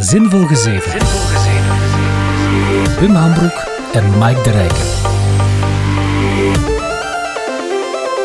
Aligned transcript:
Zinvol 0.00 0.46
Gezeven. 0.46 0.92
Wim 3.00 3.14
Hambroek 3.14 3.66
en 3.92 4.18
Mike 4.18 4.42
de 4.42 4.50
Rijken. 4.50 4.86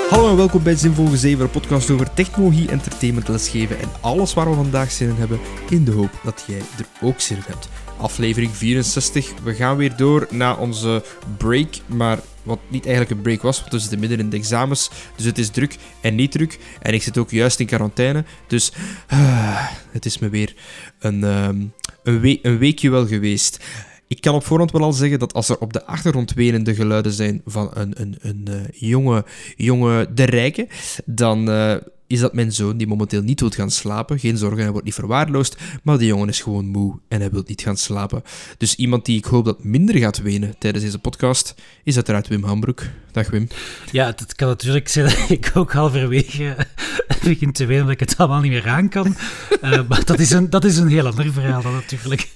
Hallo 0.09 0.29
en 0.29 0.35
welkom 0.35 0.63
bij 0.63 0.75
Zinvol 0.75 1.07
Gezeven, 1.07 1.43
een 1.43 1.49
podcast 1.49 1.89
over 1.89 2.13
technologie, 2.13 2.69
entertainment, 2.69 3.27
lesgeven 3.27 3.79
en 3.79 3.87
alles 4.01 4.33
waar 4.33 4.49
we 4.49 4.55
vandaag 4.55 4.91
zin 4.91 5.09
in 5.09 5.15
hebben, 5.15 5.39
in 5.69 5.83
de 5.83 5.91
hoop 5.91 6.11
dat 6.23 6.43
jij 6.47 6.57
er 6.57 6.85
ook 7.01 7.19
zin 7.19 7.37
in 7.37 7.43
hebt. 7.47 7.69
Aflevering 7.99 8.51
64, 8.51 9.33
we 9.43 9.53
gaan 9.53 9.77
weer 9.77 9.95
door 9.95 10.27
na 10.31 10.55
onze 10.55 11.03
break, 11.37 11.67
maar 11.85 12.19
wat 12.43 12.59
niet 12.67 12.85
eigenlijk 12.85 13.15
een 13.15 13.21
break 13.21 13.41
was, 13.41 13.59
want 13.59 13.71
we 13.71 13.79
zitten 13.79 13.99
midden 13.99 14.19
in 14.19 14.29
de 14.29 14.37
examens, 14.37 14.89
dus 15.15 15.25
het 15.25 15.37
is 15.37 15.49
druk 15.49 15.77
en 16.01 16.15
niet 16.15 16.31
druk. 16.31 16.59
En 16.81 16.93
ik 16.93 17.03
zit 17.03 17.17
ook 17.17 17.29
juist 17.29 17.59
in 17.59 17.65
quarantaine, 17.65 18.23
dus 18.47 18.73
ah, 19.07 19.67
het 19.91 20.05
is 20.05 20.19
me 20.19 20.29
weer 20.29 20.55
een, 20.99 21.23
ehm, 21.23 21.65
een, 22.03 22.39
een 22.41 22.57
weekje 22.57 22.89
wel 22.89 23.07
geweest. 23.07 23.59
Ik 24.07 24.21
kan 24.21 24.35
op 24.35 24.45
voorhand 24.45 24.71
wel 24.71 24.81
al 24.81 24.93
zeggen 24.93 25.19
dat 25.19 25.33
als 25.33 25.49
er 25.49 25.59
op 25.59 25.73
de 25.73 25.85
achtergrond 25.85 26.33
wenende 26.33 26.75
geluiden 26.75 27.11
zijn 27.11 27.41
van 27.45 27.69
een, 27.73 28.01
een, 28.01 28.17
een 28.21 28.47
eh, 28.47 28.79
jonge, 28.89 29.25
jonge 29.55 30.13
de 30.13 30.23
rijke, 30.23 30.67
dan 31.05 31.49
eh, 31.49 31.75
is 32.09 32.19
dat 32.19 32.33
mijn 32.33 32.51
zoon 32.51 32.77
die 32.77 32.87
momenteel 32.87 33.21
niet 33.21 33.39
wil 33.39 33.49
gaan 33.49 33.71
slapen. 33.71 34.19
Geen 34.19 34.37
zorgen, 34.37 34.59
hij 34.61 34.71
wordt 34.71 34.85
niet 34.85 34.93
verwaarloosd, 34.95 35.57
maar 35.83 35.97
die 35.97 36.07
jongen 36.07 36.27
is 36.27 36.41
gewoon 36.41 36.65
moe 36.65 36.99
en 37.07 37.19
hij 37.19 37.29
wil 37.29 37.43
niet 37.45 37.61
gaan 37.61 37.77
slapen. 37.77 38.23
Dus 38.57 38.75
iemand 38.75 39.05
die 39.05 39.17
ik 39.17 39.25
hoop 39.25 39.45
dat 39.45 39.63
minder 39.63 39.97
gaat 39.97 40.21
wenen 40.21 40.55
tijdens 40.57 40.83
deze 40.83 40.99
podcast, 40.99 41.55
is 41.83 41.95
uiteraard 41.95 42.27
Wim 42.27 42.43
Hambroek. 42.43 42.81
Dag 43.11 43.29
Wim. 43.29 43.47
Ja, 43.91 44.05
het 44.05 44.35
kan 44.35 44.47
natuurlijk 44.47 44.87
zijn 44.87 45.05
dat 45.05 45.29
ik 45.29 45.51
ook 45.53 45.71
halverwege 45.73 46.55
begin 47.23 47.51
te 47.51 47.65
weten 47.65 47.83
dat 47.83 47.93
ik 47.93 47.99
het 47.99 48.17
allemaal 48.17 48.41
niet 48.41 48.51
meer 48.51 48.67
aan 48.67 48.89
kan. 48.89 49.15
Eh, 49.61 49.87
maar 49.87 50.05
dat 50.05 50.19
is, 50.19 50.31
een, 50.31 50.49
dat 50.49 50.63
is 50.65 50.77
een 50.77 50.87
heel 50.87 51.07
ander 51.07 51.33
verhaal 51.33 51.61
dan 51.61 51.73
natuurlijk. 51.73 52.29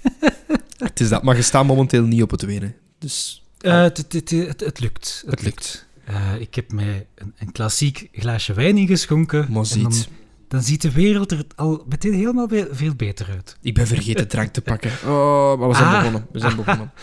Het 0.77 0.99
is 0.99 1.09
dat, 1.09 1.23
maar 1.23 1.35
je 1.35 1.41
staat 1.41 1.65
momenteel 1.65 2.03
niet 2.03 2.21
op 2.21 2.31
het 2.31 2.41
wenen. 2.41 2.75
Dus 2.99 3.43
Eh, 3.59 3.81
het, 3.81 3.97
het, 3.97 4.13
het, 4.13 4.29
het, 4.29 4.59
het 4.59 4.79
lukt. 4.79 5.23
het 5.27 5.41
lukt. 5.41 5.85
Eh, 6.05 6.15
ik 6.39 6.55
heb 6.55 6.71
mij 6.71 7.05
een, 7.15 7.33
een 7.37 7.51
klassiek 7.51 8.07
glaasje 8.11 8.53
wijn 8.53 8.77
ingeschonken. 8.77 9.39
Maar 9.39 9.65
en 9.71 9.81
dan, 9.81 9.93
ziet. 9.93 10.09
dan 10.47 10.61
ziet 10.63 10.81
de 10.81 10.91
wereld 10.91 11.31
er 11.31 11.43
al 11.55 11.85
meteen 11.89 12.13
helemaal 12.13 12.47
be- 12.47 12.67
veel 12.71 12.95
beter 12.95 13.27
uit. 13.29 13.57
Ik 13.61 13.73
ben 13.73 13.87
vergeten 13.87 14.27
drank 14.27 14.53
te 14.53 14.61
pakken. 14.61 14.91
Oh, 15.05 15.59
maar 15.59 15.67
we 15.69 15.75
zijn 15.75 15.87
Ah. 15.87 15.97
begonnen. 15.97 16.27
We 16.31 16.39
zijn 16.39 16.55
begonnen. 16.55 16.91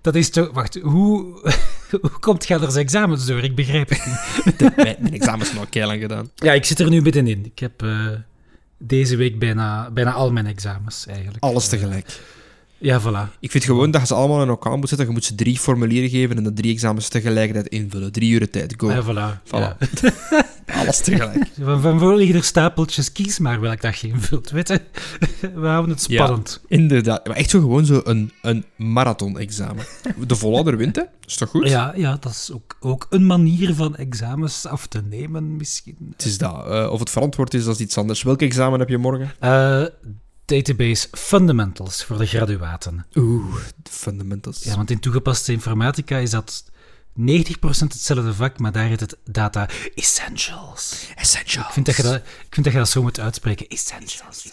Dat 0.00 0.14
is 0.14 0.30
toch... 0.30 0.50
Wacht, 0.52 0.74
hoe, 0.80 1.24
hoe 2.00 2.10
komt 2.20 2.46
jij 2.48 2.60
er 2.60 2.70
zijn 2.70 2.84
examens 2.84 3.26
door? 3.26 3.42
Ik 3.42 3.54
begrijp 3.54 3.88
het 3.88 4.06
niet. 4.44 4.76
Mijn, 4.76 5.12
examens 5.12 5.48
zijn 5.48 5.60
al 5.60 5.66
keilang 5.70 6.00
gedaan. 6.00 6.30
Ja, 6.34 6.52
ik 6.52 6.64
zit 6.64 6.78
er 6.80 6.88
nu 6.90 7.02
middenin. 7.02 7.44
Ik 7.44 7.58
heb 7.58 7.82
eh, 7.82 8.06
deze 8.78 9.16
week 9.16 9.38
bijna, 9.38 9.90
bijna 9.90 10.12
al 10.12 10.32
mijn 10.32 10.46
examens, 10.46 11.06
eigenlijk. 11.06 11.44
Alles 11.44 11.68
tegelijk. 11.68 12.20
Ja, 12.82 13.00
voilà. 13.00 13.38
Ik 13.40 13.50
vind 13.50 13.64
gewoon 13.64 13.90
dat 13.90 14.00
je 14.00 14.06
ze 14.06 14.14
allemaal 14.14 14.42
in 14.42 14.48
elkaar 14.48 14.78
moet 14.78 14.88
zetten. 14.88 15.06
Je 15.06 15.12
moet 15.12 15.24
ze 15.24 15.34
drie 15.34 15.58
formulieren 15.58 16.10
geven 16.10 16.36
en 16.36 16.44
de 16.44 16.52
drie 16.52 16.72
examens 16.72 17.08
tegelijkertijd 17.08 17.66
invullen. 17.66 18.12
Drie 18.12 18.30
uur 18.30 18.50
tijd, 18.50 18.74
go. 18.76 18.90
Ja, 18.90 19.02
voilà. 19.02 19.42
Voilà. 19.46 19.50
Ja. 19.50 19.76
Alles 20.80 21.00
tegelijk. 21.00 21.50
Van, 21.64 21.80
van 21.80 21.98
voor 21.98 22.16
liggen 22.16 22.36
er 22.36 22.44
stapeltjes, 22.44 23.12
kies 23.12 23.38
maar 23.38 23.60
welk 23.60 23.80
dag 23.80 23.96
je 23.96 24.08
invult, 24.08 24.50
weet 24.50 24.68
je. 24.68 24.80
We 25.60 25.66
houden 25.66 25.90
het 25.90 26.02
spannend. 26.02 26.60
Inderdaad. 26.68 27.26
Maar 27.26 27.36
echt 27.36 27.50
zo 27.50 27.60
gewoon 27.60 27.84
zo 27.84 28.00
een, 28.04 28.32
een 28.42 28.64
marathon-examen. 28.76 29.84
De 30.26 30.36
volhouder 30.36 30.76
wint, 30.76 30.96
hè? 30.96 31.02
Is 31.26 31.36
toch 31.36 31.48
goed? 31.48 31.68
Ja, 31.68 31.92
ja, 31.96 32.16
dat 32.20 32.32
is 32.32 32.50
ook, 32.52 32.76
ook 32.80 33.06
een 33.10 33.26
manier 33.26 33.74
van 33.74 33.96
examens 33.96 34.66
af 34.66 34.86
te 34.86 35.02
nemen, 35.02 35.56
misschien. 35.56 35.96
Het 36.12 36.24
is 36.24 36.38
dat. 36.38 36.66
Eh, 36.66 36.90
of 36.92 36.98
het 36.98 37.10
verantwoord 37.10 37.54
is, 37.54 37.64
dat 37.64 37.74
is 37.74 37.80
iets 37.80 37.98
anders. 37.98 38.22
Welk 38.22 38.42
examen 38.42 38.78
heb 38.78 38.88
je 38.88 38.98
morgen? 38.98 39.32
Eh, 39.38 39.82
database 40.56 41.08
Fundamentals 41.12 42.04
voor 42.04 42.18
de 42.18 42.26
graduaten. 42.26 43.06
Oeh, 43.14 43.54
de 43.82 43.90
fundamentals. 43.90 44.62
Ja, 44.62 44.76
want 44.76 44.90
in 44.90 45.00
toegepaste 45.00 45.52
informatica 45.52 46.16
is 46.16 46.30
dat 46.30 46.64
90% 46.64 46.72
hetzelfde 47.78 48.34
vak, 48.34 48.58
maar 48.58 48.72
daar 48.72 48.86
heet 48.86 49.00
het 49.00 49.16
Data 49.24 49.68
Essentials. 49.94 51.06
Essentials. 51.14 51.66
Ik 51.66 51.72
vind 51.72 51.86
dat 51.86 51.96
je 51.96 52.02
dat, 52.02 52.14
ik 52.16 52.46
vind 52.50 52.64
dat, 52.64 52.72
je 52.72 52.78
dat 52.78 52.88
zo 52.88 53.02
moet 53.02 53.20
uitspreken. 53.20 53.68
Essentials. 53.68 54.46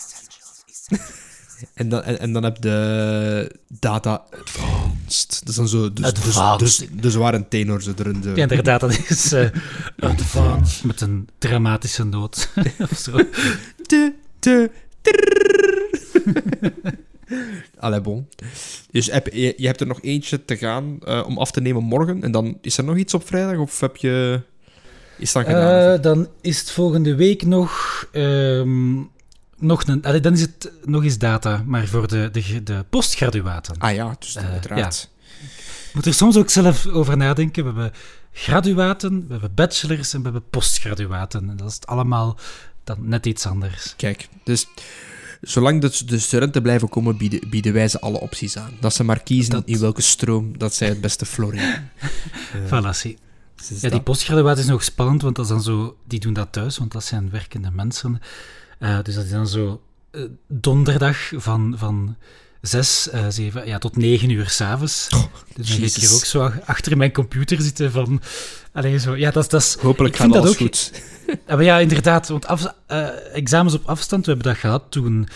En 1.73 1.89
dan, 1.89 2.03
en, 2.03 2.19
en 2.19 2.33
dan 2.33 2.43
heb 2.43 2.55
je 2.55 2.61
de 2.61 3.55
data 3.67 4.23
advanced. 4.39 5.39
Dat 5.39 5.49
is 5.49 5.55
dan 5.55 5.67
zo... 5.67 5.93
Dus, 5.93 6.13
dus, 6.13 6.37
Advanced. 6.37 6.59
dus, 6.59 7.01
dus 7.01 7.15
waar 7.15 7.33
een 7.33 7.47
tenor 7.47 7.81
zo 7.81 7.93
erin. 7.97 8.23
Zo. 8.23 8.29
Ja, 8.29 8.35
inderdaad, 8.35 8.79
dat 8.79 8.99
is 9.09 9.31
eh 9.31 9.49
advanced 9.99 10.83
met 10.83 11.01
een 11.01 11.29
dramatische 11.37 12.03
noot 12.03 12.49
of 12.91 12.97
zo. 12.97 13.19
te, 13.87 14.13
trrrr. 15.01 15.88
Allee, 17.79 18.01
bon. 18.01 18.27
Dus 18.91 19.11
heb, 19.11 19.27
je, 19.27 19.53
je 19.57 19.67
hebt 19.67 19.81
er 19.81 19.87
nog 19.87 20.01
eentje 20.01 20.45
te 20.45 20.57
gaan 20.57 20.99
eh, 21.05 21.23
om 21.27 21.37
af 21.37 21.51
te 21.51 21.61
nemen 21.61 21.83
morgen. 21.83 22.23
En 22.23 22.31
dan 22.31 22.57
is 22.61 22.77
er 22.77 22.83
nog 22.83 22.97
iets 22.97 23.13
op 23.13 23.27
vrijdag? 23.27 23.57
Of 23.57 23.79
heb 23.79 23.95
je... 23.97 24.41
Is 25.17 25.31
dat 25.31 25.45
gedaan? 25.45 25.93
Eh, 25.93 26.01
dan 26.01 26.27
is 26.41 26.59
het 26.59 26.71
volgende 26.71 27.15
week 27.15 27.45
nog. 27.45 28.05
ehm, 28.11 28.95
nog 29.57 29.87
een, 29.87 30.03
allee, 30.03 30.19
dan 30.19 30.33
is 30.33 30.41
het 30.41 30.71
nog 30.85 31.03
eens 31.03 31.17
data, 31.17 31.63
maar 31.65 31.87
voor 31.87 32.07
de, 32.07 32.29
de, 32.31 32.63
de 32.63 32.85
postgraduaten. 32.89 33.77
ah 33.77 33.93
ja, 33.93 34.15
dus 34.19 34.35
eh, 34.35 34.51
uiteraard. 34.51 35.09
Je 35.41 35.91
moet 35.93 36.05
er 36.05 36.13
soms 36.13 36.37
ook 36.37 36.49
zelf 36.49 36.87
over 36.87 37.17
nadenken. 37.17 37.63
We 37.63 37.69
hebben 37.69 37.99
graduaten, 38.31 39.25
we 39.27 39.31
hebben 39.31 39.53
bachelors 39.53 40.13
en 40.13 40.19
we 40.19 40.23
hebben 40.23 40.49
postgraduaten. 40.49 41.49
En 41.49 41.57
dat 41.57 41.67
is 41.67 41.75
het 41.75 41.87
allemaal 41.87 42.37
dan 42.83 42.97
net 43.01 43.25
iets 43.25 43.45
anders. 43.45 43.93
Kijk, 43.97 44.27
dus... 44.43 44.67
Zolang 45.41 45.81
de, 45.81 46.05
de 46.05 46.19
studenten 46.19 46.61
blijven 46.61 46.89
komen, 46.89 47.17
bieden, 47.17 47.49
bieden 47.49 47.73
wij 47.73 47.87
ze 47.87 47.99
alle 47.99 48.19
opties 48.19 48.57
aan. 48.57 48.71
Dat 48.79 48.93
ze 48.93 49.03
maar 49.03 49.23
kiezen 49.23 49.51
Dat- 49.51 49.63
in 49.65 49.79
welke 49.79 50.01
stroom 50.01 50.57
dat 50.57 50.73
zij 50.75 50.87
het 50.87 51.01
beste 51.01 51.25
floreren. 51.25 51.91
Voilà, 52.69 52.89
zie. 52.91 53.17
Dus 53.55 53.67
Ja, 53.69 53.75
die 53.79 53.89
dat. 53.89 54.03
postgraduaten 54.03 54.63
is 54.63 54.69
nog 54.69 54.83
spannend, 54.83 55.21
want 55.21 55.35
dat 55.35 55.45
is 55.45 55.51
dan 55.51 55.61
zo, 55.63 55.97
die 56.07 56.19
doen 56.19 56.33
dat 56.33 56.47
thuis, 56.51 56.77
want 56.77 56.91
dat 56.91 57.03
zijn 57.03 57.29
werkende 57.29 57.71
mensen. 57.71 58.19
Eh, 58.79 58.97
dus 59.03 59.15
dat 59.15 59.23
is 59.25 59.31
dan 59.31 59.47
zo 59.47 59.81
eh, 60.11 60.21
donderdag 60.47 61.17
van, 61.35 61.73
van 61.77 62.15
6, 62.61 63.09
eh 63.09 63.25
7 63.29 63.67
ja, 63.67 63.77
tot 63.77 63.95
9 63.97 64.29
uur 64.29 64.49
s'avonds. 64.49 65.07
Oh, 65.15 65.23
dus 65.55 65.67
dan 65.69 65.81
ik 65.83 65.93
hier 65.95 66.13
ook 66.13 66.25
zo 66.25 66.41
ach- 66.43 66.61
achter 66.65 66.97
mijn 66.97 67.11
computer 67.13 67.61
zitten 67.61 67.91
van... 67.91 68.21
Allee, 68.73 68.99
zo, 68.99 69.15
ja, 69.15 69.31
dat, 69.31 69.43
is- 69.43 69.49
dat. 69.49 69.77
Hopelijk 69.81 70.13
ik 70.15 70.19
gaat 70.21 70.31
vind 70.31 70.33
dat 70.33 70.43
alles 70.43 70.51
ook- 70.51 70.57
goed. 70.67 70.91
Ja, 71.47 71.55
maar 71.55 71.63
ja, 71.63 71.77
inderdaad, 71.79 72.27
want 72.27 72.47
af, 72.47 72.73
eh, 72.87 73.07
examens 73.33 73.73
op 73.73 73.85
afstand, 73.85 74.25
we 74.25 74.31
hebben 74.31 74.51
dat 74.51 74.59
gehad 74.61 74.83
toen 74.89 75.27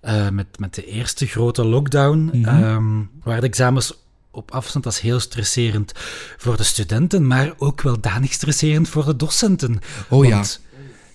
eh, 0.00 0.28
met, 0.28 0.46
met 0.58 0.74
de 0.74 0.84
eerste 0.84 1.26
grote 1.26 1.64
lockdown. 1.64 2.30
Mhm. 2.32 2.48
ehm, 2.48 2.98
waren 3.22 3.40
de 3.40 3.46
examens 3.46 3.92
op 4.30 4.50
afstand, 4.50 4.86
is 4.86 4.98
heel 4.98 5.20
stresserend 5.20 5.92
voor 6.36 6.56
de 6.56 6.62
studenten, 6.64 7.26
maar 7.26 7.52
ook 7.58 7.80
wel 7.80 8.00
danig 8.00 8.32
stresserend 8.32 8.88
voor 8.88 9.04
de 9.04 9.16
docenten. 9.16 9.78
Oh 10.08 10.24
ja. 10.24 10.30
Want, 10.34 10.60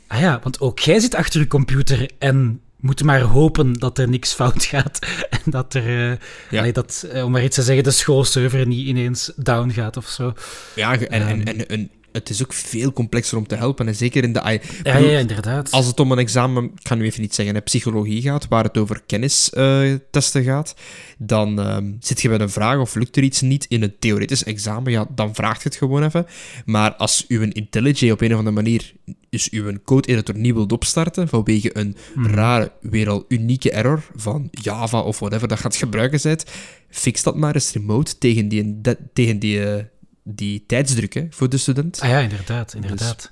ah 0.07 0.19
ja, 0.19 0.39
want 0.43 0.59
ook 0.59 0.79
jij 0.79 0.99
zit 0.99 1.15
achter 1.15 1.39
je 1.39 1.47
computer 1.47 2.09
en 2.19 2.59
moet 2.79 3.03
maar 3.03 3.21
hopen 3.21 3.73
dat 3.73 3.97
er 3.97 4.09
niks 4.09 4.33
fout 4.33 4.63
gaat. 4.65 4.99
En 5.45 5.51
dat 5.51 5.73
er, 5.73 6.09
Ja. 6.49 6.59
allee, 6.59 6.71
dat, 6.73 7.07
om 7.23 7.31
maar 7.31 7.43
iets 7.43 7.55
te 7.55 7.61
zeggen, 7.63 7.83
de 7.83 7.91
schoolserver 7.91 8.67
niet 8.67 8.87
ineens 8.87 9.31
down 9.35 9.69
gaat 9.69 9.97
of 9.97 10.07
zo. 10.07 10.33
Ja, 10.75 10.97
ge- 10.97 11.07
en, 11.07 11.21
en, 11.27 11.45
Ehm. 11.45 11.59
en, 11.59 11.67
en 11.67 11.89
het 12.15 12.29
is 12.29 12.43
ook 12.43 12.53
veel 12.53 12.93
complexer 12.93 13.37
om 13.37 13.47
te 13.47 13.55
helpen. 13.55 13.87
En 13.87 13.95
zeker 13.95 14.23
in 14.23 14.33
de... 14.33 14.39
ik 14.39 14.63
Ja, 14.83 14.97
ja, 14.97 15.19
inderdaad. 15.19 15.71
Als 15.71 15.85
het 15.85 15.99
om 15.99 16.11
een 16.11 16.17
examen, 16.17 16.63
ik 16.63 16.87
ga 16.87 16.95
nu 16.95 17.05
even 17.05 17.21
niet 17.21 17.35
zeggen, 17.35 17.55
hè, 17.55 17.61
psychologie 17.61 18.21
gaat, 18.21 18.47
waar 18.47 18.63
het 18.63 18.77
over 18.77 19.01
kennistesten 19.05 20.43
gaat, 20.43 20.75
dan 21.17 21.59
ehm, 21.59 21.91
zit 21.99 22.21
je 22.21 22.29
met 22.29 22.39
een 22.39 22.49
vraag 22.49 22.79
of 22.79 22.95
lukt 22.95 23.15
er 23.17 23.23
iets 23.23 23.41
niet 23.41 23.65
in 23.69 23.83
een 23.83 23.95
theoretisch 23.99 24.43
examen, 24.43 24.91
ja, 24.91 25.07
dan 25.15 25.35
vraagt 25.35 25.63
je 25.63 25.69
het 25.69 25.77
gewoon 25.77 26.03
even. 26.03 26.25
Maar 26.65 26.95
als 26.95 27.25
uw 27.27 27.41
IntelliJ 27.41 28.11
op 28.11 28.21
een 28.21 28.31
of 28.31 28.37
andere 28.37 28.55
manier 28.55 28.93
dus 29.29 29.49
uw 29.49 29.73
code-editor 29.83 30.37
niet 30.37 30.53
wilt 30.53 30.71
opstarten, 30.71 31.27
vanwege 31.27 31.77
een 31.77 31.95
rare, 32.15 32.71
weer 32.81 33.09
al 33.09 33.25
unieke 33.27 33.71
error 33.71 34.03
van 34.15 34.47
Java 34.51 34.99
of 34.99 35.19
whatever 35.19 35.47
dat 35.47 35.59
gaat 35.59 35.75
gebruiken 35.75 36.19
bent, 36.23 36.45
fix 36.89 37.23
dat 37.23 37.35
maar 37.35 37.53
eens 37.53 37.71
remote 37.71 38.17
tegen 38.17 38.47
die, 38.47 38.81
de- 38.81 38.97
tegen 39.13 39.39
die, 39.39 39.65
eh, 39.65 39.83
die 40.27 40.63
tijdsdruk 40.67 41.13
hè, 41.13 41.27
voor 41.29 41.49
de 41.49 41.57
student. 41.57 41.99
Ah 41.99 42.09
ja, 42.09 42.19
inderdaad, 42.19 42.73
inderdaad. 42.73 43.31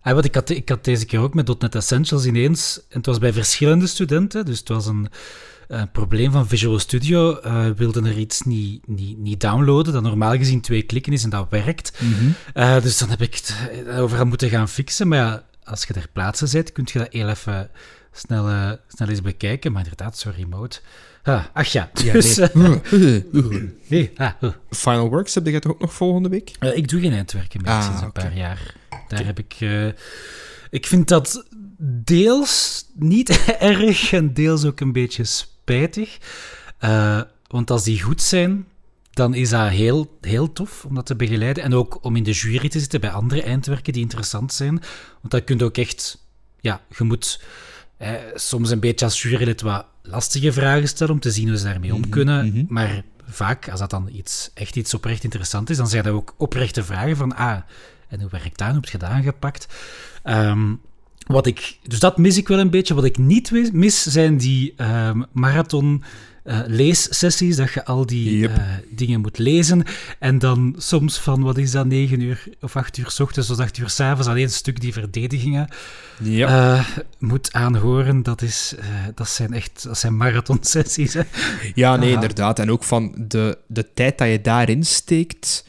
Ah, 0.00 0.14
wat 0.14 0.24
ik, 0.24 0.34
had, 0.34 0.50
ik 0.50 0.68
had 0.68 0.84
deze 0.84 1.06
keer 1.06 1.20
ook 1.20 1.34
met 1.34 1.60
.NET 1.60 1.74
Essentials 1.74 2.24
ineens, 2.24 2.80
en 2.88 2.96
het 2.96 3.06
was 3.06 3.18
bij 3.18 3.32
verschillende 3.32 3.86
studenten, 3.86 4.44
dus 4.44 4.58
het 4.58 4.68
was 4.68 4.86
een, 4.86 5.08
een 5.68 5.90
probleem 5.90 6.32
van 6.32 6.48
Visual 6.48 6.78
Studio, 6.78 7.36
eh 7.36 7.66
wilden 7.76 8.04
er 8.04 8.18
iets 8.18 8.42
niet, 8.42 8.86
niet, 8.86 9.18
niet 9.18 9.40
downloaden, 9.40 9.92
dat 9.92 10.02
normaal 10.02 10.36
gezien 10.36 10.60
twee 10.60 10.82
klikken 10.82 11.12
is 11.12 11.24
en 11.24 11.30
dat 11.30 11.46
werkt. 11.50 12.00
Eh, 12.54 12.82
dus 12.82 12.98
dan 12.98 13.08
heb 13.08 13.20
ik 13.20 13.34
het 13.34 13.54
eh, 13.86 14.02
overal 14.02 14.26
moeten 14.26 14.48
gaan 14.48 14.68
fixen, 14.68 15.08
maar 15.08 15.18
ja, 15.18 15.44
als 15.64 15.84
je 15.84 15.92
ter 15.92 16.08
plaatse 16.12 16.46
zit, 16.46 16.72
kun 16.72 16.88
je 16.92 16.98
dat 16.98 17.12
heel 17.12 17.28
even 17.28 17.70
snel, 18.12 18.48
eh, 18.48 18.72
snel 18.88 19.08
eens 19.08 19.22
bekijken, 19.22 19.72
maar 19.72 19.82
inderdaad, 19.82 20.18
zo 20.18 20.32
remote. 20.36 20.80
Ah, 21.28 21.44
ach 21.52 21.66
ja, 21.66 21.90
Ja, 21.94 22.12
dus... 22.12 22.36
nee. 22.36 22.80
eh, 23.32 23.60
nee, 23.88 24.10
ah. 24.16 24.32
Final 24.70 25.08
Works, 25.08 25.34
heb 25.34 25.46
je 25.46 25.58
toch 25.58 25.72
ook 25.72 25.80
nog 25.80 25.94
volgende 25.94 26.28
week? 26.28 26.50
Eh, 26.58 26.76
ik 26.76 26.88
doe 26.88 27.00
geen 27.00 27.12
eindwerken 27.12 27.60
meer 27.62 27.70
Ah, 27.72 27.84
sinds 27.84 28.02
een 28.02 28.12
paar 28.12 28.36
jaar. 28.36 28.74
Daar 29.08 29.24
heb 29.24 29.38
ik... 29.38 29.56
eh, 29.58 29.86
ik 30.70 30.86
vind 30.86 31.08
dat 31.08 31.46
deels 32.04 32.84
niet 32.94 33.44
erg 33.58 34.12
en 34.12 34.34
deels 34.34 34.64
ook 34.64 34.80
een 34.80 34.92
beetje 34.92 35.24
spijtig. 35.24 36.18
Uh, 36.84 37.20
want 37.46 37.70
als 37.70 37.84
die 37.84 38.02
goed 38.02 38.22
zijn, 38.22 38.66
dan 39.10 39.34
is 39.34 39.50
dat 39.50 39.68
heel, 39.68 40.18
heel 40.20 40.52
tof 40.52 40.84
om 40.84 40.94
dat 40.94 41.06
te 41.06 41.16
begeleiden. 41.16 41.62
En 41.62 41.74
ook 41.74 42.04
om 42.04 42.16
in 42.16 42.22
de 42.22 42.30
jury 42.32 42.68
te 42.68 42.80
zitten 42.80 43.00
bij 43.00 43.10
andere 43.10 43.42
eindwerken 43.42 43.92
die 43.92 44.02
interessant 44.02 44.52
zijn. 44.52 44.74
Want 45.20 45.30
dat 45.30 45.44
kun 45.44 45.58
je 45.58 45.64
ook 45.64 45.76
echt... 45.76 46.26
Ja, 46.60 46.80
je 46.98 47.04
moet 47.04 47.40
eh, 47.96 48.12
soms 48.34 48.70
een 48.70 48.80
beetje 48.80 49.04
als 49.04 49.22
jurylid 49.22 49.60
wat 49.60 49.86
lastige 50.10 50.52
vragen 50.52 50.88
stellen 50.88 51.12
om 51.12 51.20
te 51.20 51.30
zien 51.30 51.48
hoe 51.48 51.58
ze 51.58 51.64
daarmee 51.64 51.94
om 51.94 52.00
mhm, 52.00 52.10
kunnen. 52.10 52.46
Mhm. 52.46 52.64
Maar 52.68 53.02
vaak, 53.28 53.68
als 53.68 53.80
dat 53.80 53.90
dan 53.90 54.08
iets, 54.12 54.50
echt 54.54 54.76
iets 54.76 54.94
oprecht 54.94 55.24
interessant 55.24 55.70
is, 55.70 55.76
dan 55.76 55.88
zijn 55.88 56.02
dat 56.02 56.12
ook 56.12 56.34
oprechte 56.36 56.84
vragen 56.84 57.16
van... 57.16 57.36
Ah, 57.36 57.58
en 58.08 58.20
hoe 58.20 58.30
werkt 58.30 58.58
dat? 58.58 58.68
Hoe 58.68 58.76
heb 58.76 58.88
je 58.88 58.98
dat 58.98 59.08
aangepakt? 59.08 59.66
Ehm, 60.22 60.74
wat 61.26 61.46
ik, 61.46 61.78
dus 61.82 61.98
dat 61.98 62.18
mis 62.18 62.36
ik 62.36 62.48
wel 62.48 62.58
een 62.58 62.70
beetje. 62.70 62.94
Wat 62.94 63.04
ik 63.04 63.18
niet 63.18 63.72
mis, 63.72 64.02
zijn 64.02 64.36
die 64.36 64.74
um, 64.76 65.26
marathon 65.32 66.04
uh, 66.48 66.60
leessessies, 66.66 67.56
dat 67.56 67.72
je 67.72 67.84
al 67.84 68.06
die 68.06 68.48
eh, 68.48 68.64
dingen 68.90 69.20
moet 69.20 69.38
lezen. 69.38 69.84
En 70.18 70.38
dan 70.38 70.74
soms 70.76 71.18
van, 71.18 71.42
wat 71.42 71.58
is 71.58 71.70
dat, 71.70 71.86
9 71.86 72.20
uur 72.20 72.48
of 72.60 72.76
8 72.76 72.96
uur 72.96 73.10
s 73.10 73.20
ochtends 73.20 73.50
of 73.50 73.58
8 73.58 73.78
uur 73.78 73.88
s 73.88 74.00
avonds, 74.00 74.28
alleen 74.28 74.42
een 74.42 74.50
stuk 74.50 74.80
die 74.80 74.92
verdedigingen 74.92 75.68
uh, 76.22 76.88
moet 77.18 77.52
aanhoren. 77.52 78.22
Dat, 78.22 78.42
is, 78.42 78.74
dat 79.14 79.28
zijn 79.28 79.52
echt 79.52 79.82
dat 79.82 79.98
zijn 79.98 80.16
marathonsessies. 80.16 81.14
Hè? 81.14 81.22
Ja, 81.74 81.96
nee, 81.96 82.12
inderdaad. 82.12 82.58
En 82.58 82.70
ook 82.70 82.84
van 82.84 83.14
de, 83.16 83.58
de 83.66 83.92
tijd 83.94 84.18
dat 84.18 84.28
je 84.28 84.40
daarin 84.40 84.84
steekt, 84.84 85.64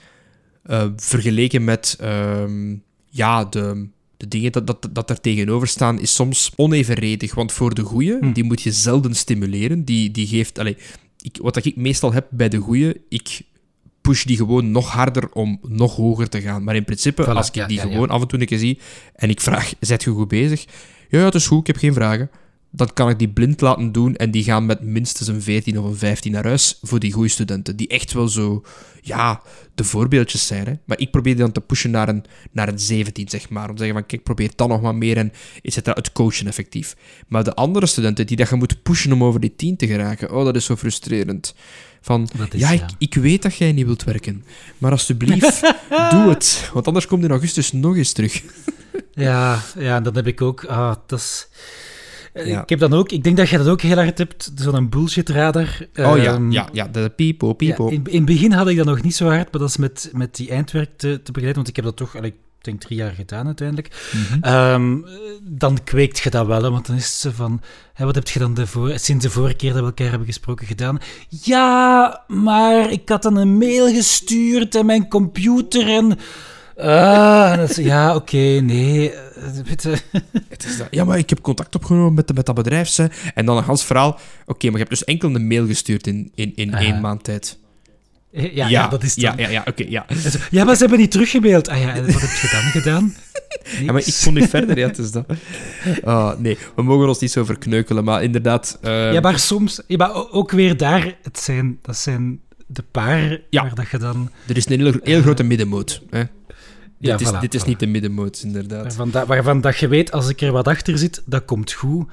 vergeleken 0.96 1.64
met 1.64 1.96
ehm, 2.00 2.76
ja, 3.10 3.46
de 3.46 3.88
de 4.20 4.28
dingen 4.28 4.52
dat, 4.52 4.68
dat, 4.68 4.90
dat 4.92 5.10
er 5.10 5.22
tegenover 5.22 5.68
staan, 5.68 6.00
is 6.00 6.16
soms 6.16 6.52
onevenredig. 6.56 7.36
Want 7.36 7.52
voor 7.52 7.74
de 7.74 7.82
goeie, 7.82 8.18
hm. 8.20 8.32
die 8.32 8.44
moet 8.44 8.62
je 8.62 8.72
zelden 8.72 9.16
stimuleren. 9.16 9.86
Die, 9.86 10.12
die 10.12 10.28
geeft... 10.28 10.60
Allez, 10.60 10.76
ik, 11.22 11.38
wat 11.42 11.66
ik 11.66 11.76
meestal 11.76 12.14
heb 12.14 12.28
bij 12.30 12.50
de 12.50 12.58
goeie, 12.58 13.02
ik 13.10 13.42
push 14.02 14.24
die 14.24 14.38
gewoon 14.38 14.72
nog 14.72 14.92
harder 14.92 15.32
om 15.32 15.60
nog 15.68 15.96
hoger 15.96 16.30
te 16.30 16.42
gaan. 16.42 16.64
Maar 16.64 16.76
in 16.76 16.86
principe, 16.86 17.26
als 17.26 17.52
ik 17.52 17.68
die 17.68 17.80
gewoon 17.80 18.10
af 18.10 18.22
en 18.22 18.28
toe 18.28 18.40
een 18.40 18.46
keer 18.46 18.58
zie 18.58 18.80
en 19.16 19.30
ik 19.30 19.42
vraag, 19.42 19.74
zet 19.80 20.04
je 20.04 20.10
goed 20.10 20.28
bezig? 20.28 20.66
Ja, 21.10 21.26
het 21.26 21.36
is 21.36 21.48
goed, 21.48 21.60
ik 21.60 21.68
heb 21.68 21.78
geen 21.78 21.94
vragen 21.94 22.30
dan 22.72 22.94
kan 22.94 23.10
ik 23.10 23.20
die 23.20 23.30
blind 23.30 23.62
laten 23.62 23.92
doen 23.92 24.16
en 24.16 24.32
die 24.32 24.44
gaan 24.44 24.66
met 24.66 24.82
minstens 24.82 25.28
een 25.28 25.42
14 25.42 25.80
of 25.80 25.86
een 25.86 25.96
15 25.96 26.32
naar 26.32 26.46
huis 26.46 26.80
voor 26.82 27.00
die 27.00 27.12
goede 27.12 27.30
studenten. 27.30 27.76
Die 27.76 27.88
echt 27.88 28.14
wel 28.14 28.28
zo, 28.28 28.64
ja, 29.02 29.42
de 29.76 29.84
voorbeeldjes 29.84 30.48
zijn. 30.48 30.66
Hè. 30.66 30.74
Maar 30.86 31.00
ik 31.00 31.12
probeer 31.12 31.34
die 31.34 31.44
dan 31.44 31.52
te 31.52 31.62
pushen 31.62 31.92
naar 31.92 32.10
een, 32.10 32.26
naar 32.52 32.68
een 32.68 32.80
17, 32.80 33.30
zeg 33.30 33.50
maar. 33.50 33.70
Om 33.70 33.76
te 33.76 33.84
zeggen 33.84 33.98
van, 33.98 34.06
kijk, 34.06 34.24
probeer 34.24 34.52
dan 34.56 34.70
nog 34.70 34.82
maar 34.82 34.96
meer 34.96 35.18
en 35.18 35.32
is 35.62 35.76
het 35.76 35.86
het 35.86 36.12
coachen 36.12 36.48
effectief. 36.48 36.96
Maar 37.28 37.44
de 37.44 37.54
andere 37.54 37.86
studenten 37.86 38.28
die 38.28 38.38
dat 38.38 38.50
je 38.50 38.56
moet 38.56 38.84
pushen 38.84 39.12
om 39.12 39.24
over 39.24 39.40
die 39.40 39.56
10 39.56 39.78
te 39.78 39.88
geraken, 39.88 40.32
oh, 40.32 40.46
dat 40.46 40.56
is 40.56 40.66
zo 40.66 40.76
frustrerend. 40.76 41.56
Van, 42.02 42.30
ja, 42.52 42.70
ik, 42.70 42.84
ik 42.98 43.14
weet 43.14 43.42
dat 43.42 43.56
jij 43.56 43.72
niet 43.72 43.86
wilt 43.86 44.04
werken, 44.04 44.44
maar 44.78 44.92
alsjeblieft, 44.92 45.62
doe 46.12 46.30
het. 46.30 46.70
Want 46.74 46.88
anders 46.88 47.08
komt 47.08 47.24
in 47.24 47.30
augustus 47.30 47.72
nog 47.72 47.98
eens 47.98 48.12
terug. 48.12 48.44
ja, 49.14 49.62
ja, 49.78 50.00
dat 50.00 50.16
heb 50.16 50.28
ik 50.28 50.42
ook. 50.42 50.66
Ah, 50.66 50.96
dat 51.08 51.20
is... 51.20 51.48
Eh, 52.34 52.58
ik 52.58 52.70
heb 52.70 52.80
dan 52.80 52.94
ook, 52.94 53.12
ik 53.12 53.24
denk 53.24 53.38
dat 53.38 53.50
je 53.50 53.58
dat 53.58 53.68
ook 53.68 53.82
heel 53.82 53.96
hard 53.96 54.18
hebt, 54.18 54.52
zo'n 54.56 54.90
bullshit 54.90 55.30
radar. 55.30 55.88
Oh 55.96 56.18
ja, 56.18 56.34
ehm, 56.34 56.52
ja, 56.52 56.70
ja, 56.72 56.88
de 56.88 57.12
pipo, 57.16 57.54
pipo. 57.54 57.88
in, 57.88 58.04
in 58.06 58.16
het 58.16 58.26
begin 58.26 58.52
had 58.52 58.68
ik 58.68 58.78
dat 58.78 58.86
nog 58.86 59.02
niet 59.02 59.16
zo 59.16 59.26
hard, 59.26 59.52
maar 59.52 59.62
dat 59.62 59.70
is 59.70 59.78
met, 59.78 60.10
met 60.14 60.36
die 60.36 60.50
eindwerk 60.50 60.98
te, 60.98 61.22
te 61.24 61.32
begeleiden, 61.32 61.56
want 61.56 61.68
ik 61.68 61.76
heb 61.76 61.86
dat 61.86 61.96
toch, 61.96 62.16
ik 62.16 62.36
denk 62.62 62.82
drie 62.82 62.98
jaar 62.98 63.12
gedaan 63.12 63.46
uiteindelijk. 63.46 64.10
Mhm. 64.12 64.44
Ehm, 64.44 64.98
dan 65.44 65.84
kweekt 65.84 66.20
je 66.20 66.30
dat 66.30 66.48
wel, 66.48 66.72
want 66.72 66.88
dan 66.88 66.96
is 66.96 67.06
het 67.06 67.14
zo 67.14 67.32
van, 67.34 67.62
hè, 67.94 68.06
wat 68.06 68.16
heb 68.16 68.28
je 68.28 68.40
dan 68.40 68.54
de 68.54 68.68
voor, 68.68 68.92
sinds 68.96 69.26
de 69.26 69.32
vorige 69.32 69.56
keer 69.56 69.72
dat 69.74 69.80
we 69.80 69.86
elkaar 69.86 70.10
hebben 70.10 70.28
gesproken 70.28 70.68
gedaan? 70.68 71.00
Ja, 71.30 72.24
maar 72.28 72.92
ik 72.92 73.10
had 73.10 73.24
dan 73.24 73.38
een 73.38 73.58
mail 73.58 73.94
gestuurd 73.94 74.76
en 74.76 74.86
mijn 74.86 75.08
computer 75.08 75.88
en... 75.88 76.18
Ah, 76.80 77.68
ja, 77.68 78.16
oké, 78.16 78.38
nee. 78.38 79.12
Eh, 79.12 79.22
het 80.50 80.66
is 80.66 80.78
dat. 80.78 80.88
Ja, 80.92 81.04
maar 81.04 81.18
ik 81.18 81.30
heb 81.30 81.42
contact 81.42 81.76
opgenomen 81.76 82.14
met, 82.14 82.36
met 82.36 82.46
dat 82.46 82.56
bedrijf. 82.56 82.96
Hè. 82.96 83.06
En 83.34 83.46
dan 83.46 83.58
een 83.58 83.64
gans 83.64 83.86
verhaal. 83.86 84.20
Oké, 84.46 84.66
maar 84.66 84.80
je 84.80 84.86
hebt 84.86 84.90
dus 84.90 85.04
enkel 85.04 85.36
een 85.36 85.48
mail 85.48 85.68
gestuurd 85.68 86.08
in, 86.08 86.32
in, 86.36 86.52
in 86.56 86.70
uh, 86.70 86.80
één 86.80 87.02
maand 87.02 87.24
tijd. 87.24 87.58
Ja, 88.32 88.68
ja, 88.68 88.88
dat 88.88 89.04
is 89.04 89.16
dan... 89.16 89.38
Ja, 89.38 89.44
ja, 89.44 89.50
ja 89.50 89.64
oké, 89.66 89.86
ja. 89.88 90.06
Ja, 90.52 90.64
maar 90.64 90.74
ze 90.76 90.82
hebben 90.82 91.00
niet 91.00 91.12
teruggemaild. 91.12 91.68
Ah 91.68 91.80
ja, 91.80 91.96
wat 91.96 92.22
heb 92.22 92.30
je 92.30 92.50
dan 92.52 92.72
gedaan? 92.82 93.16
Ja, 93.80 93.92
maar 93.92 94.08
ik 94.08 94.20
kon 94.24 94.34
niet 94.34 94.50
verder, 94.50 94.78
ja, 94.78 94.88
het 94.88 94.98
is 94.98 95.12
dat. 95.12 95.26
Oh, 96.04 96.38
nee, 96.38 96.58
we 96.76 96.82
mogen 96.82 97.08
ons 97.08 97.20
niet 97.20 97.32
zo 97.32 97.44
verkneukelen, 97.44 98.04
maar 98.04 98.24
inderdaad... 98.24 98.80
Uh... 98.82 99.14
Ja, 99.14 99.20
maar 99.20 99.40
soms... 99.40 99.82
Ja, 99.88 99.98
maar 99.98 100.32
ook 100.32 100.52
weer 100.52 100.78
daar, 100.78 101.18
het 101.22 101.40
zijn, 101.40 101.80
dat 101.82 101.98
zijn 101.98 102.40
de 102.68 102.84
paar 102.92 103.42
waar 103.50 103.76
dat 103.76 103.90
je 103.90 103.98
dan... 103.98 104.32
Er 104.48 104.58
is 104.58 104.70
een 104.70 104.80
heel, 104.80 104.94
heel 105.04 105.22
grote 105.22 105.44
middenmoot, 105.44 106.02
hè. 106.10 106.24
Ja, 107.00 107.18
dit, 107.18 107.28
is, 107.28 107.40
dit 107.40 107.54
is 107.54 107.64
niet 107.64 107.80
de 107.80 107.88
middenmoot, 107.88 108.42
inderdaad. 108.44 108.82
Waarvan, 108.84 109.12
dat, 109.12 109.28
waarvan 109.28 109.62
dat 109.62 109.78
je 109.78 109.88
weet, 109.88 110.12
als 110.12 110.30
ik 110.30 110.42
er 110.42 110.52
wat 110.52 110.68
achter 110.68 110.98
zit, 110.98 111.22
dat 111.26 111.46
komt 111.46 111.72
goed. 111.72 112.12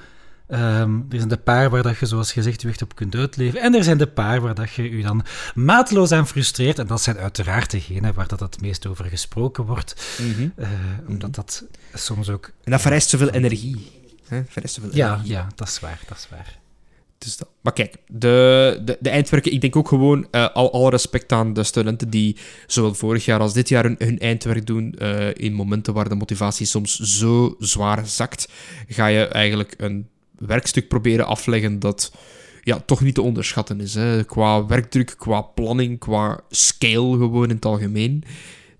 Um, 0.49 1.05
er 1.09 1.17
zijn 1.17 1.27
de 1.27 1.37
paar 1.37 1.69
waar 1.69 1.83
dat 1.83 1.97
je, 1.97 2.05
zoals 2.05 2.31
gezegd, 2.31 2.61
je 2.61 2.67
echt 2.67 2.81
op 2.81 2.95
kunt 2.95 3.15
uitleven. 3.15 3.61
En 3.61 3.75
er 3.75 3.83
zijn 3.83 3.97
de 3.97 4.07
paar 4.07 4.41
waar 4.41 4.55
dat 4.55 4.71
je 4.71 4.97
je 4.97 5.03
dan 5.03 5.25
maatloos 5.55 6.11
aan 6.11 6.27
frustreert. 6.27 6.79
En 6.79 6.87
dat 6.87 7.01
zijn 7.01 7.17
uiteraard 7.17 7.71
degenen 7.71 8.13
waar 8.13 8.27
dat 8.27 8.39
het 8.39 8.61
meest 8.61 8.85
over 8.85 9.05
gesproken 9.05 9.65
wordt. 9.65 10.17
Mm 10.21 10.33
-hmm. 10.33 10.53
uh, 10.59 10.67
omdat 11.07 11.35
dat 11.35 11.63
soms 11.93 12.29
ook... 12.29 12.51
En 12.63 12.71
dat 12.71 12.81
vereist 12.81 13.09
zoveel 13.09 13.29
energie. 13.29 13.91
Hè? 14.27 14.41
Vereist 14.47 14.75
zoveel 14.75 14.95
ja, 14.95 15.13
energie. 15.13 15.31
Ja, 15.31 15.47
dat 15.55 15.67
is 15.67 15.79
waar, 15.79 15.99
dat 16.07 16.17
is 16.17 16.27
waar. 16.29 16.57
Dus. 17.17 17.39
Maar 17.61 17.73
kijk, 17.73 17.95
de, 18.07 18.81
de, 18.85 18.97
de 18.99 19.09
eindwerken, 19.09 19.51
ik 19.51 19.61
denk 19.61 19.75
ook 19.75 19.87
gewoon 19.87 20.27
uh, 20.31 20.49
al, 20.53 20.73
al 20.73 20.89
respect 20.89 21.31
aan 21.31 21.53
de 21.53 21.63
studenten 21.63 22.09
die 22.09 22.35
zowel 22.67 22.93
vorig 22.93 23.25
jaar 23.25 23.39
als 23.39 23.53
dit 23.53 23.69
jaar 23.69 23.95
hun, 23.97 24.19
eindwerk 24.19 24.65
doen. 24.65 24.95
Uh, 25.01 25.27
in 25.33 25.53
momenten 25.53 25.93
waar 25.93 26.09
de 26.09 26.15
motivatie 26.15 26.65
soms 26.65 26.99
zo 26.99 27.55
zwaar 27.59 28.07
zakt, 28.07 28.49
ga 28.87 29.07
je 29.07 29.25
eigenlijk 29.25 29.73
een 29.77 30.07
werkstuk 30.37 30.87
proberen 30.87 31.25
afleggen 31.25 31.79
dat 31.79 32.11
ja, 32.67 32.79
toch 32.85 33.01
niet 33.01 33.15
te 33.15 33.21
onderschatten 33.21 33.81
is. 33.81 33.93
Hè. 33.93 34.23
Qua 34.23 34.65
werkdruk, 34.65 35.15
qua 35.17 35.41
planning, 35.41 35.99
qua 35.99 36.39
scale 36.49 37.17
gewoon 37.17 37.49
in 37.49 37.55
het 37.55 37.65
algemeen. 37.65 38.23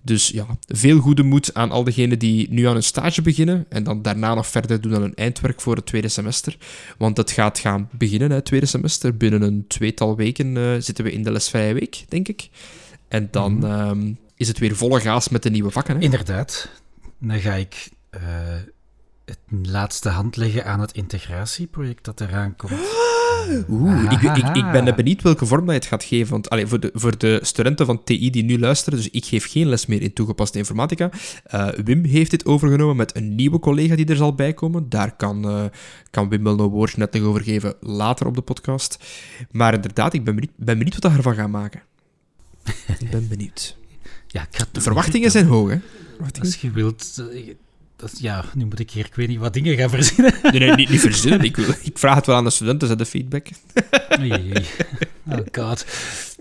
Dus 0.07 0.27
ja, 0.27 0.45
veel 0.67 0.99
goede 0.99 1.23
moed 1.23 1.53
aan 1.53 1.71
al 1.71 1.83
diegenen 1.83 2.19
die 2.19 2.49
nu 2.49 2.67
aan 2.67 2.75
een 2.75 2.83
stage 2.83 3.21
beginnen 3.21 3.65
en 3.69 3.83
dan 3.83 4.01
daarna 4.01 4.33
nog 4.33 4.47
verder 4.47 4.81
doen 4.81 4.95
aan 4.95 5.01
hun 5.01 5.15
eindwerk 5.15 5.61
voor 5.61 5.75
het 5.75 5.85
tweede 5.85 6.07
semester. 6.07 6.57
Want 6.97 7.17
het 7.17 7.31
gaat 7.31 7.59
gaan 7.59 7.89
beginnen, 7.91 8.31
het 8.31 8.45
tweede 8.45 8.65
semester. 8.65 9.17
Binnen 9.17 9.41
een 9.41 9.65
tweetal 9.67 10.15
weken 10.15 10.55
uh, 10.55 10.75
zitten 10.79 11.03
we 11.03 11.11
in 11.11 11.23
de 11.23 11.31
lesvrije 11.31 11.73
week, 11.73 12.05
denk 12.09 12.27
ik. 12.27 12.49
En 13.07 13.27
dan 13.31 13.53
mm 13.53 13.63
um, 13.63 14.17
is 14.35 14.47
het 14.47 14.57
weer 14.57 14.75
volle 14.75 14.99
gaas 14.99 15.29
met 15.29 15.43
de 15.43 15.49
nieuwe 15.49 15.71
vakken. 15.71 15.95
Hè? 15.95 16.01
Inderdaad. 16.01 16.69
Dan 17.19 17.39
ga 17.39 17.53
ik 17.53 17.89
uh, 18.11 18.21
het 19.25 19.39
laatste 19.49 20.09
hand 20.09 20.35
leggen 20.35 20.65
aan 20.65 20.79
het 20.79 20.91
integratieproject 20.91 22.05
dat 22.05 22.21
eraan 22.21 22.55
komt. 22.55 22.71
Oeh, 23.69 24.11
ik, 24.11 24.21
ik, 24.21 24.55
ik, 24.55 24.71
ben 24.71 24.95
benieuwd 24.95 25.21
welke 25.21 25.45
vorm 25.45 25.65
dat 25.65 25.73
je 25.73 25.79
het 25.79 25.89
gaat 25.89 26.03
geven. 26.03 26.31
Want 26.31 26.49
allee, 26.49 26.67
voor, 26.67 26.79
de, 26.79 26.91
voor 26.93 27.17
de 27.17 27.39
studenten 27.41 27.85
van 27.85 28.03
TI 28.03 28.29
die 28.29 28.43
nu 28.43 28.59
luisteren, 28.59 28.99
dus 28.99 29.09
ik 29.09 29.25
geef 29.25 29.51
geen 29.51 29.67
les 29.67 29.85
meer 29.85 30.01
in 30.01 30.13
toegepaste 30.13 30.57
informatica. 30.57 31.09
Uh, 31.53 31.67
Wim 31.67 32.03
heeft 32.03 32.31
dit 32.31 32.45
overgenomen 32.45 32.95
met 32.95 33.15
een 33.15 33.35
nieuwe 33.35 33.59
collega 33.59 33.95
die 33.95 34.05
er 34.05 34.15
zal 34.15 34.35
bij 34.35 34.53
komen. 34.53 34.89
Daar 34.89 35.15
kan, 35.15 35.49
uh, 35.49 35.65
kan 36.09 36.29
Wim 36.29 36.43
wel 36.43 36.59
een 36.59 36.67
woordje 36.69 36.97
net 36.97 37.13
nog 37.13 37.23
over 37.23 37.41
geven 37.41 37.75
later 37.79 38.27
op 38.27 38.35
de 38.35 38.41
podcast. 38.41 38.97
Maar 39.51 39.73
inderdaad, 39.73 40.13
ik 40.13 40.23
ben 40.23 40.35
benieuwd, 40.35 40.53
ben 40.55 40.77
benieuwd 40.77 40.93
wat 40.93 41.03
hij 41.03 41.15
ervan 41.17 41.35
gaat 41.35 41.49
maken. 41.49 41.81
ik 42.99 43.09
ben 43.09 43.27
benieuwd. 43.27 43.77
Ja, 44.27 44.47
de 44.71 44.81
verwachtingen 44.81 45.31
zijn 45.31 45.45
hoog, 45.45 45.69
hè? 45.69 45.77
Als 46.39 46.55
je 46.55 46.71
wilt, 46.71 47.23
ja, 48.17 48.45
nu 48.53 48.65
moet 48.65 48.79
ik 48.79 48.91
hier, 48.91 49.05
ik 49.05 49.15
weet 49.15 49.27
niet, 49.27 49.39
wat 49.39 49.53
dingen 49.53 49.77
gaan 49.77 49.89
verzinnen. 49.89 50.33
Nee, 50.51 50.59
nee 50.59 50.75
niet, 50.75 50.89
niet 50.89 50.99
verzinnen. 50.99 51.41
Ik, 51.51 51.57
ik 51.57 51.97
vraag 51.97 52.15
het 52.15 52.25
wel 52.25 52.35
aan 52.35 52.43
de 52.43 52.49
studenten, 52.49 52.87
ze 52.87 52.95
de 52.95 53.05
feedback. 53.05 53.47
Oei, 54.19 54.31
oei. 54.31 54.65
Oh 55.31 55.37
god. 55.51 55.85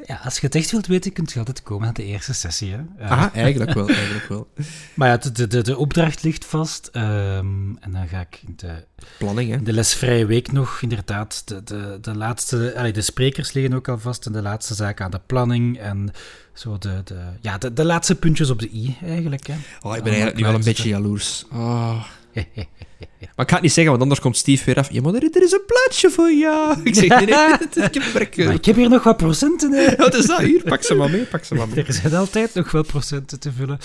Ja, 0.07 0.21
als 0.25 0.35
je 0.35 0.47
het 0.47 0.55
echt 0.55 0.71
wilt 0.71 0.87
weten, 0.87 1.13
kunt 1.13 1.33
je 1.33 1.39
altijd 1.39 1.63
komen 1.63 1.89
aan 1.89 1.95
de 1.95 2.05
eerste 2.05 2.35
sessie. 2.35 2.73
Hè? 2.73 3.09
ah, 3.09 3.35
eigenlijk 3.35 3.73
wel, 3.73 3.89
eigenlijk 3.89 4.29
wel. 4.29 4.49
Maar 4.95 5.09
ja, 5.09 5.17
de, 5.17 5.47
de, 5.47 5.63
de 5.63 5.77
opdracht 5.77 6.23
ligt 6.23 6.45
vast. 6.45 6.91
Um, 6.93 7.79
en 7.81 7.93
dan 7.93 8.09
ga 8.09 8.21
ik 8.21 8.41
in 8.47 8.53
de, 8.57 8.85
Planning, 9.19 9.51
hè? 9.51 9.63
de 9.63 9.73
lesvrije 9.73 10.27
week 10.27 10.53
nog, 10.53 10.81
inderdaad, 10.81 11.43
de, 11.45 11.63
de, 11.65 11.99
de 12.01 12.17
laatste... 12.17 12.75
Allee, 12.77 12.93
de 12.93 13.01
sprekers 13.01 13.53
liggen 13.53 13.75
ook 13.75 13.89
al 13.89 13.99
vast 13.99 14.27
en 14.27 14.33
de 14.33 14.43
laatste 14.43 14.75
zaken 14.75 15.05
aan 15.05 15.11
de 15.11 15.21
planning 15.27 15.79
en 15.79 16.11
zo 16.57 16.79
de, 16.79 17.01
de, 17.05 17.19
ja, 17.41 17.59
de, 17.59 17.73
de 17.73 17.85
laatste 17.85 18.15
puntjes 18.15 18.51
op 18.51 18.59
de 18.59 18.69
i, 18.75 18.97
eigenlijk. 19.05 19.47
Hè. 19.47 19.55
Oh, 19.83 19.97
ik 19.97 20.03
ben 20.03 20.13
eigenlijk 20.13 20.37
nu 20.37 20.43
wel 20.45 20.55
een 20.55 20.65
beetje 20.65 20.89
jaloers. 20.89 21.45
Oh. 21.53 22.05
maar 23.37 23.45
ik 23.45 23.49
ga 23.49 23.55
het 23.55 23.61
niet 23.63 23.73
zeggen, 23.73 23.91
want 23.91 24.03
anders 24.03 24.21
komt 24.21 24.37
Steve 24.37 24.65
weer 24.65 24.79
af. 24.79 24.93
Ja, 24.93 25.01
maar 25.01 25.15
er, 25.15 25.43
is 25.43 25.53
een 25.53 25.65
plaatsje 25.67 26.11
voor 26.11 26.33
jou. 26.33 26.77
Ik 26.85 26.95
zeg, 26.95 27.09
nee, 27.09 27.27
nee, 27.27 27.85
ik 27.85 27.95
heb 27.95 28.13
werk. 28.13 28.37
Maar 28.37 28.55
ik 28.55 28.65
heb 28.65 28.77
hier 28.77 28.89
nog 28.89 29.03
wat 29.03 29.17
procenten. 29.17 29.73
Hè. 29.73 29.97
Wat 30.05 30.15
is 30.15 30.27
dat? 30.27 30.41
Hier, 30.41 30.63
pak 30.63 30.83
ze 30.83 30.95
maar 30.95 31.11
mee, 31.11 31.25
pak 31.25 31.45
ze 31.45 31.55
maar 31.55 31.69
mee. 31.69 31.85
Er 31.85 31.93
zijn 31.93 32.15
altijd 32.15 32.55
nog 32.55 32.71
wel 32.71 32.83
procenten 32.85 33.41
te 33.41 33.53
vullen. 33.53 33.79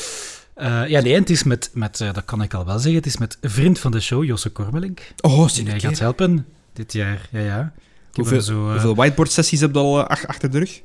Uh, 0.58 0.88
ja, 0.88 1.02
nee, 1.02 1.14
het 1.14 1.30
is 1.30 1.44
met, 1.44 1.70
met 1.74 2.00
uh, 2.00 2.14
dat 2.14 2.26
kan 2.26 2.42
ik 2.42 2.54
al 2.54 2.66
wel 2.66 2.80
zeggen, 2.80 2.96
het 2.96 3.06
is 3.06 3.18
met 3.18 3.38
een 3.42 3.50
vriend 3.50 3.80
van 3.80 3.92
de 3.92 4.00
show, 4.00 4.24
Josse 4.24 4.50
Kormelink. 4.50 5.02
Oh, 5.22 5.48
Die 5.48 5.64
mij 5.64 5.80
gaat 5.80 6.00
helpen 6.00 6.46
dit 6.74 6.94
jaar, 6.94 7.28
ja, 7.32 7.40
ja. 7.40 7.74
Hoeveel, 8.12 8.42
zo, 8.42 8.66
eh, 8.66 8.72
hoeveel 8.72 8.96
whiteboard-sessies 8.96 9.60
heb 9.60 9.74
je 9.74 9.80
al 9.80 10.00
eh, 10.00 10.08
ach- 10.08 10.28
achter 10.28 10.52
de 10.52 10.58
rug? 10.58 10.82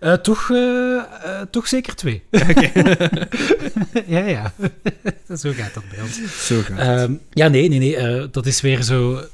Eh, 0.00 0.12
toch, 0.12 0.50
eh, 0.50 0.96
eh, 0.96 1.46
toch 1.50 1.68
zeker 1.68 1.94
twee. 1.94 2.22
ja, 4.06 4.24
ja. 4.24 4.52
zo 5.42 5.52
gaat 5.52 5.74
dat 5.74 5.88
bij 5.90 6.02
ons. 6.02 6.46
Zo 6.46 6.60
gaat 6.60 6.78
het. 6.78 6.78
Ehm, 6.78 7.14
ja, 7.30 7.48
nee, 7.48 7.68
nee, 7.68 7.78
nee. 7.78 8.30
dat 8.30 8.46
is 8.46 8.60
weer 8.60 8.82
zo, 8.82 9.24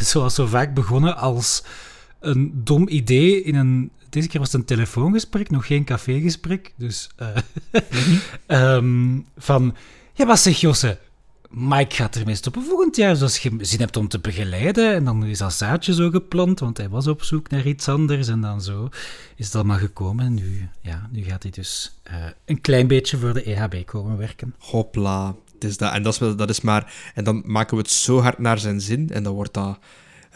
zoals 0.00 0.34
zo 0.34 0.46
vaak 0.46 0.74
begonnen 0.74 1.16
als 1.16 1.62
een 2.20 2.60
dom 2.64 2.88
idee 2.88 3.42
in 3.42 3.54
een... 3.54 3.90
Deze 4.10 4.28
keer 4.28 4.40
was 4.40 4.52
het 4.52 4.60
een 4.60 4.66
telefoongesprek, 4.66 5.50
nog 5.50 5.66
geen 5.66 5.84
cafégesprek. 5.84 6.72
Dus 6.76 7.10
eh, 7.16 7.28
ehm, 8.46 9.18
van... 9.36 9.76
Ja, 10.14 10.26
wat 10.26 10.38
zeg 10.38 10.60
Josse? 10.60 10.98
Mike 11.50 11.94
gaat 11.94 12.16
ermee 12.16 12.34
stoppen 12.34 12.62
volgend 12.62 12.96
jaar. 12.96 13.12
Dus 13.12 13.22
als 13.22 13.38
je 13.38 13.56
zin 13.60 13.80
hebt 13.80 13.96
om 13.96 14.08
te 14.08 14.18
begeleiden, 14.18 14.94
en 14.94 15.04
dan 15.04 15.24
is 15.24 15.38
dat 15.38 15.52
zaadje 15.52 15.94
zo 15.94 16.10
geplant, 16.10 16.60
want 16.60 16.76
hij 16.76 16.88
was 16.88 17.06
op 17.06 17.22
zoek 17.22 17.50
naar 17.50 17.66
iets 17.66 17.88
anders. 17.88 18.28
En 18.28 18.40
dan 18.40 18.62
zo 18.62 18.88
is 19.36 19.44
het 19.46 19.54
allemaal 19.54 19.78
gekomen. 19.78 20.24
En 20.24 20.34
nu, 20.34 20.68
ja, 20.80 21.08
nu 21.12 21.22
gaat 21.22 21.42
hij 21.42 21.52
dus 21.52 21.98
eh, 22.02 22.14
een 22.44 22.60
klein 22.60 22.86
beetje 22.86 23.18
voor 23.18 23.34
de 23.34 23.42
EHB 23.42 23.86
komen 23.86 24.18
werken. 24.18 24.54
Hopla. 24.58 25.34
Het 25.54 25.64
is 25.64 25.76
dat. 25.76 25.92
En 25.92 26.02
dat 26.02 26.12
is, 26.12 26.36
dat 26.36 26.50
is 26.50 26.60
maar... 26.60 27.12
En 27.14 27.24
dan 27.24 27.42
maken 27.46 27.76
we 27.76 27.82
het 27.82 27.92
zo 27.92 28.20
hard 28.20 28.38
naar 28.38 28.58
zijn 28.58 28.80
zin, 28.80 29.10
en 29.10 29.22
dan 29.22 29.34
wordt 29.34 29.54
dat 29.54 29.78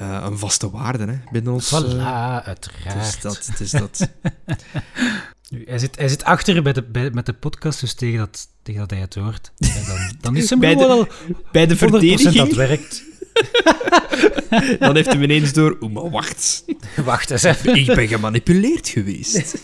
eh, 0.01 0.27
een 0.31 0.39
vaste 0.39 0.71
waarde 0.71 1.05
hè, 1.05 1.19
binnen 1.33 1.53
ons. 1.53 1.75
Voilà, 1.75 1.97
eh, 1.97 2.35
het 2.35 2.47
uiteraard. 2.47 3.07
is 3.07 3.21
dat. 3.21 3.47
Het 3.47 3.61
is 3.61 3.71
dat. 3.71 3.99
Nu, 5.51 5.65
hij, 5.67 5.79
zit, 5.79 5.97
hij 5.97 6.09
zit 6.09 6.25
achter 6.25 6.63
bij 6.63 6.73
de, 6.73 6.83
bij, 6.83 7.11
met 7.11 7.27
de 7.27 7.33
podcast, 7.33 7.81
dus 7.81 7.95
tegen 7.95 8.19
dat, 8.19 8.49
tegen 8.63 8.81
dat 8.81 8.91
hij 8.91 9.01
het 9.01 9.15
hoort. 9.15 9.53
dan, 9.57 10.17
dan 10.21 10.37
is 10.37 10.51
hem 10.51 10.59
Bij 10.59 10.75
de 10.75 10.83
gewoon 10.83 10.99
al 10.99 11.07
100% 11.07 11.51
Bij 11.53 11.67
de 11.67 11.77
dat 11.77 11.79
verdediging, 11.79 12.55
werkt. 12.55 13.03
dan 14.79 14.95
heeft 14.97 15.13
hij 15.13 15.23
ineens 15.23 15.53
door... 15.53 15.77
Oeh, 15.81 15.93
maar 15.93 16.11
wacht. 16.11 16.65
Wacht 17.05 17.31
eens 17.31 17.43
even. 17.43 17.75
Ik 17.75 17.87
ben 17.87 18.09
gemanipuleerd 18.09 18.89
geweest. 18.89 19.55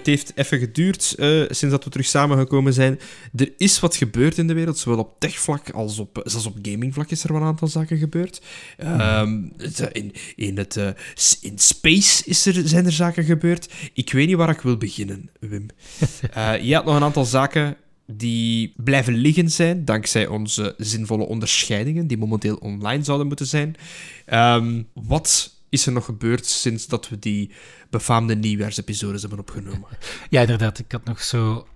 Het 0.00 0.08
heeft 0.08 0.32
even 0.34 0.58
geduurd 0.58 1.14
eh, 1.18 1.28
sinds 1.28 1.60
dat 1.60 1.84
we 1.84 1.90
terug 1.90 2.06
samengekomen 2.06 2.72
zijn. 2.72 2.98
Er 3.36 3.52
is 3.56 3.80
wat 3.80 3.96
gebeurd 3.96 4.38
in 4.38 4.46
de 4.46 4.54
wereld, 4.54 4.78
zowel 4.78 4.98
op 4.98 5.16
techvlak 5.18 5.70
als 5.70 5.98
op, 5.98 6.20
zelfs 6.24 6.46
op 6.46 6.56
gamingvlak 6.62 7.10
is 7.10 7.24
er 7.24 7.32
wel 7.32 7.40
een 7.40 7.46
aantal 7.46 7.68
zaken 7.68 7.98
gebeurd. 7.98 8.42
Ehm, 8.76 9.42
eh, 9.56 9.86
in, 9.92 10.12
in, 10.36 10.58
het, 10.58 10.76
eh, 10.76 10.88
in 11.40 11.58
space 11.58 12.24
is 12.24 12.46
er, 12.46 12.68
zijn 12.68 12.86
er 12.86 12.92
zaken 12.92 13.24
gebeurd. 13.24 13.72
Ik 13.92 14.12
weet 14.12 14.26
niet 14.26 14.36
waar 14.36 14.50
ik 14.50 14.60
wil 14.60 14.76
beginnen, 14.76 15.30
Wim. 15.40 15.66
Eh 16.30 16.62
je 16.62 16.74
had 16.74 16.84
nog 16.84 16.96
een 16.96 17.02
aantal 17.02 17.24
zaken 17.24 17.76
die 18.06 18.72
blijven 18.76 19.14
liggen 19.14 19.50
zijn, 19.50 19.84
dankzij 19.84 20.26
onze 20.26 20.74
zinvolle 20.78 21.24
onderscheidingen, 21.24 22.06
die 22.06 22.18
momenteel 22.18 22.56
online 22.56 23.04
zouden 23.04 23.26
moeten 23.26 23.46
zijn. 23.46 23.76
Ehm, 24.26 24.82
wat 24.94 25.59
is 25.70 25.86
er 25.86 25.92
nog 25.92 26.04
gebeurd 26.04 26.46
sinds 26.46 26.86
dat 26.86 27.08
we 27.08 27.18
die 27.18 27.50
befaamde 27.90 28.34
nieuwjaarsepisodes 28.34 29.20
hebben 29.20 29.38
opgenomen? 29.38 29.88
Ja, 30.30 30.40
inderdaad. 30.40 30.78
Ik 30.78 30.92
had 30.92 31.04
nog 31.04 31.22
zo 31.22 31.66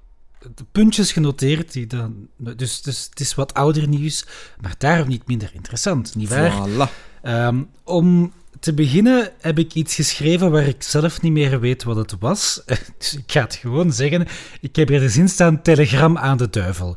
de 0.55 0.65
puntjes 0.73 1.13
genoteerd. 1.13 1.73
Die 1.73 1.87
dan, 1.87 2.29
dus, 2.37 2.83
dus 2.83 3.07
het 3.11 3.21
is 3.21 3.35
wat 3.35 3.55
ouder 3.55 3.89
nieuws, 3.89 4.27
maar 4.61 4.75
daarom 4.79 5.09
niet 5.09 5.27
minder 5.27 5.51
interessant, 5.53 6.15
nietwaar? 6.15 6.69
Voilà. 6.69 6.91
Ehm, 7.23 7.63
om 7.85 8.33
te 8.61 8.75
beginnen 8.75 9.33
heb 9.41 9.59
ik 9.59 9.75
iets 9.75 9.95
geschreven 9.95 10.51
waar 10.51 10.67
ik 10.67 10.83
zelf 10.83 11.23
niet 11.23 11.33
meer 11.33 11.61
weet 11.61 11.83
wat 11.83 11.97
het 11.97 12.17
was. 12.19 12.63
dus 12.99 13.15
ik 13.15 13.33
ga 13.33 13.41
het 13.41 13.55
gewoon 13.55 13.93
zeggen. 13.93 14.27
Ik 14.61 14.77
heb 14.77 14.89
hier 14.89 15.01
de 15.01 15.09
zin 15.09 15.29
staan, 15.29 15.63
telegram 15.63 16.19
aan 16.19 16.37
de 16.37 16.51
duivel. 16.51 16.97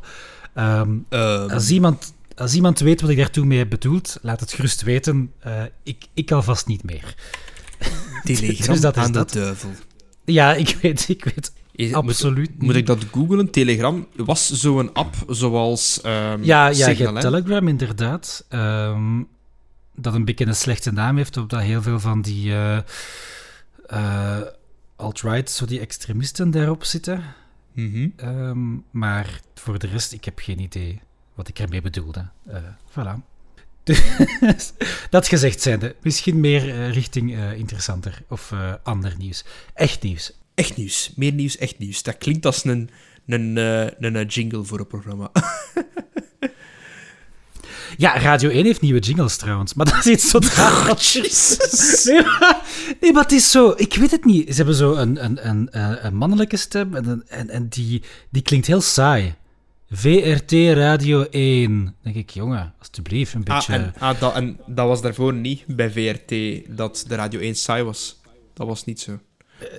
Ehm, 0.54 0.98
Ehm, 1.08 1.50
als, 1.50 1.70
iemand, 1.70 2.14
als 2.38 2.54
iemand 2.54 2.78
weet 2.78 3.00
wat 3.00 3.10
ik 3.10 3.16
daartoe 3.16 3.44
mee 3.44 3.58
heb 3.58 3.70
bedoeld, 3.70 4.18
laat 4.22 4.40
het 4.40 4.52
gerust 4.52 4.82
weten. 4.82 5.32
Eh, 5.38 5.62
ik, 5.82 6.06
ik 6.14 6.30
alvast 6.32 6.66
niet 6.66 6.82
meer. 6.84 7.14
Telegram 8.24 8.66
dus 8.74 8.80
dat 8.80 8.96
is 8.96 9.02
aan 9.02 9.12
dat. 9.12 9.30
de 9.32 9.38
duivel. 9.38 9.70
Ja, 10.24 10.54
ik 10.64 10.78
weet, 10.82 11.08
ik 11.08 11.24
weet 11.24 11.52
Is- 11.72 11.92
absoluut 11.92 12.50
Moet, 12.50 12.62
moet 12.62 12.74
ik 12.74 12.86
dat 12.86 13.04
googlen? 13.12 13.50
Telegram 13.50 14.06
was 14.16 14.50
zo'n 14.50 14.92
app 14.92 15.14
zoals 15.28 16.00
ehm 16.00 16.42
Ja, 16.44 16.66
ja 16.66 16.68
je 16.68 16.74
Signal? 16.94 17.20
Telegram 17.20 17.68
inderdaad. 17.68 18.44
ehm, 18.48 19.22
dat 19.94 20.14
een 20.14 20.24
beetje 20.24 20.46
een 20.46 20.54
slechte 20.56 20.92
naam 20.92 21.16
heeft, 21.16 21.36
omdat 21.36 21.60
heel 21.60 21.82
veel 21.82 22.00
van 22.00 22.22
die 22.22 22.50
eh, 22.52 22.78
eh, 23.86 24.40
alt-right, 24.96 25.50
zo 25.50 25.64
die 25.66 25.80
extremisten 25.80 26.50
daarop 26.50 26.84
zitten. 26.84 27.22
Mhm. 27.72 28.08
Ehm, 28.16 28.74
maar 28.90 29.40
voor 29.54 29.78
de 29.78 29.86
rest, 29.86 30.12
ik 30.12 30.24
heb 30.24 30.38
geen 30.38 30.60
idee 30.60 31.00
wat 31.38 31.48
ik 31.48 31.58
ermee 31.58 31.80
bedoelde. 31.82 32.28
Eh 32.46 32.56
voilà. 32.90 33.14
Dus, 34.40 34.72
dat 35.10 35.28
gezegd 35.28 35.60
zijnde, 35.62 35.94
misschien 36.02 36.40
meer 36.40 36.68
eh, 36.70 36.92
richting 36.92 37.34
eh, 37.34 37.52
interessanter 37.52 38.22
of 38.28 38.52
eh, 38.52 38.72
ander 38.82 39.14
nieuws. 39.18 39.44
Echt 39.74 40.02
nieuws. 40.02 40.32
Echt 40.54 40.76
nieuws. 40.76 41.12
Meer 41.16 41.32
nieuws, 41.32 41.56
echt 41.56 41.78
nieuws. 41.78 42.02
Dat 42.02 42.18
klinkt 42.18 42.46
als 42.46 42.64
een, 42.64 42.90
een, 43.26 43.56
een, 44.00 44.26
jingle 44.26 44.64
voor 44.64 44.78
een 44.78 44.86
programma. 44.86 45.30
Ja, 47.96 48.18
Radio 48.18 48.50
1 48.50 48.64
heeft 48.64 48.80
nieuwe 48.80 49.00
jingles 49.00 49.36
trouwens, 49.36 49.74
maar 49.74 49.86
dat 49.86 49.94
is 49.98 50.06
iets 50.06 50.30
totaal 50.30 50.72
anders. 50.80 52.04
Nee, 52.04 52.22
maar, 52.22 52.62
nee, 53.00 53.12
maar 53.12 53.22
het 53.22 53.32
is 53.32 53.50
zo, 53.50 53.72
ik 53.76 53.94
weet 53.94 54.10
het 54.10 54.24
niet. 54.24 54.48
Ze 54.50 54.54
hebben 54.56 54.74
zo 54.74 54.94
een, 54.94 55.24
een, 55.24 55.48
een, 55.48 55.70
eh, 55.70 55.90
een 56.00 56.14
mannelijke 56.14 56.56
stem 56.56 56.94
en, 56.94 57.06
een- 57.08 57.24
en, 57.28 57.48
en 57.50 57.68
die, 57.68 58.02
die 58.30 58.42
klinkt 58.42 58.66
heel 58.66 58.80
saai. 58.80 59.34
VRT 59.90 60.52
Radio 60.74 61.22
1. 61.30 61.84
Dan 61.84 61.94
denk 62.02 62.16
ik, 62.16 62.30
jongen, 62.30 62.74
alstublieft, 62.78 63.34
een 63.34 63.44
Ah, 63.46 63.54
beetje... 63.56 63.72
en, 63.72 63.94
ah, 63.98 64.20
dat, 64.20 64.34
en 64.34 64.58
dat 64.66 64.86
was 64.86 65.02
daarvoor 65.02 65.34
niet 65.34 65.64
bij 65.66 65.90
VRT 65.90 66.34
dat 66.76 67.04
de 67.08 67.14
Radio 67.14 67.40
1 67.40 67.54
saai 67.54 67.82
was. 67.82 68.20
Dat 68.54 68.66
was 68.66 68.84
niet 68.84 69.00
zo. 69.00 69.18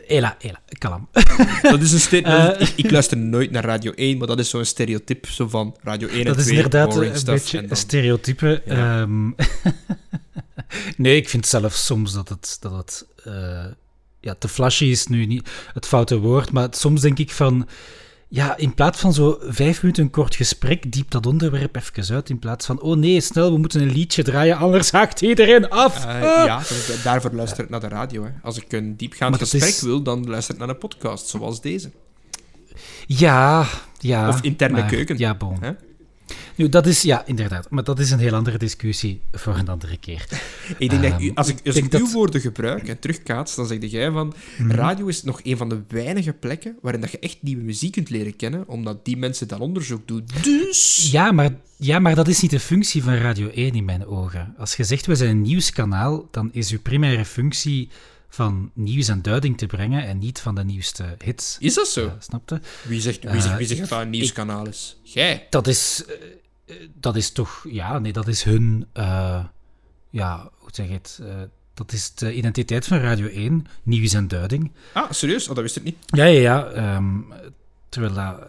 Ela, 0.07 0.37
ela, 0.39 0.61
kalm. 0.77 1.07
Dat 1.61 1.81
is 1.81 2.11
een 2.11 2.23
dat 2.23 2.55
Eh. 2.55 2.61
ik, 2.67 2.73
ik 2.75 2.91
luister 2.91 3.17
nooit 3.17 3.51
naar 3.51 3.63
Radio 3.65 3.91
1, 3.91 4.17
maar 4.17 4.27
dat 4.27 4.39
is 4.39 4.49
zo'n 4.49 4.65
stereotype 4.65 5.31
zo 5.31 5.47
van 5.47 5.75
Radio 5.81 6.07
1 6.07 6.19
en 6.19 6.25
Dat 6.25 6.37
is 6.37 6.43
2, 6.43 6.55
inderdaad 6.55 6.95
een 6.95 7.11
beetje 7.25 7.57
en 7.57 7.69
een 7.69 7.75
stereotype. 7.75 8.61
Ja. 8.65 9.01
Ehm, 9.01 9.27
nee, 11.03 11.15
ik 11.15 11.29
vind 11.29 11.45
zelf 11.45 11.73
soms 11.73 12.13
dat 12.13 12.29
het, 12.29 12.57
dat 12.59 12.71
het 12.71 13.05
eh, 13.23 13.65
ja, 14.19 14.35
te 14.35 14.47
flashy 14.47 14.85
is 14.85 15.07
nu 15.07 15.25
niet 15.25 15.49
het 15.73 15.85
foute 15.85 16.17
woord, 16.19 16.51
maar 16.51 16.67
soms 16.71 17.01
denk 17.01 17.19
ik 17.19 17.31
van, 17.31 17.67
ja, 18.31 18.57
in 18.57 18.73
plaats 18.73 18.99
van 18.99 19.13
zo 19.13 19.37
vijf 19.41 19.81
minuten 19.81 20.03
een 20.03 20.09
kort 20.09 20.35
gesprek, 20.35 20.91
diep 20.91 21.11
dat 21.11 21.25
onderwerp 21.25 21.75
even 21.75 22.15
uit, 22.15 22.29
in 22.29 22.39
plaats 22.39 22.65
van, 22.65 22.81
oh 22.81 22.97
nee, 22.97 23.21
snel, 23.21 23.51
we 23.51 23.57
moeten 23.57 23.81
een 23.81 23.91
liedje 23.91 24.23
draaien, 24.23 24.57
anders 24.57 24.91
haakt 24.97 25.21
iedereen 25.21 25.69
af. 25.69 26.05
Eh, 26.05 26.11
Ah. 26.21 26.45
ja, 26.45 26.61
daarvoor 27.03 27.31
luister 27.33 27.63
ik 27.63 27.69
naar 27.69 27.79
de 27.79 27.87
radio. 27.87 28.23
Hè. 28.23 28.29
Als 28.43 28.57
ik 28.57 28.71
een 28.71 28.97
diepgaand 28.97 29.31
Maar 29.31 29.39
gesprek 29.39 29.61
is- 29.69 29.81
wil, 29.81 30.01
dan 30.01 30.27
luister 30.29 30.53
ik 30.53 30.59
naar 30.59 30.69
een 30.69 30.77
podcast 30.77 31.27
zoals 31.27 31.61
deze. 31.61 31.91
Ja, 33.07 33.65
ja. 33.99 34.27
Of 34.27 34.41
interne 34.41 34.79
maar- 34.79 34.89
keuken. 34.89 35.17
Ja, 35.17 35.35
bon. 35.35 35.57
Hè? 35.59 35.71
Nu, 36.59 36.69
dat 36.69 36.85
is, 36.87 37.01
ja, 37.01 37.25
inderdaad, 37.25 37.69
maar 37.69 37.83
dat 37.83 37.99
is 37.99 38.11
een 38.11 38.19
heel 38.19 38.33
andere 38.33 38.57
discussie 38.57 39.21
voor 39.31 39.55
een 39.57 39.67
andere 39.67 39.97
keer. 39.97 40.25
Ik 40.77 40.89
denk 40.89 41.01
dat 41.03 41.11
Ehm, 41.11 41.21
u- 41.23 41.31
als 41.33 41.47
ik, 41.47 41.57
als 41.65 41.75
ik 41.75 41.93
uw 41.93 42.11
woorden 42.11 42.41
gebruik 42.41 42.87
en 42.87 42.99
terugkaats, 42.99 43.55
dan 43.55 43.67
zeg 43.67 43.77
jij 43.81 44.11
van... 44.11 44.33
Mhm. 44.57 44.71
Radio 44.71 45.07
is 45.07 45.23
nog 45.23 45.39
een 45.43 45.57
van 45.57 45.69
de 45.69 45.81
weinige 45.87 46.33
plekken 46.33 46.75
waarin 46.81 47.01
dat 47.01 47.11
je 47.11 47.19
echt 47.19 47.37
nieuwe 47.41 47.63
muziek 47.63 47.91
kunt 47.91 48.09
leren 48.09 48.35
kennen, 48.35 48.67
omdat 48.67 49.05
die 49.05 49.17
mensen 49.17 49.47
dan 49.47 49.59
onderzoek 49.59 50.07
doen. 50.07 50.25
Dus... 50.43 51.09
Ja 51.11 51.31
maar, 51.31 51.49
ja, 51.77 51.99
maar 51.99 52.15
dat 52.15 52.27
is 52.27 52.39
niet 52.41 52.51
de 52.51 52.59
functie 52.59 53.03
van 53.03 53.13
Radio 53.13 53.49
1 53.49 53.73
in 53.75 53.85
mijn 53.85 54.05
ogen. 54.05 54.53
Als 54.57 54.75
je 54.75 54.83
zegt, 54.83 55.05
we 55.05 55.15
zijn 55.15 55.29
een 55.29 55.41
nieuwskanaal, 55.41 56.27
dan 56.31 56.49
is 56.53 56.71
uw 56.71 56.79
primaire 56.81 57.25
functie 57.25 57.89
van 58.29 58.71
nieuws 58.73 59.07
en 59.07 59.21
duiding 59.21 59.57
te 59.57 59.65
brengen 59.65 60.07
en 60.07 60.17
niet 60.17 60.39
van 60.39 60.55
de 60.55 60.63
nieuwste 60.63 61.03
hits. 61.23 61.55
Is 61.59 61.73
dat 61.73 61.87
zo? 61.87 62.05
Uh, 62.05 62.11
snapte? 62.19 62.61
Wie 62.87 63.01
zegt, 63.01 63.19
wie 63.19 63.29
Eh, 63.29 63.41
zegt, 63.41 63.57
wie 63.57 63.67
zegt 63.67 63.89
dat 63.89 64.01
een 64.01 64.09
nieuwskanaal 64.09 64.67
is? 64.67 64.97
Jij. 65.03 65.47
Dat 65.49 65.67
is, 65.67 66.03
eh, 66.07 66.13
eh, 66.13 66.19
dat 66.93 67.15
is 67.15 67.31
toch, 67.31 67.65
ja, 67.69 67.99
nee, 67.99 68.13
dat 68.13 68.27
is 68.27 68.43
hun, 68.43 68.85
eh, 68.93 69.43
ja, 70.09 70.49
hoe 70.57 70.69
zeg 70.71 70.87
je 70.87 70.93
het? 70.93 71.19
eh, 71.21 71.27
dat 71.73 71.91
is 71.91 72.13
de 72.13 72.33
identiteit 72.33 72.87
van 72.87 72.97
Radio 72.97 73.27
1, 73.27 73.67
nieuws 73.83 74.13
en 74.13 74.27
duiding. 74.27 74.71
Ah, 74.93 75.11
serieus? 75.11 75.47
Oh, 75.47 75.55
dat 75.55 75.63
wist 75.63 75.75
ik 75.75 75.83
niet. 75.83 75.95
Ja, 76.05 76.23
ja, 76.25 76.39
ja. 76.39 76.65
ehm, 76.67 77.05
terwijl 77.89 78.13
dat 78.13 78.39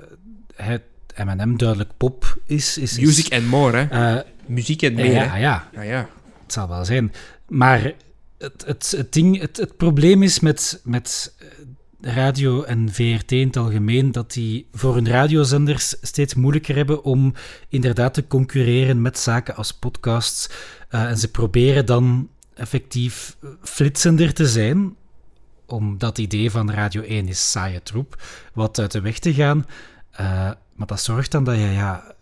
het 0.55 0.83
M&M 1.25 1.57
duidelijk 1.57 1.91
pop 1.97 2.39
is. 2.45 2.79
is, 2.79 2.99
is 2.99 3.05
Music 3.05 3.33
and 3.35 3.47
more, 3.47 3.77
hè. 3.77 4.17
eh, 4.17 4.25
Muziek 4.47 4.83
en 4.83 4.95
meer, 4.95 5.13
ja, 5.13 5.29
hè. 5.29 5.39
ja, 5.39 5.69
Ja, 5.73 5.83
ja. 5.83 6.09
het 6.43 6.53
zal 6.53 6.69
wel 6.69 6.85
zijn. 6.85 7.13
Maar 7.49 7.93
het, 8.39 8.65
het, 8.67 8.91
het, 8.97 9.13
ding, 9.13 9.41
het, 9.41 9.57
het 9.57 9.77
probleem 9.77 10.23
is 10.23 10.41
met, 10.41 10.81
met 10.85 11.35
radio 12.01 12.63
en 12.63 12.93
VRT 12.93 13.33
in 13.33 13.47
het 13.47 13.57
algemeen 13.57 14.13
dat 14.13 14.33
die 14.33 14.67
voor 14.73 14.95
hun 14.95 15.09
radiozenders 15.09 15.97
steeds 16.03 16.35
moeilijker 16.35 16.77
hebben 16.77 17.05
om 17.05 17.35
inderdaad 17.69 18.15
te 18.15 18.27
concurreren 18.27 19.03
met 19.03 19.19
zaken 19.19 19.57
als 19.57 19.73
podcasts. 19.73 20.49
Eh, 20.89 21.05
en 21.05 21.19
ze 21.19 21.31
proberen 21.31 21.87
dan 21.87 22.29
effectief 22.55 23.37
flitsender 23.63 24.35
te 24.35 24.47
zijn 24.47 24.97
om 25.67 25.99
dat 25.99 26.19
idee 26.19 26.51
van 26.51 26.71
Radio 26.71 27.03
1 27.03 27.29
is 27.29 27.51
saaie 27.51 27.83
troep 27.83 28.23
wat 28.55 28.79
uit 28.79 28.93
de 28.93 29.01
weg 29.01 29.19
te 29.19 29.35
gaan. 29.35 29.67
Uh, 30.13 30.51
maar 30.75 30.87
dat 30.87 31.01
zorgt 31.01 31.31
dan 31.31 31.45
dat 31.45 31.55
je, 31.55 31.61
ja, 31.61 32.15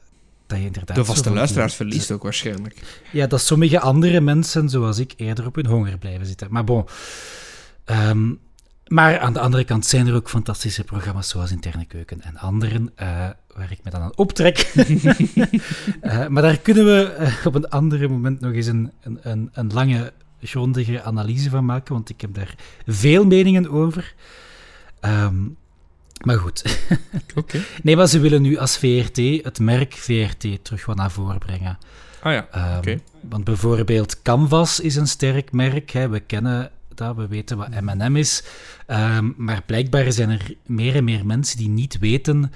dat 0.46 0.58
je 0.58 0.64
inderdaad... 0.64 0.96
De 0.96 1.04
vaste 1.04 1.32
luisteraars 1.32 1.74
verliest 1.74 2.10
ook 2.10 2.22
waarschijnlijk. 2.22 3.02
Ja, 3.12 3.26
dat 3.26 3.40
sommige 3.40 3.80
andere 3.80 4.20
mensen, 4.20 4.68
zoals 4.68 4.98
ik, 4.98 5.12
eerder 5.16 5.46
op 5.46 5.54
hun 5.54 5.66
honger 5.66 5.98
blijven 5.98 6.26
zitten. 6.26 6.48
Maar 6.50 6.64
bon... 6.64 6.84
Um, 7.86 8.40
maar 8.88 9.18
aan 9.18 9.32
de 9.32 9.40
andere 9.40 9.64
kant 9.64 9.86
zijn 9.86 10.06
er 10.06 10.14
ook 10.14 10.28
fantastische 10.28 10.84
programma's 10.84 11.28
zoals 11.28 11.50
Interne 11.50 11.84
Keuken 11.84 12.22
en 12.22 12.36
anderen, 12.36 12.82
uh, 12.82 13.08
waar 13.54 13.70
ik 13.70 13.78
me 13.82 13.90
dan 13.90 14.00
aan 14.00 14.16
optrek. 14.16 14.72
uh, 14.74 16.26
maar 16.32 16.42
daar 16.42 16.58
kunnen 16.58 16.84
we 16.84 17.16
uh, 17.20 17.46
op 17.46 17.54
een 17.54 17.68
ander 17.68 18.10
moment 18.10 18.40
nog 18.40 18.52
eens 18.52 18.66
een, 18.66 18.92
een, 19.22 19.50
een, 19.52 19.72
lange, 19.72 20.12
grondige 20.40 21.02
analyse 21.02 21.50
van 21.50 21.64
maken, 21.64 21.94
want 21.94 22.08
ik 22.08 22.20
heb 22.20 22.34
daar 22.34 22.54
veel 22.86 23.26
meningen 23.26 23.70
over. 23.70 24.14
Um, 25.00 25.56
maar 26.24 26.38
goed. 26.38 26.78
okay. 27.34 27.62
Nee, 27.82 27.96
maar 27.96 28.06
ze 28.06 28.20
willen 28.20 28.42
nu 28.42 28.56
als 28.56 28.78
VRT 28.78 29.16
het 29.44 29.58
merk 29.58 29.94
VRT 29.94 30.64
terug 30.64 30.86
wat 30.86 30.96
naar 30.96 31.10
voren 31.10 31.38
brengen. 31.38 31.78
Ah 32.22 32.32
ja, 32.32 32.48
um, 32.54 32.78
oké. 32.78 32.78
Okay. 32.78 33.00
Want 33.20 33.44
bijvoorbeeld 33.44 34.22
Canvas 34.22 34.80
is 34.80 34.96
een 34.96 35.08
sterk 35.08 35.52
merk. 35.52 35.90
Hè. 35.90 36.08
We 36.08 36.20
kennen 36.20 36.70
we 36.98 37.26
weten 37.26 37.56
wat 37.56 37.80
M&M 37.80 38.16
is. 38.16 38.44
Um, 38.86 39.34
maar 39.36 39.62
blijkbaar 39.66 40.12
zijn 40.12 40.30
er 40.30 40.54
meer 40.66 40.94
en 40.94 41.04
meer 41.04 41.26
mensen 41.26 41.58
die 41.58 41.68
niet 41.68 41.98
weten 41.98 42.52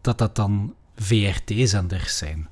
dat 0.00 0.18
dat 0.18 0.36
dan 0.36 0.74
VRT-zenders 0.96 2.18
zijn. 2.18 2.48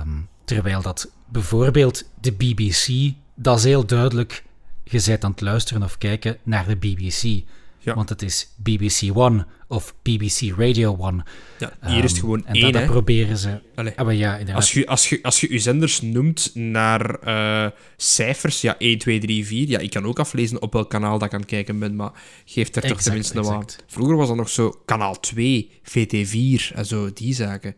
Um, 0.00 0.28
terwijl 0.44 0.82
dat 0.82 1.10
bijvoorbeeld 1.28 2.10
de 2.20 2.32
BBC, 2.32 3.14
dat 3.34 3.58
is 3.58 3.64
heel 3.64 3.86
duidelijk, 3.86 4.44
je 4.84 5.18
aan 5.20 5.30
het 5.30 5.40
luisteren 5.40 5.82
of 5.82 5.98
kijken 5.98 6.38
naar 6.42 6.66
de 6.66 6.76
BBC. 6.76 7.44
Ja. 7.84 7.94
Want 7.94 8.08
het 8.08 8.22
is 8.22 8.54
BBC 8.56 9.16
One 9.16 9.46
of 9.68 9.94
BBC 10.02 10.52
Radio 10.56 10.96
One. 10.98 11.24
Ja, 11.58 11.72
hier 11.80 12.04
is 12.04 12.10
het 12.10 12.12
Um, 12.12 12.20
gewoon 12.20 12.46
En 12.46 12.54
één, 12.54 12.62
dat, 12.62 12.72
dat 12.72 12.90
proberen 12.90 13.36
ze... 13.36 13.60
Allee. 13.74 13.92
Ah, 13.96 14.04
maar 14.04 14.14
ja. 14.14 14.40
Als 14.52 14.72
je, 14.72 14.86
als, 14.86 15.08
je, 15.08 15.18
als 15.22 15.40
je 15.40 15.52
je 15.52 15.58
zenders 15.58 16.00
noemt 16.00 16.50
naar 16.54 17.14
eh, 17.14 17.70
cijfers, 17.96 18.60
ja, 18.60 18.78
1, 18.78 18.98
2, 18.98 19.18
3, 19.18 19.46
4, 19.46 19.68
ja, 19.68 19.78
ik 19.78 19.90
kan 19.90 20.06
ook 20.06 20.18
aflezen 20.18 20.62
op 20.62 20.72
welk 20.72 20.90
kanaal 20.90 21.18
dat 21.18 21.28
ik 21.28 21.34
aan 21.34 21.40
het 21.40 21.48
kijken 21.48 21.78
ben, 21.78 21.96
maar 21.96 22.12
geeft 22.44 22.76
er 22.76 22.82
toch 22.82 23.02
tenminste 23.02 23.36
nog 23.36 23.48
wat. 23.48 23.84
Vroeger 23.86 24.16
was 24.16 24.28
dat 24.28 24.36
nog 24.36 24.48
zo 24.48 24.82
kanaal 24.84 25.20
2, 25.20 25.80
VT4 25.82 26.74
en 26.74 26.86
zo, 26.86 27.12
die 27.12 27.34
zaken. 27.34 27.76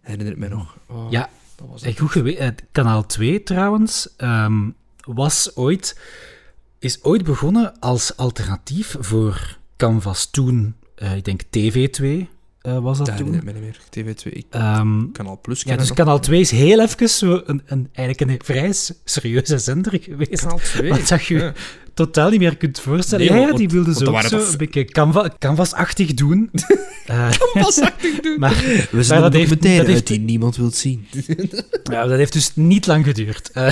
Herinner 0.00 0.32
ik 0.32 0.38
me 0.38 0.48
nog. 0.48 0.76
Oh, 0.88 1.10
Ja, 1.10 1.30
dat 1.56 1.68
was 1.68 1.82
het. 1.82 1.98
Goed 2.00 2.34
eh, 2.36 2.48
Kanaal 2.72 3.06
2 3.06 3.42
trouwens 3.42 4.08
ehm, 4.16 4.70
was 5.04 5.56
ooit, 5.56 6.00
is 6.84 7.02
ooit 7.02 7.24
begonnen 7.24 7.78
als 7.80 8.16
alternatief 8.16 8.96
voor 9.00 9.58
Canvas 9.76 10.30
toen. 10.30 10.74
eh, 10.94 11.16
ik 11.16 11.24
denk 11.24 11.42
TV2 11.42 12.28
eh, 12.60 12.78
was 12.78 12.98
dat 12.98 13.06
Dat 13.06 13.16
toen. 13.16 13.30
niet 13.30 13.44
meer. 13.44 13.76
TV2, 13.90 14.22
ik, 14.32 14.46
Ehm, 14.50 15.10
kanaal 15.12 15.38
Plus. 15.40 15.62
ja, 15.62 15.76
dus 15.76 15.88
nog. 15.88 15.96
Kanaal 15.96 16.20
2 16.20 16.40
is 16.40 16.50
heel 16.50 16.80
even 16.80 17.08
zo 17.08 17.42
een, 17.44 17.62
een, 17.66 17.88
eigenlijk 17.92 18.30
een 18.30 18.40
vrij 18.44 18.72
serieuze 19.04 19.58
zender 19.58 19.98
geweest. 20.02 20.40
Kanaal 20.42 20.58
2. 20.58 20.88
Wat 20.90 21.08
dat 21.08 21.24
je 21.24 21.34
Ja. 21.38 21.52
Totaal 21.94 22.30
niet 22.30 22.38
meer 22.38 22.56
kunt 22.56 22.80
voorstellen. 22.80 23.32
Nee, 23.32 23.40
ja, 23.46 23.52
die 23.52 23.68
wilden 23.68 23.94
want 23.94 24.04
zo 24.06 24.12
dat 24.12 24.14
ook 24.14 24.30
zo 24.30 24.38
toch- 24.38 24.50
een 24.52 24.58
beetje 24.58 24.84
canva- 24.84 25.30
canvas-achtig 25.38 26.14
doen. 26.14 26.50
Eh, 27.06 27.30
Canvas-achtig 27.30 28.20
doen. 28.20 28.38
maar 28.38 28.86
We 28.90 29.02
zijn 29.02 29.20
dat 29.20 29.32
heeft- 29.32 29.48
dat 29.62 29.62
heeft- 29.86 30.06
die 30.06 30.20
niemand 30.20 30.56
wil 30.56 30.70
zien. 30.70 31.06
ja, 31.84 32.06
dat 32.06 32.18
heeft 32.18 32.32
dus 32.32 32.56
niet 32.56 32.86
lang 32.86 33.04
geduurd. 33.04 33.50
Eh, 33.50 33.62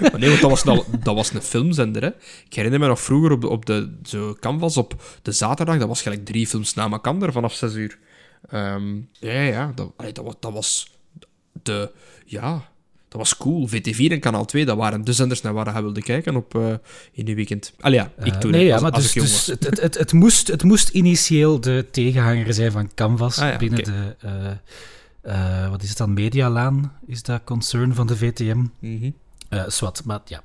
Maar 0.00 0.18
nee, 0.18 0.28
want 0.28 0.40
dat 0.40 0.50
was, 0.50 0.64
al- 0.64 0.84
dat 1.02 1.14
was 1.14 1.32
een 1.32 1.42
filmzender, 1.42 2.02
hè. 2.02 2.08
Ik 2.46 2.54
herinner 2.54 2.80
me 2.80 2.86
nog 2.86 3.00
vroeger 3.00 3.30
op 3.32 3.40
de, 3.40 3.48
op 3.48 3.66
de 3.66 3.92
zo 4.02 4.36
Canvas 4.40 4.76
op 4.76 5.02
de 5.22 5.32
zaterdag, 5.32 5.78
dat 5.78 5.88
was 5.88 6.02
gelijk 6.02 6.24
drie 6.24 6.46
films 6.46 6.74
na 6.74 6.90
elkaar 6.90 7.32
vanaf 7.32 7.54
zes 7.54 7.74
uur. 7.74 7.98
Ehm, 8.48 8.94
ja, 9.12 9.32
ja, 9.32 9.40
ja, 9.42 9.72
dat, 9.74 9.92
allee, 9.96 10.12
dat, 10.12 10.24
was, 10.24 10.34
dat 10.40 10.52
was 10.52 10.90
de... 11.62 11.90
Ja, 12.24 12.69
dat 13.10 13.20
was 13.20 13.36
cool. 13.36 13.68
VT4 13.68 14.12
en 14.12 14.20
Kanaal 14.20 14.44
2, 14.44 14.64
dat 14.64 14.76
waren 14.76 15.04
de 15.04 15.12
zenders 15.12 15.40
naar 15.42 15.52
waar 15.52 15.74
je 15.76 15.82
wilde 15.82 16.02
kijken 16.02 16.36
op, 16.36 16.54
eh, 16.54 16.74
in 17.12 17.24
de 17.24 17.34
weekend. 17.34 17.72
Allee, 17.80 17.98
ja, 17.98 18.12
ik 18.24 18.32
Eh, 18.32 18.38
toen, 18.38 18.50
nee, 18.50 18.64
ja, 18.64 18.72
als, 18.72 18.82
maar 18.82 18.90
als 18.90 19.02
dus, 19.02 19.14
ik 19.14 19.22
dus 19.22 19.46
het, 19.46 19.64
het, 19.64 19.80
het, 19.80 19.98
het, 19.98 20.12
moest, 20.12 20.48
het 20.48 20.62
moest 20.62 20.88
initieel 20.88 21.60
de 21.60 21.86
tegenhanger 21.90 22.54
zijn 22.54 22.72
van 22.72 22.90
Canvas 22.94 23.38
Ah 23.38 23.50
ja, 23.50 23.56
binnen 23.56 23.84
de... 23.84 24.16
eh, 24.20 25.62
eh, 25.62 25.70
wat 25.70 25.82
is 25.82 25.88
het 25.88 25.98
dan? 25.98 26.12
Medialaan 26.12 26.92
is 27.06 27.22
dat 27.22 27.40
concern 27.44 27.94
van 27.94 28.06
de 28.06 28.16
VTM? 28.16 28.64
Eh 29.48 29.64
Swat, 29.66 30.02
maar 30.04 30.20
ja. 30.24 30.42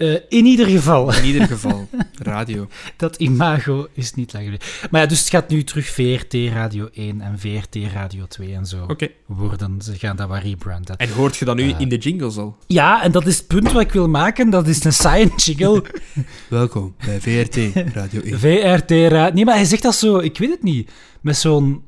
Eh, 0.00 0.14
in 0.28 0.44
ieder 0.46 0.66
geval, 0.66 1.14
In 1.14 1.24
ieder 1.24 1.46
geval, 1.46 1.88
radio. 2.22 2.68
dat 2.96 3.16
imago 3.16 3.86
is 3.92 4.14
niet 4.14 4.32
lang 4.32 4.44
geleden. 4.44 4.66
Maar 4.90 5.00
ja, 5.00 5.06
dus 5.06 5.18
het 5.18 5.28
gaat 5.28 5.48
nu 5.48 5.64
terug 5.64 5.86
VRT 5.86 6.34
Radio 6.52 6.88
1 6.92 7.20
en 7.20 7.38
VRT 7.38 7.76
Radio 7.92 8.24
2 8.28 8.54
en 8.54 8.66
zo 8.66 8.86
worden. 9.26 9.82
Ze 9.82 9.94
gaan 9.98 10.16
dat 10.16 10.28
wat 10.28 10.42
rebranden. 10.42 10.96
En 10.96 11.10
hoort 11.12 11.36
je 11.36 11.44
dat 11.44 11.56
nu 11.56 11.70
Eh. 11.70 11.80
in 11.80 11.88
de 11.88 11.96
jingles 11.98 12.36
al? 12.36 12.56
Ja, 12.66 13.02
en 13.02 13.12
dat 13.12 13.26
is 13.26 13.36
het 13.38 13.46
punt 13.46 13.72
wat 13.72 13.82
ik 13.82 13.92
wil 13.92 14.08
maken. 14.08 14.50
Dat 14.50 14.66
is 14.68 14.84
een 14.84 14.92
science 14.92 15.52
jingle. 15.52 15.82
Welkom 16.48 16.94
bij 17.06 17.20
VRT 17.20 17.56
Radio 17.94 18.20
1. 18.20 18.38
VRT 18.38 18.90
Radio... 18.90 19.34
Nee, 19.34 19.44
maar 19.44 19.54
hij 19.54 19.64
zegt 19.64 19.82
dat 19.82 19.94
zo... 19.94 20.18
Ik 20.18 20.38
weet 20.38 20.50
het 20.50 20.62
niet. 20.62 20.90
Met 21.20 21.36
zo'n 21.36 21.82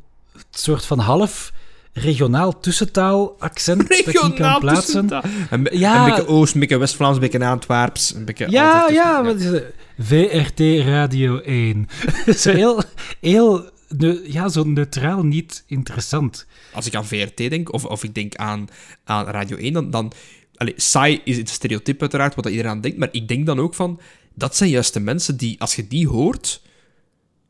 soort 0.51 0.85
van 0.85 0.99
half 0.99 1.53
regionaal 1.93 2.61
tussentaal 2.61 3.37
accent 3.39 3.89
dat 3.89 3.99
ik 3.99 4.07
niet 4.07 4.15
kan 4.17 4.31
Regionaal 4.31 4.59
plaatsen. 4.61 4.85
tussentaal. 5.09 5.23
Een, 5.51 5.69
Ja. 5.79 5.99
een 6.05 6.11
beetje 6.15 6.27
Oost, 6.27 6.55
een 6.55 6.61
beetje 6.61 6.77
West-Vlaams, 6.79 7.15
een 7.15 7.21
beetje 7.21 7.45
Antwerps. 7.45 8.15
Een 8.15 8.25
beetje 8.25 8.51
Ja, 8.51 8.89
ja, 8.89 9.25
wat 9.25 9.37
is 9.41 9.45
het? 9.45 9.65
VRT 9.99 10.61
Radio 10.87 11.39
1. 11.39 11.89
zo 12.37 12.51
heel, 12.63 12.83
heel 13.21 13.71
ne- 13.89 14.23
ja, 14.25 14.49
zo 14.49 14.65
neutraal, 14.65 15.23
niet 15.25 15.65
interessant. 15.67 16.47
Als 16.73 16.87
ik 16.87 16.95
aan 16.95 17.07
VRT 17.07 17.37
denk, 17.37 17.73
of, 17.73 17.85
of 17.85 18.05
ik 18.05 18.15
denk 18.15 18.35
aan, 18.37 18.69
aan 19.05 19.25
Radio 19.25 19.57
1, 19.57 19.73
dan... 19.73 19.91
dan 19.91 20.13
allee, 20.57 20.75
saai 20.77 21.21
is 21.25 21.37
het 21.37 21.49
stereotype 21.49 22.01
uiteraard, 22.01 22.35
wat 22.35 22.47
iedereen 22.47 22.71
aan 22.71 22.81
denkt, 22.81 22.99
maar 22.99 23.09
ik 23.13 23.29
denk 23.29 23.47
dan 23.47 23.61
ook 23.61 23.75
van... 23.75 24.01
Dat 24.35 24.57
zijn 24.57 24.71
juist 24.71 24.93
de 24.95 25.01
mensen 25.01 25.37
die, 25.37 25.61
als 25.61 25.75
je 25.77 25.89
die 25.89 26.09
hoort, 26.09 26.63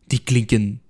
die 0.07 0.21
klinken 0.25 0.81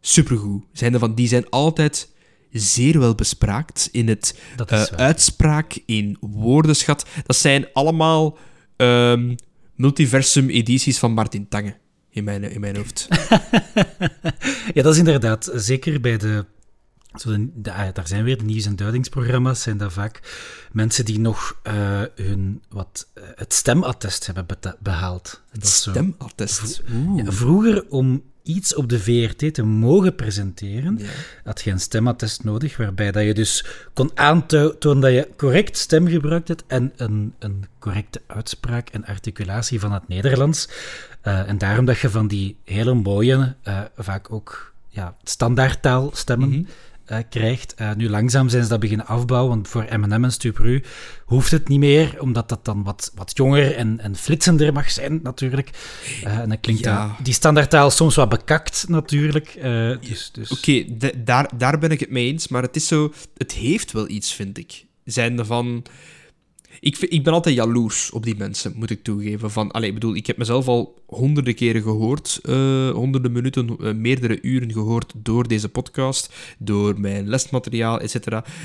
supergoed. 0.00 0.64
Zijn 0.72 0.92
er 0.92 0.98
van, 0.98 1.14
die 1.14 1.28
zijn 1.28 1.48
altijd 1.50 2.08
zeer 2.52 2.98
wel 2.98 3.14
bespraakt 3.14 3.88
in 3.92 4.08
het 4.08 4.38
eh, 4.66 4.82
uitspraak, 4.82 5.78
in 5.86 6.16
woordenschat. 6.20 7.06
Dat 7.26 7.36
zijn 7.36 7.66
allemaal 7.72 8.38
ehm, 8.76 9.34
multiversum-edities 9.74 10.98
van 10.98 11.12
Martin 11.12 11.48
Tange, 11.48 11.76
in 12.10 12.24
mijn, 12.24 12.42
in 12.44 12.60
mijn 12.60 12.76
hoofd. 12.76 13.08
Ja, 14.74 14.82
dat 14.82 14.92
is 14.92 14.98
inderdaad. 14.98 15.50
Zeker 15.54 16.00
bij 16.00 16.16
de... 16.16 16.44
Zo 17.14 17.30
de, 17.30 17.48
de- 17.54 17.72
ah, 17.72 17.88
daar 17.94 18.06
zijn 18.06 18.24
weer 18.24 18.38
de 18.38 18.44
nieuws- 18.44 18.66
en 18.66 18.76
duidingsprogramma's. 18.76 19.62
Zijn 19.62 19.76
dat 19.78 19.92
vaak 19.92 20.20
mensen 20.72 21.04
die 21.04 21.20
nog 21.20 21.60
eh, 21.62 22.02
hun, 22.14 22.62
wat, 22.68 23.08
eh, 23.14 23.22
het 23.34 23.52
stemattest 23.52 24.26
hebben 24.26 24.46
behaald. 24.80 25.42
Zo- 25.62 25.90
Stemattest. 25.90 26.82
Ja, 27.16 27.32
vroeger, 27.32 27.88
om 27.88 28.22
iets 28.48 28.74
op 28.74 28.88
de 28.88 28.98
VRT 29.00 29.54
te 29.54 29.62
mogen 29.62 30.14
presenteren, 30.14 30.98
Ja. 30.98 31.06
had 31.44 31.60
je 31.60 31.70
een 31.70 31.80
stemattest 31.80 32.44
nodig, 32.44 32.76
waarbij 32.76 33.12
dat 33.12 33.22
je 33.24 33.34
dus 33.34 33.64
kon 33.92 34.10
aantonen 34.14 35.00
dat 35.00 35.12
je 35.12 35.28
correct 35.36 35.76
stem 35.76 36.06
gebruikt 36.08 36.48
hebt 36.48 36.64
en 36.66 36.92
een, 36.96 37.34
een 37.38 37.64
correcte 37.78 38.20
uitspraak 38.26 38.88
en 38.88 39.04
articulatie 39.04 39.80
van 39.80 39.92
het 39.92 40.08
Nederlands. 40.08 40.68
Eh, 41.20 41.48
en 41.48 41.58
daarom 41.58 41.84
dat 41.84 41.98
je 41.98 42.10
van 42.10 42.26
die 42.28 42.56
hele 42.64 42.94
mooie, 42.94 43.54
eh, 43.62 43.80
vaak 43.96 44.32
ook 44.32 44.72
ja, 44.88 45.14
standaardtaalstemmen 45.22 46.48
Mhm. 46.48 46.62
Eh, 47.08 47.18
krijgt. 47.30 47.74
Eh, 47.74 47.94
nu 47.94 48.08
langzaam 48.08 48.48
zijn 48.48 48.62
ze 48.62 48.68
dat 48.68 48.80
beginnen 48.80 49.06
afbouwen, 49.06 49.50
want 49.50 49.68
voor 49.68 49.86
M&M 49.98 50.24
en 50.24 50.32
Stupru 50.32 50.82
hoeft 51.24 51.50
het 51.50 51.68
niet 51.68 51.78
meer, 51.78 52.16
omdat 52.20 52.48
dat 52.48 52.64
dan 52.64 52.82
wat, 52.82 53.12
wat 53.14 53.30
jonger 53.34 53.76
en, 53.76 54.00
en 54.00 54.16
flitsender 54.16 54.72
mag 54.72 54.90
zijn, 54.90 55.20
natuurlijk. 55.22 55.70
Eh, 56.24 56.38
en 56.38 56.48
dan 56.48 56.60
klinkt 56.60 56.84
Ja. 56.84 57.16
die 57.22 57.34
standaardtaal 57.34 57.90
soms 57.90 58.14
wat 58.14 58.28
bekakt, 58.28 58.84
natuurlijk. 58.88 59.58
Dus, 60.00 60.30
dus... 60.32 60.50
Oké, 60.50 60.84
daar, 61.24 61.50
daar 61.56 61.78
ben 61.78 61.90
ik 61.90 62.00
het 62.00 62.10
mee 62.10 62.26
eens, 62.26 62.48
maar 62.48 62.62
het 62.62 62.76
is 62.76 62.86
zo... 62.86 63.12
Het 63.36 63.52
heeft 63.52 63.92
wel 63.92 64.08
iets, 64.08 64.34
vind 64.34 64.58
ik. 64.58 64.84
Zijnde 65.04 65.44
van... 65.44 65.84
Ik, 66.80 66.98
ik 66.98 67.24
ben 67.24 67.32
altijd 67.32 67.54
jaloers 67.54 68.10
op 68.10 68.22
die 68.24 68.36
mensen, 68.36 68.72
moet 68.76 68.90
ik 68.90 69.02
toegeven. 69.02 69.50
Van, 69.50 69.70
allee, 69.70 69.88
ik 69.88 69.94
bedoel, 69.94 70.14
ik 70.14 70.26
heb 70.26 70.36
mezelf 70.36 70.68
al 70.68 71.02
honderden 71.06 71.54
keren 71.54 71.82
gehoord, 71.82 72.40
eh, 72.42 72.90
honderden 72.90 73.32
minuten, 73.32 73.76
eh, 73.80 73.94
meerdere 73.94 74.38
uren 74.42 74.72
gehoord 74.72 75.12
door 75.16 75.48
deze 75.48 75.68
podcast, 75.68 76.32
door 76.58 77.00
mijn 77.00 77.28
lesmateriaal, 77.28 78.00
etc. 78.00 78.16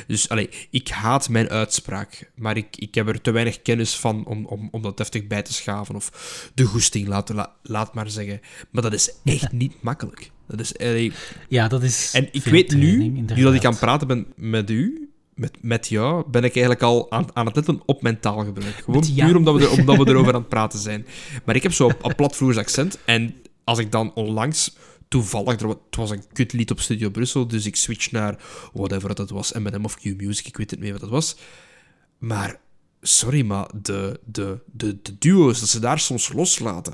Dus 0.07 0.29
allee, 0.29 0.49
ik 0.69 0.87
haat 0.87 1.29
mijn 1.29 1.49
uitspraak, 1.49 2.31
maar 2.35 2.57
ik, 2.57 2.77
ik 2.77 2.95
heb 2.95 3.07
er 3.07 3.21
te 3.21 3.31
weinig 3.31 3.61
kennis 3.61 3.95
van 3.95 4.25
om, 4.25 4.45
om, 4.45 4.67
om 4.71 4.81
dat 4.81 4.97
deftig 4.97 5.27
bij 5.27 5.41
te 5.41 5.53
schaven. 5.53 5.95
Of 5.95 6.11
de 6.53 6.63
goesting, 6.63 7.07
laat, 7.07 7.29
la- 7.29 7.53
laat 7.63 7.93
maar 7.93 8.09
zeggen. 8.09 8.39
Maar 8.71 8.81
dat 8.83 8.93
is 8.93 9.11
echt 9.23 9.51
niet 9.51 9.73
makkelijk. 9.81 10.31
Dat 10.47 10.59
is, 10.59 10.77
allee, 10.77 11.11
Ja, 11.49 11.67
dat 11.67 11.83
is 11.83 12.11
en 12.13 12.27
ik 12.31 12.43
weet 12.43 12.75
nu, 12.75 13.07
nu 13.07 13.25
dat 13.41 13.53
ik 13.53 13.65
aan 13.65 13.71
het 13.71 13.79
praten 13.79 14.07
ben 14.07 14.25
met 14.35 14.69
u, 14.69 15.09
met, 15.35 15.57
met 15.61 15.87
jou, 15.87 16.23
ben 16.29 16.43
ik 16.43 16.51
eigenlijk 16.51 16.81
al 16.81 17.11
aan, 17.11 17.25
aan 17.33 17.45
het 17.45 17.55
letten 17.55 17.81
op 17.85 18.01
mijn 18.01 18.19
taalgebruik. 18.19 18.75
Gewoon 18.75 19.13
puur 19.15 19.35
omdat 19.35 19.55
we, 19.55 19.61
er, 19.61 19.71
omdat 19.79 19.97
we 19.97 20.07
erover 20.07 20.33
aan 20.33 20.39
het 20.39 20.49
praten 20.49 20.79
zijn. 20.79 21.05
Maar 21.45 21.55
ik 21.55 21.63
heb 21.63 21.73
zo 21.73 21.91
een 22.01 22.15
platvloers 22.15 22.57
accent 22.57 22.97
en 23.05 23.35
als 23.63 23.79
ik 23.79 23.91
dan 23.91 24.13
onlangs 24.13 24.75
toevallig, 25.07 25.59
er, 25.59 25.67
het 25.67 25.95
was 25.95 26.09
een 26.09 26.23
kutlied 26.33 26.71
op 26.71 26.79
Studio 26.79 27.09
Brussel, 27.09 27.47
dus 27.47 27.65
ik 27.65 27.75
switch 27.75 28.11
naar 28.11 28.37
whatever 28.73 29.15
dat 29.15 29.29
was, 29.29 29.51
M&M 29.51 29.85
of 29.85 29.95
Q-Music, 29.95 30.47
ik 30.47 30.57
weet 30.57 30.71
het 30.71 30.79
niet 30.79 30.89
meer 30.89 30.99
wat 30.99 31.01
dat 31.01 31.09
was. 31.09 31.35
Maar, 32.17 32.59
sorry, 33.01 33.45
maar 33.45 33.69
de, 33.81 34.19
de, 34.25 34.59
de, 34.71 35.01
de 35.01 35.17
duo's, 35.17 35.59
dat 35.59 35.69
ze 35.69 35.79
daar 35.79 35.99
soms 35.99 36.33
loslaten. 36.33 36.93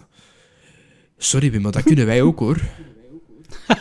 Sorry, 1.17 1.52
Wim, 1.52 1.62
maar 1.62 1.71
dat 1.71 1.84
kunnen 1.84 2.06
wij 2.06 2.21
ook, 2.21 2.39
hoor. 2.39 2.62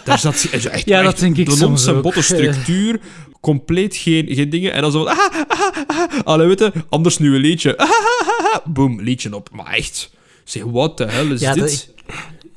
Daar 0.05 0.19
zat 0.19 0.37
ze- 0.37 0.51
echt, 0.51 0.85
Ja, 0.89 1.03
dat 1.03 1.13
echt 1.13 1.21
denk 1.21 1.37
ik 1.37 1.47
de 1.49 1.57
soms 1.57 2.01
botte 2.01 2.23
structuur, 2.23 3.01
compleet 3.41 3.97
geen, 3.97 4.27
geen 4.35 4.51
dingen. 4.51 4.73
En 4.73 4.83
dan 4.83 4.93
zo 4.93 5.05
van, 5.05 5.13
ah, 5.13 5.35
ah, 5.49 5.69
ah, 5.87 6.21
allee, 6.25 6.47
weet 6.47 6.59
je, 6.59 6.73
anders 6.89 7.19
nu 7.19 7.35
een 7.35 7.41
liedje. 7.41 7.77
Ah, 7.77 7.89
ah, 7.91 8.29
ah, 8.29 8.55
ah. 8.55 8.67
Boom, 8.67 9.01
liedje 9.01 9.35
op. 9.35 9.49
Maar 9.53 9.67
echt, 9.67 10.11
zeg, 10.45 10.63
what 10.63 10.97
the 10.97 11.05
hell 11.05 11.27
is 11.31 11.41
Ja, 11.41 11.55
dat- 11.55 11.69
dit? 11.69 11.95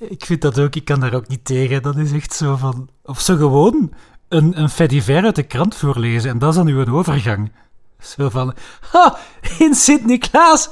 Ik 0.09 0.25
vind 0.25 0.41
dat 0.41 0.59
ook, 0.59 0.75
ik 0.75 0.85
kan 0.85 0.99
daar 0.99 1.13
ook 1.13 1.27
niet 1.27 1.45
tegen. 1.45 1.81
Dat 1.81 1.97
is 1.97 2.11
echt 2.11 2.33
zo 2.33 2.55
van... 2.55 2.89
Of 3.03 3.19
zo 3.21 3.35
gewoon 3.35 3.93
een, 4.29 4.59
een 4.61 4.69
fediver 4.69 5.23
uit 5.23 5.35
de 5.35 5.43
krant 5.43 5.75
voorlezen 5.75 6.29
en 6.29 6.39
dat 6.39 6.49
is 6.49 6.55
dan 6.55 6.67
uw 6.67 6.85
overgang. 6.93 7.51
Zo 7.99 8.29
van... 8.29 8.53
Ha, 8.91 9.17
in 9.59 9.73
Sint-Niklaas 9.75 10.69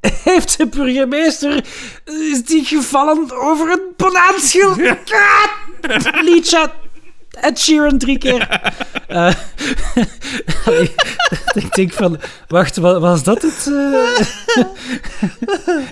heeft 0.24 0.58
de 0.58 0.66
burgemeester... 0.66 1.64
Is 2.04 2.44
die 2.44 2.64
gevallen 2.64 3.40
over 3.40 3.70
een 3.70 3.82
banaanschil. 3.96 4.70
Ah, 4.70 6.22
liedje. 6.22 6.70
Ed 7.30 7.58
Sheeran 7.58 7.98
drie 7.98 8.18
keer. 8.18 8.48
Eh, 9.10 9.34
ik 11.64 11.74
denk 11.74 11.92
van... 11.92 12.18
Wacht, 12.48 12.76
wa- 12.76 13.00
was 13.00 13.22
dat 13.22 13.42
het? 13.42 13.66
eh? 13.66 14.26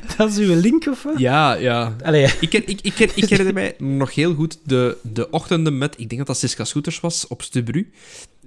dat 0.16 0.30
is 0.30 0.38
uw 0.38 0.60
link 0.60 0.86
of 0.86 1.02
wat? 1.02 1.18
Ja, 1.18 1.52
ja. 1.54 1.96
Allee, 2.04 2.32
Ik, 2.40 2.48
ken, 2.50 2.62
ik, 2.66 2.80
ik, 2.82 2.92
ken, 2.94 3.08
ik 3.14 3.28
herinner 3.28 3.54
mij 3.54 3.74
nog 3.78 4.14
heel 4.14 4.34
goed 4.34 4.58
de, 4.64 4.96
de 5.02 5.30
ochtenden 5.30 5.78
met, 5.78 5.94
ik 5.98 6.06
denk 6.08 6.16
dat 6.18 6.26
dat 6.26 6.38
Siska 6.38 6.64
Scooters 6.64 7.00
was, 7.00 7.26
op 7.26 7.42
Stubru. 7.42 7.90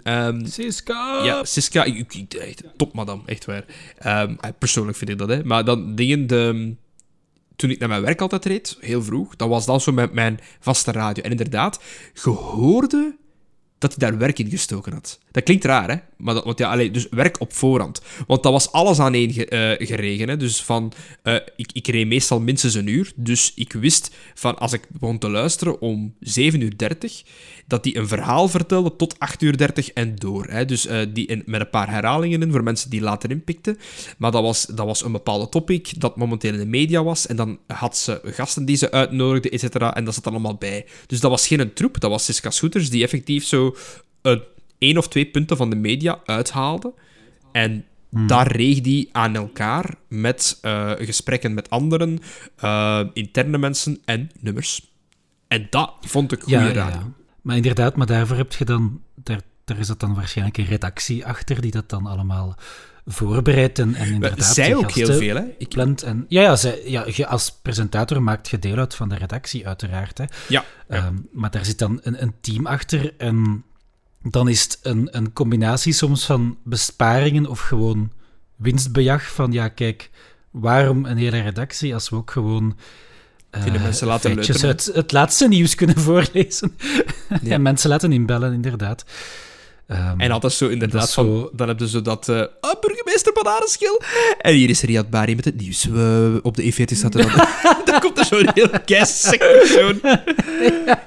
Ehm, 0.03 0.45
Siska. 0.45 1.23
ja, 1.23 1.43
Siska, 1.43 1.83
ik, 1.83 1.95
ik, 1.97 2.13
ik- 2.13 2.33
echt, 2.33 2.63
top 2.77 2.93
madame, 2.93 3.21
echt 3.25 3.45
waar. 3.45 3.63
Ehm, 3.97 4.35
eh, 4.39 4.49
persoonlijk 4.59 4.97
vind 4.97 5.09
ik 5.09 5.17
dat, 5.17 5.29
hè. 5.29 5.43
Maar 5.43 5.65
dan 5.65 5.95
dingen, 5.95 6.27
de, 6.27 6.73
toen 7.61 7.69
ik 7.69 7.79
naar 7.79 7.89
mijn 7.89 8.01
werk 8.01 8.21
altijd 8.21 8.45
reed, 8.45 8.77
heel 8.79 9.03
vroeg, 9.03 9.35
dat 9.35 9.49
was 9.49 9.65
dan 9.65 9.81
zo 9.81 9.91
met 9.91 10.13
mijn 10.13 10.39
vaste 10.59 10.91
radio. 10.91 11.23
En 11.23 11.31
inderdaad, 11.31 11.81
je 12.23 12.29
hoorde 12.29 13.15
dat 13.77 13.95
hij 13.95 14.09
daar 14.09 14.19
werk 14.19 14.39
in 14.39 14.49
gestoken 14.49 14.93
had. 14.93 15.19
Dat 15.31 15.43
klinkt 15.43 15.65
raar, 15.65 15.89
hè? 15.89 15.95
Maar 16.17 16.33
dat, 16.33 16.43
want 16.43 16.57
ja, 16.59 16.75
dus 16.75 17.07
werk 17.09 17.39
op 17.39 17.53
voorhand. 17.53 18.01
Want 18.27 18.43
dat 18.43 18.51
was 18.51 18.71
alles 18.71 18.99
aan 18.99 19.13
één 19.13 19.33
ge, 19.33 19.45
eh, 19.45 19.87
geregen. 19.87 20.29
Hè? 20.29 20.37
Dus 20.37 20.63
van, 20.63 20.93
eh, 21.23 21.35
ik, 21.55 21.71
ik 21.73 21.87
reed 21.87 22.07
meestal 22.07 22.39
minstens 22.39 22.73
een 22.73 22.87
uur. 22.87 23.11
Dus 23.15 23.51
ik 23.55 23.73
wist 23.73 24.15
van, 24.33 24.57
als 24.57 24.73
ik 24.73 24.87
begon 24.89 25.17
te 25.17 25.29
luisteren 25.29 25.81
om 25.81 26.15
7 26.19 26.61
uur 26.61 26.77
30, 26.77 27.23
dat 27.67 27.83
hij 27.83 27.95
een 27.95 28.07
verhaal 28.07 28.47
vertelde 28.47 28.95
tot 28.95 29.19
8 29.19 29.41
uur 29.41 29.57
30 29.57 29.91
en 29.91 30.15
door. 30.15 30.45
Hè? 30.49 30.65
Dus 30.65 30.87
eh, 30.87 30.99
die 31.13 31.27
in, 31.27 31.43
met 31.45 31.61
een 31.61 31.69
paar 31.69 31.89
herhalingen 31.89 32.41
in, 32.41 32.51
voor 32.51 32.63
mensen 32.63 32.89
die 32.89 33.01
later 33.01 33.29
inpikten. 33.29 33.77
Maar 34.17 34.31
dat 34.31 34.41
was, 34.41 34.65
dat 34.65 34.85
was 34.85 35.03
een 35.03 35.11
bepaalde 35.11 35.49
topic 35.49 35.99
dat 35.99 36.15
momenteel 36.15 36.53
in 36.53 36.59
de 36.59 36.65
media 36.65 37.03
was. 37.03 37.27
En 37.27 37.35
dan 37.35 37.59
had 37.67 37.97
ze 37.97 38.21
gasten 38.23 38.65
die 38.65 38.75
ze 38.75 38.91
uitnodigde, 38.91 39.49
et 39.49 39.59
cetera. 39.59 39.95
En 39.95 40.05
dat 40.05 40.13
zat 40.13 40.25
er 40.25 40.31
allemaal 40.31 40.55
bij. 40.55 40.85
Dus 41.07 41.19
dat 41.19 41.31
was 41.31 41.47
geen 41.47 41.59
een 41.59 41.73
troep, 41.73 41.99
dat 41.99 42.09
was 42.09 42.25
Siska 42.25 42.49
Scooters 42.49 42.89
die 42.89 43.03
effectief 43.03 43.45
zo 43.45 43.75
een 44.21 44.41
één 44.77 44.97
of 44.97 45.07
twee 45.07 45.25
punten 45.25 45.57
van 45.57 45.69
de 45.69 45.75
media 45.75 46.19
uithaalde. 46.25 46.93
En 47.51 47.85
daar 48.27 48.51
reeg 48.51 48.81
die 48.81 49.09
aan 49.11 49.35
elkaar 49.35 49.95
met 50.07 50.57
eh, 50.61 50.91
gesprekken 50.97 51.53
met 51.53 51.69
anderen, 51.69 52.19
interne 53.13 53.57
mensen 53.57 53.99
en 54.05 54.31
nummers. 54.39 54.89
En 55.47 55.67
dat 55.69 55.93
vond 56.01 56.31
ik 56.31 56.41
goede 56.41 56.57
ja, 56.57 56.67
ja, 56.67 56.73
radio. 56.73 56.99
ja. 56.99 57.20
Maar 57.41 57.55
inderdaad, 57.55 57.95
maar 57.95 58.07
daarvoor 58.07 58.37
heb 58.37 58.53
je 58.53 58.65
dan... 58.65 59.01
Daar, 59.15 59.41
daar 59.63 59.77
is 59.77 59.87
dat 59.87 59.99
dan 59.99 60.13
waarschijnlijk 60.13 60.57
een 60.57 60.65
redactie 60.65 61.25
achter 61.25 61.61
die 61.61 61.71
dat 61.71 61.89
dan 61.89 62.05
allemaal 62.05 62.55
voorbereidt 63.05 63.79
en, 63.79 63.95
en 63.95 64.13
inderdaad... 64.13 64.53
Zij 64.53 64.75
ook 64.75 64.91
heel 64.91 65.13
veel, 65.13 65.35
hè? 65.35 65.43
Ik, 65.57 65.69
Plant 65.69 66.03
en, 66.03 66.25
ja, 66.27 66.41
ja, 66.41 66.55
zij, 66.55 66.81
ja, 66.85 67.05
je 67.13 67.27
als 67.27 67.51
presentator 67.61 68.23
maakt 68.23 68.49
je 68.49 68.59
deel 68.59 68.77
uit 68.77 68.95
van 68.95 69.09
de 69.09 69.15
redactie, 69.15 69.67
uiteraard. 69.67 70.17
Hè. 70.17 70.23
ja, 70.23 70.29
ja. 70.47 70.63
Ehm, 70.87 71.15
maar 71.31 71.51
daar 71.51 71.65
zit 71.65 71.79
dan 71.79 71.99
een, 72.03 72.21
een 72.21 72.33
team 72.41 72.65
achter 72.65 73.13
en 73.17 73.63
dan 74.21 74.47
is 74.47 74.63
het 74.63 74.79
een, 74.81 75.07
een 75.11 75.33
combinatie 75.33 75.93
soms 75.93 76.25
van 76.25 76.57
besparingen 76.63 77.45
of 77.45 77.59
gewoon 77.59 78.11
winstbejag 78.55 79.33
van, 79.33 79.51
ja, 79.51 79.67
kijk, 79.67 80.09
waarom 80.51 81.05
een 81.05 81.17
hele 81.17 81.39
redactie 81.39 81.93
als 81.93 82.09
we 82.09 82.15
ook 82.15 82.31
gewoon 82.31 82.77
eh, 83.51 83.63
Kunnen 83.63 83.81
mensen 83.81 84.07
laten 84.07 84.33
leuteren? 84.35 84.67
uit 84.67 84.91
het 84.93 85.11
laatste 85.11 85.47
nieuws 85.47 85.75
kunnen 85.75 85.97
voorlezen. 86.07 86.75
Ja. 87.41 87.51
en 87.51 87.61
mensen 87.61 87.89
laten 87.89 88.11
inbellen, 88.11 88.53
inderdaad. 88.53 89.05
Ehm, 89.87 90.19
En 90.19 90.31
altijd 90.31 90.53
zo, 90.53 90.63
Dat 90.65 90.73
inderdaad, 90.73 91.13
van, 91.13 91.25
zo- 91.25 91.49
dan 91.53 91.67
heb 91.67 91.79
je 91.79 91.87
zo 91.89 92.01
dat... 92.01 92.29
eh 92.29 92.43
ah, 92.61 92.79
burgemeester 92.81 93.33
Bananenschil. 93.33 94.01
En 94.41 94.53
hier 94.53 94.69
is 94.69 94.81
Riyad 94.81 95.09
Bari 95.09 95.35
met 95.35 95.45
het 95.45 95.61
nieuws. 95.61 95.85
We, 95.85 96.39
op 96.43 96.55
de 96.55 96.63
E40 96.73 96.95
staat 96.97 97.15
er 97.15 97.21
dan... 97.21 97.31
dan 97.85 97.99
komt 97.99 98.17
er 98.17 98.25
zo'n 98.25 98.49
heel 98.53 98.69
keisek 98.85 99.39
persoon. 99.39 100.01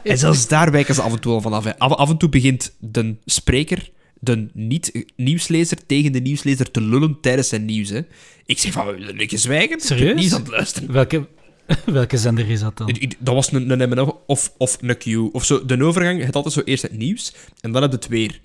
En 0.02 0.18
zelfs 0.18 0.48
daar 0.48 0.70
wijken 0.70 0.94
ze 0.94 1.02
af 1.02 1.12
en 1.12 1.20
toe 1.20 1.32
al 1.32 1.40
vanaf. 1.40 1.66
Af, 1.78 1.92
af 1.92 2.10
en 2.10 2.16
toe 2.16 2.28
begint 2.28 2.74
de 2.78 3.14
spreker, 3.24 3.90
de 4.20 4.48
niet-nieuwslezer, 4.52 5.78
tegen 5.86 6.12
de 6.12 6.20
nieuwslezer 6.20 6.70
te 6.70 6.80
lullen 6.80 7.18
tijdens 7.20 7.48
zijn 7.48 7.64
nieuws. 7.64 7.88
Hè. 7.88 8.00
Ik 8.46 8.58
zeg 8.58 8.72
van, 8.72 8.86
we 8.86 9.26
zwijgen. 9.28 9.80
Serieus? 9.80 10.14
Niet 10.22 10.32
aan 10.32 10.40
het 10.40 10.48
luisteren. 10.50 10.92
welke, 10.92 11.26
welke 11.86 12.18
zender 12.18 12.50
is 12.50 12.60
dat 12.60 12.76
dan? 12.76 12.96
Dat 13.18 13.34
was 13.34 13.52
een, 13.52 13.80
een 13.80 14.00
of, 14.26 14.52
of 14.56 14.78
een 14.80 14.98
Q. 14.98 15.34
Of 15.34 15.44
zo. 15.44 15.64
De 15.64 15.84
overgang, 15.84 16.24
het 16.24 16.36
altijd 16.36 16.54
zo 16.54 16.60
eerst 16.64 16.82
het 16.82 16.96
nieuws, 16.96 17.34
en 17.60 17.72
dan 17.72 17.82
heb 17.82 17.90
je 17.90 17.96
het 17.96 18.08
weer. 18.08 18.40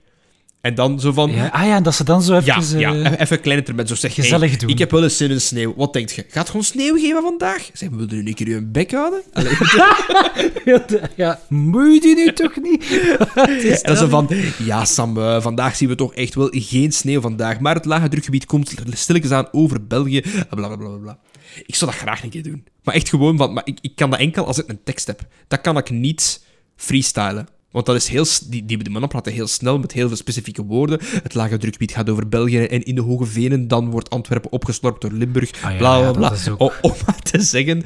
En 0.62 0.76
dan 0.76 1.00
zo 1.00 1.12
van... 1.12 1.32
Ja, 1.32 1.48
ah 1.48 1.66
ja, 1.66 1.76
en 1.76 1.84
dat 1.84 1.96
ze 1.96 2.04
dan 2.04 2.22
zo 2.22 2.40
Ja, 2.44 2.58
even... 2.58 2.80
ja, 2.80 2.94
eh, 2.94 3.12
even 3.12 3.36
een 3.36 3.42
kleine 3.42 3.64
termen. 3.64 3.88
Zo 3.88 3.96
zeg 3.96 4.14
gezellig 4.14 4.58
doen. 4.58 4.70
Ik 4.70 4.78
heb 4.78 4.92
wel 4.92 5.04
eens 5.04 5.18
zin 5.18 5.30
in 5.30 5.42
sneeuw. 5.42 5.74
Wat 5.76 5.94
denk 5.94 6.10
je? 6.10 6.22
Gaat 6.22 6.34
het 6.34 6.50
gewoon 6.50 6.66
sneeuw 6.66 6.96
geven 6.96 7.22
vandaag? 7.22 7.70
Zeg, 7.74 7.90
willen 7.90 8.08
jullie 8.08 8.28
een 8.28 8.34
keer 8.34 8.56
een 8.56 8.72
bek 8.72 8.92
houden? 8.92 9.22
Allee, 9.34 9.52
ja, 11.16 11.40
moet 11.48 11.94
je 11.94 12.00
die 12.00 12.16
nu 12.16 12.34
toch 12.34 12.56
niet? 12.62 13.10
Dat 13.36 13.94
is 13.94 14.00
zo 14.00 14.08
van... 14.08 14.30
Ja, 14.64 14.86
Sam, 14.86 15.18
eh, 15.18 15.42
vandaag 15.42 15.76
zien 15.76 15.90
we 15.90 15.96
toch 15.96 16.14
echt 16.14 16.36
wel 16.36 16.50
geen 16.52 16.92
sneeuw 16.92 17.22
vandaag. 17.22 17.60
Maar 17.60 17.76
het 17.76 17.86
lage 17.86 18.08
drukgebied 18.08 18.46
komt 18.46 18.74
stilletjes 18.94 19.32
aan 19.32 19.48
over 19.52 19.88
België. 19.88 20.22
Bla, 20.22 20.68
bla, 20.68 20.76
bla, 20.76 20.88
bla, 20.88 20.98
bla. 20.98 21.20
Ik 21.66 21.76
zou 21.76 21.92
dat 21.92 22.00
graag 22.00 22.24
een 22.24 22.30
keer 22.30 22.44
doen. 22.44 22.64
Maar 22.84 22.96
echt 22.96 23.10
gewoon, 23.10 23.38
want 23.38 23.54
maar 23.54 23.66
ik, 23.66 23.78
ik 23.82 23.96
kan 23.96 24.10
dat 24.10 24.20
enkel 24.20 24.46
als 24.46 24.58
ik 24.60 24.68
een 24.68 24.84
tekst 24.84 25.08
heb. 25.08 25.28
Dat 25.48 25.62
kan 25.62 25.78
ik 25.78 25.90
niet 25.90 26.46
freestylen. 26.76 27.48
Want 27.72 27.86
dat 27.86 27.96
is 27.96 28.08
heel, 28.08 28.26
die, 28.50 28.66
die 28.66 28.90
mannen 28.90 29.10
praten 29.10 29.32
heel 29.34 29.48
snel 29.48 29.80
met 29.80 29.92
heel 29.92 30.08
veel 30.08 30.18
specifieke 30.18 30.64
woorden. 30.64 31.00
Het 31.24 31.34
lage 31.34 31.58
drukgebied 31.58 31.92
gaat 31.92 32.10
over 32.10 32.30
België 32.30 32.64
en 32.64 32.84
in 32.84 32.96
de 32.96 33.02
Hoge 33.02 33.26
Venen. 33.26 33.68
Dan 33.68 33.90
wordt 33.90 34.10
Antwerpen 34.10 34.52
opgeslorpt 34.52 35.02
door 35.02 35.12
Limburg. 35.12 35.52
Ah 35.64 35.72
ja, 35.72 35.78
bla 35.78 36.12
bla 36.12 36.30
bla. 36.30 36.54
ook- 36.58 36.78
Om 36.82 36.94
maar 37.06 37.22
te 37.22 37.42
zeggen, 37.42 37.84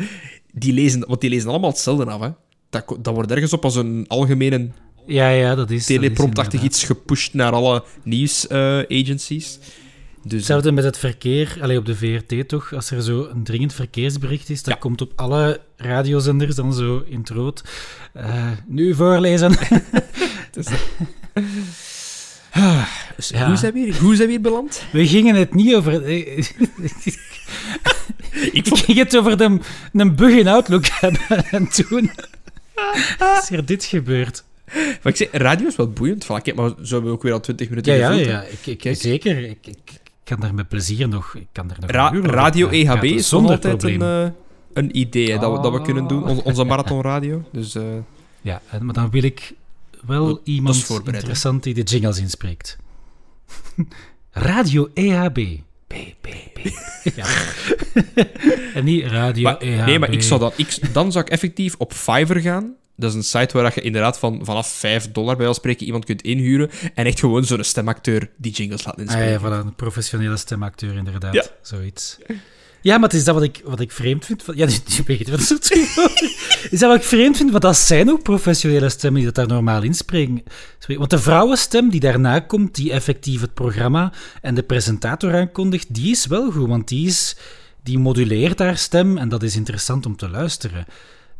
die 0.53 0.73
lezen, 0.73 1.07
want 1.07 1.21
die 1.21 1.29
lezen 1.29 1.49
allemaal 1.49 1.69
hetzelfde 1.69 2.05
af. 2.05 2.21
Hè. 2.21 2.29
Dat, 2.69 2.97
dat 3.01 3.13
wordt 3.13 3.31
ergens 3.31 3.53
op 3.53 3.63
als 3.63 3.75
een 3.75 4.05
algemene 4.07 4.69
Ja, 5.07 5.29
ja, 5.29 5.55
dat 5.55 5.69
is... 5.71 5.85
telepromptachtig 5.85 6.63
iets 6.63 6.83
gepusht 6.83 7.33
naar 7.33 7.51
alle 7.51 7.83
nieuws-agencies. 8.03 9.59
Dus 10.23 10.37
Hetzelfde 10.37 10.71
met 10.71 10.83
het 10.83 10.97
verkeer. 10.97 11.57
Allee, 11.61 11.77
op 11.77 11.85
de 11.85 11.95
VRT 11.95 12.47
toch, 12.47 12.73
als 12.73 12.91
er 12.91 13.01
zo 13.03 13.27
een 13.33 13.43
dringend 13.43 13.73
verkeersbericht 13.73 14.49
is, 14.49 14.63
dat 14.63 14.73
Ja. 14.73 14.79
komt 14.79 15.01
op 15.01 15.11
alle 15.15 15.61
radiozenders 15.77 16.55
dan 16.55 16.73
zo 16.73 17.03
in 17.07 17.19
het 17.19 17.29
rood. 17.29 17.63
Eh, 18.13 18.51
nu 18.67 18.95
voorlezen. 18.95 19.51
dus 20.51 20.67
Ja. 22.53 23.45
hoe, 23.47 23.55
zijn 23.55 23.73
we 23.73 23.79
hier, 23.79 23.97
hoe 23.99 24.15
zijn 24.15 24.27
we 24.27 24.33
hier 24.33 24.41
beland? 24.41 24.83
We 24.91 25.07
gingen 25.07 25.35
het 25.35 25.53
niet 25.53 25.75
over... 25.75 26.03
eh, 26.03 26.37
Ik 28.51 28.67
ging 28.67 28.97
het 28.97 29.17
over 29.17 29.37
de, 29.37 29.59
een 29.93 30.15
bug 30.15 30.31
in 30.37 30.47
Outlook 30.47 30.85
hebben 30.99 31.45
en 31.51 31.67
toen 31.69 32.11
is 33.41 33.49
er 33.51 33.65
dit 33.65 33.83
gebeurd. 33.83 34.43
maar 34.75 34.99
ik 35.03 35.15
zeg, 35.15 35.27
radio 35.31 35.67
is 35.67 35.75
wel 35.75 35.89
boeiend. 35.89 36.25
Kijk, 36.25 36.55
maar 36.55 36.69
zo 36.69 36.93
hebben 36.93 37.03
we 37.03 37.09
ook 37.17 37.23
weer 37.23 37.33
al 37.33 37.39
20 37.39 37.65
Ja, 37.67 37.71
minuten 37.73 37.93
ja, 37.97 38.07
gevuld, 38.07 38.25
hè. 38.25 38.31
ja. 38.31 38.43
Ik, 38.65 38.83
ik, 38.85 38.95
zeker. 38.95 39.37
Ik, 39.43 39.67
ik 39.67 39.77
kan 40.23 40.39
daar 40.39 40.53
met 40.53 40.67
plezier 40.67 41.07
nog... 41.07 41.35
Ik 41.35 41.47
kan 41.51 41.67
daar 41.67 41.77
nog 41.79 41.89
Ra- 41.89 42.19
radio. 42.21 42.69
EHB 42.69 43.03
Ja, 43.03 43.15
is 43.15 43.31
nog 43.31 43.41
altijd 43.49 43.77
probleem. 43.77 44.01
een, 44.01 44.25
eh, 44.25 44.31
een 44.73 44.97
idee 44.97 45.39
dat, 45.39 45.51
we, 45.55 45.61
dat 45.61 45.71
we 45.71 45.81
kunnen 45.81 46.07
doen. 46.07 46.23
On- 46.23 46.41
onze 46.43 46.63
marathonradio. 46.63 47.43
Dus 47.51 47.75
eh, 47.75 47.83
Ja, 48.41 48.61
en- 48.69 48.85
maar 48.85 48.93
dan 48.93 49.09
wil 49.09 49.23
ik 49.23 49.53
wel 50.05 50.41
iemand 50.43 50.89
interessant 51.05 51.63
die 51.63 51.73
de 51.73 51.81
jingles 51.81 52.19
inspreekt. 52.19 52.77
Radio 54.31 54.89
EHB. 54.93 55.39
B, 55.87 55.93
B, 56.21 56.27
B. 56.53 56.59
Ja. 57.15 57.25
en 58.73 58.83
niet 58.83 59.05
Radio 59.05 59.43
maar, 59.43 59.57
EHB. 59.57 59.85
nee, 59.85 59.99
maar 59.99 60.11
ik 60.11 60.21
zou 60.23 60.39
dan, 60.39 60.51
ik, 60.55 60.93
dan 60.93 61.11
zou 61.11 61.25
ik 61.25 61.31
effectief 61.31 61.75
op 61.77 61.93
Fiverr 61.93 62.39
gaan. 62.41 62.73
Dat 62.95 63.09
is 63.09 63.15
een 63.15 63.23
site 63.23 63.57
waar 63.57 63.71
je 63.75 63.81
inderdaad 63.81 64.19
van, 64.19 64.39
vanaf 64.43 64.67
5 64.67 65.11
dollar 65.11 65.37
bij 65.37 65.47
ons 65.47 65.57
spreken 65.57 65.85
iemand 65.85 66.05
kunt 66.05 66.21
inhuren. 66.21 66.69
En 66.93 67.05
echt 67.05 67.19
gewoon 67.19 67.45
zo'n 67.45 67.63
stemacteur 67.63 68.29
die 68.37 68.51
jingles 68.51 68.85
laat 68.85 68.95
Ah 68.95 69.01
inspreken. 69.01 69.31
ja, 69.31 69.39
voilà, 69.39 69.65
een 69.65 69.75
professionele 69.75 70.37
stemacteur, 70.37 70.95
inderdaad. 70.95 71.33
Ja. 71.33 71.45
Zoiets. 71.61 72.17
Ja, 72.83 72.97
maar 72.97 73.09
het 73.09 73.17
is 73.17 73.23
dat 73.23 73.33
wat 73.33 73.43
ik, 73.43 73.61
wat 73.65 73.79
ik 73.79 73.91
vreemd 73.91 74.25
vind. 74.25 74.43
Van, 74.43 74.57
ja, 74.57 74.65
nu 74.97 75.03
weet 75.05 75.25
je 75.25 75.31
wat 75.31 75.49
het 75.49 75.71
Is 76.71 76.79
dat 76.79 76.89
wat 76.89 76.95
ik 76.95 77.03
vreemd 77.03 77.37
vind, 77.37 77.51
want 77.51 77.63
dat 77.63 77.77
zijn 77.77 78.11
ook 78.11 78.23
professionele 78.23 78.89
stemmen 78.89 79.21
die 79.21 79.31
dat 79.31 79.35
daar 79.35 79.55
normaal 79.55 79.81
inspreken. 79.81 80.43
Want 80.87 81.09
de 81.09 81.19
vrouwenstem 81.19 81.89
die 81.89 81.99
daarna 81.99 82.39
komt, 82.39 82.75
die 82.75 82.91
effectief 82.91 83.41
het 83.41 83.53
programma 83.53 84.13
en 84.41 84.55
de 84.55 84.63
presentator 84.63 85.35
aankondigt, 85.35 85.93
die 85.93 86.11
is 86.11 86.25
wel 86.25 86.51
goed, 86.51 86.67
want 86.67 86.87
die, 86.87 87.07
is, 87.07 87.35
die 87.83 87.99
moduleert 87.99 88.59
haar 88.59 88.77
stem 88.77 89.17
en 89.17 89.29
dat 89.29 89.43
is 89.43 89.55
interessant 89.55 90.05
om 90.05 90.15
te 90.15 90.29
luisteren. 90.29 90.85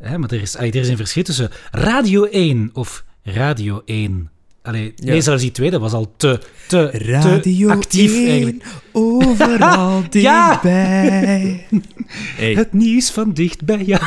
Hè, 0.04 0.18
maar 0.18 0.30
er 0.32 0.42
is, 0.42 0.56
er 0.56 0.76
is 0.76 0.88
een 0.90 0.98
verschil 0.98 1.24
tussen 1.24 1.50
Radio 1.72 2.24
1 2.24 2.70
of 2.74 3.04
Radio 3.24 3.82
1. 3.86 4.30
Allee, 4.62 4.94
Ja. 4.96 5.12
nee, 5.12 5.22
zelfs 5.22 5.42
die 5.42 5.52
tweede 5.52 5.80
was 5.80 5.94
al 5.94 6.14
te, 6.18 6.40
te, 6.68 6.90
Radio 6.92 7.68
te 7.68 7.74
actief 7.74 8.14
1, 8.14 8.28
eigenlijk. 8.30 8.64
overal 8.92 10.02
dichtbij. 10.10 11.66
Hey, 12.36 12.54
Het 12.54 12.74
nieuws 12.74 13.12
van 13.12 13.34
dichtbij, 13.34 13.84
ja. 13.86 14.00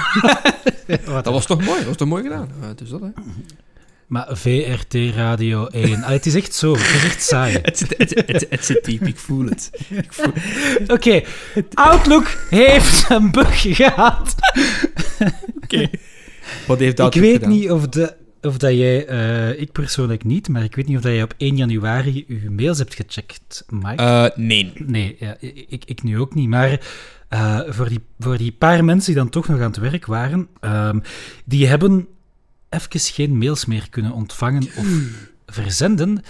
dat 1.23 1.25
was 1.27 1.47
toch 1.47 1.65
mooi? 1.65 1.77
Dat 1.79 1.87
was 1.87 1.97
toch 1.97 2.09
mooi 2.09 2.23
gedaan? 2.23 2.49
Ja, 2.61 2.73
dus 2.75 2.89
dat, 2.89 3.01
hè. 3.01 3.09
Maar 4.07 4.27
VRT 4.31 4.95
Radio 5.15 5.67
1, 5.67 6.03
Allee, 6.03 6.17
het 6.17 6.27
is 6.27 6.35
echt 6.35 6.55
zo, 6.55 6.73
het 6.73 6.81
is 6.95 7.05
echt 7.05 7.23
saai. 7.23 7.59
Het 7.63 7.79
zit, 7.79 7.95
het, 7.99 8.23
het, 8.27 8.47
het 8.51 8.65
zit 8.65 8.85
diep, 8.85 9.07
ik 9.07 9.19
voel 9.19 9.45
het. 9.45 9.71
Oké, 10.87 11.23
Outlook 11.75 12.37
heeft 12.51 13.05
een 13.11 13.31
bug 13.31 13.61
gehad. 13.77 14.35
wat 16.66 16.79
heeft 16.79 16.96
dat 16.96 17.14
ik 17.14 17.20
weet 17.20 17.33
gedaan? 17.33 17.50
niet 17.50 17.70
of, 17.70 17.88
de, 17.88 18.14
of 18.42 18.57
dat 18.57 18.72
jij, 18.72 19.07
eh, 19.07 19.61
ik 19.61 19.72
persoonlijk 19.72 20.24
niet, 20.24 20.48
maar 20.48 20.64
ik 20.64 20.76
weet 20.76 20.87
niet 20.87 20.96
of 20.96 21.02
dat 21.02 21.12
jij 21.12 21.22
op 21.22 21.35
1 21.37 21.57
januari 21.57 22.24
je 22.29 22.50
mails 22.50 22.79
hebt 22.79 22.94
gecheckt, 22.94 23.64
Mike. 23.68 24.02
Eh, 24.02 24.26
nee. 24.35 24.72
Nee, 24.74 25.16
ja, 25.18 25.37
ik, 25.68 25.85
ik 25.85 26.02
nu 26.02 26.18
ook 26.18 26.35
niet. 26.35 26.48
Maar 26.48 26.81
eh, 27.29 27.61
voor, 27.66 27.88
die, 27.88 28.00
voor 28.18 28.37
die 28.37 28.52
paar 28.52 28.85
mensen 28.85 29.12
die 29.12 29.22
dan 29.22 29.31
toch 29.31 29.48
nog 29.48 29.61
aan 29.61 29.66
het 29.66 29.76
werk 29.76 30.07
waren, 30.07 30.48
ehm, 30.61 30.98
die 31.44 31.66
hebben 31.66 32.09
even 32.68 33.00
geen 33.00 33.38
mails 33.38 33.64
meer 33.64 33.90
kunnen 33.90 34.12
ontvangen 34.12 34.68
of 34.76 34.87
verzenden. 35.46 36.22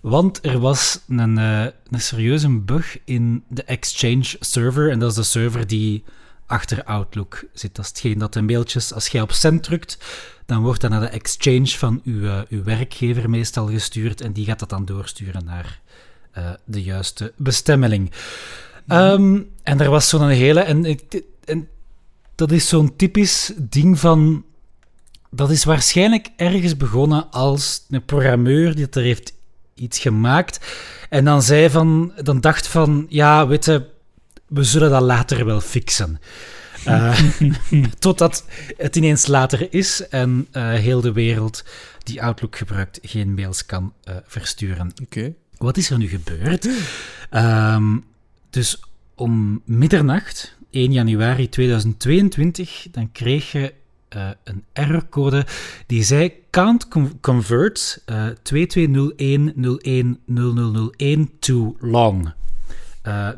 Want 0.00 0.44
er 0.46 0.58
was 0.58 1.00
een, 1.08 1.38
eh, 1.38 1.66
een 1.90 2.00
serieuze 2.00 2.48
bug 2.48 2.98
in 3.04 3.44
de 3.48 3.64
Exchange 3.64 4.36
server. 4.40 4.90
En 4.90 4.98
dat 4.98 5.10
is 5.10 5.16
de 5.16 5.22
server 5.22 5.66
die 5.66 6.04
achter 6.52 6.84
Outlook 6.84 7.44
zit. 7.52 7.74
Dat 7.74 7.84
is 7.84 7.90
hetgeen 7.90 8.18
dat 8.18 8.32
de 8.32 8.42
mailtjes, 8.42 8.92
als 8.92 9.08
jij 9.08 9.22
op 9.22 9.32
send 9.32 9.62
drukt, 9.62 9.98
dan 10.46 10.62
wordt 10.62 10.80
dat 10.80 10.90
naar 10.90 11.00
de 11.00 11.06
Exchange 11.06 11.66
van 11.66 12.00
uw, 12.04 12.24
eh, 12.24 12.40
uw 12.48 12.62
werkgever 12.62 13.30
meestal 13.30 13.66
gestuurd. 13.68 14.20
En 14.20 14.32
die 14.32 14.44
gaat 14.44 14.58
dat 14.58 14.68
dan 14.68 14.84
doorsturen 14.84 15.44
naar 15.44 15.80
eh, 16.32 16.50
de 16.64 16.82
juiste 16.82 17.32
bestemmeling. 17.36 18.12
Ehm, 18.86 19.40
en 19.62 19.80
er 19.80 19.90
was 19.90 20.08
zo'n 20.08 20.28
hele. 20.28 20.60
En, 20.60 20.98
en 21.44 21.68
dat 22.34 22.50
is 22.50 22.68
zo'n 22.68 22.96
typisch 22.96 23.52
ding 23.56 23.98
van. 23.98 24.44
Dat 25.30 25.50
is 25.50 25.64
waarschijnlijk 25.64 26.28
ergens 26.36 26.76
begonnen 26.76 27.30
als 27.30 27.86
een 27.90 28.04
programmeur 28.04 28.74
die 28.74 28.88
er 28.90 29.02
heeft 29.02 29.32
iets 29.74 29.98
gemaakt. 29.98 30.60
En 31.08 31.24
dan 31.24 31.42
zei 31.42 31.70
van. 31.70 32.12
Dan 32.22 32.40
dacht 32.40 32.66
van. 32.66 33.06
Ja, 33.08 33.46
weet 33.46 33.64
je, 33.64 33.91
we 34.52 34.64
zullen 34.64 34.90
dat 34.90 35.02
later 35.02 35.44
wel 35.44 35.60
fixen. 35.60 36.20
Eh, 36.84 37.18
totdat 37.98 38.44
het 38.76 38.96
ineens 38.96 39.26
later 39.26 39.74
is 39.74 40.08
en 40.08 40.46
eh, 40.50 40.72
heel 40.72 41.00
de 41.00 41.12
wereld 41.12 41.64
die 42.02 42.22
Outlook 42.22 42.56
gebruikt 42.56 42.98
geen 43.02 43.34
mails 43.34 43.66
kan 43.66 43.92
eh, 44.04 44.16
versturen. 44.26 44.92
Oké. 45.02 45.34
Wat 45.56 45.76
is 45.76 45.90
er 45.90 45.98
nu 45.98 46.08
gebeurd? 46.08 46.68
Ehm, 47.30 47.96
dus 48.50 48.82
om 49.14 49.62
middernacht, 49.64 50.56
1 50.70 50.92
januari 50.92 51.48
2022, 51.48 52.86
dan 52.90 53.12
kreeg 53.12 53.52
je 53.52 53.72
een 54.44 54.64
errorcode 54.72 55.46
die 55.86 56.02
zei 56.02 56.32
can't 56.50 56.88
con- 56.88 57.18
convert 57.20 58.02
eh 58.04 58.26
2201010001 58.26 58.32
to 61.38 61.76
long. 61.80 62.32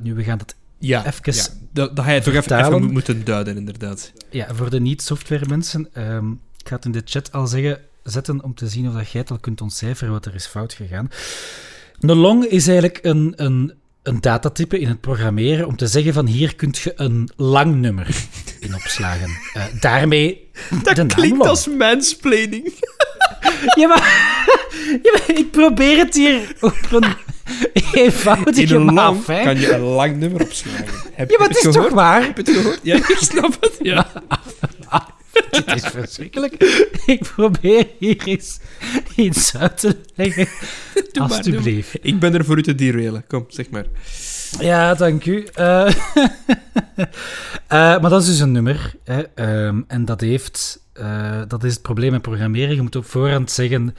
Nu, 0.03 0.14
we 0.14 0.22
gaan 0.22 0.38
dat 0.38 0.55
Ja, 0.87 1.07
Even 1.07 1.35
ja. 1.35 1.44
Dat, 1.73 1.97
dat 1.97 2.05
ga 2.05 2.11
je 2.11 2.20
toch 2.20 2.35
even, 2.35 2.92
moeten 2.92 3.25
duiden, 3.25 3.57
inderdaad. 3.57 4.12
Ja, 4.31 4.55
voor 4.55 4.70
de 4.70 4.81
niet-software 4.81 5.47
mensen, 5.49 5.88
ehm, 5.92 6.31
ik 6.31 6.68
ga 6.68 6.77
het 6.77 6.85
in 6.85 6.92
de 6.92 7.03
chat 7.05 7.33
al 7.33 7.47
zeggen, 7.47 7.81
zetten 8.03 8.42
om 8.42 8.55
te 8.55 8.68
zien 8.68 8.88
of 8.88 8.94
dat 8.94 9.11
jij 9.11 9.20
het 9.20 9.31
al 9.31 9.38
kunt 9.38 9.61
ontcijferen 9.61 10.12
wat 10.12 10.27
er 10.27 10.35
is 10.35 10.47
fout 10.47 10.73
gegaan. 10.73 11.11
Een 12.01 12.16
long 12.16 12.44
is 12.44 12.66
eigenlijk 12.66 12.99
een, 13.03 13.33
een, 13.37 13.73
een 14.03 14.20
datatype 14.20 14.79
in 14.79 14.88
het 14.88 15.01
programmeren 15.01 15.66
om 15.66 15.77
te 15.77 15.87
zeggen 15.87 16.12
van 16.12 16.27
hier 16.27 16.55
kunt 16.55 16.79
je 16.79 16.92
een 16.97 17.29
lang 17.37 17.75
nummer 17.75 18.07
in 18.61 18.75
opslagen. 18.75 19.31
Eh, 19.55 19.64
daarmee 19.81 20.51
Dat 20.83 20.97
de 20.97 21.07
klinkt 21.07 21.37
long. 21.38 21.51
als 21.51 21.68
mansplaining. 21.68 22.73
Ja 23.75 23.88
maar, 23.88 23.99
ja, 25.03 25.12
maar 25.12 25.37
ik 25.38 25.51
probeer 25.51 25.99
het 25.99 26.14
hier 26.14 26.57
op 26.61 26.77
een 26.90 27.14
In 27.72 27.83
eenvoudige 28.02 28.74
een 28.74 28.92
lang 28.92 29.26
hè. 29.26 29.42
kan 29.42 29.61
je 29.61 29.72
een 29.72 29.80
lang 29.80 30.16
nummer 30.16 30.42
opslagen. 30.42 30.87
Heb 31.12 31.30
Ja, 31.30 31.38
maar 31.38 31.48
het 31.48 31.57
is 31.57 31.62
gehoord? 31.62 31.85
toch 31.87 31.94
waar? 31.94 32.22
Heb 32.22 32.37
je 32.37 32.42
het 32.42 32.61
gehoord? 32.61 32.80
Ja, 32.83 32.94
ik 32.94 33.16
snap 33.20 33.57
het. 33.61 33.76
Ja. 33.83 34.07
Dit 35.50 35.74
is 35.74 35.83
verschrikkelijk. 35.83 36.54
Ik 37.07 37.22
probeer 37.35 37.87
hier 37.98 38.22
eens 38.24 38.61
iets 39.16 39.57
uit 39.57 39.78
te 39.78 39.96
leggen. 40.14 40.48
Doe 40.94 41.04
maar, 41.14 41.37
Alsjeblieft. 41.37 41.98
Ik 42.02 42.18
ben 42.18 42.35
er 42.35 42.44
voor 42.44 42.59
u 42.59 42.62
te 42.62 42.74
derailen. 42.74 43.24
Kom, 43.26 43.44
zeg 43.48 43.70
maar. 43.70 43.85
Ja, 44.61 44.94
dank 44.94 45.24
u. 45.24 45.46
Eh, 45.54 45.87
eh, 47.07 47.07
maar 47.68 48.11
dat 48.11 48.22
is 48.22 48.28
dus 48.28 48.38
een 48.40 48.52
nummer. 48.52 48.94
Hè, 49.04 49.22
ehm, 49.35 49.80
en 49.87 50.04
dat 50.04 50.20
heeft... 50.20 50.80
eh, 50.92 51.40
dat 51.48 51.64
is 51.64 51.72
het 51.72 51.83
probleem 51.83 52.11
met 52.11 52.22
programmeren. 52.22 52.74
Je 52.74 52.83
moet 52.83 52.96
op 52.96 53.07
voorhand 53.07 53.50
zeggen... 53.50 53.96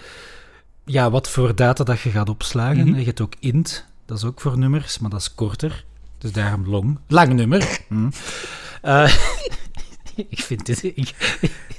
Ja, 0.85 1.11
wat 1.11 1.29
voor 1.29 1.55
data 1.55 1.83
dat 1.83 1.99
je 2.01 2.09
gaat 2.09 2.29
opslagen. 2.29 2.87
Mhm. 2.89 2.99
Je 2.99 3.05
hebt 3.05 3.21
ook 3.21 3.33
int. 3.39 3.85
Dat 4.05 4.17
is 4.17 4.23
ook 4.23 4.41
voor 4.41 4.57
nummers, 4.57 4.99
maar 4.99 5.09
dat 5.09 5.19
is 5.19 5.35
korter. 5.35 5.85
Dus 6.17 6.31
daarom 6.31 6.67
long. 6.67 6.99
Lang 7.07 7.33
nummer. 7.33 7.79
Hm. 7.87 8.09
Eh, 8.81 9.15
ik 10.29 10.39
vind 10.39 10.65
dit... 10.65 10.83
Ik, 10.83 11.13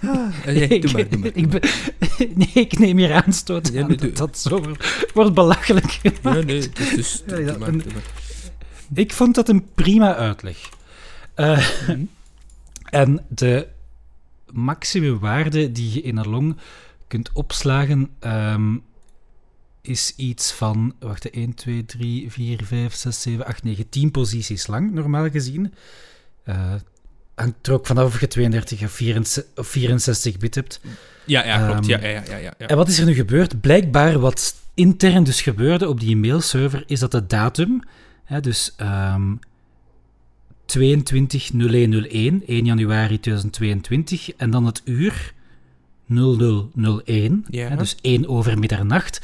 Ah, 0.03 0.45
nee, 0.45 0.81
doe 0.81 0.93
maar, 0.93 1.09
doe 1.09 1.19
maar. 1.19 1.31
Ik 1.35 2.37
nee, 2.37 2.51
ik 2.53 2.79
neem 2.79 2.97
hier 2.97 3.13
aanstoot 3.25 3.69
aan 3.69 3.75
nee, 3.75 3.85
dat 3.87 3.99
doe- 3.99 4.13
dat 4.13 4.39
zo 4.39 4.61
wordt 5.15 5.35
belachelijk 5.35 5.91
gemaakt. 5.91 6.23
nee, 6.45 6.45
dus, 6.45 6.71
dus 6.95 7.23
doe 7.27 7.57
maar, 7.59 7.73
doe 7.73 7.83
maar. 7.93 8.03
Ik 8.95 9.13
vond 9.13 9.35
dat 9.35 9.49
een 9.49 9.67
prima 9.75 10.15
uitleg. 10.15 10.57
Eh, 11.35 11.69
Mhm. 11.87 12.01
en 12.85 13.25
de 13.29 13.67
maximumwaarde 14.53 15.73
die 15.73 15.93
je 15.95 16.01
in 16.03 16.17
een 16.17 16.29
long 16.29 16.57
kunt 17.09 17.31
opslagen 17.33 18.09
ehm, 18.19 18.75
is 19.87 20.13
iets 20.17 20.53
van 20.53 20.95
wacht, 21.01 21.31
1, 21.31 21.55
2, 21.55 21.85
3, 21.85 22.31
4, 22.33 22.65
5, 22.65 22.95
6, 22.95 23.23
7, 23.23 23.47
8, 23.47 23.63
9, 23.65 23.89
10 23.89 24.11
posities 24.11 24.67
lang, 24.67 24.93
normaal 24.93 25.31
gezien. 25.31 25.73
Eh 26.45 26.75
hangt 27.35 27.67
er 27.67 27.73
ook 27.73 27.87
vanaf 27.87 28.05
of 28.15 28.21
je 28.21 28.27
32 28.29 28.83
of 28.83 28.91
64 28.91 29.45
of 29.57 29.67
64 29.69 30.37
bit 30.39 30.55
hebt. 30.55 30.81
Ja, 31.25 31.45
ja, 31.45 31.67
klopt. 31.71 31.87
Ja, 31.87 31.99
Ehm, 31.99 32.05
ja, 32.05 32.23
ja, 32.31 32.37
ja, 32.37 32.55
ja. 32.59 32.67
En 32.67 32.77
wat 32.77 32.89
is 32.89 32.99
er 32.99 33.07
nu 33.07 33.15
gebeurd? 33.15 33.61
Blijkbaar 33.61 34.19
wat 34.19 34.55
intern 34.75 35.25
dus 35.25 35.43
gebeurde 35.43 35.89
op 35.89 36.01
die 36.01 36.17
mailserver, 36.17 36.85
is 36.87 37.01
dat 37.01 37.11
de 37.11 37.27
datum, 37.27 37.83
hè, 38.25 38.41
dus 38.41 38.73
ehm 38.77 39.35
22.01.01, 40.67 42.43
1 42.47 42.65
januari 42.65 43.21
2022, 43.21 44.31
en 44.37 44.51
dan 44.51 44.67
het 44.67 44.83
uur 44.85 45.33
0001, 46.07 47.45
Ja. 47.51 47.69
hè, 47.69 47.77
dus 47.77 47.97
1 48.01 48.29
over 48.29 48.59
middernacht, 48.59 49.21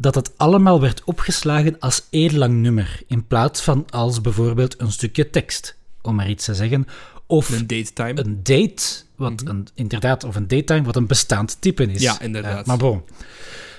dat 0.00 0.14
het 0.14 0.32
allemaal 0.36 0.80
werd 0.80 1.04
opgeslagen 1.04 1.76
als 1.78 2.02
één 2.10 2.38
lang 2.38 2.54
nummer, 2.54 3.00
in 3.06 3.26
plaats 3.26 3.60
van 3.60 3.84
als 3.90 4.20
bijvoorbeeld 4.20 4.80
een 4.80 4.92
stukje 4.92 5.30
tekst, 5.30 5.76
om 6.02 6.14
maar 6.14 6.30
iets 6.30 6.44
te 6.44 6.54
zeggen, 6.54 6.86
of 7.26 7.48
Een 7.50 7.66
date 7.66 7.92
time. 7.92 8.20
een 8.24 8.40
date, 8.42 8.82
wat 9.16 9.32
Mhm. 9.42 9.48
een, 9.50 9.68
inderdaad, 9.74 10.24
of 10.24 10.36
een 10.36 10.48
datetime, 10.48 10.82
wat 10.82 10.96
een 10.96 11.06
bestaand 11.06 11.56
type 11.60 11.84
is. 11.92 12.02
Ja, 12.02 12.20
inderdaad. 12.20 12.60
Eh, 12.60 12.66
maar 12.66 12.76
bon. 12.76 13.02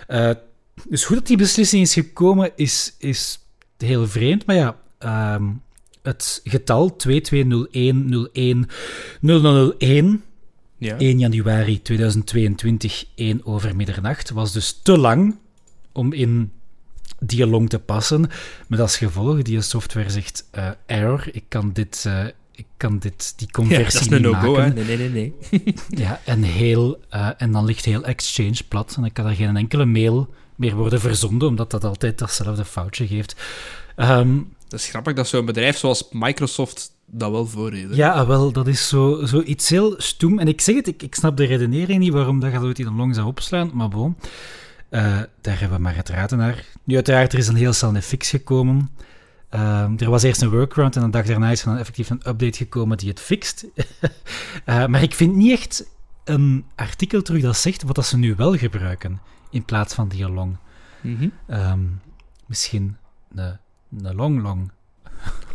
Eh, 0.08 0.32
dus 0.90 1.04
hoe 1.04 1.16
dat 1.16 1.28
die 1.28 1.38
beslissing 1.38 1.82
is 1.82 1.94
gekomen, 1.94 2.52
is, 2.56 2.94
is 2.98 3.40
heel 3.78 4.08
vreemd. 4.08 4.46
Maar 4.46 4.56
ja, 4.56 4.78
ehm, 4.98 5.44
het 6.02 6.42
getal 6.44 6.96
2201010001, 9.22 10.24
ja. 10.78 10.96
1 10.98 11.20
januari 11.20 11.82
2022, 11.82 13.06
1 13.16 13.46
over 13.46 13.76
middernacht, 13.76 14.30
was 14.30 14.52
dus 14.54 14.80
te 14.84 14.98
lang 14.98 15.36
om 16.00 16.14
in 16.14 16.52
die 17.20 17.48
long 17.48 17.70
te 17.70 17.80
passen. 17.80 18.30
Met 18.68 18.80
als 18.80 18.98
gevolg, 18.98 19.42
die 19.42 19.62
software 19.62 20.10
zegt 20.10 20.48
eh, 20.52 20.70
error, 20.86 21.24
ik 21.32 21.44
kan 21.48 21.70
dit... 21.74 22.04
eh, 22.08 22.26
ik 22.52 22.66
kan 22.78 22.98
dit, 23.00 23.34
die 23.38 23.48
Ja, 23.48 23.54
conversie 23.54 23.86
dat 23.92 24.02
is 24.02 24.08
een 24.08 24.14
niet 24.14 24.32
no-go, 24.32 24.52
maken. 24.56 24.64
hè? 24.78 24.84
Nee, 24.84 24.98
nee, 24.98 25.10
nee, 25.10 25.34
nee. 25.64 25.74
Ja, 25.90 26.22
en, 26.26 26.44
heel, 26.44 27.00
eh, 27.10 27.30
en 27.38 27.52
dan 27.52 27.66
ligt 27.66 27.86
heel 27.86 28.04
Exchange 28.04 28.58
plat. 28.68 28.94
En 28.96 29.02
dan 29.02 29.12
kan 29.12 29.26
er 29.26 29.36
geen 29.36 29.58
enkele 29.58 29.86
mail 29.86 30.34
meer 30.56 30.76
worden 30.76 31.00
verzonden, 31.00 31.48
omdat 31.48 31.72
dat 31.72 31.84
altijd 31.84 32.18
datzelfde 32.18 32.66
foutje 32.66 33.08
geeft. 33.08 33.36
Ehm, 33.96 34.38
Dat 34.68 34.80
is 34.80 34.88
grappig 34.88 35.14
dat 35.14 35.28
zo'n 35.28 35.46
bedrijf 35.46 35.78
zoals 35.78 36.08
Microsoft 36.12 36.92
dat 37.06 37.32
wel 37.32 37.46
voor 37.48 37.72
heeft. 37.74 37.96
Ja, 37.96 38.12
ah, 38.14 38.28
wel, 38.28 38.52
dat 38.52 38.68
is 38.68 38.88
zo, 38.88 39.26
zo 39.26 39.42
iets 39.42 39.70
heel 39.70 39.94
stoem. 39.98 40.40
En 40.40 40.48
ik 40.48 40.62
zeg 40.62 40.76
het, 40.76 40.88
ik, 40.88 41.04
ik 41.04 41.16
snap 41.16 41.38
de 41.38 41.46
redenering 41.46 42.00
niet 42.00 42.14
waarom 42.14 42.40
dat 42.40 42.52
gaat 42.52 42.64
ooit 42.64 42.80
in 42.80 42.88
een 42.88 42.96
long 42.96 43.16
zou 43.16 43.28
opslaan, 43.28 43.72
maar 43.74 43.90
bon. 43.90 44.16
Eh, 44.90 45.20
daar 45.42 45.60
hebben 45.60 45.78
we 45.78 45.84
maar 45.84 45.96
het 45.96 46.10
raden 46.10 46.38
naar. 46.38 46.66
Nu, 46.84 46.96
uiteraard, 46.96 47.34
er 47.34 47.40
is 47.40 47.48
een 47.48 47.56
heel 47.56 47.74
snel 47.74 47.96
een 47.96 48.02
fix 48.02 48.30
gekomen. 48.30 48.90
Ehm, 49.50 49.94
er 49.98 50.10
was 50.10 50.24
eerst 50.24 50.42
een 50.42 50.50
workaround 50.50 50.96
en 50.96 51.04
een 51.04 51.12
dag 51.12 51.26
daarna 51.26 51.52
is 51.52 51.62
er 51.62 51.68
dan 51.68 51.78
effectief 51.78 52.10
een 52.10 52.28
update 52.28 52.58
gekomen 52.58 52.98
die 52.98 53.10
het 53.10 53.20
fixt. 53.20 53.66
Eh, 54.66 54.86
maar 54.86 55.04
ik 55.04 55.14
vind 55.14 55.36
niet 55.36 55.52
echt 55.52 55.90
een 56.24 56.66
artikel 56.76 57.22
terug 57.22 57.42
dat 57.42 57.58
zegt 57.58 57.84
wat 57.84 57.96
dat 57.96 58.06
ze 58.06 58.18
nu 58.18 58.36
wel 58.36 58.58
gebruiken 58.58 59.22
in 59.50 59.66
plaats 59.66 59.94
van 59.94 60.08
die 60.08 60.30
long. 60.30 60.58
Mhm. 61.02 61.30
Ehm, 61.48 61.80
misschien 62.46 62.98
een, 63.36 63.58
een 64.04 64.16
long 64.16 64.42
long. 64.42 64.72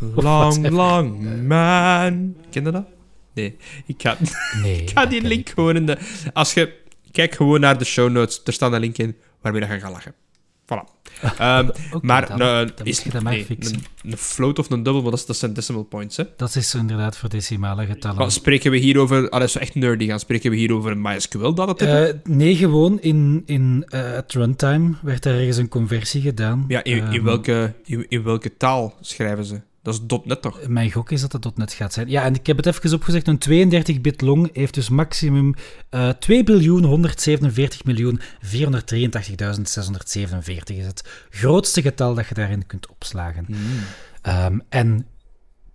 Long, 0.14 0.68
long 0.68 1.42
man. 1.42 2.36
Ken 2.50 2.64
je 2.64 2.70
dat? 2.70 2.84
Nee, 3.34 3.56
ik 3.86 4.02
ga, 4.02 4.16
Nee. 4.62 4.80
ik 4.82 4.90
ga 4.90 5.06
die 5.06 5.22
link 5.22 5.48
gewoon 5.48 5.76
in 5.76 5.86
de... 5.86 5.98
Als 6.32 6.54
je... 6.54 6.82
Kijk 7.14 7.34
gewoon 7.34 7.60
naar 7.60 7.78
de 7.78 7.84
show 7.84 8.10
notes. 8.10 8.40
Er 8.44 8.52
staat 8.52 8.72
een 8.72 8.80
link 8.80 8.98
in 8.98 9.16
waarmee 9.40 9.60
je 9.60 9.66
gaat 9.66 9.80
gaan 9.80 9.92
lachen. 9.92 10.14
Voilà. 10.64 10.92
Oké, 11.22 11.72
maar 12.00 12.28
dan- 12.28 12.38
dan 12.38 12.70
is 12.82 13.02
dat 13.02 13.22
nee, 13.22 13.46
een, 13.48 13.84
een 14.02 14.16
float 14.16 14.58
of 14.58 14.70
een 14.70 14.82
double, 14.82 15.02
maar 15.02 15.10
dat, 15.10 15.20
is, 15.20 15.26
dat 15.26 15.36
zijn 15.36 15.52
decimal 15.52 15.82
points. 15.82 16.16
Hè? 16.16 16.24
Dat 16.36 16.54
is 16.56 16.74
inderdaad 16.74 17.16
voor 17.16 17.28
decimale 17.28 17.86
getallen. 17.86 18.16
Maar 18.18 18.30
spreken 18.30 18.70
we 18.70 18.76
hier 18.76 18.98
over... 18.98 19.28
Allee, 19.28 19.48
zo 19.48 19.58
echt 19.58 19.74
nerdy 19.74 20.06
gaan. 20.06 20.20
Spreken 20.20 20.50
we 20.50 20.56
hier 20.56 20.72
over 20.74 20.90
een 20.90 21.00
MySQL-datatype? 21.02 21.90
Eh, 21.90 22.14
nee, 22.34 22.56
gewoon 22.56 23.00
in, 23.00 23.42
in 23.46 23.84
eh, 23.88 24.12
het 24.12 24.32
runtime 24.32 24.94
werd 25.02 25.24
er 25.24 25.34
ergens 25.38 25.56
een 25.56 25.68
conversie 25.68 26.20
gedaan. 26.22 26.64
ja, 26.68 26.84
in, 26.84 26.96
in, 26.96 27.02
Ehm, 27.12 27.22
welke, 27.24 27.74
in, 27.84 28.06
in 28.08 28.22
welke 28.22 28.56
taal 28.56 28.94
schrijven 29.00 29.44
ze? 29.44 29.60
Dat 29.84 29.94
is 29.94 30.18
.NET 30.24 30.42
toch? 30.42 30.66
Mijn 30.68 30.92
gok 30.92 31.10
is 31.10 31.20
dat 31.20 31.32
het 31.32 31.56
.NET 31.56 31.72
gaat 31.72 31.92
zijn. 31.92 32.08
Ja, 32.08 32.24
en 32.24 32.34
ik 32.34 32.46
heb 32.46 32.56
het 32.56 32.66
even 32.66 32.92
opgezegd. 32.92 33.28
Een 33.28 33.70
32-bit 34.00 34.20
long 34.20 34.50
heeft 34.52 34.74
dus 34.74 34.88
maximum 34.88 35.54
eh 35.90 36.08
2 36.08 36.44
biljoen 36.44 36.84
147 36.84 37.84
miljoen 37.84 38.20
483.647 38.20 38.46
is 40.66 40.86
het 40.86 41.26
grootste 41.30 41.82
getal 41.82 42.14
dat 42.14 42.26
je 42.28 42.34
daarin 42.34 42.66
kunt 42.66 42.88
opslagen. 42.88 43.46
Ehm, 44.22 44.58
en 44.68 45.06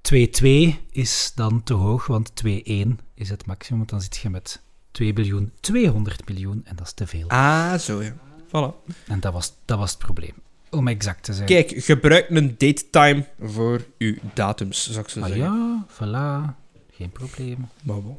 2,2 0.01 0.79
is 0.91 1.31
dan 1.35 1.63
te 1.63 1.73
hoog, 1.73 2.07
want 2.07 2.31
2,1 2.35 2.99
is 3.15 3.29
het 3.29 3.45
maximum. 3.45 3.77
Want 3.77 3.89
dan 3.89 4.01
zit 4.01 4.17
je 4.17 4.29
met 4.29 4.61
2 4.91 5.13
biljoen 5.13 5.51
200 5.59 6.27
miljoen 6.27 6.61
en 6.63 6.75
dat 6.75 6.85
is 6.85 6.93
te 6.93 7.07
veel. 7.07 7.27
Ah, 7.27 7.75
zo 7.75 8.03
ja. 8.03 8.13
Voilà. 8.47 8.93
En 9.07 9.19
dat 9.19 9.33
was, 9.33 9.53
dat 9.65 9.77
was 9.77 9.89
het 9.89 9.99
probleem. 9.99 10.33
Om 10.69 10.87
exact 10.87 11.23
te 11.23 11.33
zijn. 11.33 11.47
Kijk, 11.47 11.73
gebruik 11.75 12.29
een 12.29 12.55
datetime 12.57 13.25
voor 13.41 13.85
uw 13.97 14.15
datums, 14.33 14.89
zou 14.91 14.99
ik 14.99 15.09
zo 15.09 15.19
Ah 15.19 15.27
zeggen. 15.27 15.45
ja, 15.45 15.85
voilà. 15.91 16.55
Geen 16.91 17.11
probleem. 17.11 17.67
Maar 17.83 18.01
bon. 18.01 18.17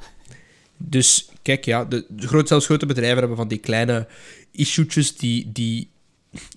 Dus 0.77 1.29
kijk, 1.43 1.65
ja, 1.65 1.85
de, 1.85 2.07
de 2.09 2.27
groot, 2.27 2.49
zelfs 2.49 2.67
grote 2.67 2.87
bedrijven 2.87 3.19
hebben 3.19 3.37
van 3.37 3.49
die 3.49 3.59
kleine 3.59 4.07
issuetjes 4.51 5.17
die, 5.17 5.53
die 5.53 5.91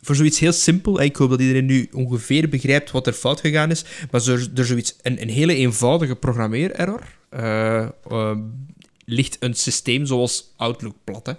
voor 0.01 0.15
zoiets 0.15 0.39
heel 0.39 0.51
simpel, 0.51 0.99
en 0.99 1.05
ik 1.05 1.15
hoop 1.15 1.29
dat 1.29 1.39
iedereen 1.39 1.65
nu 1.65 1.89
ongeveer 1.91 2.49
begrijpt 2.49 2.91
wat 2.91 3.07
er 3.07 3.13
fout 3.13 3.39
gegaan 3.39 3.71
is, 3.71 3.83
maar 4.11 4.27
er 4.55 4.65
zoiets, 4.65 4.95
een, 5.01 5.21
een 5.21 5.29
hele 5.29 5.55
eenvoudige 5.55 6.15
programmeererror, 6.15 7.01
eh, 7.29 7.87
ligt 9.05 9.37
een 9.39 9.53
systeem 9.53 10.05
zoals 10.05 10.53
Outlook 10.57 10.95
plat. 11.03 11.25
Hè. 11.25 11.33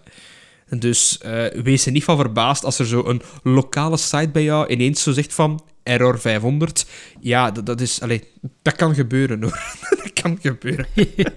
Dus 0.68 1.18
eh, 1.18 1.62
wees 1.62 1.86
er 1.86 1.92
niet 1.92 2.04
van 2.04 2.16
verbaasd 2.16 2.64
als 2.64 2.78
er 2.78 2.86
zo 2.86 3.04
een 3.04 3.22
lokale 3.42 3.96
site 3.96 4.30
bij 4.32 4.42
jou 4.42 4.66
ineens 4.68 5.02
zo 5.02 5.12
zegt 5.12 5.34
van 5.34 5.62
error 5.82 6.20
500. 6.20 6.86
Ja, 7.20 7.50
dat, 7.50 7.66
dat 7.66 7.80
is... 7.80 8.00
Allee, 8.00 8.24
dat 8.62 8.76
kan 8.76 8.94
gebeuren 8.94 9.42
hoor. 9.42 9.58
dat 10.02 10.12
kan 10.12 10.38
gebeuren. 10.40 10.86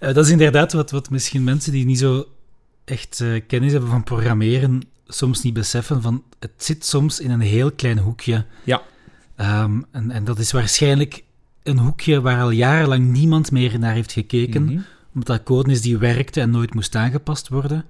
Eh, 0.00 0.14
dat 0.14 0.24
is 0.24 0.30
inderdaad 0.30 0.72
wat, 0.72 0.90
wat 0.90 1.10
misschien 1.10 1.44
mensen 1.44 1.72
die 1.72 1.84
niet 1.84 1.98
zo 1.98 2.26
echt 2.84 3.20
eh, 3.20 3.40
kennis 3.46 3.72
hebben 3.72 3.90
van 3.90 4.04
programmeren 4.04 4.82
soms 5.06 5.42
niet 5.42 5.54
beseffen. 5.54 6.02
Van, 6.02 6.22
het 6.38 6.50
zit 6.56 6.84
soms 6.84 7.20
in 7.20 7.30
een 7.30 7.40
heel 7.40 7.72
klein 7.72 7.98
hoekje. 7.98 8.44
Ja. 8.64 8.82
Ehm, 9.36 9.80
en, 9.90 10.10
en 10.10 10.24
dat 10.24 10.38
is 10.38 10.52
waarschijnlijk 10.52 11.24
een 11.62 11.78
hoekje 11.78 12.20
waar 12.20 12.40
al 12.40 12.50
jarenlang 12.50 13.12
niemand 13.12 13.50
meer 13.50 13.78
naar 13.78 13.94
heeft 13.94 14.12
gekeken. 14.12 14.64
Mhm. 14.64 14.78
Omdat 15.14 15.36
dat 15.36 15.42
code 15.42 15.70
is 15.70 15.80
die 15.80 15.98
werkte 15.98 16.40
en 16.40 16.50
nooit 16.50 16.74
moest 16.74 16.94
aangepast 16.94 17.48
worden. 17.48 17.84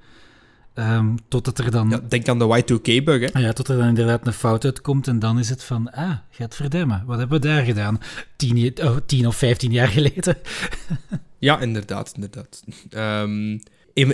Ehm, 0.79 1.17
totdat 1.29 1.59
er 1.59 1.71
dan... 1.71 1.91
Ja, 1.91 2.01
denk 2.09 2.29
aan 2.29 2.39
de 2.39 2.63
Y2K-bug, 2.63 3.21
hè. 3.21 3.33
Ah 3.33 3.43
ja, 3.43 3.53
tot 3.53 3.69
er 3.69 3.77
dan 3.77 3.89
inderdaad 3.89 4.27
een 4.27 4.33
fout 4.33 4.65
uitkomt 4.65 5.09
en 5.09 5.19
dan 5.19 5.39
is 5.39 5.49
het 5.49 5.65
van, 5.65 5.93
ah, 5.93 6.17
gaat 6.31 6.55
verdemmen. 6.55 7.03
Wat 7.07 7.19
hebben 7.19 7.41
we 7.41 7.47
daar 7.47 7.65
gedaan? 7.65 8.01
Tien, 8.37 8.73
oh, 8.83 8.97
tien 9.07 9.27
of 9.27 9.37
vijftien 9.37 9.73
jaar 9.73 9.89
geleden. 9.89 10.37
Ja, 11.41 11.61
inderdaad, 11.61 12.13
inderdaad. 12.15 12.65
Ehm, 12.91 13.59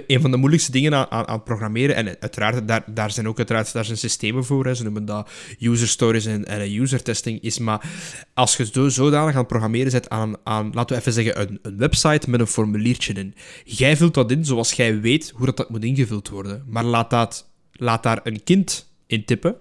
een, 0.06 0.20
van 0.20 0.30
de 0.30 0.36
moeilijkste 0.36 0.72
dingen 0.72 0.94
aan, 0.94 1.10
aan, 1.10 1.28
aan 1.28 1.42
programmeren, 1.42 1.96
en 1.96 2.06
uiteraard, 2.20 2.68
daar, 2.68 2.84
daar 2.86 3.10
zijn 3.10 3.28
ook 3.28 3.36
uiteraard 3.36 3.72
daar 3.72 3.84
zijn 3.84 3.98
systemen 3.98 4.44
voor, 4.44 4.66
hè, 4.66 4.74
ze 4.74 4.82
noemen 4.82 5.04
dat 5.04 5.30
user 5.58 5.88
stories 5.88 6.26
en, 6.26 6.44
en 6.44 6.80
user 6.80 7.02
testing, 7.02 7.40
is 7.40 7.58
maar 7.58 7.88
als 8.34 8.56
je 8.56 8.66
zo 8.66 8.88
zodanig 8.88 9.36
aan 9.36 9.46
programmeren 9.46 9.92
bent 9.92 10.08
aan, 10.08 10.36
aan, 10.44 10.70
laten 10.72 10.96
we 10.96 11.00
even 11.00 11.12
zeggen, 11.12 11.40
een, 11.40 11.58
een 11.62 11.76
website 11.76 12.30
met 12.30 12.40
een 12.40 12.46
formuliertje 12.46 13.12
in. 13.12 13.34
Jij 13.64 13.96
vult 13.96 14.14
dat 14.14 14.30
in 14.30 14.44
zoals 14.44 14.72
jij 14.72 15.00
weet 15.00 15.32
hoe 15.34 15.46
dat, 15.46 15.56
dat 15.56 15.70
moet 15.70 15.84
ingevuld 15.84 16.28
worden, 16.28 16.64
maar 16.66 16.84
laat, 16.84 17.10
dat, 17.10 17.50
laat 17.72 18.02
daar 18.02 18.20
een 18.22 18.44
kind 18.44 18.92
in 19.06 19.24
tippen, 19.24 19.56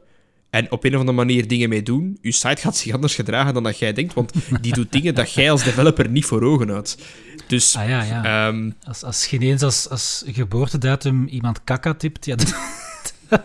en 0.53 0.71
op 0.71 0.83
een 0.83 0.93
of 0.93 0.99
andere 0.99 1.17
manier 1.17 1.47
dingen 1.47 1.69
mee 1.69 1.83
doen. 1.83 2.17
Je 2.21 2.31
site 2.31 2.61
gaat 2.61 2.77
zich 2.77 2.93
anders 2.93 3.15
gedragen 3.15 3.53
dan 3.53 3.63
dat 3.63 3.77
jij 3.79 3.93
denkt, 3.93 4.13
want 4.13 4.33
die 4.61 4.73
doet 4.73 4.91
dingen 4.97 5.15
dat 5.15 5.33
jij 5.33 5.51
als 5.51 5.63
developer 5.63 6.09
niet 6.09 6.25
voor 6.25 6.41
ogen 6.43 6.69
houdt. 6.69 6.97
Dus 7.47 7.75
Ah 7.75 7.89
ja, 7.89 8.03
ja. 8.03 8.47
ehm, 8.47 8.69
Als, 8.83 9.03
als 9.03 9.25
je 9.25 9.35
ineens 9.37 9.61
als, 9.61 9.89
als 9.89 10.23
geboortedatum 10.27 11.27
iemand 11.27 11.63
kaka 11.63 11.93
tipt, 11.93 12.25
ja, 12.25 12.35
dan, 13.29 13.39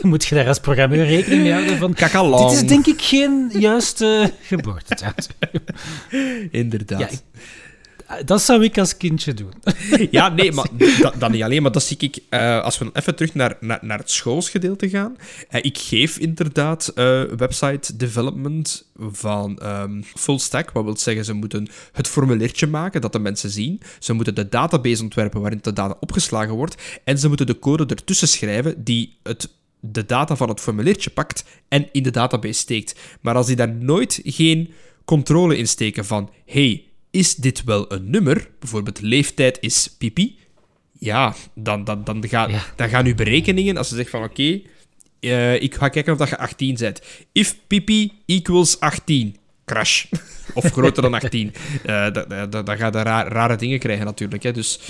moet 0.00 0.24
je 0.24 0.34
daar 0.34 0.46
als 0.48 0.60
programmeur 0.60 1.06
rekening 1.06 1.42
mee 1.42 1.52
houden 1.52 1.78
van... 1.78 1.94
kakalang. 1.94 2.50
Dit 2.50 2.62
is 2.62 2.68
denk 2.68 2.86
ik 2.86 3.00
geen 3.02 3.50
juiste 3.58 4.32
geboortedatum. 4.42 5.34
Inderdaad. 6.50 7.00
Ja, 7.00 7.06
Ja, 7.06 7.12
ik- 7.12 7.20
Dat 8.24 8.42
zou 8.42 8.64
ik 8.64 8.78
als 8.78 8.96
kindje 8.96 9.34
doen. 9.34 9.52
nee, 10.28 10.52
maar 10.56 10.66
dat, 11.00 11.14
dat 11.18 11.30
niet 11.30 11.42
alleen. 11.42 11.62
Maar 11.62 11.72
dat 11.72 11.82
zie 11.82 11.96
ik... 12.00 12.18
eh, 12.28 12.62
als 12.62 12.78
we 12.78 12.90
even 12.92 13.16
terug 13.16 13.34
naar, 13.34 13.56
naar, 13.60 13.78
naar 13.82 13.98
het 13.98 14.10
schoolsgedeelte 14.10 14.88
gaan. 14.88 15.16
eh, 15.48 15.64
ik 15.64 15.78
geef 15.78 16.18
inderdaad 16.18 16.88
eh, 16.88 17.22
website 17.22 17.96
development 17.96 18.90
van 18.96 19.58
ehm, 19.58 20.02
full 20.02 20.38
stack. 20.38 20.70
Wat 20.70 20.84
wil 20.84 20.96
zeggen, 20.96 21.24
ze 21.24 21.32
moeten 21.32 21.68
het 21.92 22.08
formuliertje 22.08 22.66
maken 22.66 23.00
dat 23.00 23.12
de 23.12 23.18
mensen 23.18 23.50
zien. 23.50 23.80
Ze 23.98 24.12
moeten 24.12 24.34
de 24.34 24.48
database 24.48 25.02
ontwerpen 25.02 25.40
waarin 25.40 25.58
de 25.62 25.72
data 25.72 25.96
opgeslagen 26.00 26.54
wordt. 26.54 26.82
En 27.04 27.18
ze 27.18 27.28
moeten 27.28 27.46
de 27.46 27.58
code 27.58 27.86
ertussen 27.86 28.28
schrijven 28.28 28.84
die 28.84 29.16
het 29.22 29.48
de 29.80 30.06
data 30.06 30.36
van 30.36 30.48
het 30.48 30.60
formuliertje 30.60 31.10
pakt 31.10 31.44
en 31.68 31.88
in 31.92 32.02
de 32.02 32.10
database 32.10 32.58
steekt. 32.60 32.94
Maar 33.20 33.34
als 33.34 33.46
die 33.46 33.56
daar 33.56 33.74
nooit 33.74 34.20
geen 34.24 34.70
controle 35.04 35.56
in 35.56 35.68
steken 35.68 36.04
van 36.04 36.30
hey, 36.46 36.84
is 37.10 37.34
dit 37.34 37.64
wel 37.64 37.92
een 37.92 38.10
nummer? 38.10 38.48
Bijvoorbeeld 38.58 39.00
leeftijd 39.00 39.58
is 39.60 39.94
pipi. 39.98 40.38
Ja, 40.98 41.34
dan, 41.54 41.84
dan, 41.84 42.04
dan, 42.04 42.28
ga, 42.28 42.48
Ja. 42.48 42.62
dan 42.76 42.88
gaan 42.88 43.06
uw 43.06 43.14
berekeningen, 43.14 43.76
als 43.76 43.88
ze 43.88 43.94
zeggen 43.94 44.18
van 44.20 44.28
oké, 44.28 44.60
eh, 45.20 45.62
ik 45.62 45.74
ga 45.74 45.88
kijken 45.88 46.12
of 46.12 46.18
dat 46.18 46.28
je 46.28 46.38
18 46.38 46.76
bent. 46.78 47.00
If 47.32 47.56
pipi 47.66 48.12
equals 48.26 48.80
18, 48.80 49.36
crash. 49.64 50.04
Of 50.54 50.70
groter 50.70 51.02
dan 51.02 51.14
18. 51.14 51.54
Eh 51.84 52.12
dat, 52.12 52.30
dat, 52.30 52.52
dat- 52.52 52.66
dan 52.66 52.76
ga 52.76 52.86
je 52.86 52.92
ra- 53.02 53.28
rare 53.28 53.56
dingen 53.56 53.78
krijgen 53.78 54.04
natuurlijk. 54.04 54.42
Hè. 54.42 54.52
Dus 54.52 54.80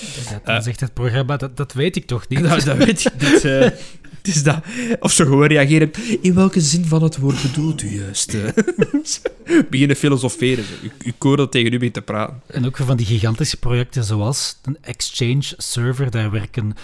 dan 0.45 0.63
zegt 0.63 0.81
het 0.81 0.95
programma, 0.95 1.37
dat, 1.37 1.57
dat 1.57 1.73
weet 1.73 1.97
ik 1.97 2.07
toch 2.07 2.29
niet. 2.29 2.43
dat, 2.43 2.65
dat 2.65 2.77
weet 2.77 3.05
ik 3.05 3.13
niet. 3.21 3.43
het 4.27 4.35
is 4.35 4.43
dat. 4.43 4.65
Of 5.01 5.13
ze 5.13 5.23
gewoon 5.25 5.47
reageren. 5.47 5.91
In 6.21 6.35
welke 6.35 6.61
zin 6.61 6.85
van 6.85 7.03
het 7.03 7.19
woord 7.19 7.43
bedoelt 7.43 7.83
u 7.83 7.89
juist? 7.99 8.35
eh? 8.35 8.49
Beginnen 9.71 9.97
filosoferen. 9.97 10.65
Zo. 10.65 10.73
U, 11.05 11.13
u 11.31 11.37
dat 11.37 11.53
tegen 11.53 11.73
u 11.73 11.77
begint 11.77 11.95
te 11.95 12.03
praten. 12.03 12.41
En 12.47 12.67
ook 12.67 12.77
van 12.77 12.97
die 12.97 13.07
gigantische 13.07 13.57
projecten 13.57 14.05
zoals 14.05 14.59
een 14.63 14.77
Exchange 14.81 15.43
server, 15.57 16.11
daar 16.11 16.31
werken 16.31 16.75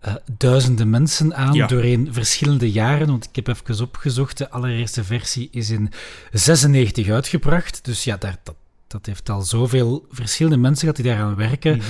eh, 0.00 0.14
duizenden 0.36 0.90
mensen 0.90 1.34
aan 1.36 1.52
Ja. 1.54 1.66
doorheen 1.66 2.08
verschillende 2.10 2.70
jaren. 2.70 3.06
Want 3.06 3.24
ik 3.24 3.36
heb 3.36 3.48
even 3.48 3.84
opgezocht, 3.84 4.38
de 4.38 4.50
allereerste 4.50 5.04
versie 5.04 5.48
is 5.52 5.70
in 5.70 5.90
96 6.32 7.08
uitgebracht. 7.08 7.84
Dus 7.84 8.04
ja, 8.04 8.16
daar, 8.16 8.36
dat, 8.42 8.54
dat 8.86 9.06
heeft 9.06 9.28
al 9.28 9.42
zoveel 9.42 10.06
verschillende 10.10 10.58
mensen 10.58 10.80
gehad 10.88 10.96
die 10.96 11.04
daaraan 11.04 11.34
werken. 11.36 11.80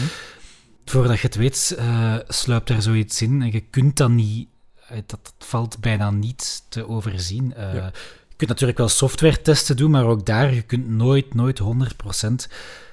Voordat 0.85 1.21
je 1.21 1.27
het 1.27 1.37
weet, 1.37 1.75
eh, 1.79 2.15
sluipt 2.29 2.71
er 2.71 2.83
zoiets 2.83 3.23
in 3.23 3.43
en 3.43 3.53
je 3.53 3.61
kunt 3.71 3.97
dat 3.97 4.11
niet... 4.11 4.49
eh, 4.93 5.03
Dat, 5.07 5.19
dat 5.23 5.49
valt 5.49 5.79
bijna 5.81 6.11
niet 6.11 6.63
te 6.69 6.89
overzien. 6.89 7.55
Eh, 7.55 7.75
Ja. 7.75 7.93
Je 8.29 8.49
kunt 8.49 8.61
natuurlijk 8.61 8.79
wel 8.79 8.89
software-testen 8.89 9.77
doen, 9.77 9.91
maar 9.91 10.05
ook 10.05 10.27
daar, 10.27 10.55
je 10.55 10.63
kunt 10.63 10.89
nooit, 10.89 11.35
nooit 11.35 11.61
100% 11.61 12.47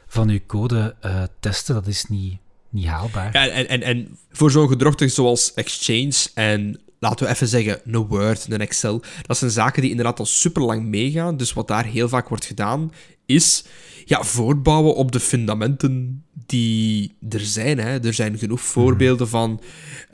van 0.07 0.29
je 0.29 0.45
code 0.45 0.95
eh, 0.99 1.23
testen. 1.39 1.73
Dat 1.75 1.87
is 1.87 2.05
niet, 2.05 2.37
niet 2.69 2.85
haalbaar. 2.85 3.29
Ja, 3.33 3.47
en, 3.47 3.67
en, 3.67 3.81
en 3.81 4.17
voor 4.31 4.51
zo'n 4.51 4.67
gedrochte 4.67 5.07
zoals 5.07 5.53
Exchange 5.53 6.13
en 6.33 6.79
laten 6.99 7.25
we 7.25 7.31
even 7.31 7.47
zeggen, 7.47 7.81
een 7.85 8.07
Word, 8.07 8.45
een 8.49 8.61
Excel. 8.61 9.01
Dat 9.21 9.37
zijn 9.37 9.51
zaken 9.51 9.81
die 9.81 9.89
inderdaad 9.91 10.19
al 10.19 10.25
super 10.25 10.61
lang 10.61 10.83
meegaan. 10.83 11.37
Dus 11.37 11.53
wat 11.53 11.67
daar 11.67 11.85
heel 11.85 12.09
vaak 12.09 12.29
wordt 12.29 12.45
gedaan, 12.45 12.91
is 13.29 13.63
ja, 14.05 14.23
voortbouwen 14.23 14.95
op 14.95 15.11
de 15.11 15.19
fundamenten 15.19 16.23
die 16.45 17.15
er 17.29 17.39
zijn. 17.39 17.77
Hè. 17.77 18.03
Er 18.03 18.13
zijn 18.13 18.37
genoeg 18.37 18.61
voorbeelden 18.61 19.27
van 19.27 19.61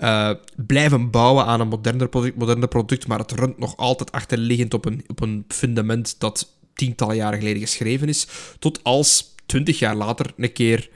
uh, 0.01 0.31
blijven 0.55 1.09
bouwen 1.09 1.45
aan 1.45 1.59
een 1.59 1.67
moderner 1.67 2.09
product, 2.09 2.37
moderne 2.37 2.67
product, 2.67 3.07
maar 3.07 3.19
het 3.19 3.31
runt 3.31 3.57
nog 3.57 3.77
altijd 3.77 4.11
achterliggend 4.11 4.73
op 4.73 4.85
een, 4.85 5.03
op 5.07 5.21
een 5.21 5.45
fundament 5.47 6.15
dat 6.19 6.53
tientallen 6.73 7.15
jaren 7.15 7.39
geleden 7.39 7.61
geschreven 7.61 8.07
is, 8.07 8.27
tot 8.59 8.83
als 8.83 9.35
twintig 9.45 9.79
jaar 9.79 9.95
later 9.95 10.33
een 10.37 10.53
keer 10.53 10.89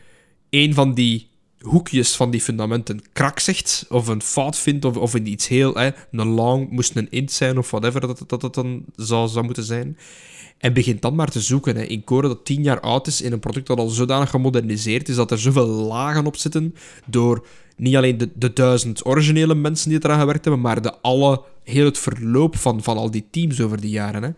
een 0.49 0.73
van 0.73 0.93
die 0.93 1.27
hoekjes 1.59 2.15
van 2.15 2.31
die 2.31 2.41
fundamenten 2.41 3.01
krak 3.13 3.39
zegt, 3.39 3.85
of 3.89 4.07
een 4.07 4.21
fout 4.21 4.57
vindt, 4.57 4.85
of, 4.85 4.97
of 4.97 5.15
in 5.15 5.27
iets 5.27 5.47
heel... 5.47 5.73
Hè, 5.73 5.89
een 6.11 6.27
long 6.27 6.69
moest 6.69 6.95
een 6.95 7.11
int 7.11 7.31
zijn, 7.31 7.57
of 7.57 7.71
whatever 7.71 8.01
dat, 8.01 8.23
dat, 8.27 8.41
dat 8.41 8.53
dan 8.53 8.85
zou, 8.95 9.27
zou 9.27 9.45
moeten 9.45 9.63
zijn. 9.63 9.97
En 10.59 10.73
begint 10.73 11.01
dan 11.01 11.15
maar 11.15 11.29
te 11.29 11.41
zoeken 11.41 11.75
hè, 11.75 11.83
in 11.83 12.03
code 12.03 12.27
dat 12.27 12.45
tien 12.45 12.63
jaar 12.63 12.79
oud 12.79 13.07
is, 13.07 13.21
in 13.21 13.31
een 13.31 13.39
product 13.39 13.67
dat 13.67 13.77
al 13.77 13.89
zodanig 13.89 14.29
gemoderniseerd 14.29 15.09
is, 15.09 15.15
dat 15.15 15.31
er 15.31 15.39
zoveel 15.39 15.67
lagen 15.67 16.25
op 16.25 16.37
zitten, 16.37 16.75
door 17.05 17.47
niet 17.75 17.95
alleen 17.95 18.17
de, 18.17 18.29
de 18.35 18.53
duizend 18.53 19.05
originele 19.05 19.55
mensen 19.55 19.89
die 19.89 19.99
eraan 20.03 20.19
gewerkt 20.19 20.45
hebben, 20.45 20.63
maar 20.63 20.81
de 20.81 21.01
alle, 21.01 21.41
heel 21.63 21.85
het 21.85 21.97
verloop 21.97 22.57
van, 22.57 22.83
van 22.83 22.97
al 22.97 23.11
die 23.11 23.25
teams 23.31 23.61
over 23.61 23.81
die 23.81 23.89
jaren. 23.89 24.23
Hè. 24.23 24.29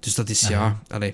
Dus 0.00 0.14
dat 0.14 0.28
is, 0.28 0.48
ja... 0.48 0.82
Allez, 0.88 1.12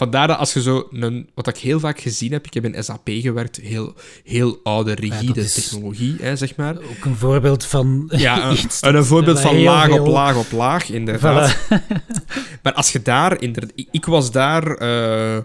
Vandaar 0.00 0.26
dat 0.26 0.38
als 0.38 0.52
je 0.52 0.62
zo 0.62 0.88
een, 0.90 1.28
wat 1.34 1.46
ik 1.46 1.56
heel 1.56 1.80
vaak 1.80 2.00
gezien 2.00 2.32
heb, 2.32 2.46
ik 2.46 2.54
heb 2.54 2.64
in 2.64 2.84
SAP 2.84 3.08
gewerkt, 3.08 3.56
heel, 3.56 3.94
heel 4.24 4.60
oude, 4.62 4.94
rigide 4.94 5.44
technologie, 5.44 6.16
hè, 6.20 6.36
zeg 6.36 6.56
maar. 6.56 6.76
Ook 6.76 7.04
een 7.04 7.16
voorbeeld 7.16 7.64
van. 7.64 8.10
Ja, 8.16 8.50
een, 8.80 8.94
een 8.96 9.04
voorbeeld 9.04 9.40
van 9.40 9.62
laag 9.62 9.90
op 9.90 10.06
laag 10.06 10.36
op 10.36 10.52
laag, 10.52 10.90
inderdaad. 10.90 11.56
maar 12.62 12.72
als 12.72 12.92
je 12.92 13.02
daar, 13.02 13.42
inderdaad, 13.42 13.72
ik 13.90 14.04
was 14.04 14.30
daar 14.30 14.82
uh, 14.82 15.38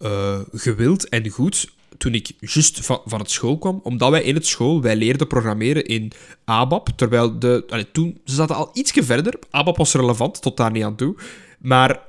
uh, 0.00 0.38
gewild 0.52 1.08
en 1.08 1.28
goed 1.28 1.72
toen 1.98 2.14
ik 2.14 2.30
juist 2.40 2.84
van, 2.86 3.00
van 3.04 3.18
het 3.18 3.30
school 3.30 3.58
kwam, 3.58 3.80
omdat 3.82 4.10
wij 4.10 4.22
in 4.22 4.34
het 4.34 4.46
school, 4.46 4.82
wij 4.82 4.96
leerden 4.96 5.26
programmeren 5.26 5.84
in 5.84 6.12
ABAP, 6.44 6.88
terwijl 6.96 7.38
de, 7.38 7.86
toen, 7.92 8.20
ze 8.24 8.34
zaten 8.34 8.56
al 8.56 8.70
ietsje 8.72 9.02
verder, 9.02 9.34
ABAP 9.50 9.76
was 9.76 9.94
relevant, 9.94 10.42
tot 10.42 10.56
daar 10.56 10.70
niet 10.70 10.84
aan 10.84 10.96
toe, 10.96 11.14
maar 11.58 12.00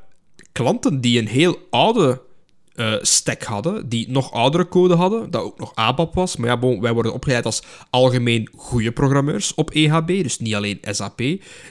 klanten 0.52 1.02
die 1.02 1.20
een 1.20 1.28
heel 1.28 1.58
oude 1.70 2.22
uh, 2.76 2.96
stack 3.02 3.44
hadden, 3.44 3.90
die 3.90 4.10
nog 4.10 4.32
oudere 4.32 4.68
code 4.68 4.96
hadden, 4.96 5.32
dat 5.32 5.42
ook 5.42 5.60
nog 5.60 5.76
ABAP 5.76 6.14
was. 6.14 6.36
Maar 6.36 6.50
ja, 6.50 6.58
bon, 6.58 6.82
wij 6.82 6.94
worden 6.94 7.14
opgeleid 7.14 7.46
als 7.46 7.64
algemeen 7.90 8.50
goede 8.56 8.92
programmeurs 8.92 9.54
op 9.54 9.72
EHB, 9.72 10.08
dus 10.08 10.40
niet 10.40 10.56
alleen 10.56 10.80
SAP. 10.82 11.22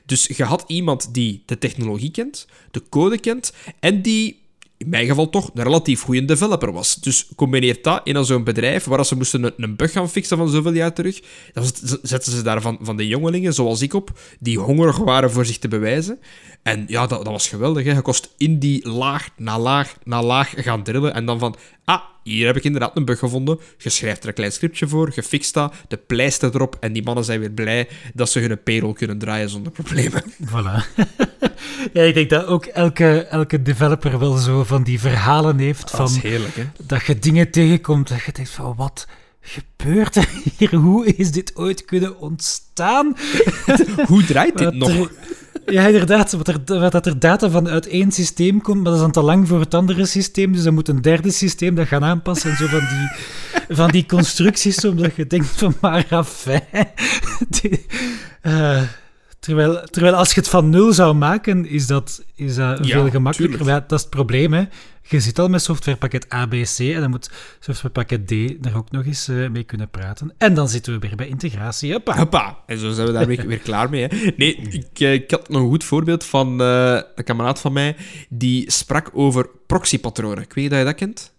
Dus 0.07 0.27
je 0.27 0.45
had 0.45 0.65
iemand 0.67 1.15
die 1.15 1.43
de 1.47 1.59
technologie 1.59 2.11
kent, 2.11 2.47
de 2.71 2.83
code 2.89 3.19
kent 3.19 3.53
en 3.81 4.03
die 4.03 4.42
in 4.83 4.89
mijn 4.89 5.07
geval 5.07 5.29
toch 5.29 5.51
een 5.55 5.63
relatief 5.63 6.03
goede 6.03 6.25
developer 6.25 6.73
was. 6.73 6.95
Dus 6.95 7.29
combineert 7.37 7.85
dat 7.85 8.01
in 8.05 8.25
zo'n 8.25 8.45
bedrijf 8.45 8.85
waar 8.85 9.07
ze 9.07 9.17
moesten 9.17 9.43
een, 9.43 9.53
een, 9.57 9.77
bug 9.77 9.93
gaan 9.93 10.11
fixen 10.11 10.37
van 10.37 10.49
zoveel 10.49 10.73
jaar 10.73 10.93
terug. 10.93 11.21
Dan 11.53 11.65
zetten 12.03 12.33
ze 12.33 12.43
daar 12.43 12.61
van, 12.61 12.79
van 12.81 12.97
de 12.97 13.07
jongelingen, 13.07 13.55
zoals 13.55 13.83
ik 13.83 13.95
op, 13.95 14.21
die 14.39 14.59
hongerig 14.59 14.97
waren 14.99 15.31
voor 15.31 15.45
zich 15.45 15.59
te 15.59 15.69
bewijzen. 15.69 16.19
En 16.63 16.85
ja, 16.87 17.07
dat, 17.07 17.25
dat 17.25 17.33
was 17.33 17.49
geweldig. 17.49 17.85
Hè. 17.85 17.93
Je 17.93 18.03
kost 18.03 18.35
in 18.37 18.59
die 18.59 18.89
laag 18.89 19.29
na 19.37 19.59
laag 19.59 19.97
na 20.05 20.23
laag 20.23 20.53
gaan 20.57 20.83
drillen. 20.83 21.15
En 21.15 21.27
dan 21.27 21.39
van, 21.39 21.57
ah, 21.85 22.01
hier 22.23 22.47
heb 22.47 22.57
ik 22.57 22.65
inderdaad 22.65 22.97
een 22.97 23.05
bug 23.05 23.19
gevonden. 23.19 23.61
Je 23.79 23.91
schrijft 23.91 24.23
er 24.23 24.29
een 24.29 24.35
klein 24.35 24.53
scriptje 24.53 24.89
voor, 24.89 25.13
je 25.15 25.23
fixt 25.23 25.55
dat, 25.55 25.75
de 25.89 25.97
pleister 25.97 26.55
erop. 26.55 26.77
En 26.81 26.93
die 26.93 27.03
mannen 27.03 27.25
zijn 27.25 27.41
weer 27.41 27.51
blij 27.51 27.89
dat 28.15 28.31
ze 28.31 28.41
hun 28.41 28.63
payroll 28.63 28.93
kunnen 28.93 29.19
draaien 29.19 29.49
zonder 29.49 29.73
problemen. 29.73 30.23
Voilà. 30.51 31.05
ja, 31.93 32.03
ik 32.03 32.15
denk 32.15 32.31
dat 32.31 32.47
ook 32.47 32.65
elke, 32.65 33.21
elke 33.21 33.63
developer 33.63 34.19
wel 34.19 34.37
zo 34.37 34.65
van 34.65 34.83
die 34.83 35.01
verhalen 35.01 35.59
heeft. 35.59 35.91
Van, 35.91 35.99
dat 35.99 36.11
is 36.11 36.23
heerlijk, 36.23 36.57
hè? 36.57 36.65
Dat 36.83 37.05
je 37.05 37.19
dingen 37.19 37.51
tegenkomt 37.51 38.09
dat 38.09 38.23
je 38.23 38.33
denkt 38.33 38.51
van, 38.51 38.75
wat 38.77 39.07
gebeurt 39.41 40.17
er 40.17 40.29
hier? 40.59 40.75
Hoe 40.75 41.07
is 41.07 41.31
dit 41.31 41.57
ooit 41.57 41.85
kunnen 41.85 42.19
ontstaan? 42.19 43.17
Hoe 44.07 44.25
draait 44.25 44.59
dit 44.59 44.75
nog? 44.75 45.11
Ja, 45.67 45.87
inderdaad. 45.87 46.33
Wat 46.33 46.49
er, 46.49 46.91
dat 46.91 47.07
er 47.07 47.19
data 47.19 47.51
van 47.51 47.69
uit 47.69 47.87
één 47.87 48.13
systeem 48.13 48.61
komt, 48.61 48.77
maar 48.77 48.85
dat 48.85 48.95
is 48.95 49.01
dan 49.01 49.11
te 49.11 49.23
lang 49.23 49.49
voor 49.49 49.61
het 49.61 49.75
andere 49.75 50.07
systeem. 50.07 50.53
Dus 50.53 50.63
dan 50.63 50.75
moet 50.75 50.89
een 50.89 51.03
derde 51.03 51.31
systeem 51.31 51.75
dat 51.75 51.87
gaan 51.87 52.05
aanpassen. 52.05 52.51
En 52.51 52.57
zo 52.57 52.67
van 52.67 52.79
die, 52.79 53.11
van 53.77 53.91
die 53.91 54.07
constructies, 54.07 54.85
omdat 54.85 55.17
je 55.17 55.27
denkt 55.27 55.47
van 55.47 55.75
maar 55.81 56.07
afijn. 56.11 56.63
uh, 58.43 58.83
terwijl, 59.43 59.83
terwijl 59.91 60.15
als 60.15 60.35
je 60.35 60.41
het 60.41 60.49
van 60.49 60.71
nul 60.71 60.93
zou 60.93 61.15
maken, 61.15 61.67
is 61.67 61.87
dat, 61.87 62.25
is 62.35 62.55
dat 62.55 62.87
veel 62.87 63.11
gemakkelijker. 63.11 63.65
dat 63.65 63.93
is 63.93 64.01
het 64.01 64.11
probleem, 64.11 64.53
hè 64.53 64.65
je 65.09 65.21
zit 65.21 65.39
al 65.39 65.49
met 65.49 65.63
softwarepakket 65.63 66.29
ABC 66.29 66.79
en 66.79 67.01
dan 67.01 67.11
moet 67.11 67.31
softwarepakket 67.61 68.27
D 68.27 68.31
er 68.67 68.77
ook 68.77 68.91
nog 68.91 69.05
eens 69.05 69.29
uh, 69.29 69.49
mee 69.51 69.65
kunnen 69.65 69.91
praten. 69.91 70.35
En 70.39 70.55
dan 70.55 70.69
zitten 70.69 70.93
we 70.93 70.99
weer 70.99 71.17
bij 71.17 71.29
integratie. 71.29 71.93
Hoppa. 71.93 72.17
Hoppa. 72.17 72.59
En 72.67 72.79
zo 72.79 72.91
zijn 72.91 73.07
we 73.07 73.13
daar 73.13 73.27
weer, 73.47 73.59
klaar 73.59 73.91
mee. 73.91 74.03
Hè. 74.03 74.31
Nee, 74.37 74.57
ik, 74.57 75.01
uh, 75.01 75.13
ik 75.13 75.31
had 75.31 75.49
nog 75.49 75.63
een 75.63 75.69
goed 75.69 75.85
voorbeeld 75.85 76.25
van 76.25 76.61
uh, 76.61 77.01
een 77.15 77.25
kameraad 77.25 77.61
van 77.61 77.73
mij 77.73 77.97
die 78.29 78.71
sprak 78.71 79.11
over 79.13 79.49
proxypatronen. 79.67 80.43
Ik 80.43 80.53
weet 80.53 80.71
dat 80.71 80.79
je 80.79 80.85
dat 80.85 80.95
kent. 80.95 81.35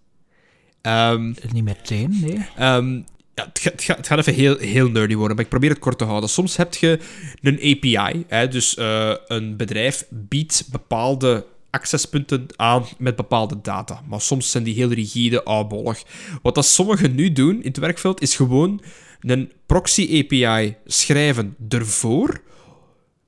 Um, 0.81 1.35
Niet 1.51 1.63
meteen, 1.63 2.17
nee. 2.21 2.47
Um, 2.59 3.05
ja, 3.33 3.49
het, 3.53 3.83
gaat, 3.83 4.07
het, 4.07 4.17
even 4.17 4.33
heel, 4.33 4.57
heel 4.57 4.89
nerdy 4.89 5.15
worden, 5.15 5.35
maar 5.35 5.45
ik 5.45 5.51
probeer 5.51 5.69
het 5.69 5.79
kort 5.79 5.97
te 5.97 6.03
houden. 6.03 6.29
Soms 6.29 6.57
heb 6.57 6.73
je 6.73 6.99
een 7.41 7.55
API, 7.55 8.25
hè, 8.27 8.47
dus 8.47 8.77
uh, 8.77 9.13
een 9.27 9.57
bedrijf 9.57 10.05
biedt 10.09 10.67
bepaalde 10.71 11.45
accesspunten 11.69 12.45
aan 12.55 12.85
met 12.97 13.15
bepaalde 13.15 13.61
data. 13.61 14.01
Maar 14.07 14.21
soms 14.21 14.51
zijn 14.51 14.63
die 14.63 14.75
heel 14.75 14.91
rigide, 14.91 15.43
oudbollig. 15.43 16.03
Wat 16.41 16.55
dat 16.55 16.65
sommigen 16.65 17.15
nu 17.15 17.31
doen 17.31 17.55
in 17.55 17.67
het 17.67 17.77
werkveld, 17.77 18.21
is 18.21 18.35
gewoon 18.35 18.81
een 19.21 19.51
proxy 19.65 20.23
API 20.23 20.75
schrijven 20.85 21.55
ervoor, 21.69 22.41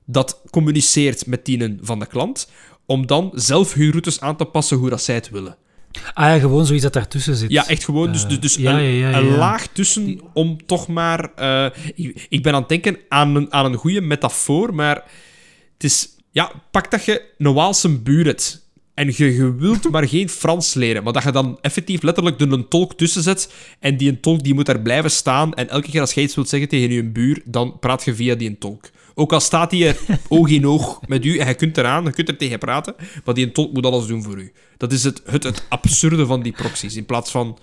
dat 0.04 0.42
communiceert 0.50 1.26
met 1.26 1.44
die 1.44 1.78
van 1.80 1.98
de 1.98 2.06
klant, 2.06 2.50
om 2.86 3.06
dan 3.06 3.30
zelf 3.34 3.72
hun 3.72 3.90
routes 3.90 4.20
aan 4.20 4.36
te 4.36 4.44
passen 4.44 4.76
hoe 4.76 4.90
dat 4.90 5.02
zij 5.02 5.14
het 5.14 5.30
willen. 5.30 5.56
Ah 6.14 6.26
ja, 6.26 6.38
gewoon 6.38 6.66
zoiets 6.66 6.84
dat 6.84 6.92
daartussen 6.92 7.36
zit. 7.36 7.50
Ja, 7.50 7.68
echt 7.68 7.84
gewoon. 7.84 8.12
Dus, 8.12 8.26
dus, 8.26 8.40
dus 8.40 8.56
een, 8.56 9.14
een, 9.14 9.36
laag 9.36 9.66
tussen 9.66 10.20
om 10.32 10.66
toch 10.66 10.88
maar... 10.88 11.30
Uh, 11.38 11.66
ik, 11.94 12.26
ik, 12.28 12.42
ben 12.42 12.52
aan 12.52 12.60
het 12.60 12.68
denken 12.68 12.98
aan 13.08 13.34
een, 13.34 13.52
aan 13.52 13.64
een 13.64 13.74
goede 13.74 14.00
metafoor, 14.00 14.74
maar 14.74 14.94
het 15.72 15.84
is 15.84 16.08
ja, 16.30 16.52
pak 16.70 16.90
dat 16.90 17.04
je 17.04 17.22
een 17.38 17.52
Waalse 17.52 17.98
buur 17.98 18.24
hebt 18.24 18.68
en 18.94 19.12
je, 19.16 19.34
je 19.34 19.54
wilt 19.54 19.90
maar 19.90 20.08
geen 20.08 20.28
Frans 20.28 20.74
leren, 20.74 21.02
maar 21.02 21.12
dat 21.12 21.22
je 21.22 21.30
dan 21.30 21.58
effectief 21.60 22.02
letterlijk 22.02 22.40
er 22.40 22.52
een 22.52 22.68
tolk 22.68 22.94
tussen 22.94 23.22
zet 23.22 23.52
en 23.80 23.96
die 23.96 24.08
een 24.08 24.20
tolk 24.20 24.44
die 24.44 24.54
moet 24.54 24.66
daar 24.66 24.80
blijven 24.80 25.10
staan 25.10 25.54
en 25.54 25.68
elke 25.68 25.90
keer 25.90 26.00
als 26.00 26.12
je 26.12 26.20
iets 26.20 26.34
wilt 26.34 26.48
zeggen 26.48 26.68
tegen 26.68 26.94
je 26.94 27.04
buur, 27.04 27.42
dan 27.44 27.78
praat 27.78 28.04
je 28.04 28.14
via 28.14 28.34
die 28.34 28.58
tolk. 28.58 28.90
Ook 29.18 29.32
al 29.32 29.40
staat 29.40 29.70
hij 29.70 29.96
oog 30.28 30.48
in 30.48 30.66
oog 30.66 31.00
met 31.06 31.24
u 31.24 31.38
en 31.38 31.46
je 31.46 31.54
kunt 31.54 31.78
eraan, 31.78 32.04
je 32.04 32.10
kunt 32.10 32.28
er 32.28 32.36
tegen 32.36 32.58
praten, 32.58 32.94
maar 33.24 33.34
die 33.34 33.52
tolk 33.52 33.72
moet 33.72 33.86
alles 33.86 34.06
doen 34.06 34.22
voor 34.22 34.38
u. 34.38 34.52
Dat 34.76 34.92
is 34.92 35.04
het, 35.04 35.22
het, 35.24 35.42
het 35.42 35.64
absurde 35.68 36.26
van 36.26 36.42
die 36.42 36.52
proxies. 36.52 36.96
In 36.96 37.06
plaats 37.06 37.30
van 37.30 37.58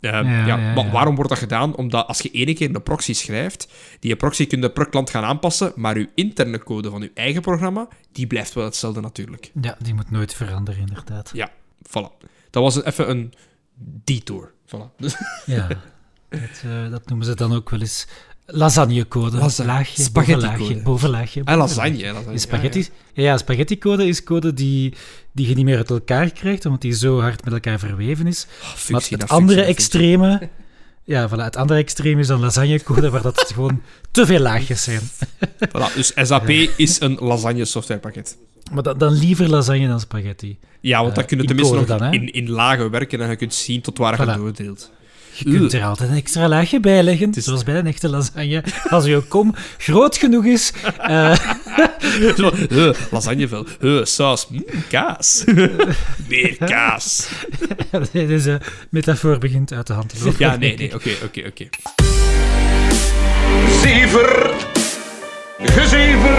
Ehm, 0.00 0.26
ja, 0.26 0.74
ja, 0.74 0.90
waarom 0.90 1.14
wordt 1.14 1.30
dat 1.30 1.38
gedaan? 1.38 1.76
Omdat 1.76 2.06
als 2.06 2.20
je 2.20 2.30
één 2.30 2.54
keer 2.54 2.74
een 2.74 2.82
proxy 2.82 3.12
schrijft, 3.12 3.68
die 4.00 4.16
proxy 4.16 4.46
kun 4.46 4.60
je 4.60 4.70
per 4.70 4.88
klant 4.88 5.10
gaan 5.10 5.24
aanpassen, 5.24 5.72
maar 5.76 5.98
je 5.98 6.08
interne 6.14 6.58
code 6.58 6.90
van 6.90 7.00
je 7.00 7.10
eigen 7.14 7.42
programma, 7.42 7.88
die 8.12 8.26
blijft 8.26 8.54
wel 8.54 8.64
hetzelfde 8.64 9.00
natuurlijk. 9.00 9.50
Ja, 9.60 9.76
die 9.78 9.94
moet 9.94 10.10
nooit 10.10 10.34
veranderen, 10.34 10.80
inderdaad. 10.80 11.30
Ja, 11.34 11.50
voilà. 11.88 12.26
Dat 12.50 12.62
was 12.62 12.84
even 12.84 13.10
een 13.10 13.32
detour. 14.04 14.52
Voilà. 14.66 15.06
ja, 15.46 15.68
dat, 16.28 16.62
uh, 16.66 16.90
dat 16.90 17.08
noemen 17.08 17.26
ze 17.26 17.34
dan 17.34 17.52
ook 17.52 17.70
wel 17.70 17.80
eens 17.80 18.06
Lasagnecode. 18.46 19.36
Lasagne. 19.36 19.72
Laagje, 19.72 20.02
spaghetti 20.02 20.80
bovenlaagje. 20.82 21.40
En 21.40 21.46
ah, 21.52 21.58
lasagne. 21.58 22.12
lasagne. 22.12 22.38
Spaghetti, 22.38 22.86
ja, 23.12 23.22
ja. 23.22 23.38
spaghetti-code 23.38 24.06
is 24.06 24.22
code 24.22 24.54
die, 24.54 24.94
die 25.32 25.48
je 25.48 25.54
niet 25.54 25.64
meer 25.64 25.76
uit 25.76 25.90
elkaar 25.90 26.30
krijgt, 26.30 26.64
omdat 26.66 26.80
die 26.80 26.92
zo 26.92 27.20
hard 27.20 27.44
met 27.44 27.52
elkaar 27.52 27.78
verweven 27.78 28.26
is. 28.26 28.46
Oh, 28.62 28.90
maar 28.90 29.06
het 29.08 29.28
andere 29.28 29.62
extreme... 29.62 30.48
Ja, 31.04 31.28
voilà, 31.28 31.44
het 31.44 31.56
andere 31.56 31.80
extreem 31.80 32.18
is 32.18 32.26
dan 32.26 32.40
lasagnecode, 32.40 33.10
waar 33.10 33.22
dat 33.22 33.52
gewoon 33.54 33.82
te 34.10 34.26
veel 34.26 34.40
laagjes 34.40 34.82
zijn. 34.82 35.00
Voilà, 35.68 35.94
dus 35.94 36.12
SAP 36.14 36.48
is 36.76 37.00
een 37.00 37.16
lasagne-softwarepakket. 37.20 38.36
Maar 38.72 38.82
dan, 38.82 38.98
dan 38.98 39.12
liever 39.12 39.48
lasagne 39.48 39.88
dan 39.88 40.00
spaghetti. 40.00 40.58
Ja, 40.80 41.02
want 41.02 41.14
dan 41.14 41.22
uh, 41.22 41.28
kun 41.28 41.38
je 41.38 41.44
tenminste 41.44 41.74
nog 41.74 41.86
dan, 41.86 42.12
in, 42.12 42.32
in 42.32 42.50
lagen 42.50 42.90
werken 42.90 43.20
en 43.20 43.30
je 43.30 43.36
kunt 43.36 43.54
zien 43.54 43.80
tot 43.80 43.98
waar 43.98 44.20
je 44.30 44.36
doordeelt. 44.36 44.90
Je 45.38 45.50
kunt 45.50 45.72
er 45.72 45.84
altijd 45.84 46.10
een 46.10 46.16
extra 46.16 46.48
laagje 46.48 46.80
bij 46.80 47.02
leggen, 47.02 47.32
is... 47.34 47.44
zoals 47.44 47.64
bij 47.64 47.78
een 47.78 47.86
echte 47.86 48.08
lasagne. 48.08 48.64
Als 48.88 49.04
je 49.04 49.20
kom 49.20 49.54
groot 49.78 50.16
genoeg 50.16 50.44
is. 50.44 50.72
Uh... 51.08 51.36
Zo, 52.36 52.52
uh, 52.70 52.90
lasagnevel, 53.10 53.66
uh, 53.80 54.04
saus, 54.04 54.48
mm, 54.48 54.64
kaas. 54.88 55.44
Meer 56.28 56.56
kaas. 56.56 57.28
Deze 58.12 58.60
metafoor 58.90 59.38
begint 59.38 59.72
uit 59.72 59.86
de 59.86 59.92
hand 59.92 60.08
te 60.08 60.24
lopen. 60.24 60.34
Ja, 60.38 60.56
nee, 60.56 60.76
nee, 60.76 60.94
oké, 60.94 61.10
oké, 61.24 61.42
oké. 61.46 61.68
Zever! 63.82 64.54
Gezever. 65.58 66.38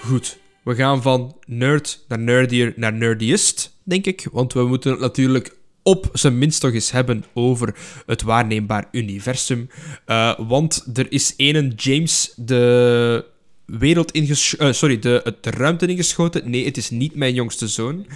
Goed, 0.00 0.38
we 0.68 0.74
gaan 0.74 1.02
van 1.02 1.36
nerd 1.46 2.04
naar 2.08 2.18
nerdier 2.18 2.72
naar 2.76 2.92
nerdiest, 2.92 3.76
denk 3.82 4.06
ik. 4.06 4.28
Want 4.32 4.52
we 4.52 4.66
moeten 4.66 4.90
het 4.90 5.00
natuurlijk 5.00 5.56
op 5.82 6.08
zijn 6.12 6.38
minst 6.38 6.60
toch 6.60 6.72
eens 6.72 6.90
hebben 6.90 7.24
over 7.34 7.74
het 8.06 8.22
waarneembaar 8.22 8.88
universum. 8.92 9.70
Uh, 10.06 10.38
want 10.38 10.86
er 10.94 11.12
is 11.12 11.34
ene 11.36 11.68
James 11.68 12.32
de 12.36 13.24
wereld 13.64 14.10
ingeschoten... 14.10 14.66
Uh, 14.66 14.72
sorry, 14.72 14.98
de, 14.98 15.36
de 15.40 15.50
ruimte 15.50 15.86
ingeschoten. 15.86 16.50
Nee, 16.50 16.64
het 16.64 16.76
is 16.76 16.90
niet 16.90 17.14
mijn 17.14 17.34
jongste 17.34 17.68
zoon. 17.68 18.06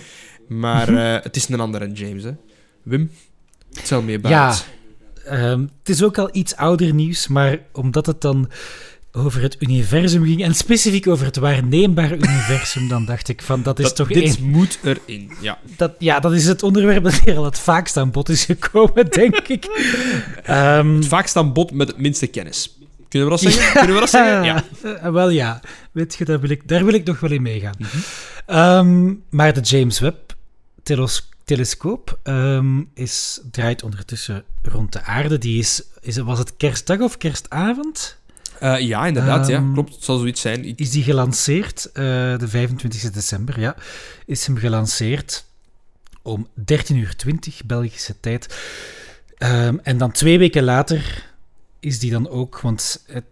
Maar 0.48 0.88
uh, 0.88 1.22
het 1.26 1.36
is 1.36 1.48
een 1.48 1.60
andere 1.60 1.92
James, 1.92 2.22
hè. 2.22 2.32
Wim, 2.82 3.10
tell 3.84 4.02
me 4.02 4.14
about 4.14 4.30
ja, 4.30 5.52
um, 5.52 5.70
het 5.78 5.88
is 5.88 6.02
ook 6.02 6.18
al 6.18 6.28
iets 6.32 6.56
ouder 6.56 6.94
nieuws, 6.94 7.28
maar 7.28 7.58
omdat 7.72 8.06
het 8.06 8.20
dan 8.20 8.50
over 9.12 9.42
het 9.42 9.56
universum 9.58 10.24
ging, 10.24 10.42
en 10.42 10.54
specifiek 10.54 11.06
over 11.06 11.26
het 11.26 11.36
waarneembare 11.36 12.16
universum, 12.16 12.88
dan 12.88 13.04
dacht 13.04 13.28
ik 13.28 13.42
van, 13.42 13.62
dat 13.62 13.78
is 13.78 13.84
dat, 13.84 13.96
toch 13.96 14.08
Dit 14.08 14.38
een... 14.38 14.50
moet 14.50 14.78
erin, 14.82 15.32
ja. 15.40 15.58
Dat, 15.76 15.92
ja, 15.98 16.20
dat 16.20 16.32
is 16.32 16.46
het 16.46 16.62
onderwerp 16.62 17.04
dat 17.04 17.20
hier 17.24 17.36
al 17.36 17.44
het 17.44 17.58
vaakst 17.58 17.96
aan 17.96 18.10
bod 18.10 18.28
is 18.28 18.44
gekomen, 18.44 19.10
denk 19.20 19.48
ik. 19.48 19.64
um, 20.48 20.96
het 20.96 21.06
vaakst 21.06 21.36
aan 21.36 21.52
bod 21.52 21.70
met 21.70 21.88
het 21.88 21.98
minste 21.98 22.26
kennis. 22.26 22.76
Kunnen 23.08 23.28
we 23.28 23.34
dat 23.34 23.52
zeggen? 23.52 23.62
Ja. 23.62 23.72
Kunnen 23.78 23.94
we 23.94 24.00
dat 24.00 24.10
zeggen? 24.10 24.44
Ja. 24.44 24.64
Uh, 24.84 25.12
wel 25.12 25.30
ja. 25.30 25.60
Weet 25.92 26.14
je, 26.14 26.24
daar 26.24 26.40
wil 26.40 26.50
ik, 26.50 26.68
daar 26.68 26.84
wil 26.84 26.94
ik 26.94 27.04
nog 27.04 27.20
wel 27.20 27.30
in 27.30 27.42
meegaan. 27.42 27.74
Mm 27.78 27.86
-hmm. 27.86 28.56
um, 28.56 29.22
maar 29.30 29.52
de 29.54 29.60
James 29.60 29.98
Webb 29.98 30.34
telescoop 31.44 32.18
um, 32.24 32.90
is, 32.94 33.40
draait 33.50 33.82
ondertussen 33.82 34.44
rond 34.62 34.92
de 34.92 35.02
aarde. 35.02 35.38
Die 35.38 35.58
is, 35.58 35.82
is, 36.00 36.16
was 36.16 36.38
het 36.38 36.56
kerstdag 36.56 37.00
of 37.00 37.18
kerstavond? 37.18 38.20
Uh, 38.62 38.80
ja, 38.80 39.06
inderdaad. 39.06 39.50
Um, 39.50 39.66
ja. 39.66 39.72
Klopt, 39.72 39.94
het 39.94 40.04
zal 40.04 40.18
zoiets 40.18 40.40
zijn. 40.40 40.64
Ik... 40.64 40.78
Is 40.78 40.90
die 40.90 41.02
gelanceerd, 41.02 41.86
uh, 41.86 41.92
de 42.38 42.48
25 42.48 43.10
december, 43.10 43.60
ja. 43.60 43.76
Is 44.26 44.46
hem 44.46 44.56
gelanceerd 44.56 45.44
om 46.22 46.48
13.20 46.60 46.64
uur 46.94 47.16
Belgische 47.66 48.20
tijd. 48.20 48.64
Um, 49.38 49.80
en 49.82 49.98
dan 49.98 50.12
twee 50.12 50.38
weken 50.38 50.64
later 50.64 51.30
is 51.80 51.98
die 51.98 52.10
dan 52.10 52.28
ook, 52.28 52.60
want 52.60 53.04
het, 53.06 53.24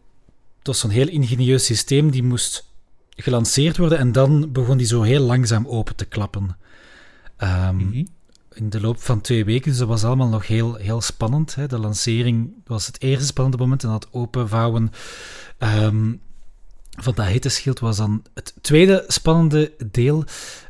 was 0.63 0.79
zo'n 0.79 0.91
heel 0.91 1.09
ingenieus 1.09 1.65
systeem, 1.65 2.11
die 2.11 2.23
moest 2.23 2.69
gelanceerd 3.17 3.77
worden 3.77 3.99
en 3.99 4.13
dan 4.13 4.53
begon 4.53 4.77
die 4.77 4.87
zo 4.87 5.03
heel 5.03 5.23
langzaam 5.23 5.67
open 5.67 5.97
te 5.97 6.05
klappen. 6.05 6.57
Um, 7.39 7.75
mm 7.75 7.93
-hmm. 7.93 8.07
In 8.55 8.71
de 8.71 8.81
loop 8.81 9.01
van 9.01 9.21
twee 9.21 9.45
weken, 9.45 9.71
dus 9.71 9.79
dat 9.79 9.89
was 9.89 10.05
allemaal 10.05 10.29
nog 10.29 10.47
heel, 10.47 10.75
heel 10.75 11.01
spannend. 11.01 11.55
Hè. 11.55 11.67
De 11.67 11.79
lancering 11.79 12.53
was 12.65 12.87
het 12.87 13.03
eerste 13.03 13.27
spannende 13.27 13.59
moment 13.59 13.83
en 13.83 13.91
dat 13.91 14.09
openvouwen 14.11 14.91
um, 15.59 16.21
van 16.91 17.15
dat 17.15 17.27
hitteschild 17.27 17.79
was 17.79 17.97
dan 17.97 18.23
het 18.35 18.55
tweede 18.61 19.05
spannende 19.07 19.73
deel. 19.91 20.25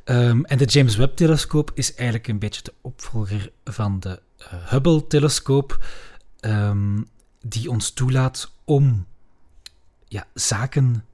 Um, 0.05 0.45
en 0.45 0.59
de 0.59 0.65
James 0.65 0.97
Webb-telescoop 0.97 1.71
is 1.75 1.95
eigenlijk 1.95 2.29
een 2.29 2.39
beetje 2.39 2.63
de 2.63 2.75
opvolger 2.81 3.53
van 3.65 4.01
de 4.01 4.21
uh, 4.39 4.47
Hubble-telescoop, 4.71 5.85
um, 6.41 7.09
die 7.41 7.71
ons 7.71 7.91
toelaat 7.91 8.53
om 8.65 9.07
ja, 10.05 10.27
zaken 10.35 11.05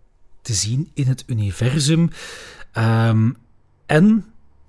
te 0.42 0.54
zien 0.54 0.90
in 0.94 1.06
het 1.06 1.24
universum. 1.26 2.10
Um, 2.78 3.36
en 3.86 4.24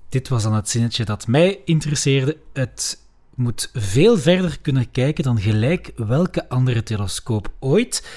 dit 0.10 0.28
was 0.28 0.44
dan 0.44 0.54
het 0.54 0.70
zinnetje 0.70 1.06
dat 1.06 1.28
mij 1.28 1.60
interesseerde. 1.66 2.38
Het 2.54 3.02
moet 3.36 3.70
veel 3.74 4.18
verder 4.18 4.60
kunnen 4.62 4.92
kijken 4.92 5.24
dan 5.24 5.42
gelijk 5.42 5.92
welke 5.96 6.50
andere 6.50 6.84
telescoop 6.84 7.54
ooit. 7.60 8.08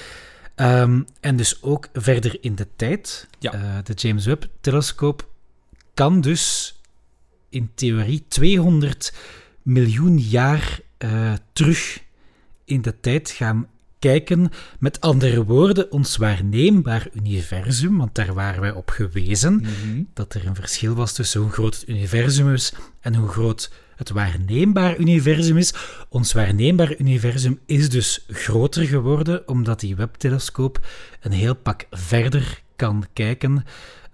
Um, 0.55 1.05
en 1.19 1.35
dus 1.35 1.63
ook 1.63 1.87
verder 1.93 2.43
in 2.43 2.55
de 2.55 2.67
tijd. 2.75 3.27
Ja. 3.39 3.53
Uh, 3.55 3.77
de 3.83 3.93
James 3.93 4.25
Webb-telescoop 4.25 5.29
kan 5.93 6.21
dus 6.21 6.75
in 7.49 7.71
theorie 7.75 8.25
200 8.27 9.13
miljoen 9.61 10.17
jaar 10.17 10.79
uh, 10.97 11.33
terug 11.53 12.03
in 12.65 12.81
de 12.81 12.99
tijd 12.99 13.29
gaan 13.29 13.67
kijken. 14.01 14.51
Met 14.79 15.01
andere 15.01 15.45
woorden, 15.45 15.91
ons 15.91 16.17
waarneembaar 16.17 17.07
universum, 17.13 17.97
want 17.97 18.15
daar 18.15 18.33
waren 18.33 18.61
wij 18.61 18.71
op 18.71 18.89
gewezen, 18.89 19.53
mm 19.53 19.63
-hmm. 19.63 20.07
dat 20.13 20.33
er 20.33 20.47
een 20.47 20.55
verschil 20.55 20.93
was 20.95 21.13
tussen 21.13 21.41
hoe 21.41 21.51
groot 21.51 21.75
het 21.75 21.89
universum 21.89 22.53
is 22.53 22.73
en 22.99 23.15
hoe 23.15 23.27
groot 23.27 23.71
het 23.95 24.09
waarneembaar 24.09 24.97
universum 24.97 25.57
is. 25.57 25.73
Ons 26.09 26.33
waarneembaar 26.33 26.97
universum 26.97 27.59
is 27.65 27.89
dus 27.89 28.25
groter 28.27 28.85
geworden, 28.85 29.47
omdat 29.47 29.79
die 29.79 29.95
Webb-telescoop 29.95 30.79
een 31.21 31.31
heel 31.31 31.55
pak 31.55 31.85
verder 31.91 32.61
kan 32.75 33.05
kijken, 33.13 33.63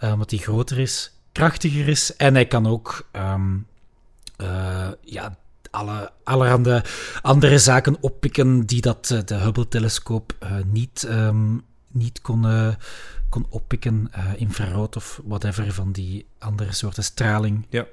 uh, 0.03 0.11
omdat 0.11 0.29
die 0.29 0.39
groter 0.39 0.79
is, 0.79 1.11
krachtiger 1.31 1.87
is 1.87 2.15
en 2.15 2.33
hij 2.33 2.45
kan 2.45 2.67
ook 2.67 3.09
um, 3.15 3.67
uh, 4.41 4.87
ja, 5.01 5.37
alle, 5.71 6.11
allerhande 6.23 6.83
andere 7.21 7.59
zaken 7.59 7.97
oppikken 7.99 8.65
die 8.65 8.81
dat 8.81 9.07
de 9.25 9.35
Hubble-telescoop 9.35 10.35
uh, 10.43 10.49
niet, 10.65 11.07
um, 11.09 11.63
niet 11.91 12.21
kon, 12.21 12.45
uh, 12.45 12.73
kon 13.29 13.45
oppikken. 13.49 14.11
Infrarood 14.35 14.95
of 14.95 15.21
whatever 15.25 15.73
van 15.73 15.91
die 15.91 16.25
andere 16.39 16.73
soorten 16.73 17.03
straling. 17.03 17.65
Ja. 17.69 17.85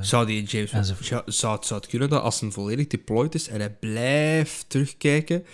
zou 0.00 0.26
die 0.26 0.42
James 0.42 0.70
zou, 0.70 1.22
zou, 1.26 1.56
het, 1.56 1.66
zou 1.66 1.80
het 1.80 1.86
kunnen 1.86 2.08
dat 2.08 2.22
als 2.22 2.40
een 2.40 2.52
volledig 2.52 2.86
deployed 2.86 3.34
is 3.34 3.48
en 3.48 3.60
hij 3.60 3.70
blijft 3.70 4.64
terugkijken, 4.68 5.44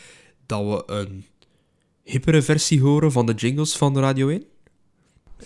dat 0.47 0.61
we 0.61 0.93
een 0.93 1.27
hippere 2.05 2.43
versie 2.43 2.81
horen 2.81 3.13
van 3.13 3.27
de 3.27 3.35
jingles 3.35 3.77
van 3.77 3.95
de 3.95 4.01
Radio 4.01 4.29
1? 4.29 4.45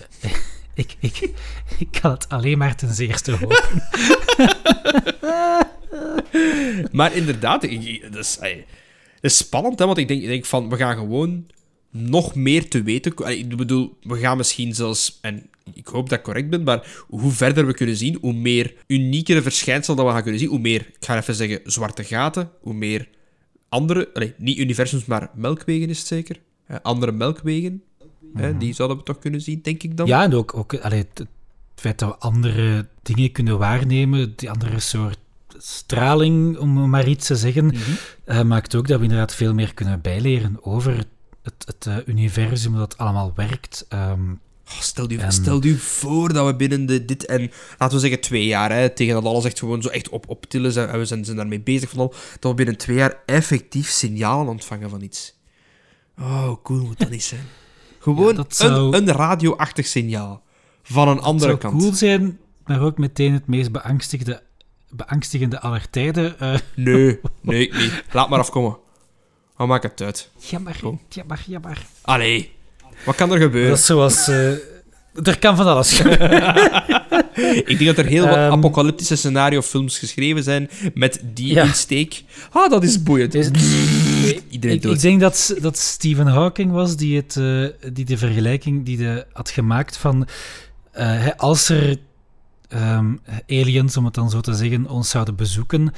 ik, 0.75 0.97
ik, 1.01 1.31
ik 1.79 1.89
kan 2.01 2.11
het 2.11 2.29
alleen 2.29 2.59
maar 2.59 2.77
ten 2.77 2.95
zeerste 2.95 3.33
hopen. 3.33 3.83
maar 6.93 7.17
inderdaad, 7.17 7.63
ik, 7.63 8.03
dat, 8.13 8.25
is, 8.25 8.39
dat 8.39 8.51
is 9.21 9.37
spannend, 9.37 9.79
hè, 9.79 9.87
want 9.87 9.99
ik 9.99 10.09
denk, 10.09 10.23
ik 10.23 10.29
denk 10.29 10.45
van, 10.45 10.69
we 10.69 10.77
gaan 10.77 10.97
gewoon 10.97 11.47
nog 11.91 12.35
meer 12.35 12.69
te 12.69 12.83
weten. 12.83 13.13
Ik 13.39 13.57
bedoel, 13.57 13.97
we 14.03 14.17
gaan 14.19 14.37
misschien 14.37 14.75
zelfs, 14.75 15.19
en 15.21 15.51
ik 15.75 15.87
hoop 15.87 16.09
dat 16.09 16.19
ik 16.19 16.25
correct 16.25 16.51
ben, 16.51 16.63
maar 16.63 17.05
hoe 17.09 17.31
verder 17.31 17.67
we 17.67 17.75
kunnen 17.75 17.97
zien, 17.97 18.19
hoe 18.21 18.33
meer 18.33 18.75
uniekere 18.87 19.43
verschijnselen 19.43 19.97
dat 19.97 20.07
we 20.07 20.13
gaan 20.13 20.23
kunnen 20.23 20.41
zien, 20.41 20.49
hoe 20.49 20.59
meer, 20.59 20.81
ik 20.81 20.97
ga 21.01 21.17
even 21.17 21.35
zeggen, 21.35 21.61
zwarte 21.65 22.05
gaten, 22.05 22.51
hoe 22.61 22.75
meer 22.75 23.09
andere, 23.69 24.35
niet 24.37 24.59
universums, 24.59 25.05
maar 25.05 25.31
melkwegen 25.35 25.89
is 25.89 25.99
het 25.99 26.07
zeker. 26.07 26.41
andere 26.83 27.13
melkwegen, 27.13 27.83
mm. 27.99 28.41
hè, 28.41 28.57
die 28.57 28.75
zouden 28.75 28.97
we 28.97 29.03
toch 29.03 29.19
kunnen 29.19 29.41
zien, 29.41 29.61
denk 29.63 29.83
ik 29.83 29.97
dan. 29.97 30.07
Ja, 30.07 30.23
en 30.23 30.35
ook, 30.35 30.57
ook 30.57 30.75
allee, 30.75 30.99
het 30.99 31.27
feit 31.75 31.99
dat 31.99 32.09
we 32.09 32.17
andere 32.19 32.89
dingen 33.03 33.33
kunnen 33.33 33.59
waarnemen, 33.59 34.33
die 34.37 34.51
andere 34.51 34.81
soort 34.81 35.19
straling, 35.59 36.59
om 36.59 36.91
maar 36.91 37.09
iets 37.09 37.27
te 37.27 37.37
zeggen, 37.37 37.65
mm 37.65 37.71
-hmm. 37.71 37.97
uh, 38.37 38.43
maakt 38.43 38.75
ook 38.75 38.89
dat 38.89 38.99
we 38.99 39.05
inderdaad 39.05 39.35
veel 39.35 39.55
meer 39.55 39.75
kunnen 39.75 40.01
bijleren 40.01 40.65
over 40.65 41.07
het, 41.43 41.65
het 41.67 41.87
uh, 41.87 41.97
universum, 42.07 42.71
hoe 42.71 42.81
dat 42.81 42.99
allemaal 42.99 43.33
werkt. 43.35 43.87
Um, 43.93 44.41
oh, 44.67 44.81
stel, 44.81 45.11
u, 45.11 45.17
en... 45.17 45.33
stel 45.33 45.65
u 45.65 45.79
voor 45.79 46.33
dat 46.33 46.47
we 46.47 46.57
binnen 46.57 46.87
de, 46.87 47.05
dit 47.05 47.27
en, 47.27 47.51
laten 47.79 47.97
we 47.97 48.03
zeggen, 48.03 48.21
twee 48.21 48.47
jaar, 48.47 48.73
hè, 48.73 48.91
tegen 48.91 49.15
dat 49.15 49.25
alles 49.25 49.45
echt 49.45 49.59
gewoon 49.59 49.83
zo 49.83 49.89
echt 49.89 50.09
op, 50.09 50.29
op 50.29 50.47
tillen 50.47 50.73
zijn, 50.73 50.89
en 50.89 50.99
we 50.99 51.05
zijn, 51.05 51.25
zijn 51.25 51.37
daarmee 51.37 51.61
bezig 51.61 51.91
van 51.91 51.99
al, 51.99 52.15
dat 52.41 52.51
we 52.51 52.57
binnen 52.57 52.77
twee 52.77 52.97
jaar 52.97 53.23
effectief 53.27 53.89
signalen 53.89 54.49
ontvangen 54.49 54.91
van 54.91 55.03
iets. 55.03 55.35
Oh, 56.19 56.53
cool 56.63 56.85
moet 56.85 56.99
dat 56.99 57.11
niet 57.11 57.25
zijn. 57.25 57.45
Gewoon 57.99 58.37
ja, 58.37 58.45
zou... 58.49 58.97
een, 58.97 59.09
een 59.09 59.15
radioachtig 59.15 59.87
signaal 59.87 60.43
van 60.83 61.09
een 61.09 61.21
andere 61.21 61.51
zou 61.51 61.59
kant. 61.59 61.81
cool 61.81 61.93
zijn, 61.93 62.39
maar 62.65 62.81
ook 62.81 62.99
meteen 62.99 63.33
het 63.33 63.47
meest 63.47 63.73
beangstigde 63.73 64.43
beangstigende 64.97 65.61
aller 65.61 65.91
tijden. 65.91 66.37
Uh... 66.43 66.55
Nee, 66.75 67.21
nee, 67.41 67.71
nee. 67.73 67.91
Laat 68.13 68.29
maar 68.29 68.39
afkomen. 68.39 68.77
Wat 69.57 69.69
maakt 69.69 69.83
het 69.83 70.03
uit? 70.03 70.31
Jammer, 70.39 70.79
Kom. 70.83 71.01
jammer, 71.09 71.43
jammer. 71.47 71.87
Allee, 72.03 72.53
wat 73.05 73.15
kan 73.15 73.33
er 73.33 73.41
gebeuren? 73.41 73.71
Dat 73.71 73.79
is 73.79 73.87
zoals... 73.87 74.29
Uh, 74.29 74.51
er 75.23 75.39
kan 75.39 75.57
van 75.57 75.67
alles 75.67 76.01
Ik 77.65 77.79
denk 77.79 77.85
dat 77.85 77.99
er 77.99 78.07
heel 78.07 78.27
wat 78.27 78.37
um, 78.37 78.53
apocalyptische 78.53 79.17
scenario-films 79.17 79.99
geschreven 79.99 80.43
zijn 80.43 80.71
met 80.95 81.21
die 81.35 81.55
ja. 81.55 81.63
insteek. 81.65 82.25
Ah, 82.51 82.71
dat 82.71 82.83
is 82.83 83.03
boeiend. 83.03 83.35
Is, 83.35 83.47
Iedereen 84.51 84.77
ik, 84.77 84.85
ik, 84.85 85.01
denk 85.01 85.21
dat, 85.21 85.55
dat 85.61 85.79
Stephen 85.79 86.27
Hawking 86.27 86.73
was 86.73 86.97
die, 86.97 87.17
het, 87.17 87.37
uh, 87.39 87.69
die 87.93 88.05
de 88.05 88.19
vergelijking 88.19 88.85
die 88.85 88.97
de, 88.97 89.27
had 89.33 89.51
gemaakt 89.51 89.97
van... 89.97 90.29
Uh, 90.99 91.29
als 91.37 91.69
er 91.69 91.97
um, 92.75 93.21
aliens, 93.49 93.97
om 93.97 94.05
het 94.05 94.15
dan 94.15 94.31
zo 94.31 94.41
te 94.41 94.55
zeggen, 94.55 94.89
ons 94.89 95.11
zouden 95.11 95.35
bezoeken, 95.35 95.93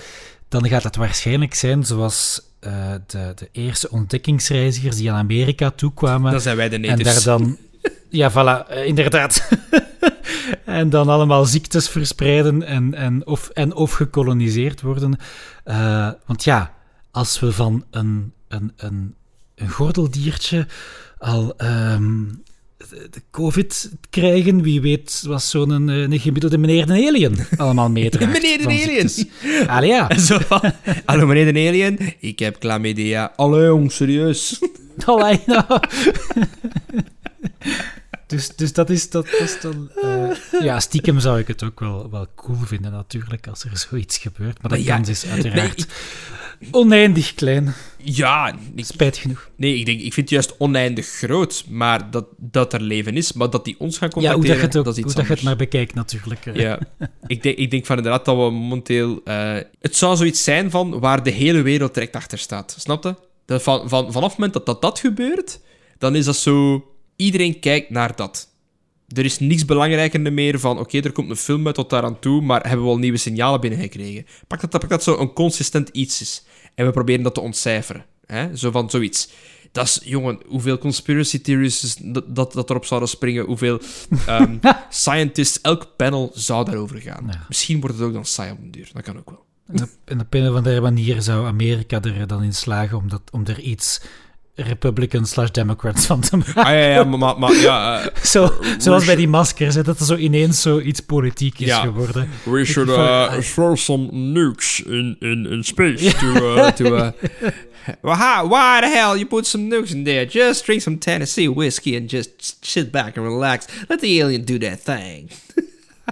dan 0.49 0.69
gaat 0.69 0.83
het 0.83 0.97
waarschijnlijk 0.97 1.55
zijn 1.55 1.85
zoals 1.85 2.41
uh, 2.61 2.73
de, 3.07 3.33
de 3.35 3.49
eerste 3.53 3.91
ontdekkingsreizigers 3.91 4.97
die 4.97 5.11
aan 5.11 5.19
Amerika 5.19 5.71
toekwamen. 5.71 6.31
Dan 6.31 6.41
zijn 6.41 6.57
wij 6.57 6.69
de 6.69 6.79
natives. 6.79 7.07
En 7.07 7.14
daar 7.14 7.39
dan... 7.39 7.57
Ja, 8.11 8.31
voilà, 8.31 8.71
uh, 8.71 8.87
inderdaad. 8.87 9.49
en 10.64 10.91
dan 10.91 11.09
allemaal 11.09 11.45
ziektes 11.45 11.89
verspreiden 11.89 12.62
en, 12.62 12.95
en, 12.95 13.27
of, 13.27 13.49
en 13.49 13.75
of 13.75 13.93
gekoloniseerd 13.93 14.81
worden. 14.81 15.19
Uh, 15.64 16.11
want 16.27 16.45
ja, 16.45 16.75
als 17.11 17.41
we 17.41 17.53
van 17.53 17.85
een, 17.91 18.33
een, 18.49 18.73
een, 18.77 19.14
een 19.55 19.69
gordeldiertje 19.71 20.66
al 21.19 21.57
ehm, 21.57 22.25
de 22.91 23.22
COVID 23.30 23.91
krijgen, 24.11 24.62
wie 24.62 24.80
weet 24.80 25.22
was 25.26 25.51
zo'n 25.51 25.70
een, 25.70 25.89
een 25.89 26.18
gemiddelde 26.20 26.59
meneer 26.59 26.86
de 26.86 26.93
alien 26.93 27.36
allemaal 27.57 27.91
meedraagt. 27.91 28.32
Meneer 28.43 28.59
de 28.59 28.64
alien. 28.66 29.68
Allee, 29.68 29.89
ja. 29.89 30.18
Zo 30.18 30.39
van, 30.39 30.72
hallo 31.05 31.26
meneer 31.26 31.53
de 31.53 31.68
alien, 31.68 31.99
ik 32.20 32.39
heb 32.39 32.57
chlamydia. 32.59 33.32
Allee 33.36 33.66
jong, 33.66 33.93
serieus. 33.93 34.59
Allee, 35.05 35.41
nou. 35.47 35.80
Dus, 38.26 38.49
dus 38.57 38.72
dat 38.72 38.91
is, 38.91 39.11
dat, 39.11 39.26
dat 39.30 39.41
is 39.41 39.61
dan... 39.61 39.91
eh, 40.03 40.61
ja, 40.61 40.80
stiekem 40.80 41.18
zou 41.20 41.39
ik 41.39 41.47
het 41.49 41.62
ook 41.62 41.80
wel, 41.80 42.11
wel 42.11 42.26
cool 42.36 42.59
vinden, 42.64 42.93
natuurlijk, 42.93 43.47
als 43.47 43.64
er 43.64 43.78
zoiets 43.78 44.18
gebeurt. 44.18 44.62
Maar 44.62 44.70
Maar 44.70 44.80
ja, 44.80 44.95
kans 44.95 45.09
is 45.09 45.26
uiteraard 45.26 45.86
oneindig 46.71 47.35
klein. 47.35 47.75
Ja, 48.03 48.55
ik, 48.75 48.85
Spijt 48.85 49.17
genoeg. 49.17 49.51
nee, 49.57 49.79
ik, 49.79 49.87
denk, 49.87 50.01
ik 50.01 50.13
vind 50.13 50.17
het 50.17 50.31
juist 50.31 50.55
oneindig 50.59 51.07
groot, 51.07 51.65
maar 51.69 52.11
dat, 52.11 52.27
dat 52.37 52.73
er 52.73 52.81
leven 52.81 53.17
is, 53.17 53.33
maar 53.33 53.51
dat 53.51 53.65
die 53.65 53.77
ons 53.79 53.99
gaan 53.99 54.09
Ja, 54.09 54.15
hoe 54.15 54.23
contacteren, 54.31 54.61
dat 54.61 54.61
je 54.61 54.67
het, 54.67 54.77
ook, 54.77 54.85
dat 54.85 54.97
is 54.97 55.03
hoe 55.03 55.13
dat 55.15 55.27
je 55.27 55.33
het 55.33 55.43
maar 55.43 55.57
bekijkt, 55.57 55.95
natuurlijk. 55.95 56.51
Ja, 56.55 56.79
ik 57.27 57.43
denk, 57.43 57.57
ik 57.57 57.71
denk 57.71 57.87
van 57.87 57.97
inderdaad 57.97 58.25
dat 58.25 58.37
we 58.37 58.43
momenteel... 58.43 59.21
eh, 59.25 59.57
het 59.81 59.97
zou 59.97 60.17
zoiets 60.17 60.45
zijn 60.45 60.71
van 60.71 61.01
waar 61.01 61.23
de 61.23 61.31
hele 61.31 61.63
wereld 61.63 61.95
direct 61.95 62.17
achter 62.17 62.39
staat. 62.39 62.77
Snap 62.79 63.05
je? 63.05 63.15
Dat 63.45 63.63
van, 63.63 63.89
van, 63.89 64.13
vanaf 64.13 64.29
het 64.29 64.39
moment 64.39 64.53
dat, 64.53 64.67
dat 64.67 64.83
dat 64.83 64.99
gebeurt, 64.99 65.61
dan 65.99 66.17
is 66.17 66.25
dat 66.25 66.37
zo... 66.37 66.85
Iedereen 67.17 67.61
kijkt 67.61 67.91
naar 67.91 68.17
dat. 68.17 68.49
Er 69.09 69.25
is 69.25 69.39
niks 69.39 69.65
belangrijker 69.65 70.33
meer 70.33 70.61
van... 70.61 70.79
Oké, 70.79 71.01
er 71.01 71.13
komt 71.13 71.31
een 71.31 71.37
film 71.37 71.67
uit 71.67 71.75
tot 71.75 71.91
daar 71.91 72.03
aan 72.03 72.19
toe, 72.19 72.41
maar 72.41 72.67
hebben 72.67 72.87
we 72.87 72.93
al 72.93 72.99
nieuwe 72.99 73.17
signalen 73.17 73.61
binnengekregen? 73.61 74.27
Pak 74.47 74.61
dat, 74.61 74.71
pak 74.71 74.89
dat 74.89 75.03
zo 75.03 75.19
een 75.19 75.33
consistent 75.33 75.89
iets 75.89 76.21
is. 76.21 76.45
En 76.79 76.87
we 76.87 76.93
proberen 76.93 77.22
dat 77.22 77.35
te 77.35 77.41
ontcijferen. 77.41 78.05
Hè? 78.26 78.57
Zo 78.57 78.70
van 78.70 78.91
zoiets. 78.91 79.29
Dat 79.72 79.85
is, 79.85 80.01
jongen, 80.05 80.41
hoeveel 80.47 80.79
conspiracy 80.79 81.41
theories 81.41 81.83
is 81.83 81.95
dat, 81.95 82.35
dat, 82.37 82.53
dat 82.53 82.70
erop 82.70 82.85
zouden 82.85 83.09
springen, 83.09 83.45
hoeveel 83.45 83.81
ehm, 84.26 84.57
scientists, 84.89 85.61
elk 85.61 85.97
panel 85.97 86.31
zou 86.35 86.64
daarover 86.64 87.01
gaan. 87.01 87.26
Ja. 87.31 87.45
Misschien 87.49 87.81
wordt 87.81 87.97
het 87.97 88.07
ook 88.07 88.12
dan 88.12 88.24
saai 88.24 88.51
op 88.51 88.59
den 88.61 88.70
duur, 88.70 88.91
dat 88.93 89.03
kan 89.03 89.18
ook 89.18 89.31
wel. 89.31 89.45
En 89.66 89.83
op, 89.83 89.89
en 90.05 90.20
op 90.20 90.35
een 90.35 90.49
of 90.49 90.55
andere 90.55 90.81
manier 90.81 91.22
zou 91.22 91.47
Amerika 91.47 92.03
er 92.03 92.26
dan 92.26 92.43
in 92.43 92.55
slagen 92.55 92.97
om, 92.97 93.09
dat, 93.09 93.22
om 93.31 93.47
er 93.47 93.61
iets 93.61 94.01
Republican 94.61 95.27
slash 95.27 95.51
Democrats 95.51 96.07
van 96.07 96.21
te 96.21 96.37
maken. 96.37 96.55
Ah 96.55 96.71
ja, 96.73 96.79
ja, 96.89 97.05
maar, 97.05 97.39
maar, 97.39 97.55
ja, 97.55 98.01
eh, 98.03 98.23
Zo, 98.33 98.55
zoals 98.79 99.05
bij 99.05 99.17
die 99.17 99.29
maskers, 99.29 99.75
hè, 99.75 99.83
dat 99.83 100.01
er 100.01 100.07
zo 100.07 100.17
ineens 100.17 100.63
zo 100.63 100.81
iets 100.81 101.01
politiek 101.01 101.59
is 101.59 101.67
Ja. 101.67 101.81
geworden. 101.81 102.29
we 102.45 102.65
should 102.65 102.89
uh, 102.89 103.33
throw 103.39 103.77
some 103.77 104.09
nukes 104.13 104.83
in, 104.87 105.17
in, 105.21 105.47
in 105.51 105.65
space 105.65 106.15
to... 106.15 106.27
Uh, 106.27 106.67
to 106.71 106.85
uh, 106.85 107.09
well, 108.03 108.49
why 108.49 108.81
the 108.81 108.91
hell 108.95 109.17
you 109.17 109.27
put 109.27 109.47
some 109.47 109.69
nukes 109.69 109.91
in 109.91 110.05
there? 110.05 110.27
Just 110.27 110.65
drink 110.65 110.83
some 110.83 110.99
Tennessee 110.99 111.49
whiskey 111.49 111.97
and 111.97 112.11
just 112.11 112.65
sit 112.67 112.91
back 112.91 113.17
and 113.17 113.27
relax. 113.27 113.67
Let 113.89 114.01
the 114.01 114.21
alien 114.21 114.45
do 114.45 114.59
that 114.59 114.81
thing. 114.85 115.31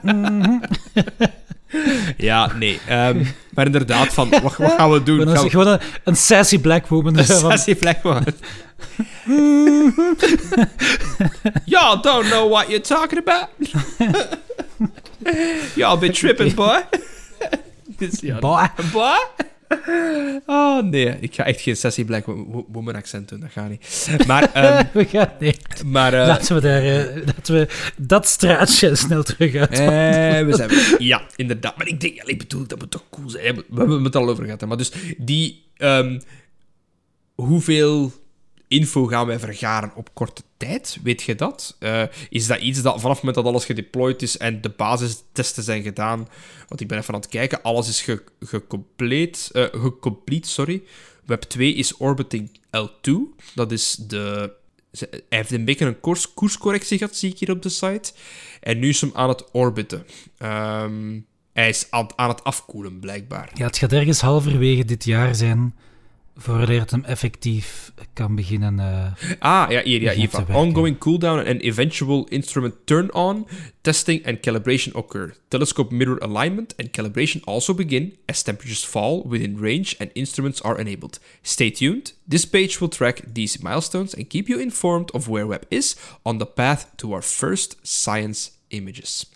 ja, 2.17 2.53
nee. 2.55 2.81
ehm, 2.89 3.25
maar 3.55 3.67
inderdaad, 3.67 4.09
van, 4.09 4.29
wat, 4.31 4.57
wat 4.57 4.73
gaan 4.73 4.91
we 4.93 5.03
doen? 5.03 5.19
Gaan 5.19 5.37
een, 5.37 5.43
we- 5.43 5.51
gewoon 5.51 5.67
een, 5.67 5.81
een 6.05 6.17
sassy 6.17 6.59
black 6.59 6.87
woman. 6.87 7.25
zo 7.25 7.39
van, 7.39 7.51
Sassy 7.51 7.75
Black 7.75 8.03
Woman. 8.03 8.25
Y'all 11.65 12.01
don't 12.01 12.27
know 12.31 12.49
what 12.51 12.69
you're 12.69 12.81
talking 12.85 13.19
about. 13.19 13.49
Y'all 15.75 15.97
been 15.97 16.13
tripping, 16.13 16.55
boy. 16.55 16.81
Boy. 18.41 18.67
boy. 18.93 19.17
Oh 20.47 20.83
nee, 20.83 21.17
ik 21.21 21.35
ga 21.35 21.45
echt 21.45 21.61
geen 21.61 21.77
Sassy 21.77 22.05
Black 22.05 22.27
Wo- 22.27 22.67
Woman 22.73 22.95
accent 22.95 23.29
doen, 23.29 23.41
dat 23.41 23.51
gaat 23.51 23.69
niet. 23.69 24.09
Maar, 24.27 24.53
ehm, 24.53 24.85
We 24.93 25.05
gaan, 25.05 25.29
nee, 25.41 25.57
maar 25.87 26.15
eh, 26.15 26.27
laten, 26.27 26.55
we 26.55 26.61
daar, 26.61 26.83
eh, 26.83 27.17
laten 27.27 27.55
we 27.55 27.69
dat 27.97 28.27
straatje 28.27 28.95
snel 28.95 29.23
terug 29.23 29.55
uit. 29.55 29.71
Eh, 29.73 30.47
we 30.47 30.53
zijn 30.57 30.71
Ja, 30.99 31.23
inderdaad. 31.37 31.77
Maar 31.77 31.87
ik 31.89 32.01
denk, 32.01 32.23
ik 32.23 32.39
bedoel, 32.39 32.67
dat 32.67 32.79
moet 32.79 32.91
toch 32.91 33.05
cool 33.11 33.29
zijn. 33.31 33.55
We 33.57 33.63
hebben 33.79 34.05
het 34.05 34.17
al 34.17 34.29
over 34.29 34.45
gehad. 34.45 34.61
hè. 34.61 34.67
Maar 34.67 34.77
dus 34.77 34.93
die... 35.19 35.65
ehm, 35.77 36.21
hoeveel 37.35 38.13
info 38.69 39.07
gaan 39.07 39.27
wij 39.27 39.39
vergaren 39.39 39.93
op 39.95 40.15
korte 40.15 40.43
tijd? 40.57 40.99
Weet 41.03 41.23
je 41.23 41.35
dat? 41.35 41.77
Eh, 41.79 42.03
is 42.31 42.47
dat 42.47 42.61
iets 42.61 42.83
dat 42.83 43.01
vanaf 43.01 43.17
het 43.17 43.25
moment 43.25 43.45
dat 43.45 43.53
alles 43.53 43.65
gedeployed 43.65 44.23
is 44.23 44.37
en 44.37 44.61
de 44.61 44.69
basistesten 44.69 45.63
zijn 45.63 45.83
gedaan... 45.83 46.29
Want 46.69 46.81
ik 46.81 46.89
ben 46.89 46.99
even 46.99 47.15
aan 47.15 47.21
het 47.21 47.29
kijken. 47.29 47.63
Alles 47.63 47.89
is 47.89 48.01
ge, 48.01 48.23
gecomplete, 48.41 49.71
eh, 49.71 50.39
sorry. 50.41 50.83
Web 51.25 51.43
2 51.43 51.75
is 51.75 51.97
orbiting 51.97 52.51
L2. 52.71 53.13
Dat 53.55 53.73
is 53.73 53.95
de... 53.95 54.53
Hij 54.99 55.23
heeft 55.29 55.51
een 55.51 55.65
beetje 55.65 55.87
een 55.87 56.01
koers, 56.01 56.35
koerscorrectie 56.35 56.99
gehad, 56.99 57.17
zie 57.17 57.31
ik 57.31 57.39
hier 57.39 57.51
op 57.51 57.63
de 57.63 57.69
site. 57.69 58.13
En 58.61 58.79
nu 58.79 58.89
is 58.89 59.01
hem 59.01 59.11
aan 59.15 59.29
het 59.29 59.51
orbiten. 59.53 60.07
Ehm, 60.39 61.21
hij 61.53 61.69
is 61.69 61.87
aan 61.91 62.29
het 62.29 62.45
afkoelen, 62.45 62.99
blijkbaar. 62.99 63.51
Ja, 63.55 63.67
het 63.67 63.79
gaat 63.79 63.93
ergens 63.93 64.21
halverwege 64.21 64.85
dit 64.85 65.05
jaar 65.05 65.35
zijn, 65.35 65.75
voordat 66.37 66.69
het 66.69 66.91
hem 66.91 67.05
effectief 67.05 67.93
kan 68.13 68.35
beginnen. 68.35 68.79
eh, 68.81 69.13
Ah, 69.39 69.71
ja, 69.71 69.83
hier, 69.83 70.01
ja. 70.01 70.13
Ongoing 70.57 70.99
cooldown 70.99 71.47
and 71.47 71.61
eventual 71.63 72.27
instrument 72.29 72.75
turn-on, 72.85 73.47
testing 73.81 74.27
and 74.27 74.41
calibration 74.41 74.95
occur. 74.95 75.35
Telescope 75.49 75.95
mirror 75.95 76.23
alignment 76.23 76.75
and 76.77 76.91
calibration 76.91 77.41
also 77.45 77.75
begin 77.75 78.17
as 78.27 78.43
temperatures 78.43 78.85
fall 78.85 79.23
within 79.29 79.61
range 79.61 79.95
and 79.99 80.11
instruments 80.13 80.63
are 80.63 80.81
enabled. 80.81 81.19
Stay 81.43 81.71
tuned. 81.71 82.13
This 82.29 82.45
page 82.47 82.79
will 82.81 82.91
track 82.91 83.23
these 83.35 83.63
milestones 83.63 84.15
and 84.15 84.29
keep 84.29 84.49
you 84.49 84.61
informed 84.61 85.11
of 85.15 85.29
where 85.29 85.47
Web 85.47 85.65
is 85.69 85.97
on 86.23 86.39
the 86.39 86.47
path 86.47 86.87
to 86.97 87.13
our 87.13 87.23
first 87.23 87.77
science 87.83 88.51
images. 88.69 89.27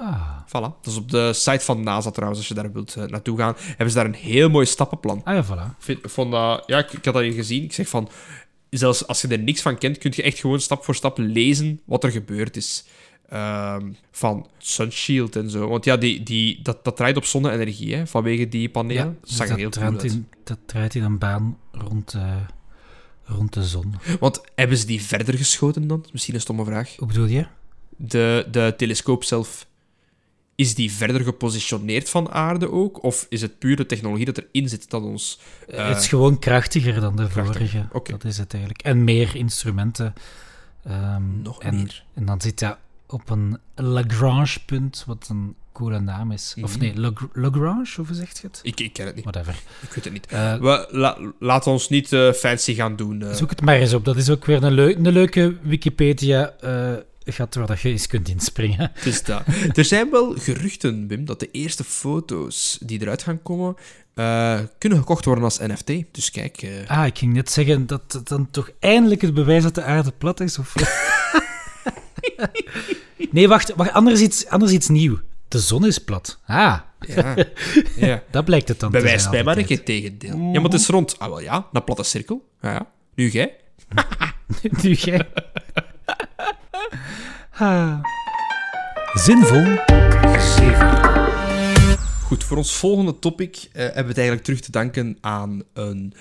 Ah, 0.00 0.38
Voilà. 0.46 0.50
Dat 0.82 0.86
is 0.86 0.96
op 0.96 1.10
de 1.10 1.32
site 1.32 1.64
van 1.64 1.82
NASA 1.82 2.10
trouwens, 2.10 2.40
als 2.40 2.48
je 2.48 2.54
daar 2.54 2.72
wilt 2.72 2.94
eh, 2.96 3.04
naartoe 3.04 3.38
gaan. 3.38 3.54
Hebben 3.58 3.90
ze 3.90 3.94
daar 3.94 4.04
een 4.06 4.14
heel 4.14 4.48
mooi 4.48 4.66
stappenplan. 4.66 5.20
ah 5.24 5.34
ja, 5.34 5.44
voilà. 5.44 5.76
Vind- 5.78 5.98
vond 6.02 6.30
dat, 6.32 6.62
ja, 6.66 6.78
ik, 6.78 6.92
ik 6.92 7.04
had 7.04 7.14
dat 7.14 7.22
hier 7.22 7.32
gezien. 7.32 7.62
Ik 7.62 7.72
zeg 7.72 7.88
van, 7.88 8.08
zelfs 8.70 9.06
als 9.06 9.20
je 9.20 9.28
er 9.28 9.38
niks 9.38 9.62
van 9.62 9.78
kent, 9.78 9.98
kun 9.98 10.12
je 10.14 10.22
echt 10.22 10.38
gewoon 10.38 10.60
stap 10.60 10.84
voor 10.84 10.94
stap 10.94 11.18
lezen 11.18 11.80
wat 11.84 12.04
er 12.04 12.10
gebeurd 12.10 12.56
is. 12.56 12.84
Ehm, 13.28 13.92
van 14.10 14.46
Sunshield 14.58 15.36
en 15.36 15.50
zo. 15.50 15.68
Want 15.68 15.84
ja, 15.84 15.96
die, 15.96 16.22
die, 16.22 16.62
dat, 16.62 16.84
dat 16.84 16.96
draait 16.96 17.16
op 17.16 17.24
zonne-energie, 17.24 17.94
hè, 17.94 18.06
vanwege 18.06 18.48
die 18.48 18.68
panelen. 18.68 19.02
Ja, 19.04 19.04
dat 19.04 19.22
dus 19.28 19.36
zag 19.36 19.48
dat, 19.48 19.56
heel 19.58 19.70
draait 19.70 20.04
in, 20.04 20.28
dat 20.44 20.58
draait 20.66 20.94
in 20.94 21.02
een 21.02 21.18
baan 21.18 21.58
rond, 21.72 22.14
eh, 22.14 22.36
rond 23.24 23.52
de 23.52 23.64
zon. 23.64 23.94
Want 24.20 24.40
hebben 24.54 24.76
ze 24.76 24.86
die 24.86 25.02
verder 25.02 25.34
geschoten 25.34 25.86
dan? 25.86 26.04
Misschien 26.12 26.34
een 26.34 26.40
stomme 26.40 26.64
vraag. 26.64 26.96
Hoe 26.96 27.06
bedoel 27.08 27.26
je? 27.26 27.46
De, 27.96 28.46
de 28.50 28.74
telescoop 28.76 29.24
zelf, 29.24 29.66
is 30.60 30.74
die 30.74 30.92
verder 30.92 31.20
gepositioneerd 31.20 32.10
van 32.10 32.30
aarde 32.30 32.70
ook? 32.70 33.02
Of 33.02 33.26
is 33.28 33.42
het 33.42 33.58
puur 33.58 33.76
de 33.76 33.86
technologie 33.86 34.24
dat 34.24 34.38
erin 34.52 34.68
zit 34.68 34.90
dat 34.90 35.02
ons... 35.02 35.38
Eh, 35.68 35.88
het 35.88 35.96
is 35.98 36.08
gewoon 36.08 36.38
krachtiger 36.38 37.00
dan 37.00 37.16
de 37.16 37.28
krachtiger, 37.28 37.86
vorige. 37.92 38.10
Dat 38.12 38.24
is 38.24 38.38
het 38.38 38.52
eigenlijk. 38.52 38.82
En 38.84 39.04
meer 39.04 39.36
instrumenten. 39.36 40.12
Ehm, 40.84 41.42
Nog 41.42 41.62
en, 41.62 41.74
meer. 41.74 42.04
En 42.14 42.24
dan 42.24 42.40
zit 42.40 42.58
dat 42.58 42.76
op 43.06 43.30
een 43.30 43.58
Lagrange-punt, 43.74 45.04
wat 45.06 45.26
een 45.30 45.54
coole 45.72 46.00
naam 46.00 46.32
is. 46.32 46.54
Of 46.62 46.70
Mhm. 46.70 46.80
nee, 46.80 46.96
Lag- 46.98 47.28
Lagrange, 47.32 47.86
hoe 47.96 48.06
zeg 48.14 48.40
je 48.40 48.46
het? 48.46 48.60
Ik, 48.62 48.80
ik 48.80 48.92
ken 48.92 49.06
het 49.06 49.14
niet. 49.14 49.24
Whatever. 49.24 49.54
Ik 49.82 49.92
weet 49.92 50.04
het 50.04 50.12
niet. 50.12 50.26
Eh, 50.26 50.54
We, 50.56 50.86
la, 50.90 51.18
laten 51.38 51.72
ons 51.72 51.88
niet 51.88 52.12
eh, 52.12 52.32
fancy 52.32 52.74
gaan 52.74 52.96
doen. 52.96 53.22
eh. 53.22 53.32
Zoek 53.32 53.50
het 53.50 53.60
maar 53.60 53.76
eens 53.76 53.94
op. 53.94 54.04
Dat 54.04 54.16
is 54.16 54.30
ook 54.30 54.44
weer 54.44 54.62
een, 54.62 54.72
leu- 54.72 54.94
een 54.94 55.12
leuke 55.12 55.56
Wikipedia-gat 57.30 57.54
waar 57.54 57.66
dat 57.66 57.80
je 57.80 57.88
eens 57.88 58.06
kunt 58.06 58.28
inspringen. 58.28 58.90
Het 58.94 59.06
is 59.06 59.22
dat. 59.22 59.42
Er 59.74 59.84
zijn 59.84 60.10
wel 60.10 60.34
geruchten, 60.38 61.06
Wim, 61.06 61.24
dat 61.24 61.40
de 61.40 61.50
eerste 61.50 61.84
foto's 61.84 62.78
die 62.82 63.00
eruit 63.00 63.22
gaan 63.22 63.42
komen, 63.42 63.76
eh, 64.14 64.58
kunnen 64.78 64.98
gekocht 64.98 65.24
worden 65.24 65.44
als 65.44 65.58
NFT. 65.58 65.92
Dus 66.10 66.30
kijk, 66.30 66.62
eh, 66.62 66.98
Ah, 66.98 67.06
ik 67.06 67.18
ging 67.18 67.32
net 67.32 67.50
zeggen 67.50 67.86
dat 67.86 68.12
het 68.12 68.28
dan 68.28 68.50
toch 68.50 68.70
eindelijk 68.80 69.20
het 69.20 69.34
bewijs 69.34 69.62
dat 69.62 69.74
de 69.74 69.82
aarde 69.82 70.12
plat 70.12 70.40
is. 70.40 70.58
Of... 70.58 70.74
nee, 73.30 73.48
wacht, 73.48 73.74
wacht 73.74 73.92
anders, 73.92 74.20
iets, 74.20 74.46
anders 74.46 74.72
iets 74.72 74.88
nieuw. 74.88 75.18
De 75.48 75.58
zon 75.58 75.86
is 75.86 75.98
plat. 75.98 76.38
Ah, 76.46 76.78
ja, 77.00 77.36
ja. 77.96 78.22
dat 78.30 78.44
blijkt 78.44 78.68
het 78.68 78.80
dan 78.80 78.90
bewijs 78.90 79.30
mij 79.30 79.44
maar 79.44 79.56
een 79.56 79.64
keer 79.64 79.84
tegendeel. 79.84 80.36
Ja, 80.36 80.60
maar 80.60 80.70
het 80.70 80.80
is 80.80 80.86
rond. 80.86 81.18
Ah, 81.18 81.28
wel 81.28 81.40
ja, 81.40 81.66
een 81.72 81.84
platte 81.84 82.02
cirkel. 82.02 82.48
Ja, 82.60 82.72
ja. 82.72 82.86
Nu 83.14 83.28
jij. 83.28 83.56
Nu 84.82 84.92
jij. 84.92 85.28
Zinvol. 89.14 89.76
Goed, 92.22 92.44
voor 92.44 92.56
ons 92.56 92.74
volgende 92.74 93.18
topic 93.18 93.56
eh, 93.56 93.82
hebben 93.82 94.02
we 94.02 94.08
het 94.08 94.16
eigenlijk 94.16 94.42
terug 94.42 94.60
te 94.60 94.70
danken 94.70 95.18
aan 95.20 95.62
een 95.72 96.14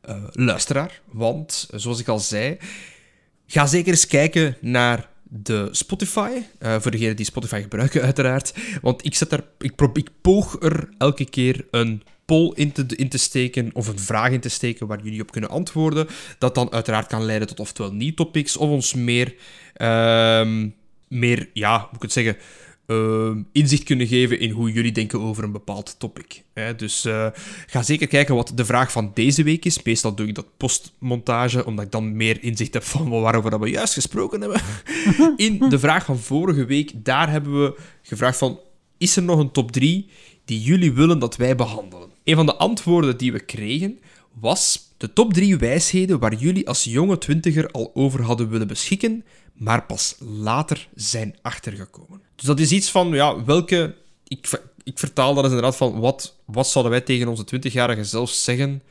eh, 0.00 0.16
luisteraar. 0.32 1.00
Want, 1.10 1.68
eh, 1.70 1.78
zoals 1.78 2.00
ik 2.00 2.08
al 2.08 2.18
zei, 2.18 2.56
ga 3.46 3.66
zeker 3.66 3.92
eens 3.92 4.06
kijken 4.06 4.56
naar 4.60 5.08
de 5.22 5.68
Spotify. 5.70 6.30
eh, 6.58 6.80
voor 6.80 6.90
degenen 6.90 7.16
die 7.16 7.26
Spotify 7.26 7.60
gebruiken, 7.60 8.02
uiteraard. 8.10 8.54
Want 8.80 9.04
ik, 9.04 9.14
zet 9.14 9.30
daar, 9.30 9.44
ik, 9.58 9.74
probeer, 9.74 10.02
ik 10.02 10.10
poog 10.20 10.56
er 10.60 10.88
elke 10.98 11.24
keer 11.24 11.66
een 11.70 12.02
poll 12.24 12.52
in 12.54 12.72
te, 12.72 12.86
in 12.86 13.08
te 13.08 13.18
steken 13.18 13.70
of 13.72 13.88
een 13.88 13.98
vraag 13.98 14.30
in 14.30 14.40
te 14.40 14.48
steken 14.48 14.86
waar 14.86 15.00
jullie 15.02 15.20
op 15.20 15.30
kunnen 15.30 15.50
antwoorden. 15.50 16.06
Dat 16.38 16.54
dan 16.54 16.72
uiteraard 16.72 17.06
kan 17.06 17.24
leiden 17.24 17.48
tot 17.48 17.60
oftewel 17.60 17.92
nieuw 17.92 18.14
topics 18.14 18.56
of 18.56 18.68
ons 18.68 18.94
meer, 18.94 19.34
ehm, 19.74 20.68
meer 21.08 21.50
ja, 21.52 21.78
hoe 21.78 21.86
moet 21.86 21.96
ik 21.96 22.02
het 22.02 22.12
zeggen, 22.12 22.36
uh, 22.86 23.36
inzicht 23.52 23.82
kunnen 23.82 24.06
geven 24.06 24.38
in 24.38 24.50
hoe 24.50 24.72
jullie 24.72 24.92
denken 24.92 25.20
over 25.20 25.44
een 25.44 25.52
bepaald 25.52 25.98
topic. 25.98 26.42
Hè. 26.54 26.74
Dus 26.74 27.06
uh, 27.06 27.26
ga 27.66 27.82
zeker 27.82 28.06
kijken 28.06 28.34
wat 28.34 28.52
de 28.54 28.64
vraag 28.64 28.92
van 28.92 29.10
deze 29.14 29.42
week 29.42 29.64
is. 29.64 29.82
Meestal 29.82 30.14
doe 30.14 30.26
ik 30.26 30.34
dat 30.34 30.56
postmontage, 30.56 31.66
omdat 31.66 31.84
ik 31.84 31.90
dan 31.90 32.16
meer 32.16 32.42
inzicht 32.42 32.74
heb 32.74 32.82
van 32.82 33.08
waarover 33.08 33.60
we 33.60 33.70
juist 33.70 33.94
gesproken 33.94 34.40
hebben. 34.40 34.60
in 35.46 35.58
de 35.68 35.78
vraag 35.78 36.04
van 36.04 36.18
vorige 36.18 36.64
week, 36.64 36.92
daar 36.94 37.30
hebben 37.30 37.62
we 37.62 37.80
gevraagd 38.02 38.38
van, 38.38 38.58
is 38.98 39.16
er 39.16 39.22
nog 39.22 39.38
een 39.38 39.52
top 39.52 39.72
3 39.72 40.08
die 40.44 40.60
jullie 40.60 40.92
willen 40.92 41.18
dat 41.18 41.36
wij 41.36 41.56
behandelen? 41.56 42.08
Een 42.24 42.36
van 42.36 42.46
de 42.46 42.56
antwoorden 42.56 43.16
die 43.16 43.32
we 43.32 43.40
kregen 43.40 43.98
was 44.40 44.92
de 44.96 45.12
top 45.12 45.32
3 45.32 45.56
wijsheden 45.56 46.18
waar 46.18 46.34
jullie 46.34 46.68
als 46.68 46.84
jonge 46.84 47.18
twintiger 47.18 47.70
al 47.70 47.90
over 47.94 48.22
hadden 48.22 48.48
willen 48.48 48.66
beschikken, 48.66 49.24
maar 49.54 49.82
pas 49.82 50.16
later 50.18 50.88
zijn 50.94 51.36
achtergekomen. 51.42 52.20
Dus 52.34 52.46
dat 52.46 52.60
is 52.60 52.72
iets 52.72 52.90
van, 52.90 53.08
ja, 53.08 53.44
welke... 53.44 53.94
Ik, 54.26 54.62
ik 54.82 54.98
vertaal 54.98 55.34
dat 55.34 55.44
inderdaad 55.44 55.76
van, 55.76 56.00
wat, 56.00 56.36
wat 56.44 56.68
zouden 56.68 56.92
wij 56.92 57.00
tegen 57.00 57.28
onze 57.28 57.44
20-jarige 57.54 58.04
zelf 58.04 58.30
zeggen 58.30 58.82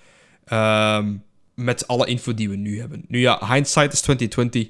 uh, 0.47 1.05
met 1.53 1.87
alle 1.87 2.05
info 2.05 2.33
die 2.33 2.49
we 2.49 2.55
nu 2.55 2.79
hebben. 2.79 3.05
Nu 3.07 3.19
ja, 3.19 3.53
hindsight 3.53 3.93
is 3.93 4.01
2020. 4.01 4.69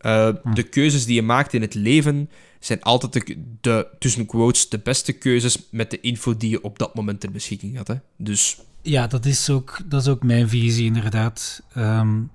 Uh, 0.00 0.28
hm. 0.42 0.54
De 0.54 0.62
keuzes 0.62 1.04
die 1.04 1.14
je 1.14 1.22
maakt 1.22 1.52
in 1.52 1.60
het 1.60 1.74
leven 1.74 2.30
zijn 2.58 2.82
altijd 2.82 3.12
de, 3.12 3.42
de, 3.60 3.86
tussen 3.98 4.26
quotes, 4.26 4.68
de 4.68 4.78
beste 4.78 5.12
keuzes 5.12 5.58
met 5.70 5.90
de 5.90 6.00
info 6.00 6.36
die 6.36 6.50
je 6.50 6.62
op 6.62 6.78
dat 6.78 6.94
moment 6.94 7.20
ter 7.20 7.30
beschikking 7.30 7.76
had. 7.76 7.88
Hè? 7.88 7.94
Dus... 8.16 8.60
Ja, 8.82 9.06
dat 9.06 9.26
is, 9.26 9.50
ook, 9.50 9.78
dat 9.84 10.00
is 10.00 10.08
ook 10.08 10.22
mijn 10.22 10.48
visie, 10.48 10.86
inderdaad. 10.86 11.62
Um, 11.76 12.30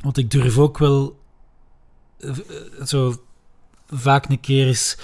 want 0.00 0.16
ik 0.16 0.30
durf 0.30 0.58
ook 0.58 0.78
wel 0.78 1.17
zo 2.84 3.14
vaak 3.90 4.28
een 4.28 4.40
keer 4.40 4.66
eens 4.66 4.96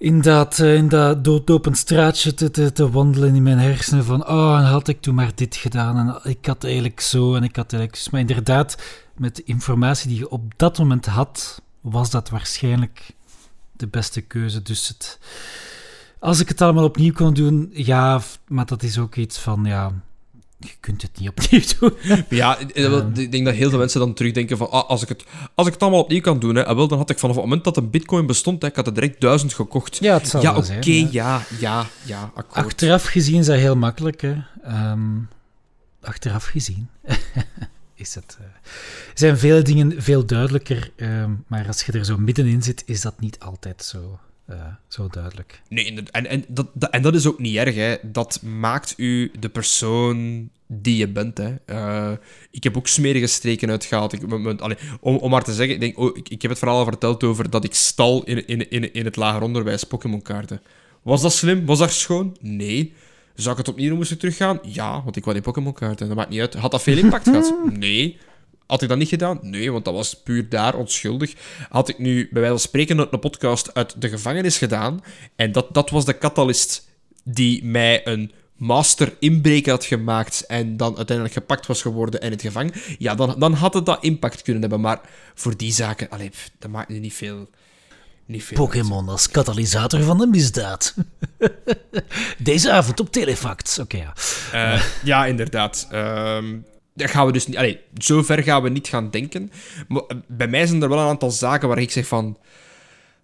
in 0.00 0.20
dat, 0.20 0.58
uh, 0.58 0.74
in 0.74 0.88
dat 0.88 1.24
doodlopend 1.24 1.76
straatje 1.76 2.34
te, 2.34 2.72
te, 2.72 2.90
wandelen 2.90 3.34
in 3.34 3.42
mijn 3.42 3.58
hersenen 3.58 4.04
van 4.04 4.28
oh, 4.28 4.58
en 4.58 4.64
had 4.64 4.88
ik 4.88 5.00
toen 5.00 5.14
maar 5.14 5.32
dit 5.34 5.56
gedaan 5.56 5.96
en 5.96 6.30
ik 6.30 6.46
had 6.46 6.64
eigenlijk 6.64 7.00
zo 7.00 7.34
en 7.34 7.42
ik 7.42 7.56
had 7.56 7.72
eigenlijk... 7.72 8.10
Maar 8.10 8.20
inderdaad, 8.20 8.82
met 9.16 9.38
informatie 9.38 10.08
die 10.08 10.18
je 10.18 10.30
op 10.30 10.52
dat 10.56 10.78
moment 10.78 11.06
had, 11.06 11.62
was 11.80 12.10
dat 12.10 12.28
waarschijnlijk 12.28 13.10
de 13.72 13.86
beste 13.86 14.20
keuze. 14.20 14.62
Dus 14.62 14.88
het, 14.88 15.18
als 16.18 16.40
ik 16.40 16.48
het 16.48 16.60
allemaal 16.60 16.84
opnieuw 16.84 17.12
kon 17.12 17.34
doen, 17.34 17.70
ja, 17.72 18.20
maar 18.48 18.66
dat 18.66 18.82
is 18.82 18.98
ook 18.98 19.16
iets 19.16 19.38
van, 19.38 19.64
ja, 19.64 19.92
je 20.60 20.70
kunt 20.80 21.02
het 21.02 21.18
niet 21.18 21.28
opnieuw 21.28 21.60
doen. 21.80 22.24
Ja, 22.28 22.58
ik 22.58 23.32
denk 23.32 23.44
dat 23.44 23.54
heel 23.54 23.70
veel 23.70 23.78
mensen 23.78 24.00
dan 24.00 24.14
terugdenken 24.14 24.56
van, 24.56 24.70
ah, 24.70 24.88
als, 24.88 25.02
ik 25.02 25.08
het, 25.08 25.24
als 25.54 25.66
ik 25.66 25.72
het 25.72 25.82
allemaal 25.82 26.02
opnieuw 26.02 26.20
kan 26.20 26.38
doen, 26.38 26.54
hè, 26.54 26.66
ah, 26.66 26.76
wel, 26.76 26.88
dan 26.88 26.98
had 26.98 27.10
ik 27.10 27.18
vanaf 27.18 27.36
het 27.36 27.44
moment 27.44 27.64
dat 27.64 27.76
een 27.76 27.90
bitcoin 27.90 28.26
bestond, 28.26 28.62
hè, 28.62 28.68
ik 28.68 28.76
had 28.76 28.86
er 28.86 28.94
direct 28.94 29.20
duizend 29.20 29.54
gekocht. 29.54 29.98
Ja, 30.00 30.14
het 30.14 30.28
zal 30.28 30.42
ja, 30.42 30.56
oké, 30.56 31.08
ja. 31.10 31.42
ja, 31.58 31.86
ja, 32.04 32.30
akkoord. 32.34 32.64
Achteraf 32.64 33.04
gezien 33.04 33.38
is 33.38 33.46
dat 33.46 33.56
heel 33.56 33.76
makkelijk, 33.76 34.20
hè. 34.20 34.36
Um, 34.90 35.28
achteraf 36.00 36.44
gezien 36.44 36.88
is 37.94 38.14
het, 38.14 38.38
uh, 38.40 38.46
zijn 39.14 39.38
vele 39.38 39.62
dingen 39.62 40.02
veel 40.02 40.26
duidelijker, 40.26 40.92
um, 40.96 41.44
maar 41.46 41.66
als 41.66 41.82
je 41.82 41.92
er 41.92 42.04
zo 42.04 42.18
middenin 42.18 42.62
zit, 42.62 42.82
is 42.86 43.00
dat 43.00 43.20
niet 43.20 43.38
altijd 43.38 43.84
zo. 43.84 44.18
Uh, 44.50 44.56
zo 44.88 45.08
duidelijk. 45.08 45.62
Nee, 45.68 46.02
en, 46.10 46.26
en, 46.26 46.44
dat, 46.48 46.66
dat, 46.74 46.90
en 46.90 47.02
dat 47.02 47.14
is 47.14 47.26
ook 47.26 47.38
niet 47.38 47.56
erg. 47.56 47.74
Hè. 47.74 47.96
Dat 48.02 48.42
maakt 48.42 48.94
u 48.96 49.30
de 49.38 49.48
persoon 49.48 50.48
die 50.66 50.96
je 50.96 51.08
bent. 51.08 51.38
Hè. 51.38 51.54
Uh, 51.66 52.16
ik 52.50 52.64
heb 52.64 52.76
ook 52.76 52.86
smerige 52.86 53.26
streken 53.26 53.70
uitgehaald. 53.70 54.12
Ik, 54.12 54.22
allee, 54.60 54.76
om, 55.00 55.16
om 55.16 55.30
maar 55.30 55.44
te 55.44 55.54
zeggen, 55.54 55.74
ik, 55.74 55.80
denk, 55.80 55.98
oh, 55.98 56.16
ik, 56.16 56.28
ik, 56.28 56.42
heb 56.42 56.50
het 56.50 56.58
verhaal 56.58 56.78
al 56.78 56.84
verteld 56.84 57.24
over 57.24 57.50
dat 57.50 57.64
ik 57.64 57.74
stal 57.74 58.24
in, 58.24 58.46
in, 58.46 58.70
in, 58.70 58.92
in 58.92 59.04
het 59.04 59.16
lager 59.16 59.42
onderwijs 59.42 59.84
Pokémon-kaarten. 59.84 60.62
Was 61.02 61.22
dat 61.22 61.32
slim? 61.32 61.66
Was 61.66 61.78
dat 61.78 61.92
schoon? 61.92 62.36
Nee. 62.40 62.92
Zou 63.34 63.50
ik 63.50 63.66
het 63.66 63.68
opnieuw 63.68 63.96
moeten 63.96 64.18
teruggaan? 64.18 64.58
Ja, 64.62 65.02
want 65.02 65.16
ik 65.16 65.22
wou 65.22 65.34
die 65.34 65.44
Pokémon-kaarten. 65.44 66.06
Dat 66.06 66.16
maakt 66.16 66.30
niet 66.30 66.40
uit. 66.40 66.54
Had 66.54 66.70
dat 66.70 66.82
veel 66.82 66.98
impact 66.98 67.24
gehad? 67.24 67.54
Nee. 67.78 68.18
Had 68.70 68.82
ik 68.82 68.88
dat 68.88 68.98
niet 68.98 69.08
gedaan? 69.08 69.38
Nee, 69.42 69.72
want 69.72 69.84
dat 69.84 69.94
was 69.94 70.14
puur 70.14 70.48
daar 70.48 70.74
onschuldig. 70.74 71.34
Had 71.68 71.88
ik 71.88 71.98
nu 71.98 72.28
bij 72.30 72.40
wijze 72.40 72.48
van 72.48 72.58
spreken 72.58 72.98
een 72.98 73.20
podcast 73.20 73.74
uit 73.74 74.00
de 74.00 74.08
gevangenis 74.08 74.58
gedaan 74.58 75.04
en 75.36 75.52
dat, 75.52 75.74
dat 75.74 75.90
was 75.90 76.04
de 76.04 76.18
catalyst 76.18 76.88
die 77.24 77.64
mij 77.64 78.06
een 78.06 78.32
master 78.56 79.16
inbreker 79.18 79.72
had 79.72 79.84
gemaakt 79.84 80.44
en 80.46 80.76
dan 80.76 80.96
uiteindelijk 80.96 81.36
gepakt 81.36 81.66
was 81.66 81.82
geworden 81.82 82.20
in 82.20 82.30
het 82.30 82.40
gevangen, 82.40 82.72
ja, 82.98 83.14
dan, 83.14 83.34
dan 83.38 83.52
had 83.52 83.74
het 83.74 83.86
dat 83.86 84.04
impact 84.04 84.42
kunnen 84.42 84.60
hebben. 84.60 84.80
Maar 84.80 85.00
voor 85.34 85.56
die 85.56 85.72
zaken, 85.72 86.08
allee, 86.08 86.30
dat 86.58 86.70
maakt 86.70 86.88
nu 86.88 86.98
niet 86.98 87.14
veel... 87.14 87.48
Pokémon 88.54 89.08
als 89.08 89.28
katalysator 89.28 90.02
van 90.02 90.18
de 90.18 90.26
misdaad. 90.26 90.94
Deze 92.38 92.72
avond 92.72 93.00
op 93.00 93.12
Telefact. 93.12 93.78
Oké, 93.80 93.96
ja. 93.96 94.14
Uh, 94.74 94.82
ja, 95.04 95.26
inderdaad. 95.26 95.88
Uh, 95.92 96.38
dat 96.94 97.10
gaan 97.10 97.26
we 97.26 97.32
dus 97.32 97.46
niet... 97.46 97.56
Allee, 97.56 97.80
zo 97.96 98.22
ver 98.22 98.42
gaan 98.42 98.62
we 98.62 98.68
niet 98.68 98.88
gaan 98.88 99.10
denken. 99.10 99.50
Maar 99.88 100.02
eh, 100.08 100.16
bij 100.26 100.48
mij 100.48 100.66
zijn 100.66 100.82
er 100.82 100.88
wel 100.88 100.98
een 100.98 101.08
aantal 101.08 101.30
zaken 101.30 101.68
waar 101.68 101.78
ik 101.78 101.90
zeg 101.90 102.06
van... 102.06 102.38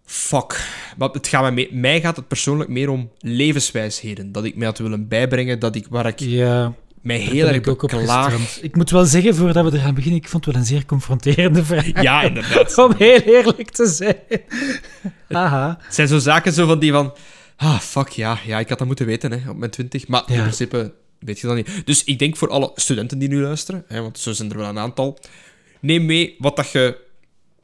Fuck. 0.05 0.69
Maar 0.97 1.09
het 1.09 1.27
gaat 1.27 1.53
mij, 1.55 1.69
mij 1.73 2.01
gaat 2.01 2.17
het 2.17 2.29
persoonlijk 2.29 2.71
meer 2.71 2.89
om 2.89 3.11
levenswijsheden. 3.19 4.33
Dat 4.33 4.45
ik 4.45 4.57
mij 4.57 4.67
had 4.67 4.79
willen 4.79 5.09
bijbrengen, 5.09 5.59
dat 5.59 5.77
ik, 5.77 5.87
waar 5.91 6.07
ik 6.07 6.21
ja, 6.21 6.75
mij 7.03 7.19
heel 7.19 7.47
erg 7.47 7.67
ook 7.67 7.83
op 7.83 7.91
klaag. 7.91 8.61
Ik 8.61 8.77
moet 8.77 8.91
wel 8.91 9.05
zeggen, 9.05 9.35
voordat 9.35 9.71
we 9.71 9.79
eraan 9.79 9.95
beginnen, 9.95 10.21
ik 10.21 10.29
vond 10.29 10.45
het 10.45 10.55
wel 10.55 10.63
een 10.63 10.69
zeer 10.69 10.87
confronterende 10.87 11.65
vraag. 11.65 12.03
Ja, 12.03 12.23
inderdaad. 12.23 12.79
om 12.85 12.95
heel 12.99 13.21
eerlijk 13.21 13.71
te 13.71 13.87
zijn. 13.87 14.17
Haha. 15.29 15.79
Het 15.83 15.95
zijn 15.95 16.09
zo 16.09 16.19
zaken 16.19 16.53
zo 16.53 16.67
van 16.67 16.79
die 16.79 16.93
van... 16.93 17.15
Ah, 17.57 17.79
fuck, 17.79 18.09
ja, 18.09 18.39
ja, 18.45 18.59
ik 18.59 18.69
had 18.69 18.79
dat 18.79 18.87
moeten 18.87 19.07
weten 19.07 19.33
hè, 19.33 19.51
op 19.51 19.57
mijn 19.57 19.71
twintig. 19.71 20.09
Maar 20.09 20.23
in 20.27 20.41
principe 20.41 20.93
weet 21.27 21.39
je 21.39 21.53
niet. 21.53 21.87
Dus 21.87 22.05
ik 22.05 22.19
denk 22.19 22.37
voor 22.37 22.51
alle 22.51 22.71
studenten 22.75 23.19
die 23.19 23.29
nu 23.29 23.41
luisteren, 23.41 23.85
hè, 23.89 24.01
want 24.01 24.19
zo 24.19 24.33
zijn 24.33 24.51
er 24.51 24.59
wel 24.59 24.69
een 24.69 24.79
aantal, 24.79 25.19
neem 25.81 26.07
mee 26.07 26.35
wat 26.39 26.57
dat 26.57 26.71
je 26.71 27.05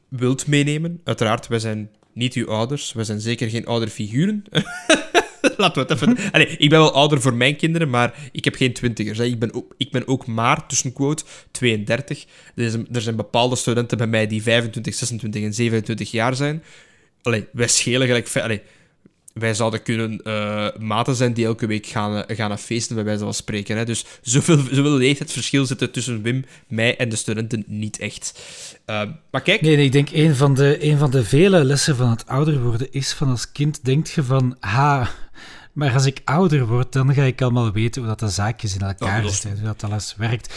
wilt 0.07 0.47
meenemen. 0.47 1.01
Uiteraard, 1.03 1.47
wij 1.47 1.59
zijn 1.59 1.89
niet 2.13 2.33
uw 2.33 2.49
ouders. 2.49 2.93
Wij 2.93 3.03
zijn 3.03 3.21
zeker 3.21 3.49
geen 3.49 3.65
ouderfiguren. 3.65 4.43
Laten 5.57 5.87
we 5.87 5.93
het 5.93 6.01
even... 6.01 6.31
Allee, 6.31 6.47
ik 6.47 6.69
ben 6.69 6.79
wel 6.79 6.93
ouder 6.93 7.21
voor 7.21 7.33
mijn 7.33 7.55
kinderen, 7.55 7.89
maar 7.89 8.29
ik 8.31 8.43
heb 8.43 8.55
geen 8.55 8.73
twintigers. 8.73 9.17
Hè. 9.17 9.23
Ik, 9.23 9.39
ben 9.39 9.53
ook, 9.53 9.73
ik 9.77 9.91
ben 9.91 10.07
ook 10.07 10.25
maar, 10.25 10.67
tussen 10.67 10.93
quote, 10.93 11.23
32. 11.51 12.25
Er 12.55 12.69
zijn, 12.69 12.87
er 12.91 13.01
zijn 13.01 13.15
bepaalde 13.15 13.55
studenten 13.55 13.97
bij 13.97 14.07
mij 14.07 14.27
die 14.27 14.43
25, 14.43 14.93
26 14.93 15.43
en 15.43 15.53
27 15.53 16.11
jaar 16.11 16.35
zijn. 16.35 16.63
Allee, 17.21 17.47
wij 17.51 17.67
schelen 17.67 18.07
gelijk... 18.07 18.61
wij 19.33 19.53
zouden 19.53 19.83
kunnen 19.83 20.19
uh, 20.23 20.67
maten 20.79 21.15
zijn 21.15 21.33
die 21.33 21.45
elke 21.45 21.67
week 21.67 21.85
gaan, 21.85 22.15
uh, 22.15 22.37
gaan 22.37 22.59
feesten, 22.59 22.95
bij 22.95 23.03
wijze 23.03 23.23
van 23.23 23.33
spreken. 23.33 23.77
Hè. 23.77 23.85
Dus 23.85 24.05
zoveel, 24.21 24.57
zoveel 24.57 24.97
leeftijdsverschil 24.97 25.65
zit 25.65 25.81
er 25.81 25.91
tussen 25.91 26.21
Wim, 26.21 26.45
mij 26.67 26.97
en 26.97 27.09
de 27.09 27.15
studenten 27.15 27.63
niet 27.67 27.99
echt. 27.99 28.39
Uh, 28.85 29.01
maar 29.31 29.41
kijk... 29.41 29.61
Nee, 29.61 29.75
nee, 29.75 29.85
ik 29.85 29.91
denk 29.91 30.09
een 30.11 30.35
van, 30.35 30.53
de, 30.53 30.85
een 30.85 30.97
van 30.97 31.11
de 31.11 31.23
vele 31.23 31.63
lessen 31.63 31.95
van 31.95 32.09
het 32.09 32.27
ouder 32.27 32.61
worden 32.61 32.91
is 32.91 33.13
van 33.13 33.29
als 33.29 33.51
kind 33.51 33.85
denk 33.85 34.07
je 34.07 34.23
van... 34.23 34.57
Ha, 34.59 35.09
maar 35.73 35.93
als 35.93 36.05
ik 36.05 36.21
ouder 36.23 36.67
word, 36.67 36.91
dan 36.91 37.13
ga 37.13 37.23
ik 37.23 37.41
allemaal 37.41 37.71
weten 37.71 38.01
hoe 38.01 38.09
dat 38.09 38.19
de 38.19 38.29
zaakjes 38.29 38.75
in 38.75 38.81
elkaar 38.81 39.29
zitten, 39.29 39.51
hoe 39.51 39.63
dat 39.63 39.83
alles 39.83 40.15
werkt. 40.17 40.53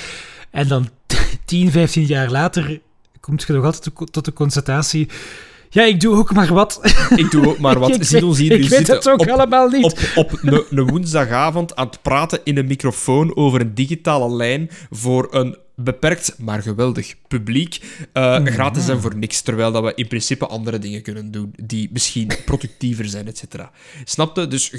En 0.50 0.68
dan 0.68 0.88
10, 1.44 1.70
15 1.70 2.04
jaar 2.04 2.30
later 2.30 2.80
komt 3.20 3.42
je 3.46 3.52
nog 3.52 3.64
altijd 3.64 4.12
tot 4.12 4.24
de 4.24 4.32
constatatie 4.32 5.08
ja, 5.70 5.84
ik 5.84 6.00
doe 6.00 6.16
ook 6.16 6.32
maar 6.32 6.54
wat. 6.54 6.80
Ik 7.16 7.30
doe 7.30 7.46
ook 7.46 7.58
maar 7.58 7.78
wat. 7.78 7.94
ik 7.94 8.04
Zie 8.04 8.26
ons 8.26 8.38
hier 8.38 8.52
ik 8.52 8.68
weet 8.68 8.86
het 8.86 9.08
ook 9.08 9.20
op, 9.20 9.28
allemaal 9.28 9.68
niet. 9.68 9.84
Op, 9.84 9.98
op 10.14 10.38
een, 10.42 10.86
woensdagavond 10.86 11.76
aan 11.76 11.86
het 11.86 12.02
praten 12.02 12.40
in 12.44 12.56
een 12.56 12.66
microfoon 12.66 13.36
over 13.36 13.60
een 13.60 13.74
digitale 13.74 14.34
lijn 14.34 14.70
voor 14.90 15.34
een 15.34 15.56
beperkt, 15.74 16.34
maar 16.38 16.62
geweldig 16.62 17.14
publiek. 17.28 17.80
Uh, 18.12 18.44
gratis 18.44 18.88
en 18.88 19.00
voor 19.00 19.16
niks. 19.16 19.40
Terwijl 19.40 19.72
dat 19.72 19.82
we 19.82 19.92
in 19.94 20.08
principe 20.08 20.46
andere 20.46 20.78
dingen 20.78 21.02
kunnen 21.02 21.30
doen 21.30 21.52
die 21.62 21.88
misschien 21.92 22.30
productiever 22.44 23.04
zijn, 23.04 23.26
et 23.26 23.38
cetera. 23.38 23.70
Snapte? 24.04 24.48
Dus 24.48 24.72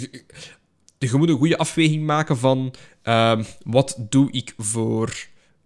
je 0.97 1.17
moet 1.17 1.29
een 1.29 1.37
goede 1.37 1.57
afweging 1.57 2.05
maken 2.05 2.37
van 2.37 2.73
uh, 3.03 3.39
wat 3.63 3.97
doe 4.09 4.31
ik 4.31 4.53
voor... 4.57 5.13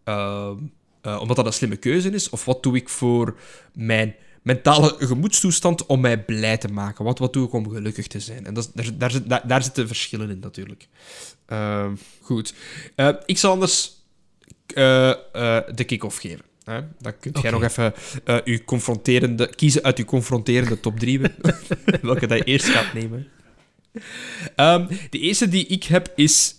Uh, 0.05 0.51
omdat 1.19 1.35
dat 1.35 1.45
een 1.45 1.53
slimme 1.53 1.75
keuze 1.75 2.09
is, 2.09 2.29
of 2.29 2.45
wat 2.45 2.63
doe 2.63 2.75
ik 2.75 2.89
voor 2.89 3.37
mijn 3.73 4.15
mentale 4.41 4.95
gemoedstoestand 4.99 5.85
om 5.85 5.99
mij 5.99 6.23
blij 6.23 6.57
te 6.57 6.67
maken. 6.67 7.05
Wat, 7.05 7.19
wat 7.19 7.33
doe 7.33 7.47
ik 7.47 7.53
om 7.53 7.69
gelukkig 7.69 8.07
te 8.07 8.19
zijn? 8.19 8.45
En 8.45 8.53
dat, 8.53 8.71
daar, 8.73 8.97
daar, 8.97 9.27
daar, 9.27 9.47
daar 9.47 9.63
zitten 9.63 9.87
verschillen 9.87 10.29
in, 10.29 10.39
natuurlijk. 10.39 10.87
Uh, 11.49 11.91
goed. 12.21 12.53
Uh, 12.95 13.09
ik 13.25 13.37
zal 13.37 13.51
anders 13.51 13.91
uh, 14.67 15.13
de 15.75 15.83
kick-off 15.85 16.17
geven. 16.17 16.45
Hè? 16.63 16.79
Dan 16.99 17.19
kunt 17.19 17.41
jij 17.41 17.51
nog 17.51 17.63
even 17.63 17.93
uw 18.43 18.63
confronterende, 18.65 19.55
kiezen 19.55 19.83
uit 19.83 19.97
uw 19.97 20.05
confronterende 20.05 20.79
top 20.79 20.99
3, 20.99 21.21
welke 22.01 22.27
dat 22.27 22.37
je 22.37 22.43
eerst 22.43 22.67
gaat 22.67 22.93
nemen. 22.93 23.27
Um, 24.55 24.87
de 25.09 25.19
eerste 25.19 25.47
die 25.47 25.65
ik 25.65 25.83
heb 25.83 26.11
is 26.15 26.55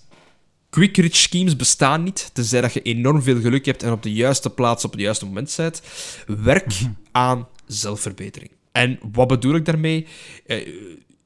quick 0.71 0.97
rich 0.97 1.17
schemes 1.17 1.57
bestaan 1.57 2.03
niet, 2.03 2.31
tenzij 2.33 2.61
dat 2.61 2.73
je 2.73 2.83
enorm 2.83 3.23
veel 3.23 3.41
geluk 3.41 3.67
hebt 3.67 3.83
en 3.83 3.93
op 3.93 4.03
de 4.03 4.13
juiste 4.13 4.51
plaats 4.51 4.85
op 4.85 4.91
het 4.91 5.01
juiste 5.01 5.25
moment 5.25 5.55
bent. 5.57 5.83
Werk 6.27 6.81
Mhm. 6.81 6.91
aan 7.13 7.49
zelfverbetering. 7.67 8.51
En 8.73 8.99
wat 9.13 9.29
bedoel 9.29 9.55
ik 9.55 9.65
daarmee? 9.65 10.07
Eh, 10.47 10.69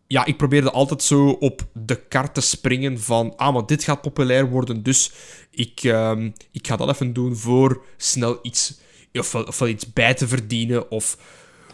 ja, 0.07 0.25
ik 0.25 0.37
probeerde 0.37 0.71
altijd 0.71 1.03
zo 1.03 1.29
op 1.29 1.67
de 1.73 1.97
kar 2.09 2.33
te 2.33 2.41
springen 2.41 3.01
van, 3.01 3.37
ah, 3.37 3.55
maar 3.55 3.67
dit 3.67 3.85
gaat 3.85 4.01
populair 4.01 4.51
worden, 4.51 4.83
dus 4.83 5.13
ik, 5.51 5.81
ehm, 5.83 6.31
ik 6.53 6.67
ga 6.67 6.77
dat 6.77 6.89
even 6.89 7.13
doen 7.13 7.37
voor 7.37 7.85
snel 7.97 8.39
iets, 8.43 8.79
ofwel, 9.13 9.45
ofwel 9.45 9.69
iets 9.69 9.93
bij 9.93 10.15
te 10.15 10.29
verdienen, 10.29 10.91
of 10.91 11.19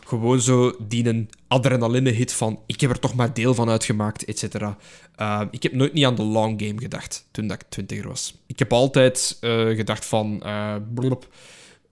gewoon 0.07 0.41
zo 0.41 0.77
die 0.79 1.09
een 1.09 1.31
adrenaline-hit 1.49 2.33
van, 2.33 2.61
ik 2.67 2.81
heb 2.81 2.91
er 2.91 2.99
toch 2.99 3.15
maar 3.15 3.35
deel 3.35 3.55
van 3.55 3.69
uitgemaakt, 3.69 4.25
et. 4.25 4.49
Ehm, 5.17 5.47
ik 5.51 5.63
heb 5.63 5.73
nooit 5.73 5.93
niet 5.93 6.05
aan 6.05 6.15
de 6.15 6.23
long 6.23 6.63
game 6.63 6.81
gedacht, 6.81 7.29
toen 7.31 7.47
dat 7.47 7.61
ik 7.61 7.67
twintiger 7.69 8.09
was. 8.09 8.35
Ik 8.47 8.59
heb 8.59 8.73
altijd 8.73 9.37
eh, 9.41 9.67
gedacht 9.67 10.05
van, 10.05 10.43
eh, 10.43 10.77
blop, 10.95 11.29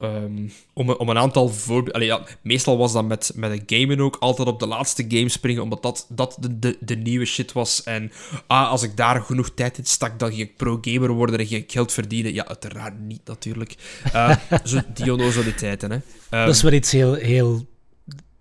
Ehm, 0.00 0.48
om, 0.72 0.88
een- 0.88 0.98
om 0.98 1.08
een 1.08 1.18
aantal 1.18 1.48
voorbeelden... 1.48 2.04
Ja, 2.04 2.20
meestal 2.42 2.78
was 2.78 2.92
dat 2.92 3.04
met, 3.04 3.32
met 3.34 3.50
een 3.50 3.62
gamen 3.66 4.00
ook. 4.00 4.16
Altijd 4.16 4.48
op 4.48 4.58
de 4.60 4.66
laatste 4.66 5.04
game 5.08 5.28
springen, 5.28 5.62
omdat 5.62 5.82
dat, 5.82 6.06
dat 6.08 6.36
de, 6.40 6.58
de, 6.58 6.76
de 6.80 6.96
nieuwe 6.96 7.24
shit 7.24 7.52
was. 7.52 7.82
En 7.82 8.12
ah, 8.46 8.68
als 8.70 8.82
ik 8.82 8.96
daar 8.96 9.20
genoeg 9.22 9.50
tijd 9.54 9.78
in 9.78 9.84
stak, 9.84 10.18
dan 10.18 10.28
ging 10.28 10.40
ik 10.40 10.56
pro-gamer 10.56 11.10
worden 11.10 11.38
en 11.38 11.46
ging 11.46 11.62
ik 11.62 11.72
geld 11.72 11.92
verdienen. 11.92 12.34
Ja, 12.34 12.46
uiteraard 12.46 12.98
niet, 13.00 13.20
natuurlijk. 13.24 13.74
Eh 14.12 14.36
zo 14.64 14.80
die 14.94 15.12
onnozeliteiten, 15.12 15.90
hè. 15.90 15.98
Ehm, 16.30 16.46
dat 16.46 16.54
is 16.54 16.62
wel 16.62 16.72
iets 16.72 16.92
heel, 16.92 17.14
heel 17.14 17.66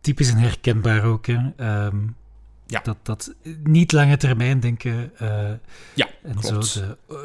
typisch 0.01 0.29
en 0.29 0.37
herkenbaar 0.37 1.03
ook. 1.03 1.25
Hè. 1.27 1.37
Ehm, 1.57 1.97
Ja. 2.67 2.79
dat, 2.83 2.97
dat 3.03 3.33
niet 3.63 3.91
lange 3.91 4.17
termijn 4.17 4.59
denken. 4.59 5.11
eh, 5.17 5.51
ja, 5.95 6.07
en 6.23 6.35
klopt. 6.35 6.65
zo. 6.65 6.79
De, 6.79 6.97
eh, 7.09 7.15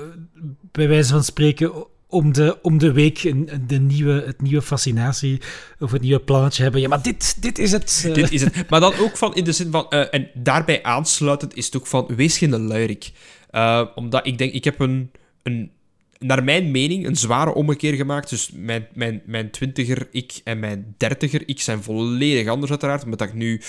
bij 0.72 0.88
wijze 0.88 1.12
van 1.12 1.24
spreken, 1.24 1.72
om 2.08 2.32
de, 2.32 2.58
om 2.62 2.78
de 2.78 2.92
week 2.92 3.22
een, 3.24 3.48
de 3.66 3.78
nieuwe, 3.78 4.22
het 4.26 4.42
nieuwe 4.42 4.62
fascinatie 4.62 5.40
of 5.78 5.92
het 5.92 6.02
nieuwe 6.02 6.20
plannetje 6.20 6.62
hebben. 6.62 6.80
Ja, 6.80 6.88
maar 6.88 7.02
dit, 7.02 7.42
dit 7.42 7.58
is 7.58 7.72
het. 7.72 8.04
eh. 8.06 8.14
Dit 8.14 8.32
is 8.32 8.40
het. 8.40 8.70
Maar 8.70 8.80
dan 8.80 8.94
ook 8.98 9.16
van 9.16 9.34
in 9.34 9.44
de 9.44 9.52
zin 9.52 9.70
van, 9.70 9.90
eh, 9.90 10.14
en 10.14 10.30
daarbij 10.34 10.82
aansluitend 10.82 11.56
is 11.56 11.64
het 11.64 11.76
ook 11.76 11.86
van, 11.86 12.06
wees 12.16 12.38
geen 12.38 12.56
luirik. 12.60 13.12
Eh, 13.50 13.86
omdat 13.94 14.26
ik 14.26 14.38
denk, 14.38 14.52
ik 14.52 14.64
heb 14.64 14.80
een, 14.80 15.10
een, 15.42 15.70
naar 16.18 16.44
mijn 16.44 16.70
mening, 16.70 17.06
een 17.06 17.16
zware 17.16 17.54
ommekeer 17.54 17.94
gemaakt. 17.94 18.30
Dus 18.30 18.50
mijn, 18.54 18.86
mijn, 18.94 19.22
mijn 19.26 19.50
twintiger 19.50 20.08
ik 20.10 20.40
en 20.44 20.58
mijn 20.58 20.94
dertiger 20.96 21.42
ik 21.48 21.60
zijn 21.60 21.82
volledig 21.82 22.48
anders 22.48 22.70
uiteraard. 22.70 23.04
Omdat 23.04 23.20
ik 23.20 23.34
nu, 23.34 23.60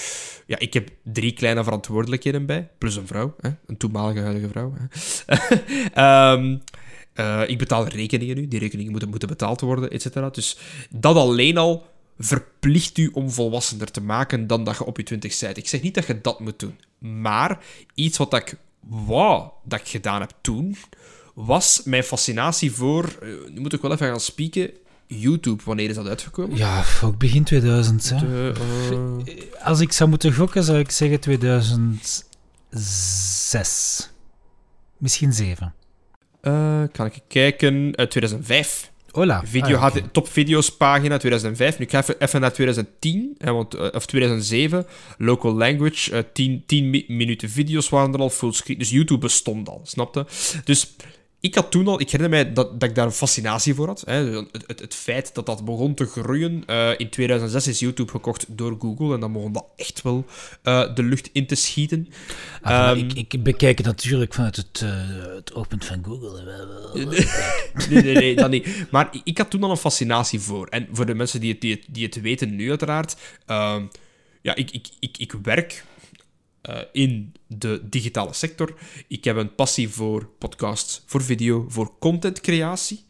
ja, 0.46 0.60
ik 0.60 0.74
heb 0.74 0.90
drie 1.04 1.32
kleine 1.34 1.64
verantwoordelijkheden 1.64 2.46
bij, 2.46 2.70
plus 2.78 2.96
een 2.96 3.08
vrouw, 3.08 3.36
hè, 3.40 3.50
een 3.66 3.78
toenmalige 3.78 4.20
huidige 4.20 4.48
vrouw. 4.48 4.74
Hè. 4.78 4.86
Ehm, 5.94 6.58
eh, 7.16 7.42
ik 7.48 7.58
betaal 7.58 7.88
rekeningen 7.88 8.36
nu, 8.36 8.48
die 8.48 8.60
rekeningen 8.60 8.92
moeten, 8.92 9.10
moeten 9.10 9.28
betaald 9.28 9.62
worden, 9.62 9.92
et 9.92 10.02
cetera. 10.02 10.30
Dus 10.30 10.58
dat 10.90 11.16
alleen 11.16 11.58
al 11.58 11.86
verplicht 12.18 12.98
u 12.98 13.10
om 13.14 13.32
volwassener 13.32 13.92
te 13.92 14.02
maken 14.02 14.48
dan 14.48 14.64
dat 14.64 14.78
je 14.78 14.86
op 14.86 14.98
je 14.98 15.04
twintig 15.04 15.40
bent. 15.40 15.58
Ik 15.58 15.68
zeg 15.68 15.82
niet 15.82 15.96
dat 15.96 16.08
je 16.08 16.22
dat 16.22 16.40
moet 16.40 16.60
doen. 16.60 16.80
Maar 17.22 17.60
iets 17.94 18.18
wat 18.18 18.34
ik 18.34 18.56
wou 18.80 19.50
dat 19.64 19.80
ik 19.80 19.88
gedaan 19.88 20.22
heb 20.22 20.34
toen, 20.42 20.76
was 21.34 21.82
mijn 21.86 22.04
fascinatie 22.04 22.72
voor... 22.72 23.18
eh, 23.22 23.28
nu 23.52 23.60
moet 23.60 23.74
ik 23.74 23.82
wel 23.82 23.92
even 23.92 24.08
gaan 24.08 24.20
spieken. 24.20 24.72
YouTube, 25.08 25.64
wanneer 25.66 25.90
is 25.90 25.96
dat 25.96 26.08
uitgekomen? 26.08 26.58
Ja, 26.58 26.84
ook 27.04 27.18
begin 27.18 27.44
2000. 27.44 28.10
Hè. 28.10 28.18
De, 28.20 28.54
eh, 29.26 29.66
Als 29.66 29.80
ik 29.80 29.92
zou 29.92 30.10
moeten 30.10 30.34
gokken, 30.34 30.64
zou 30.64 30.80
ik 30.80 30.92
zeggen 30.92 31.20
2006. 31.20 34.10
Misschien 34.98 35.34
7. 35.34 35.74
Eh, 36.46 36.82
kan 36.92 37.06
ik 37.06 37.20
kijken? 37.28 37.96
Eh, 37.96 38.06
2005. 38.06 38.92
Hola. 39.12 39.42
Video 39.46 39.76
Ah, 39.76 39.82
had 39.82 40.02
top 40.12 40.28
video's 40.28 40.70
pagina 40.76 41.18
2005. 41.18 41.78
Nu 41.80 41.86
ik 41.86 41.92
ga 41.92 42.00
even, 42.02 42.16
even 42.22 42.42
naar 42.42 42.54
2010, 42.54 43.36
hè, 43.38 43.52
want, 43.52 43.74
eh, 43.74 43.88
of 43.92 44.06
2007. 44.06 44.86
Local 45.18 45.54
language, 45.54 46.12
eh 46.12 46.24
10, 46.34 46.64
10 46.66 46.90
mi- 46.90 47.06
minuten 47.08 47.50
video's 47.50 47.90
waren 47.90 48.14
er 48.14 48.20
al 48.20 48.30
fullscreen. 48.30 48.78
Dus 48.78 48.90
YouTube 48.90 49.20
bestond 49.20 49.70
al, 49.70 49.82
snapte? 49.84 50.26
Dus 50.64 50.96
ik 51.46 51.56
had 51.56 51.72
toen 51.72 51.88
al, 51.88 52.00
ik 52.00 52.12
herinner 52.12 52.30
mij 52.44 52.54
dat, 52.54 52.80
dat 52.80 52.90
ik 52.90 52.96
daar 52.96 53.06
een 53.06 53.12
fascinatie 53.12 53.74
voor 53.76 53.88
had. 53.88 54.04
Hè. 54.06 54.14
Het, 54.36 54.64
het, 54.68 54.80
het 54.80 54.94
feit 54.96 55.34
dat 55.36 55.46
dat 55.46 55.66
begon 55.66 55.94
te 55.94 56.06
groeien. 56.06 56.64
Eh, 56.66 56.90
in 56.98 57.10
2006 57.10 57.68
is 57.68 57.80
YouTube 57.80 58.12
gekocht 58.12 58.46
door 58.58 58.76
Google 58.80 59.14
en 59.14 59.20
dan 59.20 59.34
begon 59.34 59.52
dat 59.54 59.66
echt 59.76 60.02
wel 60.02 60.26
eh, 60.64 60.96
de 60.96 61.04
lucht 61.04 61.30
in 61.34 61.48
te 61.48 61.56
schieten. 61.56 62.08
Ah, 62.62 62.90
Ehm, 62.90 62.98
ik, 62.98 63.14
ik 63.32 63.44
bekijk 63.44 63.78
het 63.78 63.88
natuurlijk 63.88 64.34
vanuit 64.34 64.56
het, 64.56 64.82
eh, 64.84 64.90
het 65.36 65.54
oogpunt 65.54 65.86
van 65.86 66.04
Google. 66.06 66.44
Nee, 67.90 68.02
nee, 68.04 68.14
nee, 68.16 68.36
dat 68.36 68.50
niet. 68.50 68.68
Maar 68.92 69.08
ik- 69.12 69.22
ik 69.24 69.38
had 69.38 69.50
toen 69.50 69.64
al 69.64 69.72
een 69.72 69.78
fascinatie 69.78 70.40
voor. 70.40 70.68
En 70.68 70.88
voor 70.92 71.06
de 71.06 71.16
mensen 71.16 71.40
die 71.40 71.52
het, 71.52 71.62
die 71.62 71.72
het, 71.74 71.86
die 71.90 72.06
het 72.06 72.22
weten 72.22 72.56
nu, 72.56 72.70
uiteraard. 72.70 73.16
ehm, 73.46 73.84
ja, 74.42 74.56
ik, 74.56 74.72
ik, 74.72 74.88
ik, 75.00 75.18
ik 75.18 75.34
werk 75.44 75.84
eh, 76.66 76.82
in 76.92 77.34
de 77.48 77.82
digitale 77.90 78.34
sector. 78.34 78.74
Ik 79.08 79.24
heb 79.24 79.36
een 79.36 79.56
passie 79.56 79.90
voor 79.90 80.30
podcasts, 80.38 81.04
voor 81.06 81.24
video, 81.24 81.66
voor 81.70 81.92
contentcreatie. 82.00 83.06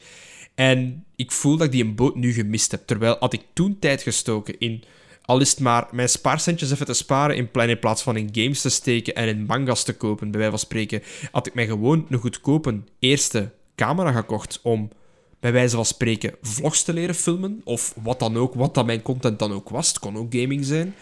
En 0.56 1.06
ik 1.16 1.32
voel 1.32 1.58
dat 1.58 1.66
ik 1.66 1.72
die 1.72 1.84
een 1.84 1.96
boot 1.96 2.16
nu 2.16 2.34
gemist 2.34 2.72
heb. 2.72 2.88
Terwijl 2.88 3.16
had 3.20 3.34
ik 3.34 3.42
toen 3.54 3.80
tijd 3.80 4.02
gestoken 4.02 4.60
in... 4.60 4.84
Al 5.22 5.40
is 5.40 5.50
het 5.50 5.60
maar 5.60 5.88
mijn 5.92 6.10
spaarcentjes 6.10 6.72
even 6.72 6.86
te 6.86 6.94
sparen 6.94 7.36
in, 7.36 7.52
pla- 7.52 7.64
in 7.64 7.80
plaats 7.80 8.02
van 8.02 8.18
in 8.18 8.30
games 8.32 8.62
te 8.62 8.70
steken 8.70 9.16
en 9.16 9.28
in 9.28 9.46
mangas 9.46 9.84
te 9.84 9.94
kopen, 9.94 10.32
bij 10.32 10.40
wijze 10.40 10.58
van 10.58 10.66
spreken, 10.66 11.02
had 11.32 11.48
ik 11.48 11.54
mij 11.54 11.66
gewoon 11.66 12.06
een 12.10 12.20
goedkope 12.20 12.82
eerste 13.00 13.52
camera 13.76 14.12
gekocht 14.12 14.60
om 14.64 14.90
bij 15.40 15.52
wijze 15.52 15.76
van 15.76 15.86
spreken 15.86 16.36
vlogs 16.42 16.84
te 16.84 16.94
leren 16.94 17.16
filmen, 17.16 17.62
of 17.64 17.94
wat 18.04 18.20
dan 18.20 18.38
ook, 18.38 18.54
wat 18.54 18.74
dan 18.74 18.86
mijn 18.86 19.02
content 19.02 19.40
dan 19.40 19.52
ook 19.54 19.70
was. 19.70 19.88
Het 19.88 20.00
kon 20.00 20.18
ook 20.18 20.34
gaming 20.36 20.66
zijn. 20.66 20.96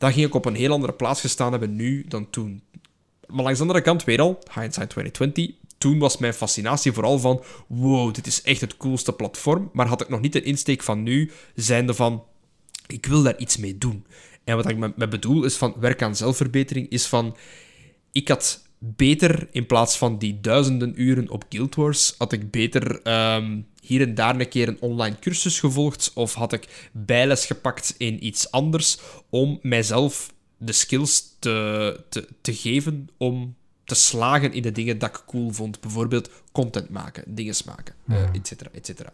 Dan 0.00 0.12
ging 0.12 0.26
ik 0.26 0.34
op 0.34 0.44
een 0.44 0.54
heel 0.54 0.72
andere 0.72 0.92
plaats 0.92 1.20
gestaan 1.20 1.50
hebben 1.50 1.76
nu 1.76 2.04
dan 2.08 2.30
toen. 2.30 2.62
Maar 3.26 3.42
langs 3.42 3.58
de 3.58 3.64
andere 3.64 3.80
kant, 3.80 4.04
weer 4.04 4.20
al, 4.20 4.38
hindsight 4.54 4.90
2020, 4.90 5.50
toen 5.78 5.98
was 5.98 6.18
mijn 6.18 6.34
fascinatie 6.34 6.92
vooral 6.92 7.18
van, 7.18 7.42
wow, 7.66 8.14
dit 8.14 8.26
is 8.26 8.42
echt 8.42 8.60
het 8.60 8.76
coolste 8.76 9.12
platform, 9.12 9.70
maar 9.72 9.86
had 9.86 10.00
ik 10.00 10.08
nog 10.08 10.20
niet 10.20 10.32
de 10.32 10.42
insteek 10.42 10.82
van 10.82 11.02
nu, 11.02 11.30
zijnde 11.54 11.94
van, 11.94 12.24
ik 12.86 13.06
wil 13.06 13.22
daar 13.22 13.38
iets 13.38 13.56
mee 13.56 13.78
doen. 13.78 14.06
En 14.44 14.56
wat 14.56 14.68
ik 14.68 14.76
met, 14.76 15.10
bedoel 15.10 15.44
is 15.44 15.56
van 15.56 15.74
werk 15.80 16.02
aan 16.02 16.16
zelfverbetering, 16.16 16.88
is 16.88 17.06
van, 17.06 17.36
ik 18.12 18.28
had 18.28 18.68
beter, 18.78 19.48
in 19.50 19.66
plaats 19.66 19.98
van 19.98 20.18
die 20.18 20.40
duizenden 20.40 21.02
uren 21.02 21.30
op 21.30 21.44
Guild 21.48 21.74
Wars, 21.74 22.14
had 22.18 22.32
ik 22.32 22.50
beter 22.50 23.02
ehm, 23.02 23.60
hier 23.90 24.06
en 24.08 24.14
daar 24.14 24.40
een 24.40 24.48
keer 24.48 24.68
een 24.68 24.80
online 24.80 25.18
cursus 25.18 25.60
gevolgd, 25.60 26.10
of 26.14 26.34
had 26.34 26.52
ik 26.52 26.90
bijles 26.92 27.46
gepakt 27.46 27.94
in 27.98 28.26
iets 28.26 28.50
anders, 28.50 28.98
om 29.30 29.58
mijzelf 29.62 30.32
de 30.56 30.72
skills 30.72 31.36
te, 31.38 32.00
te, 32.08 32.28
te 32.40 32.54
geven 32.54 33.08
om 33.16 33.56
te 33.84 33.94
slagen 33.94 34.52
in 34.52 34.62
de 34.62 34.72
dingen 34.72 34.98
dat 34.98 35.08
ik 35.08 35.22
cool 35.26 35.50
vond. 35.50 35.80
Bijvoorbeeld 35.80 36.30
content 36.52 36.88
maken, 36.90 37.34
dingen 37.34 37.54
maken, 37.66 37.94
eh, 38.08 38.34
et 38.34 38.46
cetera, 38.46 38.70
et 38.72 38.86
cetera. 38.86 39.12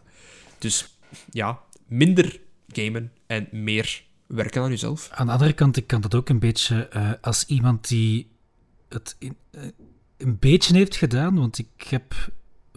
Dus 0.59 0.99
ja, 1.31 1.61
minder 1.87 2.41
gamen 2.69 3.13
en 3.27 3.49
meer 3.51 4.05
werken 4.27 4.63
aan 4.63 4.71
jezelf. 4.71 5.09
Aan 5.13 5.27
de 5.27 5.33
andere 5.33 5.53
kant, 5.53 5.77
ik 5.77 5.87
kan 5.87 6.01
dat 6.01 6.15
ook 6.15 6.29
een 6.29 6.39
beetje 6.39 6.89
eh, 6.89 7.11
als 7.21 7.45
iemand 7.47 7.89
die 7.89 8.29
het 8.89 9.17
in- 9.19 9.37
eh, 9.51 9.63
een 10.17 10.39
beetje 10.39 10.77
heeft 10.77 10.97
gedaan, 10.97 11.35
want 11.35 11.59
ik 11.59 11.87
heb 11.89 12.15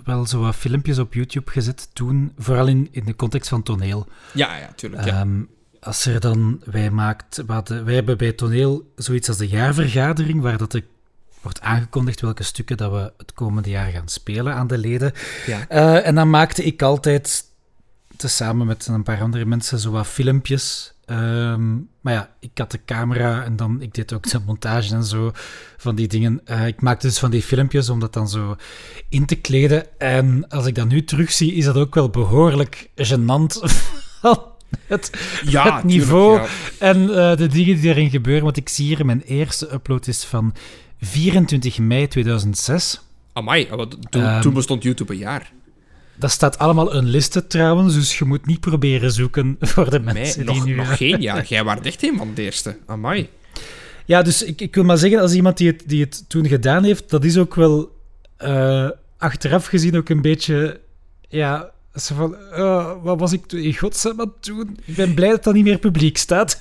wel 0.05 0.25
zo 0.25 0.39
wat 0.39 0.55
filmpjes 0.55 0.99
op 0.99 1.13
YouTube 1.13 1.51
gezet 1.51 1.89
toen, 1.93 2.31
vooral 2.37 2.67
in, 2.67 2.87
in 2.91 3.05
de 3.05 3.15
context 3.15 3.49
van 3.49 3.63
toneel. 3.63 4.07
Ja, 4.33 4.57
ja, 4.57 4.71
tuurlijk. 4.75 5.05
Ja. 5.05 5.19
Ehm, 5.19 5.41
als 5.79 6.05
er 6.05 6.19
dan, 6.19 6.61
wij 6.65 6.89
maakt, 6.89 7.43
wij 7.45 7.93
hebben 7.93 8.17
bij 8.17 8.31
toneel 8.31 8.91
zoiets 8.95 9.27
als 9.27 9.37
de 9.37 9.47
jaarvergadering, 9.47 10.41
waar 10.41 10.57
dat 10.57 10.73
er 10.73 10.83
wordt 11.41 11.61
aangekondigd 11.61 12.21
welke 12.21 12.43
stukken 12.43 12.77
dat 12.77 12.91
we 12.91 13.13
het 13.17 13.33
komende 13.33 13.69
jaar 13.69 13.91
gaan 13.91 14.07
spelen 14.07 14.53
aan 14.53 14.67
de 14.67 14.77
leden. 14.77 15.11
Ja. 15.45 15.67
Eh, 15.67 16.07
en 16.07 16.15
dan 16.15 16.29
maakte 16.29 16.63
ik 16.63 16.81
altijd, 16.81 17.43
tezamen 18.17 18.67
met 18.67 18.87
een 18.87 19.03
paar 19.03 19.21
andere 19.21 19.45
mensen, 19.45 19.79
zo 19.79 19.91
wat 19.91 20.07
filmpjes. 20.07 20.93
Ehm, 21.10 21.76
maar 22.01 22.14
ja, 22.14 22.30
ik 22.39 22.49
had 22.53 22.72
de 22.72 22.80
camera 22.86 23.43
en 23.43 23.55
dan, 23.55 23.82
ik 23.82 23.93
deed 23.93 24.14
ook 24.14 24.30
de 24.30 24.39
montage 24.45 24.95
en 24.95 25.03
zo 25.03 25.32
van 25.78 25.95
die 25.95 26.07
dingen. 26.07 26.41
Eh, 26.45 26.68
ik 26.68 26.82
maakte 26.82 27.07
dus 27.07 27.20
van 27.20 27.32
die 27.32 27.41
filmpjes 27.41 27.89
om 27.89 27.99
dat 27.99 28.14
dan 28.14 28.30
zo 28.30 28.55
in 29.10 29.26
te 29.26 29.36
kleden. 29.36 29.99
En 29.99 30.47
als 30.47 30.66
ik 30.66 30.76
dat 30.76 30.88
nu 30.88 31.03
terugzie, 31.03 31.53
is 31.53 31.66
dat 31.66 31.76
ook 31.76 31.95
wel 31.95 32.10
behoorlijk 32.10 32.89
gênant. 32.95 33.60
het, 34.88 35.12
Ja, 35.45 35.76
het 35.76 35.84
niveau 35.84 36.32
tuurlijk, 36.38 36.74
en 36.80 37.01
eh, 37.01 37.38
de 37.38 37.47
dingen 37.47 37.80
die 37.80 37.89
erin 37.89 38.10
gebeuren. 38.10 38.43
Want 38.43 38.57
ik 38.57 38.70
zie 38.70 38.86
hier, 38.86 39.05
mijn 39.05 39.22
eerste 39.22 39.74
upload 39.74 40.07
is 40.07 40.24
van 40.24 40.53
24 41.01 41.80
mei 41.80 42.07
2006. 42.07 43.01
Amai, 43.34 43.68
maar 43.76 43.88
toen, 44.10 44.24
Ehm, 44.24 44.41
toen 44.41 44.53
bestond 44.53 44.84
YouTube 44.84 45.14
een 45.14 45.20
jaar. 45.20 45.51
Dat 46.20 46.32
staat 46.32 46.57
allemaal 46.57 46.95
unlisted 46.95 47.49
trouwens, 47.49 47.93
dus 47.93 48.17
je 48.17 48.26
moet 48.26 48.45
niet 48.45 48.59
proberen 48.59 49.11
zoeken 49.11 49.57
voor 49.72 49.89
de 49.89 49.99
mensen 49.99 50.45
nog, 50.45 50.55
die 50.55 50.65
nu... 50.65 50.76
nog 50.76 50.97
geen 50.97 51.22
jaar. 51.22 51.45
Jij 51.45 51.63
was 51.63 51.80
echt 51.82 52.03
een 52.03 52.17
van 52.17 52.34
de 52.34 52.41
eerste. 52.41 52.78
Amai. 52.86 53.30
Ja, 54.05 54.22
dus 54.22 54.43
ik, 54.43 54.61
ik 54.61 54.76
wil 54.76 54.84
maar 54.84 54.97
zeggen, 54.97 55.20
als 55.20 55.34
iemand 55.34 55.57
die 55.57 55.67
het, 55.67 55.84
die 55.86 56.01
het 56.01 56.30
toen 56.30 56.47
gedaan 56.47 56.84
heeft, 56.84 57.09
dat 57.09 57.24
is 57.24 57.38
ook 57.38 57.55
wel... 57.55 57.97
eh, 58.38 58.89
achteraf 59.17 59.65
gezien 59.65 59.97
ook 59.97 60.09
een 60.09 60.22
beetje, 60.22 60.80
ja, 61.28 61.72
zo 61.95 62.15
van, 62.15 62.35
uh, 62.51 62.91
wat 63.03 63.19
was 63.19 63.33
ik 63.33 63.51
in 63.51 63.77
godsnaam 63.77 64.19
aan 64.19 64.31
het 64.35 64.45
doen? 64.45 64.77
Ik 64.85 64.95
ben 64.95 65.13
blij 65.13 65.29
dat 65.29 65.43
dat 65.43 65.53
niet 65.53 65.63
meer 65.63 65.79
publiek 65.79 66.17
staat. 66.17 66.59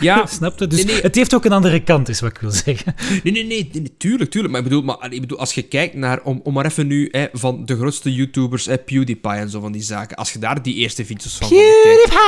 ja. 0.00 0.26
Snap 0.36 0.58
je? 0.58 0.66
Dus 0.66 0.84
nee, 0.84 0.94
nee. 0.94 1.02
het 1.02 1.14
heeft 1.14 1.34
ook 1.34 1.44
een 1.44 1.52
andere 1.52 1.82
kant, 1.82 2.08
is 2.08 2.20
wat 2.20 2.30
ik 2.30 2.38
wil 2.38 2.50
zeggen. 2.50 2.94
Nee, 3.22 3.32
nee, 3.32 3.44
nee, 3.44 3.70
nee 3.72 3.96
tuurlijk, 3.96 4.30
tuurlijk. 4.30 4.52
Maar 4.52 4.62
ik 4.62 4.68
bedoel, 4.68 4.82
maar, 4.82 5.12
ik 5.12 5.20
bedoel 5.20 5.38
als 5.38 5.54
je 5.54 5.62
kijkt 5.62 5.94
naar, 5.94 6.22
om, 6.22 6.40
om 6.44 6.52
maar 6.52 6.64
even 6.64 6.86
nu, 6.86 7.08
hè, 7.10 7.26
van 7.32 7.66
de 7.66 7.76
grootste 7.76 8.14
YouTubers, 8.14 8.66
hè, 8.66 8.78
PewDiePie 8.78 9.32
en 9.32 9.50
zo 9.50 9.60
van 9.60 9.72
die 9.72 9.82
zaken, 9.82 10.16
als 10.16 10.32
je 10.32 10.38
daar 10.38 10.62
die 10.62 10.74
eerste 10.74 11.04
video's 11.04 11.36
van 11.36 11.48
PewDiePie! 11.48 12.18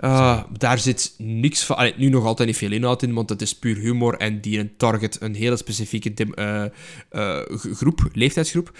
Uh, 0.00 0.42
daar 0.58 0.78
zit 0.78 1.14
niks 1.18 1.64
van, 1.64 1.76
allee, 1.76 1.94
nu 1.96 2.08
nog 2.08 2.24
altijd 2.24 2.48
niet 2.48 2.56
veel 2.58 2.72
inhoud 2.72 3.02
in, 3.02 3.14
want 3.14 3.28
het 3.28 3.42
is 3.42 3.54
puur 3.54 3.76
humor 3.76 4.16
en 4.16 4.40
die 4.40 4.58
een 4.58 4.72
target 4.76 5.20
een 5.20 5.34
hele 5.34 5.56
specifieke 5.56 6.14
dim, 6.14 6.32
uh, 6.34 6.64
uh, 7.12 7.38
groep, 7.54 8.08
leeftijdsgroep. 8.12 8.72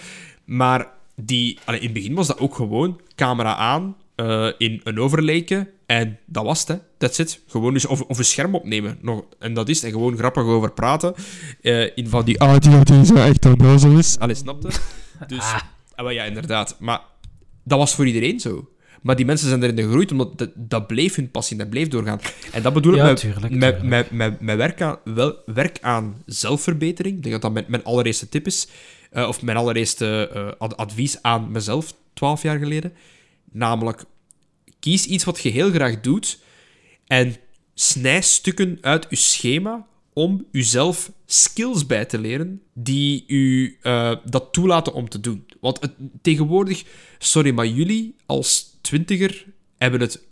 Maar 0.45 0.95
die, 1.21 1.59
allee, 1.65 1.79
in 1.79 1.85
het 1.85 1.93
begin 1.93 2.13
was 2.13 2.27
dat 2.27 2.39
ook 2.39 2.55
gewoon 2.55 3.01
camera 3.15 3.55
aan, 3.55 3.95
uh, 4.15 4.51
in 4.57 4.81
een 4.83 4.99
overleken 4.99 5.69
en 5.85 6.19
dat 6.25 6.43
was 6.43 6.59
het, 6.59 6.67
hè. 6.67 6.75
That's 6.97 7.19
it. 7.19 7.41
Gewoon 7.47 7.73
dus 7.73 7.85
of, 7.85 8.01
of 8.01 8.17
een 8.17 8.25
scherm 8.25 8.55
opnemen. 8.55 8.97
Nog, 9.01 9.23
en 9.39 9.53
dat 9.53 9.69
is 9.69 9.83
En 9.83 9.91
gewoon 9.91 10.17
grappig 10.17 10.43
over 10.43 10.71
praten. 10.71 11.13
Uh, 11.61 11.89
in 11.95 12.07
van 12.07 12.25
die... 12.25 12.39
Ah, 12.39 12.57
die, 12.57 12.83
die 12.83 13.05
zo 13.05 13.15
echt 13.15 13.45
onnozel 13.45 13.97
is. 13.97 14.19
Allee, 14.19 14.35
snapte? 14.35 14.69
Dus... 15.27 15.39
Ah. 15.39 15.59
ah 15.95 16.11
ja, 16.11 16.23
inderdaad. 16.23 16.75
Maar 16.79 17.01
dat 17.63 17.77
was 17.77 17.95
voor 17.95 18.07
iedereen 18.07 18.39
zo. 18.39 18.69
Maar 19.01 19.15
die 19.15 19.25
mensen 19.25 19.47
zijn 19.47 19.63
erin 19.63 19.77
gegroeid, 19.77 20.11
omdat 20.11 20.37
dat, 20.37 20.49
dat 20.55 20.87
bleef 20.87 21.15
hun 21.15 21.31
passie, 21.31 21.57
dat 21.57 21.69
bleef 21.69 21.87
doorgaan. 21.87 22.19
En 22.51 22.61
dat 22.61 22.73
bedoel 22.73 22.93
ik 22.93 22.99
ja, 22.99 23.05
met, 23.05 23.17
tuurlijk, 23.17 23.53
met, 23.53 23.83
met, 23.83 24.11
met, 24.11 24.41
met, 24.41 24.57
werk, 24.57 24.81
aan, 24.81 24.97
wel, 25.03 25.35
werk 25.45 25.77
aan 25.81 26.21
zelfverbetering. 26.25 27.15
Ik 27.15 27.21
denk 27.23 27.33
dat 27.33 27.41
dat 27.41 27.53
mijn, 27.53 27.65
mijn 27.67 27.83
allereerste 27.83 28.29
tip 28.29 28.45
is. 28.45 28.67
Uh, 29.11 29.27
of 29.27 29.41
mijn 29.41 29.57
allereerste 29.57 30.31
uh, 30.59 30.69
advies 30.69 31.21
aan 31.21 31.51
mezelf, 31.51 31.93
twaalf 32.13 32.41
jaar 32.41 32.59
geleden. 32.59 32.93
Namelijk, 33.51 34.03
kies 34.79 35.05
iets 35.05 35.23
wat 35.23 35.41
je 35.41 35.49
heel 35.49 35.71
graag 35.71 36.01
doet 36.01 36.39
en 37.05 37.35
snij 37.73 38.21
stukken 38.21 38.77
uit 38.81 39.05
je 39.09 39.15
schema 39.15 39.87
om 40.13 40.45
jezelf 40.51 41.11
skills 41.25 41.85
bij 41.85 42.05
te 42.05 42.19
leren 42.19 42.61
die 42.73 43.23
u 43.27 43.77
uh, 43.81 44.15
dat 44.25 44.53
toelaten 44.53 44.93
om 44.93 45.09
te 45.09 45.19
doen. 45.19 45.45
Want 45.59 45.81
het, 45.81 45.91
tegenwoordig, 46.21 46.83
sorry, 47.17 47.51
maar 47.51 47.67
jullie 47.67 48.15
als 48.25 48.77
twintiger 48.81 49.45
hebben 49.77 49.99
het 49.99 50.25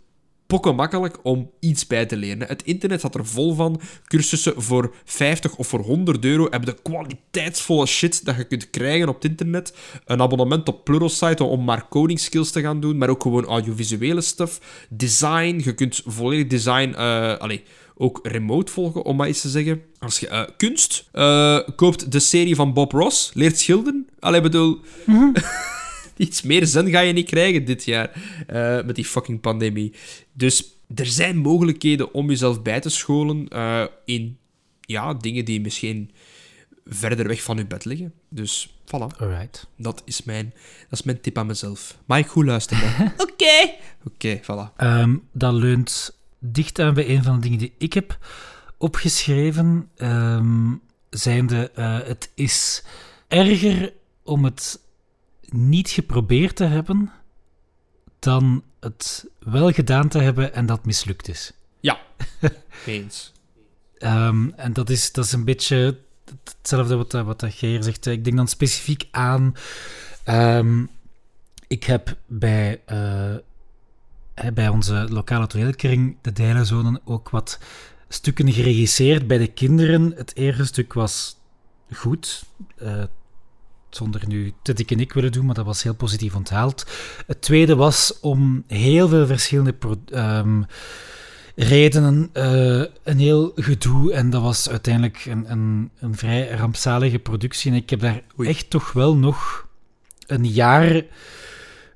pokken 0.46 0.74
makkelijk 0.74 1.18
om 1.22 1.50
iets 1.60 1.86
bij 1.86 2.06
te 2.06 2.16
leren. 2.16 2.48
Het 2.48 2.62
internet 2.62 2.98
staat 2.98 3.14
er 3.14 3.26
vol 3.26 3.54
van. 3.54 3.80
Cursussen 4.04 4.62
voor 4.62 4.94
50 5.04 5.56
of 5.56 5.66
voor 5.66 5.80
100 5.80 6.24
euro 6.24 6.46
hebben 6.50 6.74
de 6.74 6.82
kwaliteitsvolle 6.82 7.86
shit 7.86 8.24
dat 8.24 8.36
je 8.36 8.44
kunt 8.44 8.70
krijgen 8.70 9.08
op 9.08 9.14
het 9.14 9.24
internet. 9.24 9.74
Een 10.04 10.20
abonnement 10.20 10.68
op 10.68 10.84
Pluralsight 10.84 11.40
om 11.40 11.64
maar 11.64 11.88
coding 11.88 12.20
skills 12.20 12.50
te 12.50 12.60
gaan 12.60 12.80
doen, 12.80 12.98
maar 12.98 13.08
ook 13.08 13.22
gewoon 13.22 13.44
audiovisuele 13.44 14.20
stuff. 14.20 14.86
Design, 14.88 15.60
je 15.64 15.74
kunt 15.74 16.02
volledig 16.06 16.46
design... 16.46 16.88
Uh, 16.88 17.36
allez, 17.36 17.60
ook 17.98 18.20
remote 18.22 18.72
volgen, 18.72 19.04
om 19.04 19.16
maar 19.16 19.26
eens 19.26 19.40
te 19.40 19.48
zeggen. 19.48 19.82
Als 19.98 20.18
je 20.18 20.28
uh, 20.28 20.42
kunst 20.56 21.08
uh, 21.12 21.58
koopt 21.76 22.12
de 22.12 22.18
serie 22.18 22.54
van 22.54 22.72
Bob 22.72 22.92
Ross, 22.92 23.30
leert 23.34 23.58
schilderen. 23.58 24.08
Allee, 24.20 24.40
bedoel... 24.40 24.80
Iets 26.26 26.42
meer 26.42 26.66
zin 26.66 26.90
ga 26.90 27.00
je 27.00 27.12
niet 27.12 27.28
krijgen 27.28 27.64
dit 27.64 27.84
jaar 27.84 28.10
uh, 28.50 28.84
met 28.84 28.94
die 28.94 29.04
fucking 29.04 29.40
pandemie. 29.40 29.92
Dus 30.32 30.74
er 30.94 31.06
zijn 31.06 31.36
mogelijkheden 31.36 32.14
om 32.14 32.28
jezelf 32.28 32.62
bij 32.62 32.80
te 32.80 32.88
scholen 32.88 33.46
uh, 33.52 33.84
in 34.04 34.38
ja, 34.80 35.14
dingen 35.14 35.44
die 35.44 35.60
misschien 35.60 36.10
verder 36.86 37.28
weg 37.28 37.42
van 37.42 37.56
je 37.56 37.66
bed 37.66 37.84
liggen. 37.84 38.12
Dus 38.28 38.74
voilà. 38.84 39.18
Alright. 39.18 39.66
Dat 39.76 40.02
is 40.04 40.22
mijn, 40.22 40.54
dat 40.88 40.98
is 40.98 41.02
mijn 41.02 41.20
tip 41.20 41.38
aan 41.38 41.46
mezelf. 41.46 41.98
Maar 42.04 42.18
ik 42.18 42.26
goed 42.26 42.44
luisteren. 42.44 42.90
Oké. 43.16 43.74
Oké, 44.04 44.38
okay, 44.38 44.42
voilà. 44.42 44.82
Um, 44.82 45.28
dat 45.32 45.54
leunt 45.54 46.18
dicht 46.38 46.78
aan 46.78 46.94
bij 46.94 47.08
een 47.08 47.22
van 47.22 47.34
de 47.34 47.40
dingen 47.40 47.58
die 47.58 47.72
ik 47.78 47.92
heb 47.92 48.18
opgeschreven. 48.78 49.88
Um, 49.96 50.80
zijnde, 51.10 51.70
uh, 51.78 51.98
het 52.02 52.30
is 52.34 52.84
erger 53.28 53.92
om 54.22 54.44
het 54.44 54.80
niet 55.52 55.88
geprobeerd 55.88 56.56
te 56.56 56.64
hebben 56.64 57.12
dan 58.18 58.62
het 58.80 59.26
wel 59.38 59.72
gedaan 59.72 60.08
te 60.08 60.18
hebben 60.18 60.54
en 60.54 60.66
dat 60.66 60.84
mislukt 60.84 61.28
is. 61.28 61.52
Ja, 61.80 61.98
eens. 62.86 63.32
um, 63.98 64.52
en 64.56 64.72
dat 64.72 64.90
is, 64.90 65.12
dat 65.12 65.24
is 65.24 65.32
een 65.32 65.44
beetje 65.44 65.98
hetzelfde 66.44 66.96
wat, 66.96 67.12
wat 67.12 67.40
dat 67.40 67.54
Geer 67.54 67.82
zegt. 67.82 68.06
Ik 68.06 68.24
denk 68.24 68.36
dan 68.36 68.48
specifiek 68.48 69.08
aan... 69.10 69.54
Um, 70.28 70.90
ik 71.68 71.84
heb 71.84 72.16
bij, 72.26 72.82
uh, 72.92 73.34
bij 74.54 74.68
onze 74.68 75.06
lokale 75.10 75.46
toneelkring, 75.46 76.16
de 76.22 76.32
Dijlenzonen, 76.32 77.00
ook 77.04 77.30
wat 77.30 77.58
stukken 78.08 78.52
geregisseerd 78.52 79.26
bij 79.26 79.38
de 79.38 79.46
kinderen. 79.46 80.12
Het 80.16 80.36
eerste 80.36 80.64
stuk 80.64 80.92
was 80.92 81.36
goed. 81.92 82.44
Uh, 82.82 83.04
zonder 83.96 84.22
nu 84.26 84.52
te 84.62 84.72
dik 84.72 84.90
en 84.90 85.00
ik 85.00 85.12
willen 85.12 85.32
doen, 85.32 85.46
maar 85.46 85.54
dat 85.54 85.64
was 85.64 85.82
heel 85.82 85.94
positief 85.94 86.34
onthaald. 86.34 86.86
Het 87.26 87.42
tweede 87.42 87.76
was 87.76 88.20
om 88.20 88.64
heel 88.66 89.08
veel 89.08 89.26
verschillende 89.26 89.74
um, 90.12 90.66
redenen 91.56 92.30
uh, 92.32 92.84
een 93.02 93.18
heel 93.18 93.52
gedoe. 93.54 94.12
En 94.12 94.30
dat 94.30 94.42
was 94.42 94.68
uiteindelijk 94.68 95.24
een, 95.24 95.50
een, 95.50 95.90
een 95.98 96.14
vrij 96.14 96.50
rampzalige 96.50 97.18
productie. 97.18 97.70
En 97.70 97.76
ik 97.76 97.90
heb 97.90 98.00
daar 98.00 98.22
Oei. 98.38 98.48
echt 98.48 98.70
toch 98.70 98.92
wel 98.92 99.16
nog 99.16 99.68
een 100.26 100.46
jaar 100.46 101.02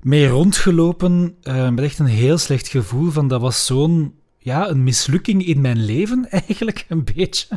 mee 0.01 0.27
rondgelopen. 0.27 1.35
Uh, 1.43 1.69
met 1.69 1.83
echt 1.83 1.99
een 1.99 2.05
heel 2.05 2.37
slecht 2.37 2.67
gevoel 2.67 3.11
van 3.11 3.27
dat 3.27 3.41
was 3.41 3.65
zo'n 3.65 4.13
ja, 4.37 4.69
een 4.69 4.83
mislukking 4.83 5.45
in 5.45 5.61
mijn 5.61 5.85
leven, 5.85 6.29
eigenlijk 6.47 6.85
een 6.87 7.03
beetje. 7.15 7.47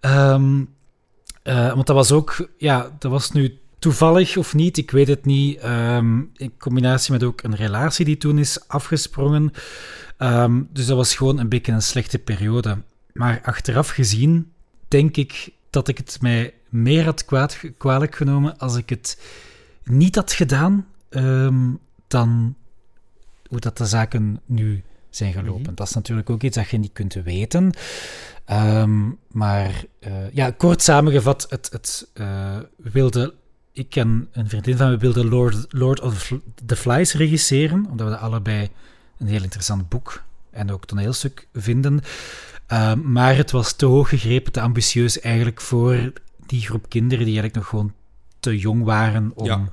Um, 0.00 0.68
uh, 1.44 1.74
want 1.74 1.86
dat 1.86 1.96
was 1.96 2.12
ook, 2.12 2.48
ja, 2.58 2.96
dat 2.98 3.10
was 3.10 3.30
nu 3.30 3.58
toevallig 3.78 4.36
of 4.36 4.54
niet, 4.54 4.76
ik 4.76 4.90
weet 4.90 5.08
het 5.08 5.24
niet. 5.24 5.64
Um, 5.64 6.30
in 6.36 6.52
combinatie 6.58 7.12
met 7.12 7.22
ook 7.22 7.42
een 7.42 7.56
relatie 7.56 8.04
die 8.04 8.16
toen 8.16 8.38
is 8.38 8.68
afgesprongen. 8.68 9.52
Um, 10.18 10.68
dus 10.72 10.86
dat 10.86 10.96
was 10.96 11.14
gewoon 11.14 11.38
een 11.38 11.48
beetje 11.48 11.72
een 11.72 11.82
slechte 11.82 12.18
periode. 12.18 12.78
Maar 13.12 13.40
achteraf 13.42 13.88
gezien, 13.88 14.52
denk 14.88 15.16
ik 15.16 15.52
dat 15.70 15.88
ik 15.88 15.98
het 15.98 16.18
mij 16.20 16.54
meer 16.68 17.04
had 17.04 17.24
kwaad, 17.24 17.60
kwalijk 17.78 18.16
genomen 18.16 18.58
als 18.58 18.76
ik 18.76 18.88
het 18.88 19.20
niet 19.84 20.14
had 20.14 20.32
gedaan 20.32 20.86
um, 21.10 21.78
dan 22.08 22.54
hoe 23.48 23.60
dat 23.60 23.76
de 23.76 23.86
zaken 23.86 24.40
nu 24.46 24.82
zijn 25.10 25.32
gelopen. 25.32 25.60
Mm 25.60 25.66
-hmm. 25.66 25.74
Dat 25.74 25.88
is 25.88 25.94
natuurlijk 25.94 26.30
ook 26.30 26.42
iets 26.42 26.56
dat 26.56 26.68
je 26.68 26.78
niet 26.78 26.92
kunt 26.92 27.14
weten. 27.14 27.72
Um, 28.50 29.18
maar 29.28 29.84
uh, 30.00 30.32
ja, 30.32 30.50
kort 30.50 30.82
samengevat, 30.82 31.46
het, 31.48 31.68
het 31.72 32.08
uh, 32.14 32.56
wilde. 32.76 33.34
Ik 33.72 33.96
en 33.96 34.28
een 34.32 34.48
vriendin 34.48 34.76
van 34.76 34.90
me 34.90 34.96
wilden 34.96 35.28
Lord, 35.28 35.66
Lord 35.68 36.00
of 36.00 36.32
the 36.66 36.76
Flies 36.76 37.14
regisseren, 37.14 37.86
omdat 37.90 38.06
we 38.06 38.12
dat 38.12 38.22
allebei 38.22 38.68
een 39.18 39.26
heel 39.26 39.42
interessant 39.42 39.88
boek 39.88 40.22
en 40.50 40.70
ook 40.70 40.86
toneelstuk 40.86 41.48
vinden. 41.52 42.00
Uh, 42.72 42.94
maar 42.94 43.36
het 43.36 43.50
was 43.50 43.72
te 43.72 43.86
hoog 43.86 44.08
gegrepen, 44.08 44.52
te 44.52 44.60
ambitieus 44.60 45.20
eigenlijk 45.20 45.60
voor 45.60 46.12
die 46.46 46.60
groep 46.60 46.88
kinderen 46.88 47.24
die 47.24 47.40
eigenlijk 47.40 47.54
nog 47.54 47.68
gewoon 47.68 47.94
te 48.40 48.58
jong 48.58 48.84
waren 48.84 49.32
om 49.34 49.46
ja. 49.46 49.68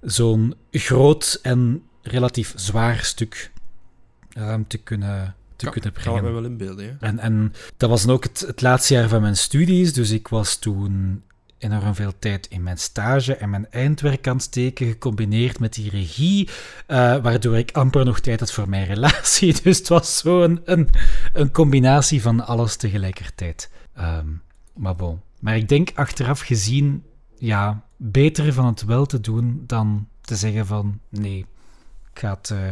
zo'n 0.00 0.54
groot 0.70 1.38
en 1.42 1.82
relatief 2.02 2.52
zwaar 2.56 2.98
stuk 3.04 3.52
um, 4.38 4.66
te 4.66 4.78
kunnen 4.78 5.34
te 5.64 5.70
ja, 5.74 5.80
kunnen 5.80 5.92
brengen. 5.92 6.22
Kan 6.22 6.32
me 6.32 6.40
wel 6.40 6.50
inbeelden, 6.50 6.84
ja. 6.84 6.96
En, 7.00 7.18
en 7.18 7.52
dat 7.76 7.90
was 7.90 8.04
dan 8.04 8.14
ook 8.14 8.24
het, 8.24 8.44
het 8.46 8.62
laatste 8.62 8.94
jaar 8.94 9.08
van 9.08 9.20
mijn 9.20 9.36
studies, 9.36 9.92
dus 9.92 10.10
ik 10.10 10.28
was 10.28 10.56
toen 10.58 11.22
enorm 11.58 11.94
veel 11.94 12.12
tijd 12.18 12.46
in 12.46 12.62
mijn 12.62 12.78
stage 12.78 13.36
en 13.36 13.50
mijn 13.50 13.70
eindwerk 13.70 14.28
aan 14.28 14.34
het 14.34 14.44
steken, 14.44 14.86
gecombineerd 14.86 15.58
met 15.58 15.74
die 15.74 15.90
regie, 15.90 16.48
uh, 16.48 17.16
waardoor 17.16 17.58
ik 17.58 17.72
amper 17.72 18.04
nog 18.04 18.20
tijd 18.20 18.40
had 18.40 18.52
voor 18.52 18.68
mijn 18.68 18.86
relatie. 18.86 19.54
Dus 19.62 19.78
het 19.78 19.88
was 19.88 20.18
zo 20.18 20.42
een, 20.42 20.60
een, 20.64 20.88
een 21.32 21.50
combinatie 21.50 22.22
van 22.22 22.46
alles 22.46 22.76
tegelijkertijd. 22.76 23.70
Um, 23.98 24.42
maar 24.74 24.96
bon. 24.96 25.20
Maar 25.40 25.56
ik 25.56 25.68
denk 25.68 25.90
achteraf 25.94 26.40
gezien, 26.40 27.04
ja, 27.38 27.84
beter 27.96 28.52
van 28.52 28.66
het 28.66 28.84
wel 28.84 29.06
te 29.06 29.20
doen 29.20 29.64
dan 29.66 30.08
te 30.20 30.36
zeggen 30.36 30.66
van 30.66 31.00
nee, 31.08 31.38
ik 32.12 32.18
ga 32.18 32.30
het, 32.30 32.50
uh, 32.50 32.68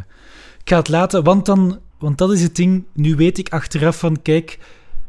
ik 0.58 0.68
ga 0.68 0.76
het 0.76 0.88
laten, 0.88 1.24
want 1.24 1.46
dan 1.46 1.80
want 2.02 2.18
dat 2.18 2.32
is 2.32 2.42
het 2.42 2.56
ding. 2.56 2.84
Nu 2.92 3.16
weet 3.16 3.38
ik 3.38 3.48
achteraf 3.48 3.98
van, 3.98 4.22
kijk, 4.22 4.58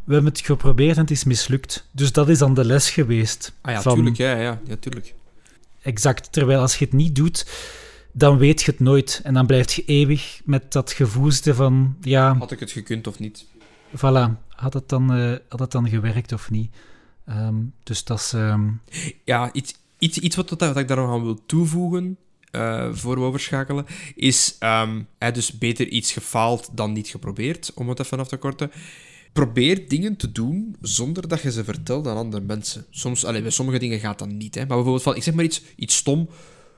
we 0.03 0.13
hebben 0.13 0.31
het 0.31 0.41
geprobeerd 0.41 0.95
en 0.95 1.01
het 1.01 1.11
is 1.11 1.23
mislukt. 1.23 1.87
Dus 1.91 2.11
dat 2.11 2.29
is 2.29 2.37
dan 2.37 2.53
de 2.53 2.65
les 2.65 2.89
geweest. 2.89 3.53
Ah 3.61 3.73
ja, 3.73 3.81
van... 3.81 3.93
tuurlijk, 3.93 4.17
ja, 4.17 4.35
ja, 4.35 4.59
ja, 4.65 4.75
tuurlijk. 4.79 5.13
Exact. 5.81 6.31
Terwijl 6.31 6.59
als 6.59 6.75
je 6.75 6.85
het 6.85 6.93
niet 6.93 7.15
doet, 7.15 7.45
dan 8.11 8.37
weet 8.37 8.61
je 8.61 8.71
het 8.71 8.79
nooit. 8.79 9.21
En 9.23 9.33
dan 9.33 9.45
blijf 9.45 9.73
je 9.73 9.85
eeuwig 9.85 10.41
met 10.45 10.71
dat 10.71 10.91
gevoelste 10.91 11.55
van, 11.55 11.95
ja... 12.01 12.37
Had 12.37 12.51
ik 12.51 12.59
het 12.59 12.71
gekund 12.71 13.07
of 13.07 13.19
niet? 13.19 13.45
Voilà. 13.97 14.29
Had 14.49 14.73
het 14.73 14.89
dan, 14.89 15.17
uh, 15.17 15.35
had 15.49 15.59
het 15.59 15.71
dan 15.71 15.89
gewerkt 15.89 16.31
of 16.31 16.49
niet? 16.51 16.75
Um, 17.29 17.73
dus 17.83 18.03
dat 18.03 18.19
is... 18.19 18.33
Um... 18.33 18.81
Ja, 19.23 19.53
iets, 19.53 19.75
iets, 19.97 20.17
iets 20.17 20.35
wat, 20.35 20.49
wat 20.49 20.77
ik 20.77 20.87
daar 20.87 20.97
nog 20.97 21.11
aan 21.11 21.23
wil 21.23 21.45
toevoegen, 21.45 22.17
uh, 22.55 22.89
voor 22.91 23.19
we 23.19 23.25
overschakelen, 23.25 23.85
is 24.15 24.57
um, 24.59 25.07
dus 25.33 25.57
beter 25.57 25.87
iets 25.87 26.11
gefaald 26.11 26.69
dan 26.71 26.91
niet 26.91 27.07
geprobeerd, 27.07 27.71
om 27.75 27.89
het 27.89 27.99
even 27.99 28.19
af 28.19 28.27
te 28.27 28.37
korten. 28.37 28.71
Probeer 29.33 29.87
dingen 29.87 30.15
te 30.15 30.31
doen 30.31 30.75
zonder 30.81 31.27
dat 31.27 31.41
je 31.41 31.51
ze 31.51 31.63
vertelt 31.63 32.07
aan 32.07 32.17
andere 32.17 32.43
mensen. 32.43 32.85
Soms, 32.89 33.25
allee, 33.25 33.41
bij 33.41 33.51
sommige 33.51 33.79
dingen 33.79 33.99
gaat 33.99 34.19
dat 34.19 34.29
niet. 34.29 34.55
Hè. 34.55 34.59
Maar 34.59 34.67
bijvoorbeeld, 34.67 35.03
van, 35.03 35.15
ik 35.15 35.23
zeg 35.23 35.33
maar 35.33 35.43
iets, 35.43 35.61
iets 35.75 35.95
stom, 35.95 36.29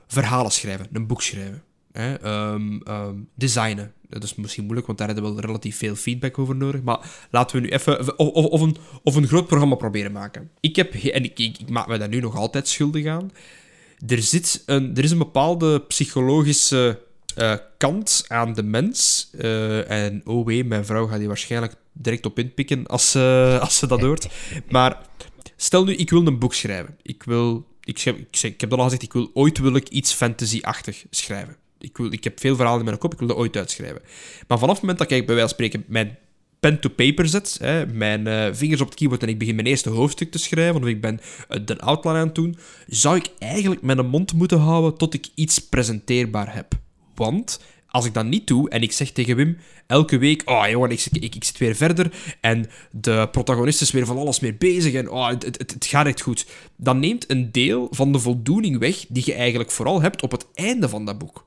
verhalen 0.06 0.52
schrijven, 0.52 0.86
een 0.92 1.06
boek 1.06 1.22
schrijven. 1.22 1.62
Hè, 1.92 2.26
um, 2.52 2.82
um, 2.88 3.28
designen. 3.34 3.92
Dat 4.08 4.22
is 4.22 4.34
misschien 4.34 4.62
moeilijk, 4.62 4.86
want 4.86 4.98
daar 4.98 5.06
hebben 5.06 5.24
we 5.24 5.34
wel 5.34 5.40
relatief 5.40 5.76
veel 5.76 5.94
feedback 5.94 6.38
over 6.38 6.56
nodig. 6.56 6.82
Maar 6.82 7.26
laten 7.30 7.56
we 7.56 7.62
nu 7.62 7.68
even... 7.68 8.18
Of, 8.18 8.28
of, 8.28 8.60
een, 8.60 8.76
of 9.02 9.14
een 9.14 9.26
groot 9.26 9.46
programma 9.46 9.74
proberen 9.74 10.12
maken. 10.12 10.50
Ik 10.60 10.76
heb... 10.76 10.94
En 10.94 11.24
ik, 11.24 11.38
ik, 11.38 11.58
ik 11.58 11.68
maak 11.68 11.86
me 11.86 11.98
daar 11.98 12.08
nu 12.08 12.20
nog 12.20 12.36
altijd 12.36 12.68
schuldig 12.68 13.06
aan. 13.06 13.30
Er, 14.06 14.22
zit 14.22 14.62
een, 14.66 14.96
er 14.96 15.04
is 15.04 15.10
een 15.10 15.18
bepaalde 15.18 15.80
psychologische 15.80 17.00
uh, 17.38 17.54
kant 17.78 18.24
aan 18.28 18.52
de 18.52 18.62
mens. 18.62 19.30
Uh, 19.32 19.90
en 19.90 20.22
oh 20.24 20.46
wee, 20.46 20.64
mijn 20.64 20.84
vrouw 20.84 21.06
gaat 21.06 21.18
die 21.18 21.28
waarschijnlijk 21.28 21.74
direct 21.92 22.26
op 22.26 22.38
inpikken 22.38 22.86
als, 22.86 23.16
uh, 23.16 23.58
als 23.64 23.78
ze 23.78 23.86
dat 23.86 24.00
hoort. 24.00 24.28
Maar 24.68 25.00
stel 25.56 25.84
nu, 25.84 25.94
ik 25.94 26.10
wil 26.10 26.26
een 26.26 26.38
boek 26.38 26.54
schrijven. 26.54 26.96
Ik 27.02 27.22
wil... 27.22 27.66
Ik, 27.84 28.04
ik, 28.04 28.42
ik 28.42 28.60
heb 28.60 28.72
al 28.72 28.84
gezegd, 28.84 29.02
ik 29.02 29.12
wil 29.12 29.30
ooit 29.34 29.58
wil 29.58 29.76
ik 29.76 29.88
iets 29.88 30.12
fantasy-achtig 30.12 31.04
schrijven. 31.10 31.56
Ik, 31.78 31.96
wil, 31.96 32.12
ik 32.12 32.24
heb 32.24 32.40
veel 32.40 32.56
verhalen 32.56 32.78
in 32.78 32.84
mijn 32.84 32.98
kop, 32.98 33.12
ik 33.12 33.18
wil 33.18 33.28
dat 33.28 33.36
ooit 33.36 33.56
uitschrijven. 33.56 34.02
Maar 34.48 34.58
vanaf 34.58 34.74
het 34.74 34.80
moment 34.80 34.98
dat 34.98 35.10
ik 35.10 35.26
bij 35.26 35.34
wijze 35.34 35.40
van 35.40 35.48
spreken 35.48 35.84
mijn 35.88 36.18
pen 36.66 36.80
to 36.80 36.88
paper 36.88 37.28
zet, 37.28 37.56
hè, 37.60 37.86
mijn 37.86 38.26
uh, 38.26 38.48
vingers 38.52 38.80
op 38.80 38.86
het 38.86 38.96
keyboard 38.96 39.22
en 39.22 39.28
ik 39.28 39.38
begin 39.38 39.54
mijn 39.54 39.66
eerste 39.66 39.90
hoofdstuk 39.90 40.30
te 40.30 40.38
schrijven, 40.38 40.82
of 40.82 40.88
ik 40.88 41.00
ben 41.00 41.20
uh, 41.50 41.60
de 41.64 41.78
outline 41.80 42.18
aan 42.18 42.26
het 42.26 42.34
doen, 42.34 42.56
zou 42.86 43.16
ik 43.16 43.30
eigenlijk 43.38 43.82
mijn 43.82 44.06
mond 44.06 44.32
moeten 44.32 44.58
houden 44.58 44.98
tot 44.98 45.14
ik 45.14 45.28
iets 45.34 45.58
presenteerbaar 45.58 46.54
heb. 46.54 46.74
Want 47.14 47.60
als 47.86 48.04
ik 48.04 48.14
dat 48.14 48.24
niet 48.24 48.46
doe 48.46 48.70
en 48.70 48.82
ik 48.82 48.92
zeg 48.92 49.10
tegen 49.10 49.36
Wim 49.36 49.56
elke 49.86 50.18
week: 50.18 50.42
Oh 50.44 50.68
jongen, 50.68 50.90
ik, 50.90 51.06
ik, 51.12 51.34
ik 51.34 51.44
zit 51.44 51.58
weer 51.58 51.74
verder 51.74 52.12
en 52.40 52.66
de 52.90 53.28
protagonist 53.30 53.80
is 53.80 53.90
weer 53.90 54.06
van 54.06 54.18
alles 54.18 54.40
meer 54.40 54.56
bezig 54.56 54.92
en 54.92 55.10
oh, 55.10 55.28
het, 55.28 55.44
het 55.44 55.86
gaat 55.88 56.06
echt 56.06 56.20
goed. 56.20 56.46
Dan 56.76 56.98
neemt 56.98 57.30
een 57.30 57.52
deel 57.52 57.88
van 57.90 58.12
de 58.12 58.18
voldoening 58.18 58.78
weg 58.78 59.04
die 59.08 59.22
je 59.26 59.34
eigenlijk 59.34 59.70
vooral 59.70 60.00
hebt 60.02 60.22
op 60.22 60.30
het 60.30 60.46
einde 60.54 60.88
van 60.88 61.04
dat 61.04 61.18
boek. 61.18 61.46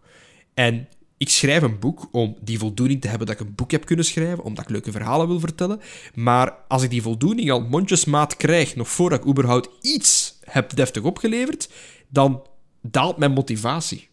En 0.54 0.88
ik 1.20 1.30
schrijf 1.30 1.62
een 1.62 1.80
boek 1.80 2.08
om 2.12 2.38
die 2.42 2.60
voldoening 2.60 3.02
te 3.02 3.08
hebben 3.08 3.28
dat 3.28 3.40
ik 3.40 3.48
een 3.48 3.56
boek 3.56 3.72
heb 3.72 3.86
kunnen 3.86 4.06
schrijven, 4.06 4.44
omdat 4.44 4.64
ik 4.64 4.70
leuke 4.70 4.92
verhalen 4.92 5.28
wil 5.28 5.40
vertellen. 5.40 5.80
Maar 6.14 6.54
als 6.68 6.84
ik 6.84 6.90
die 6.90 7.02
voldoening 7.02 7.52
al 7.52 7.62
mondjesmaat 7.62 8.38
krijg, 8.38 8.76
nog 8.76 8.90
voordat 8.90 9.20
ik 9.20 9.28
überhaupt 9.28 9.70
iets 9.82 10.38
heb 10.44 10.76
deftig 10.76 11.04
opgeleverd, 11.04 11.70
dan 12.08 12.44
daalt 12.82 13.18
mijn 13.18 13.32
motivatie 13.32 14.08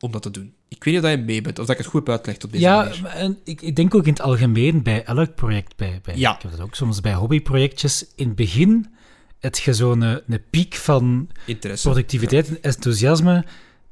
om 0.00 0.12
dat 0.12 0.22
te 0.22 0.30
doen. 0.30 0.54
Ik 0.68 0.84
weet 0.84 0.94
niet 0.94 1.04
of 1.04 1.10
je 1.10 1.16
mee 1.16 1.40
bent, 1.40 1.58
of 1.58 1.66
dat 1.66 1.76
ik 1.76 1.82
het 1.82 1.90
goed 1.90 2.00
heb 2.00 2.08
uitgelegd 2.08 2.44
op 2.44 2.52
deze 2.52 2.64
ja, 2.64 2.76
manier. 2.76 3.02
Ja, 3.02 3.08
en 3.08 3.38
ik, 3.44 3.62
ik, 3.62 3.76
denk 3.76 3.94
ook 3.94 4.06
in 4.06 4.12
het 4.12 4.22
algemeen 4.22 4.82
bij 4.82 5.04
elk 5.04 5.34
project. 5.34 5.76
Bij, 5.76 6.00
bij, 6.02 6.16
ja. 6.16 6.36
Ik 6.36 6.42
heb 6.42 6.50
dat 6.50 6.60
ook 6.60 6.74
soms 6.74 7.00
bij 7.00 7.14
hobbyprojectjes. 7.14 8.06
In 8.16 8.26
het 8.26 8.36
begin 8.36 8.86
heb 9.38 9.56
je 9.56 9.74
zo'n 9.74 10.00
een, 10.00 10.20
een 10.26 10.42
piek 10.50 10.74
van 10.74 11.28
Interesse. 11.46 11.88
productiviteit 11.88 12.48
en 12.48 12.62
enthousiasme, 12.62 13.44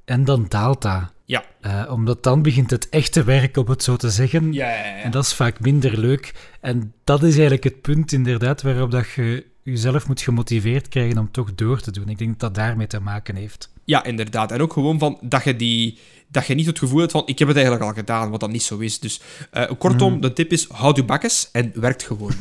en 0.04 0.24
dan 0.24 0.46
daalt 0.48 0.82
dat. 0.82 1.14
Ja. 1.27 1.45
Uh, 1.62 1.93
omdat 1.93 2.22
dan 2.22 2.43
begint 2.43 2.70
het 2.70 2.89
echte 2.89 3.24
werk, 3.24 3.57
om 3.57 3.68
het 3.68 3.83
zo 3.83 3.97
te 3.97 4.11
zeggen. 4.11 4.53
Ja, 4.53 4.68
ja, 4.68 4.77
ja. 4.77 5.03
En 5.03 5.11
dat 5.11 5.24
is 5.24 5.35
vaak 5.35 5.61
minder 5.61 5.99
leuk. 5.99 6.35
En 6.61 6.95
dat 7.05 7.22
is 7.22 7.33
eigenlijk 7.33 7.64
het 7.64 7.81
punt, 7.81 8.12
inderdaad, 8.12 8.62
waarop 8.62 8.91
dat 8.91 9.11
je 9.11 9.47
jezelf 9.62 10.09
moet 10.09 10.20
gemotiveerd 10.20 10.89
krijgen 10.89 11.18
om 11.18 11.31
toch 11.31 11.55
door 11.55 11.81
te 11.81 11.91
doen. 11.91 12.09
Ik 12.09 12.18
denk 12.18 12.31
dat 12.31 12.41
dat 12.41 12.55
daarmee 12.55 12.87
te 12.87 13.01
maken 13.01 13.37
heeft. 13.37 13.72
Ja, 13.85 14.05
inderdaad. 14.05 14.53
En 14.53 14.61
ook 14.61 14.72
gewoon 14.72 14.99
van 14.99 15.18
dat 15.22 15.45
je, 15.45 15.57
die, 15.57 15.99
dat 16.29 16.47
je 16.47 16.55
niet 16.55 16.66
het 16.66 16.79
gevoel 16.79 17.01
hebt 17.01 17.12
van 17.12 17.22
ik 17.27 17.39
heb 17.39 17.49
het 17.49 17.57
eigenlijk 17.57 17.87
al 17.87 17.95
gedaan, 17.95 18.31
wat 18.31 18.41
dat 18.41 18.51
niet 18.51 18.62
zo 18.62 18.79
is. 18.79 18.99
Dus 18.99 19.20
uh, 19.55 19.70
kortom, 19.79 20.12
mm. 20.12 20.20
de 20.20 20.33
tip 20.33 20.53
is 20.53 20.68
houd 20.68 20.97
je 20.97 21.05
bakkes 21.05 21.49
en 21.53 21.72
werkt 21.74 22.03
gewoon. 22.03 22.33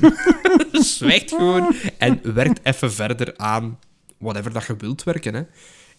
Zwijgt 0.72 1.30
gewoon 1.30 1.76
en 1.98 2.34
werkt 2.34 2.60
even 2.64 2.94
verder 2.94 3.38
aan 3.38 3.80
whatever 4.18 4.54
dat 4.54 4.66
je 4.66 4.76
wilt 4.78 5.04
werken. 5.04 5.34
Hè. 5.34 5.42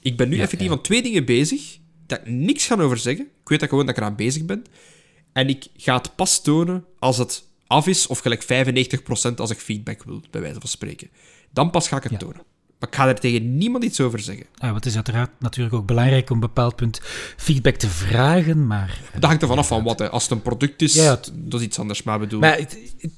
Ik 0.00 0.16
ben 0.16 0.28
nu 0.28 0.36
Ja, 0.36 0.42
effectief 0.42 0.70
aan 0.70 0.80
twee 0.80 1.02
dingen 1.02 1.24
bezig, 1.24 1.78
dat 2.06 2.18
ik 2.24 2.26
niks 2.30 2.66
ga 2.66 2.76
over 2.76 2.98
zeggen. 2.98 3.24
Ik 3.24 3.48
weet 3.48 3.60
dat 3.60 3.68
gewoon 3.68 3.86
dat 3.86 3.96
ik 3.96 4.00
eraan 4.02 4.16
bezig 4.16 4.44
ben. 4.44 4.64
En 5.32 5.48
ik 5.48 5.66
ga 5.76 5.96
het 5.96 6.14
pas 6.16 6.42
tonen 6.42 6.84
als 6.98 7.18
het 7.18 7.44
af 7.66 7.86
is, 7.86 8.06
of 8.06 8.18
gelijk 8.18 8.42
95% 8.42 9.34
als 9.36 9.50
ik 9.50 9.58
feedback 9.58 10.02
wil, 10.04 10.20
bij 10.30 10.40
wijze 10.40 10.60
van 10.60 10.68
spreken. 10.68 11.08
Dan 11.52 11.70
pas 11.70 11.88
ga 11.88 11.96
ik 11.96 12.02
het 12.02 12.12
Ja. 12.12 12.18
tonen. 12.18 12.42
Maar 12.78 12.88
ik 12.88 12.94
ga 12.94 13.08
er 13.08 13.18
tegen 13.20 13.56
niemand 13.58 13.84
iets 13.84 14.00
over 14.00 14.18
zeggen. 14.20 14.46
Ah, 14.58 14.74
het 14.74 14.86
is 14.86 14.94
uiteraard 14.94 15.30
natuurlijk 15.38 15.74
ook 15.74 15.86
belangrijk 15.86 16.30
om 16.30 16.34
een 16.34 16.40
bepaald 16.40 16.76
punt 16.76 17.00
feedback 17.36 17.76
te 17.76 17.88
vragen, 17.88 18.66
maar... 18.66 19.00
eh, 19.06 19.12
Dat 19.20 19.24
hangt 19.24 19.42
er 19.42 19.48
vanaf 19.48 19.66
van 19.66 19.84
wat. 19.84 19.98
Hè. 19.98 20.10
Als 20.10 20.22
het 20.22 20.32
een 20.32 20.42
product 20.42 20.82
is, 20.82 20.94
Ja, 20.94 21.10
het- 21.10 21.32
dat 21.34 21.60
is 21.60 21.66
iets 21.66 21.78
anders. 21.78 22.02
Maar 22.02 22.18
bedoel... 22.18 22.40
Maar 22.40 22.58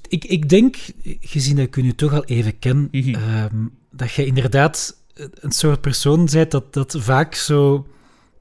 ik, 0.08 0.24
ik 0.24 0.48
denk, 0.48 0.76
gezien 1.20 1.56
dat 1.56 1.66
ik 1.66 1.76
u 1.76 1.82
nu 1.82 1.94
toch 1.94 2.12
al 2.12 2.24
even 2.24 2.58
ken, 2.58 2.88
Mhm. 2.92 3.14
ehm, 3.14 3.56
dat 3.90 4.12
je 4.12 4.26
inderdaad 4.26 4.96
een 5.14 5.52
soort 5.52 5.80
persoon 5.80 6.28
bent 6.32 6.50
dat, 6.50 6.72
dat 6.74 6.96
vaak 6.98 7.34
zo 7.34 7.86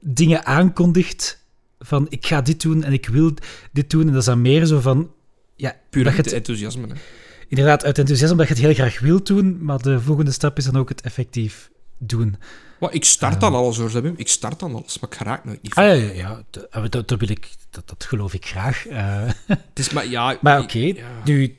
dingen 0.00 0.46
aankondigt 0.46 1.44
van 1.78 2.06
ik 2.08 2.26
ga 2.26 2.40
dit 2.40 2.62
doen 2.62 2.84
en 2.84 2.92
ik 2.92 3.08
wil 3.08 3.34
dit 3.72 3.90
doen. 3.90 4.06
En 4.06 4.12
dat 4.12 4.16
is 4.16 4.24
dan 4.24 4.42
meer 4.42 4.66
zo 4.66 4.80
van, 4.80 5.10
ja, 5.56 5.76
puur 5.90 6.06
uit 6.06 6.16
het, 6.16 6.32
enthousiasme. 6.32 6.86
Hè. 6.86 6.94
inderdaad 7.48 7.84
uit 7.84 7.98
enthousiasme 7.98 8.36
dat 8.36 8.48
je 8.48 8.54
het 8.54 8.62
heel 8.62 8.74
graag 8.74 9.00
wilt 9.00 9.26
doen, 9.26 9.64
maar 9.64 9.82
de 9.82 10.00
volgende 10.00 10.30
stap 10.30 10.58
is 10.58 10.64
dan 10.64 10.76
ook 10.76 10.88
het 10.88 11.00
effectief 11.00 11.70
doen. 11.98 12.36
Maar 12.80 12.92
ik 12.92 13.04
start 13.04 13.40
dan 13.40 13.54
alles 13.54 13.76
hoor, 13.76 14.02
Wim. 14.02 14.14
Ik 14.16 14.28
start 14.28 14.60
dan 14.60 14.74
alles, 14.74 14.98
maar 14.98 15.10
ik 15.10 15.18
raak 15.18 15.44
nooit 15.44 15.62
niet. 15.62 15.74
Ah 15.74 15.84
ja, 15.84 15.92
ja, 15.92 16.12
ja 16.12 16.42
dat, 16.50 16.70
ah, 16.70 16.84
dat, 16.88 17.08
dat 17.08 17.20
wil 17.20 17.28
ik, 17.28 17.48
dat, 17.70 17.88
dat 17.88 18.04
geloof 18.04 18.34
ik 18.34 18.46
graag. 18.46 18.86
Eh, 18.86 19.22
Het 19.46 19.78
is 19.78 19.90
maar, 19.90 20.06
ja, 20.06 20.38
Maar 20.40 20.60
oké, 20.60 20.78
ja. 20.78 20.94
nu, 21.24 21.56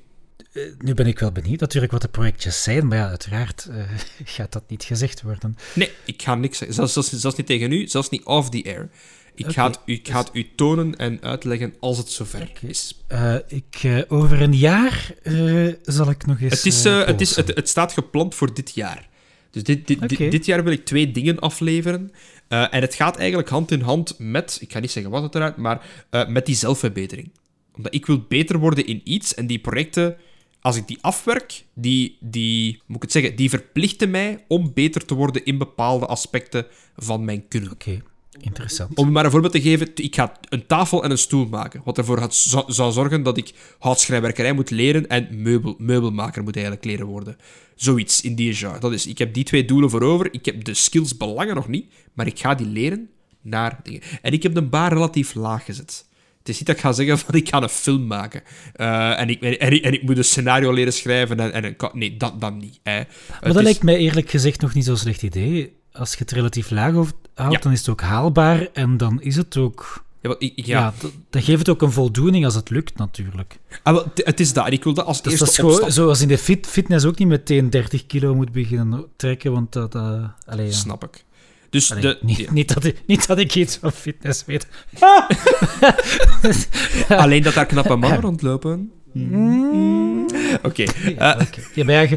nu 0.78 0.94
ben 0.94 1.08
ik 1.08 1.20
wel 1.20 1.32
benieuwd 1.32 1.60
natuurlijk 1.60 1.92
wat 1.92 2.02
de 2.02 2.08
projectjes 2.08 2.64
zijn, 2.64 2.88
maar 2.88 2.98
ja, 2.98 3.08
uiteraard 3.08 3.68
eh, 3.72 3.84
gaat 4.36 4.52
dat 4.52 4.64
niet 4.68 4.84
gezegd 4.84 5.22
worden. 5.22 5.56
Nee, 5.76 5.92
ik 6.06 6.22
ga 6.22 6.36
niks 6.36 6.58
zeggen. 6.58 6.76
Zelfs, 6.76 6.94
zelfs, 6.94 7.10
zelfs 7.10 7.38
niet 7.38 7.46
tegen 7.46 7.72
u, 7.72 7.88
zelfs 7.88 8.10
niet 8.10 8.24
off 8.24 8.50
the 8.50 8.64
air. 8.66 8.90
Ik 9.36 9.52
ga 9.52 9.68
het, 9.68 9.80
u, 9.86 9.94
ik 9.94 10.08
ga 10.08 10.20
het 10.20 10.30
u 10.34 10.50
tonen 10.56 10.96
en 10.96 11.22
uitleggen 11.22 11.74
als 11.80 11.98
het 11.98 12.12
zover 12.12 12.52
is. 12.62 13.04
Eh, 13.08 13.36
ik, 13.48 13.80
eh, 13.82 14.02
over 14.08 14.42
een 14.42 14.56
jaar 14.56 15.14
eh, 15.24 15.68
zal 15.84 16.10
ik 16.10 16.26
nog 16.26 16.42
eens. 16.42 16.54
Het, 16.54 16.66
is, 16.66 16.86
eh, 16.86 17.02
eh, 17.02 17.08
het, 17.08 17.22
is, 17.22 17.36
het, 17.36 17.56
het 17.56 17.70
staat 17.70 17.94
gepland 17.94 18.36
voor 18.36 18.54
dit 18.54 18.72
jaar. 18.74 19.10
Dus 19.52 19.64
dit, 19.64 19.88
dit, 19.88 20.10
dit, 20.10 20.32
dit 20.32 20.46
jaar 20.46 20.64
wil 20.64 20.74
ik 20.74 20.86
twee 20.86 21.12
dingen 21.12 21.40
afleveren. 21.40 22.12
Eh, 22.50 22.74
en 22.74 22.82
het 22.82 22.96
gaat 22.96 23.18
eigenlijk 23.18 23.50
hand 23.50 23.72
in 23.72 23.82
hand 23.82 24.16
met, 24.18 24.58
ik 24.62 24.72
ga 24.72 24.80
niet 24.80 24.92
zeggen 24.92 25.12
wat 25.12 25.24
het 25.24 25.36
eruit, 25.36 25.58
maar 25.58 26.06
eh, 26.10 26.28
met 26.28 26.46
die 26.46 26.56
zelfverbetering. 26.56 27.32
Omdat 27.76 27.94
ik 27.94 28.06
wil 28.06 28.26
beter 28.28 28.58
worden 28.58 28.86
in 28.86 29.02
iets 29.04 29.34
en 29.34 29.48
die 29.48 29.60
projecten, 29.60 30.18
als 30.62 30.76
ik 30.76 30.88
die 30.88 30.98
afwerk, 31.02 31.66
die, 31.74 32.18
die, 32.20 32.82
moet 32.86 32.96
ik 32.96 33.02
het 33.02 33.12
zeggen, 33.12 33.36
die 33.36 33.50
verplichten 33.50 34.10
mij 34.10 34.46
om 34.48 34.74
beter 34.74 35.06
te 35.06 35.14
worden 35.14 35.46
in 35.46 35.58
bepaalde 35.58 36.06
aspecten 36.06 36.66
van 36.96 37.26
mijn 37.26 37.48
kunnen. 37.48 37.72
Oké, 37.72 38.02
interessant. 38.40 38.98
Om 38.98 39.06
je 39.06 39.12
maar 39.12 39.26
een 39.26 39.32
voorbeeld 39.32 39.54
te 39.54 39.62
geven, 39.62 39.92
ik 39.96 40.16
ga 40.16 40.38
een 40.50 40.66
tafel 40.66 41.04
en 41.04 41.12
een 41.12 41.18
stoel 41.18 41.48
maken. 41.48 41.82
Wat 41.84 41.98
ervoor 41.98 42.18
gaat, 42.18 42.36
zou, 42.36 42.72
zou 42.72 42.92
zorgen 42.92 43.24
dat 43.24 43.38
ik 43.38 43.54
houtschrijverkerij 43.80 44.54
moet 44.54 44.70
leren 44.70 45.08
en 45.08 45.42
meubel, 45.42 45.76
meubelmaker 45.78 46.44
moet 46.44 46.56
eigenlijk 46.56 46.86
leren 46.86 47.06
worden. 47.06 47.38
Zoiets 47.76 48.22
in 48.22 48.36
die 48.36 48.54
genre. 48.54 48.80
Dat 48.80 48.94
is, 48.94 49.08
ik 49.08 49.18
heb 49.18 49.34
die 49.34 49.44
twee 49.44 49.66
doelen 49.66 49.90
voor 49.90 50.02
over. 50.02 50.34
Ik 50.34 50.46
heb 50.46 50.64
de 50.64 50.74
skills 50.74 51.18
belangen 51.18 51.56
nog 51.56 51.68
niet, 51.68 51.94
maar 52.14 52.28
ik 52.28 52.40
ga 52.40 52.56
die 52.56 52.68
leren 52.68 53.10
naar 53.42 53.80
dingen. 53.84 54.02
En 54.22 54.34
ik 54.34 54.44
heb 54.44 54.54
de 54.54 54.62
bar 54.62 54.94
relatief 54.94 55.34
laag 55.34 55.66
gezet. 55.66 56.09
Het 56.40 56.50
is 56.50 56.58
niet 56.58 56.66
dat 56.66 56.76
ik 56.76 56.82
ga 56.82 56.92
zeggen 56.92 57.18
van 57.20 57.36
ik 57.42 57.50
ga 57.50 57.62
een 57.62 57.70
film 57.70 58.08
maken. 58.08 58.42
Eh, 58.74 59.20
en, 59.20 59.30
ik, 59.30 59.42
en, 59.42 59.72
ik, 59.74 59.84
en 59.84 59.94
ik 59.94 60.02
moet 60.04 60.18
een 60.18 60.24
scenario 60.24 60.72
leren 60.74 60.94
schrijven. 60.94 61.40
En, 61.40 61.54
en 61.54 61.64
een, 61.66 61.76
nee, 61.94 62.18
dat, 62.18 62.42
dat 62.42 62.54
niet. 62.56 62.80
Hè. 62.84 62.96
Maar 62.96 63.06
Het 63.30 63.44
dat 63.48 63.56
is- 63.56 63.64
lijkt 63.64 63.84
mij 63.84 63.98
eerlijk 63.98 64.30
gezegd 64.30 64.62
nog 64.62 64.74
niet 64.74 64.86
zo'n 64.86 64.98
slecht 64.98 65.22
idee. 65.24 65.78
Als 65.92 66.12
je 66.12 66.18
het 66.20 66.32
relatief 66.32 66.70
laag 66.70 66.94
houdt, 66.94 67.14
Ja. 67.36 67.50
dan 67.50 67.72
is 67.72 67.80
het 67.80 67.90
ook 67.90 68.02
haalbaar 68.02 68.68
en 68.74 68.98
dan 68.98 69.22
is 69.22 69.36
het 69.36 69.58
ook. 69.58 70.04
Ja, 70.22 70.36
ik- 70.40 70.66
Ja, 70.66 70.80
ja. 70.80 70.94
d- 71.08 71.12
dan 71.30 71.42
geeft 71.42 71.60
het 71.60 71.70
ook 71.70 71.82
een 71.82 71.92
voldoening 71.92 72.46
als 72.46 72.56
het 72.56 72.70
lukt, 72.70 72.98
natuurlijk. 72.98 73.60
Ah, 73.84 73.94
wel, 73.94 74.06
het- 74.24 74.40
is 74.40 74.54
dat. 74.54 74.66
En 74.66 74.72
ik 74.72 74.84
wil 74.84 74.94
dat 74.94 75.06
als 75.06 75.22
Dus 75.22 75.32
eerste 75.32 75.62
dat 75.62 75.88
is 75.88 75.94
zoals 75.94 76.22
in 76.22 76.28
de 76.28 76.38
fit, 76.38 76.68
fitness 76.68 77.06
ook 77.06 77.18
niet 77.18 77.28
meteen 77.28 77.70
30 77.70 78.06
kilo 78.06 78.36
moet 78.36 78.52
beginnen 78.52 79.06
trekken, 79.16 79.52
want 79.52 79.74
dat. 79.74 79.96
eh 79.96 80.24
allee, 80.46 80.66
ja. 80.66 80.72
Snap 80.72 81.04
ik. 81.04 81.24
Dus 81.70 81.92
Allee, 81.92 82.04
de, 82.04 82.18
niet, 82.22 82.38
ja. 82.38 82.52
niet, 82.52 82.74
dat 82.74 82.84
ik, 82.84 83.02
niet 83.06 83.28
dat 83.28 83.38
ik 83.38 83.56
iets 83.56 83.78
van 83.78 83.92
fitness 83.92 84.46
weet. 84.46 84.68
Alleen 87.08 87.44
dat 87.44 87.54
daar 87.54 87.66
knappe 87.66 87.96
mannen 87.96 88.22
rondlopen. 88.22 88.92
Oké. 90.64 90.84
Ja, 91.18 91.38
eh, 91.38 91.42
oké. 91.42 91.62
Ja, 91.74 92.08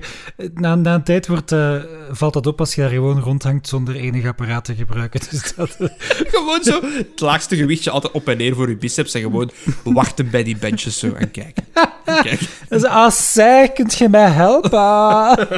na, 0.55 0.75
na 0.75 0.95
een 0.95 1.03
tijd 1.03 1.27
wordt, 1.27 1.53
eh, 1.53 1.77
valt 2.11 2.33
dat 2.33 2.47
op 2.47 2.61
als 2.61 2.75
je 2.75 2.81
daar 2.81 2.91
gewoon 2.91 3.21
rondhangt 3.21 3.69
zonder 3.69 3.95
enig 3.95 4.27
apparaat 4.27 4.65
te 4.65 4.75
gebruiken. 4.75 5.21
Dus 5.31 5.55
dat, 5.55 5.77
gewoon 6.09 6.63
zo 6.63 6.81
het 6.83 7.21
laagste 7.21 7.57
gewichtje 7.57 7.91
altijd 7.91 8.13
op 8.13 8.29
en 8.29 8.37
neer 8.37 8.55
voor 8.55 8.69
je 8.69 8.77
biceps 8.77 9.15
en 9.15 9.21
gewoon 9.21 9.51
wachten 9.85 10.31
bij 10.31 10.43
die 10.43 10.57
benches 10.57 10.99
zo 10.99 11.13
en 11.13 11.31
kijken. 11.31 11.65
Kijk. 12.23 12.41
Dus, 12.69 12.85
ah, 12.85 13.11
zij, 13.11 13.69
kunt 13.69 13.95
je 13.95 14.09
mij 14.09 14.31
helpen? 14.31 15.49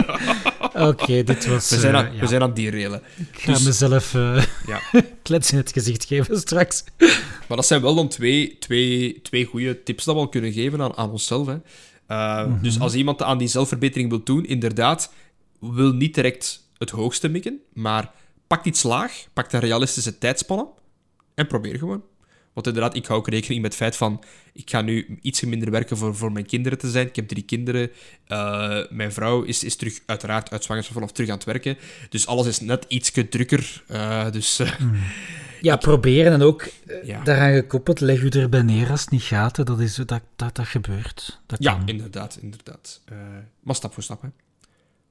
Oké, 0.91 1.23
dit 1.23 1.47
was... 1.47 1.70
We 1.70 1.78
zijn, 1.78 1.95
eh, 1.95 2.01
aan, 2.01 2.15
ja. 2.15 2.20
we 2.20 2.27
zijn 2.27 2.43
aan 2.43 2.55
die. 2.55 2.70
Ik 2.73 3.01
ga 3.32 3.53
dus- 3.53 3.65
mezelf 3.65 4.15
eh 4.15 4.45
Ja. 4.66 4.81
klets 5.23 5.53
in 5.53 5.59
het 5.59 5.73
gezicht 5.73 6.05
geven 6.05 6.39
straks. 6.39 6.85
Maar 7.49 7.57
dat 7.57 7.66
zijn 7.66 7.82
wel 7.82 7.95
dan 7.95 8.09
twee, 8.09 8.57
twee, 8.59 9.20
twee 9.23 9.45
goede 9.45 9.82
tips 9.82 10.05
dat 10.05 10.15
we 10.15 10.20
al 10.20 10.28
kunnen 10.28 10.53
geven 10.53 10.81
aan, 10.82 10.97
aan 10.97 11.11
onszelf. 11.11 11.47
Hè. 11.47 11.57
Uh, 12.09 12.53
Dus 12.62 12.81
als 12.81 12.95
iemand 12.95 13.23
aan 13.23 13.39
die 13.39 13.49
zelfverbetering 13.49 14.09
wil 14.11 14.23
doen, 14.24 14.45
inderdaad, 14.47 15.12
wil 15.61 15.93
niet 15.93 16.15
direct 16.15 16.69
het 16.78 16.91
hoogste 16.91 17.28
mikken, 17.28 17.61
maar 17.73 18.11
pak 18.47 18.65
iets 18.65 18.82
laag, 18.82 19.27
pak 19.32 19.53
een 19.53 19.61
realistische 19.61 20.19
tijdspanne 20.19 20.66
en 21.35 21.47
probeer 21.47 21.78
gewoon. 21.78 22.03
Want 22.55 22.66
inderdaad, 22.66 22.94
ik 22.94 23.06
hou 23.06 23.18
ook 23.18 23.28
rekening 23.28 23.62
met 23.62 23.70
het 23.70 23.81
feit 23.81 23.97
van, 23.97 24.22
ik 24.52 24.70
ga 24.70 24.81
nu 24.81 25.18
iets 25.22 25.40
minder 25.43 25.70
werken 25.70 25.97
voor, 25.97 26.16
voor 26.16 26.32
mijn 26.32 26.47
kinderen 26.47 26.78
te 26.78 26.90
zijn. 26.90 27.06
Ik 27.06 27.16
heb 27.16 27.28
drie 27.28 27.43
kinderen. 27.43 27.90
Uh, 28.28 28.81
mijn 28.90 29.12
vrouw 29.12 29.43
is, 29.43 29.64
is 29.64 29.76
terug, 29.76 30.01
uiteraard, 30.06 30.51
uit 30.51 30.64
zwangerschap 30.64 31.02
of 31.02 31.12
terug 31.12 31.28
aan 31.31 31.35
het 31.36 31.44
werken. 31.44 31.76
Dus 32.09 32.26
alles 32.26 32.47
is 32.47 32.60
net 32.60 32.85
iets 32.89 33.12
drukker. 33.31 33.82
Uh, 33.90 34.31
dus... 34.31 34.60
Uh, 34.60 34.72
Ja, 35.60 35.76
proberen 35.76 36.32
en 36.32 36.43
ook 36.43 36.62
eh, 36.86 37.05
Ja. 37.05 37.22
daaraan 37.22 37.52
gekoppeld, 37.55 38.01
leg 38.01 38.22
u 38.22 38.28
erbij 38.28 38.62
neer 38.62 38.90
als 38.90 39.01
het 39.01 39.10
niet 39.10 39.22
gaat. 39.22 39.56
hè. 39.56 39.64
Dat, 39.64 39.81
is, 39.81 39.94
dat, 39.94 40.20
dat, 40.36 40.56
dat 40.56 40.66
gebeurt. 40.66 41.40
Dat 41.47 41.62
ja, 41.62 41.72
kan. 41.74 41.89
inderdaad, 41.89 42.39
inderdaad. 42.40 43.01
Uh, 43.12 43.18
maar 43.60 43.74
stap 43.74 43.93
voor 43.94 44.02
stap, 44.02 44.22
hè. 44.22 44.28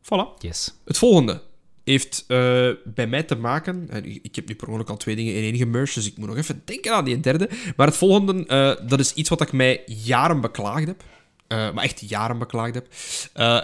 Voilà. 0.03 0.37
Yes. 0.39 0.73
Het 0.85 0.97
volgende 0.97 1.41
heeft 1.83 2.25
uh, 2.27 2.69
bij 2.83 3.07
mij 3.07 3.23
te 3.23 3.35
maken... 3.35 3.87
en 3.89 4.05
Ik 4.23 4.35
heb 4.35 4.47
nu 4.47 4.55
per 4.55 4.67
ongeluk 4.67 4.89
al 4.89 4.97
twee 4.97 5.15
dingen 5.15 5.35
in 5.35 5.43
één 5.43 5.57
gemerged, 5.57 5.95
dus 5.95 6.07
ik 6.07 6.17
moet 6.17 6.27
nog 6.27 6.37
even 6.37 6.61
denken 6.65 6.93
aan 6.93 7.05
die 7.05 7.19
derde. 7.19 7.49
Maar 7.75 7.87
het 7.87 7.97
volgende, 7.97 8.33
uh, 8.33 8.89
dat 8.89 8.99
is 8.99 9.13
iets 9.13 9.29
wat 9.29 9.41
ik 9.41 9.51
mij 9.51 9.83
jaren 9.85 10.41
beklaagd 10.41 10.87
heb. 10.87 11.03
Uh, 11.47 11.73
maar 11.73 11.83
echt 11.83 12.09
jaren 12.09 12.39
beklaagd 12.39 12.73
heb. 12.73 12.87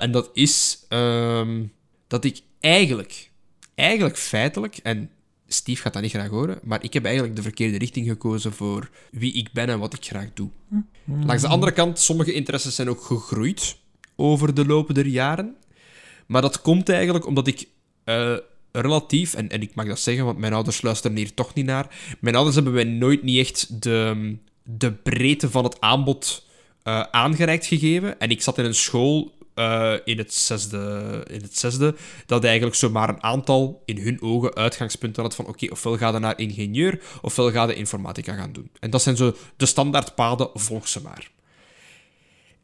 en 0.02 0.12
dat 0.12 0.30
is 0.34 0.86
um, 0.90 1.72
dat 2.08 2.24
ik 2.24 2.42
eigenlijk, 2.60 3.30
eigenlijk 3.76 4.18
feitelijk... 4.18 4.78
En 4.78 5.10
Steve 5.48 5.82
gaat 5.82 5.94
dat 5.94 6.02
niet 6.02 6.12
graag 6.12 6.30
horen, 6.30 6.60
maar 6.64 6.84
ik 6.84 6.94
heb 6.94 7.06
eigenlijk 7.06 7.36
de 7.36 7.42
verkeerde 7.42 7.78
richting 7.78 8.08
gekozen 8.08 8.54
voor 8.54 8.90
wie 9.12 9.34
ik 9.34 9.52
ben 9.52 9.70
en 9.70 9.80
wat 9.80 9.94
ik 9.94 10.06
graag 10.06 10.28
doe. 10.34 10.50
Langs 11.26 11.42
de 11.42 11.48
andere 11.48 11.72
kant, 11.72 12.00
sommige 12.00 12.34
interesses 12.34 12.76
zijn 12.76 12.90
ook 12.90 13.02
gegroeid 13.02 13.78
over 14.16 14.54
de 14.54 14.66
lopen 14.66 14.94
der 14.94 15.08
jaren. 15.08 15.56
Maar 16.26 16.42
dat 16.42 16.62
komt 16.62 16.90
eigenlijk 16.90 17.26
omdat 17.26 17.48
ik 17.48 17.68
uh, 18.10 18.38
relatief, 18.72 19.34
en, 19.34 19.50
en 19.50 19.62
ik 19.62 19.76
mag 19.76 19.88
dat 19.88 20.00
zeggen, 20.00 20.26
want 20.26 20.38
mijn 20.38 20.54
ouders 20.54 20.82
luisteren 20.82 21.18
hier 21.18 21.34
toch 21.34 21.54
niet 21.54 21.66
naar. 21.66 22.16
Mijn 22.20 22.36
ouders 22.36 22.56
hebben 22.56 22.74
wij 22.74 22.84
nooit 22.84 23.24
niet 23.24 23.40
echt 23.40 23.82
de, 23.82 24.36
de 24.64 24.92
breedte 24.94 25.50
van 25.50 25.64
het 25.64 25.82
aanbod 25.82 26.46
uh, 26.84 27.02
aangereikt 27.02 27.66
gegeven. 27.66 28.20
En 28.20 28.30
ik 28.30 28.42
zat 28.42 28.58
in 28.58 28.66
een 28.66 28.76
school 28.76 29.34
uh, 29.56 29.94
in, 30.04 30.18
het 30.18 30.34
zesde, 30.34 31.26
in 31.30 31.42
het 31.42 31.58
zesde, 31.58 31.96
dat 32.26 32.44
eigenlijk 32.44 32.76
zomaar 32.76 33.10
een 33.10 33.24
aantal, 33.24 33.82
in 33.86 33.98
hun 33.98 34.22
ogen, 34.22 34.56
uitgangspunten 34.56 35.24
had 35.24 35.36
van 35.36 35.48
oké, 35.48 35.72
ofwel 35.72 35.98
ga 35.98 36.12
je 36.12 36.20
naar 36.20 36.40
ingenieur, 36.40 37.02
ofwel 37.22 37.52
ga 37.52 37.68
je 37.68 37.74
informatica 37.74 38.34
gaan 38.34 38.52
doen. 38.52 38.72
En 38.80 38.90
dat 38.90 39.02
zijn 39.02 39.18
zo 39.18 39.36
de 39.58 39.66
standaardpaden, 39.66 40.50
volg 40.54 40.88
ze 40.88 41.02
maar. 41.02 41.32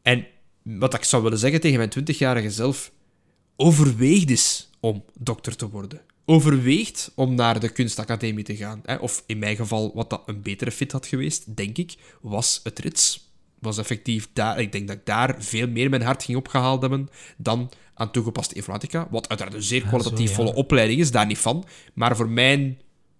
En 0.02 0.26
wat 0.62 0.94
ik 0.94 1.04
zou 1.04 1.22
willen 1.22 1.38
zeggen 1.38 1.60
tegen 1.60 1.78
mijn 1.78 1.92
20-jarige 1.98 2.50
zelf, 2.50 2.92
overweeg 3.56 4.26
eens 4.26 4.65
om 4.80 5.04
dokter 5.18 5.56
te 5.56 5.68
worden. 5.68 6.00
Overweegt 6.24 7.12
om 7.14 7.34
naar 7.34 7.60
de 7.60 7.68
kunstacademie 7.68 8.44
te 8.44 8.56
gaan. 8.56 8.80
Hè? 8.84 8.94
Of 8.94 9.22
in 9.26 9.38
mijn 9.38 9.56
geval, 9.56 9.92
wat 9.94 10.10
dat 10.10 10.22
een 10.26 10.42
betere 10.42 10.70
fit 10.70 10.92
had 10.92 11.06
geweest, 11.06 11.56
denk 11.56 11.78
ik, 11.78 11.94
was 12.20 12.60
het 12.62 12.78
rits 12.78 13.26
was 13.58 13.78
effectief 13.78 14.28
daar. 14.32 14.60
Ik 14.60 14.72
denk 14.72 14.88
dat 14.88 14.96
ik 14.96 15.06
daar 15.06 15.34
veel 15.38 15.68
meer 15.68 15.90
mijn 15.90 16.02
hart 16.02 16.24
ging 16.24 16.38
opgehaald 16.38 16.80
hebben 16.80 17.08
dan 17.36 17.70
aan 17.94 18.10
toegepaste 18.10 18.54
informatica. 18.54 19.08
Wat 19.10 19.28
uiteraard 19.28 19.56
een 19.56 19.62
zeer 19.62 19.82
kwalitatief 19.82 20.34
volle 20.34 20.54
opleiding 20.54 21.00
is, 21.00 21.10
daar 21.10 21.26
niet 21.26 21.38
van. 21.38 21.64
Maar 21.94 22.16
voor 22.16 22.28
mijn 22.28 22.78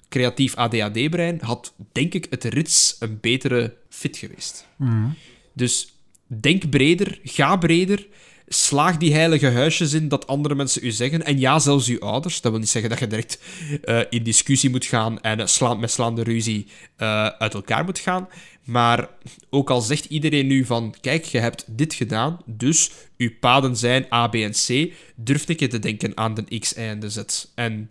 creatief 0.09 0.55
ADHD-brein 0.55 1.41
had, 1.41 1.74
denk 1.93 2.15
ik, 2.15 2.27
het 2.31 2.45
rits 2.45 2.97
een 2.99 3.19
betere 3.20 3.77
fit 3.89 4.16
geweest. 4.16 4.66
Mm. 4.77 5.15
Dus 5.53 5.95
denk 6.27 6.70
breder, 6.70 7.19
ga 7.23 7.57
breder. 7.57 8.07
Slaag 8.48 8.97
die 8.97 9.14
heilige 9.14 9.51
huisjes 9.51 9.93
in 9.93 10.09
dat 10.09 10.27
andere 10.27 10.55
mensen 10.55 10.85
u 10.85 10.90
zeggen. 10.90 11.24
En 11.24 11.39
ja, 11.39 11.59
zelfs 11.59 11.89
uw 11.89 12.01
ouders. 12.01 12.40
Dat 12.40 12.51
wil 12.51 12.60
niet 12.60 12.70
zeggen 12.70 12.90
dat 12.90 12.98
je 12.98 13.06
direct 13.06 13.39
uh, 13.85 14.01
in 14.10 14.23
discussie 14.23 14.70
moet 14.70 14.85
gaan 14.85 15.20
en 15.20 15.48
slaan, 15.48 15.81
met 15.81 15.90
slaande 15.90 16.23
ruzie 16.23 16.66
uh, 16.98 17.27
uit 17.27 17.55
elkaar 17.55 17.85
moet 17.85 17.98
gaan. 17.98 18.28
Maar 18.64 19.09
ook 19.51 19.70
al 19.70 19.81
zegt 19.81 20.05
iedereen 20.05 20.47
nu 20.47 20.64
van, 20.64 20.94
kijk, 21.01 21.24
je 21.24 21.39
hebt 21.39 21.64
dit 21.66 21.94
gedaan, 21.94 22.40
dus 22.44 22.90
uw 23.16 23.31
paden 23.40 23.77
zijn 23.77 24.06
A, 24.12 24.28
B 24.28 24.35
en 24.35 24.52
C, 24.52 24.93
durf 25.14 25.48
ik 25.48 25.60
je 25.60 25.66
te 25.66 25.78
denken 25.78 26.16
aan 26.16 26.35
de 26.35 26.59
X, 26.59 26.73
Y 26.73 26.77
en 26.77 27.01
de 27.01 27.10
Z. 27.10 27.23
En 27.55 27.89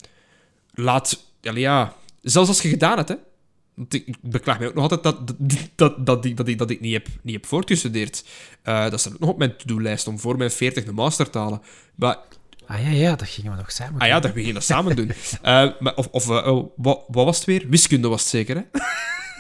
laat, 0.74 1.24
ja, 1.42 1.96
zelfs 2.22 2.50
als 2.50 2.62
je 2.62 2.70
gedaan 2.70 2.98
hebt, 2.98 3.10
hè. 3.10 3.16
Ik 3.90 4.16
beklaag 4.22 4.60
mij 4.60 4.68
ook 4.68 4.74
nog 4.74 4.84
altijd 4.84 5.04
dat, 5.04 5.28
dat, 5.28 5.38
dat, 5.76 6.06
dat, 6.06 6.26
ik, 6.26 6.38
dat, 6.38 6.48
ik, 6.48 6.58
dat 6.58 6.70
ik 6.70 6.82
niet 6.82 6.94
heb, 6.94 7.08
niet 7.22 7.36
heb 7.36 7.46
voortgestudeerd. 7.46 8.26
Uh, 8.64 8.90
dat 8.90 9.00
staat 9.00 9.14
ook 9.14 9.20
nog 9.20 9.30
op 9.30 9.38
mijn 9.38 9.58
to-do-lijst 9.58 10.08
om 10.08 10.20
voor 10.20 10.38
mijn 10.38 10.52
40 10.52 10.84
de 10.84 10.92
master 10.92 11.30
te 11.30 11.38
halen. 11.38 11.62
Maar 11.96 12.18
Ah 12.68 12.84
ja, 12.84 12.90
ja, 12.90 13.16
dat 13.16 13.28
gingen 13.28 13.52
we 13.52 13.58
nog 13.58 13.72
samen 13.72 13.94
doen. 13.94 14.02
Ah 14.02 14.08
ja, 14.08 14.20
dat 14.20 14.32
gingen 14.32 14.54
we 14.54 14.60
samen 14.60 14.96
doen. 14.96 15.08
Uh, 15.08 15.14
maar, 15.80 15.96
of 15.96 16.08
of 16.12 16.30
uh, 16.30 16.62
wat, 16.76 17.04
wat 17.08 17.26
was 17.26 17.36
het 17.36 17.46
weer? 17.46 17.66
Wiskunde 17.70 18.08
was 18.08 18.22
het 18.22 18.30
zeker, 18.30 18.56
hè? 18.56 18.62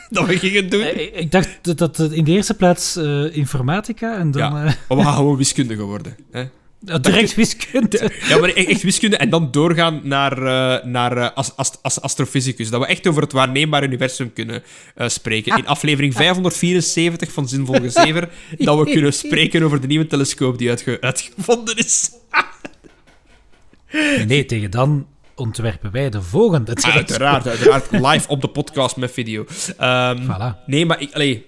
dat 0.10 0.28
we 0.28 0.38
gingen 0.38 0.70
doen. 0.70 0.84
Ik 1.14 1.32
dacht 1.32 1.57
dat, 1.62 1.78
dat 1.78 1.99
in 1.99 2.24
de 2.24 2.32
eerste 2.32 2.53
plaats 2.53 2.98
informatica 3.32 4.18
en 4.18 4.32
dan... 4.32 4.41
Ja, 4.41 4.49
maar 4.49 4.78
we 4.88 5.03
gaan 5.03 5.16
gewoon 5.22 5.38
wiskunde 5.38 5.76
geworden. 5.76 6.16
Hè? 6.32 6.45
Direct 6.86 7.36
wiskunde. 7.36 8.12
Ja, 8.30 8.38
maar 8.38 8.49
echt 8.49 8.84
wiskunde 8.84 9.18
en 9.18 9.30
dan 9.30 9.52
doorgaan 9.52 10.02
naar, 10.03 10.38
uh, 10.38 10.84
naar 10.84 11.18
uh, 11.18 11.30
ast 11.34 11.82
ast 11.82 12.02
astrofysicus. 12.02 12.70
Dat 12.70 12.82
we 12.82 12.88
echt 12.88 13.07
over 13.07 13.22
het 13.22 13.32
waarneembare 13.32 13.86
universum 13.86 14.34
kunnen 14.34 14.64
uh, 14.98 15.07
spreken. 15.07 15.57
In 15.57 15.68
aflevering 15.68 16.14
574 16.14 17.32
van 17.32 17.48
Zinvol 17.48 17.80
Gezever, 17.80 18.30
dat 18.57 18.78
we 18.80 18.91
kunnen 18.91 19.14
spreken 19.14 19.64
over 19.64 19.82
de 19.82 19.88
nieuwe 19.88 20.07
telescoop 20.07 20.57
die 20.57 20.70
uitge 20.70 20.98
uitgevonden 21.02 21.78
is. 21.78 22.12
nee, 24.28 24.45
tegen 24.45 24.72
dan 24.72 25.07
ontwerpen 25.36 25.91
wij 25.91 26.10
de 26.10 26.22
volgende 26.22 26.74
telescoop. 26.74 26.94
Uiteraard, 26.94 27.48
uiteraard. 27.48 27.91
Live 27.91 28.28
op 28.28 28.41
de 28.41 28.48
podcast 28.48 28.95
met 28.95 29.12
video. 29.12 29.45
Um, 29.82 30.24
voilà. 30.24 30.66
Nee, 30.66 30.86
maar 30.86 31.02
ik, 31.02 31.14
allee, 31.14 31.45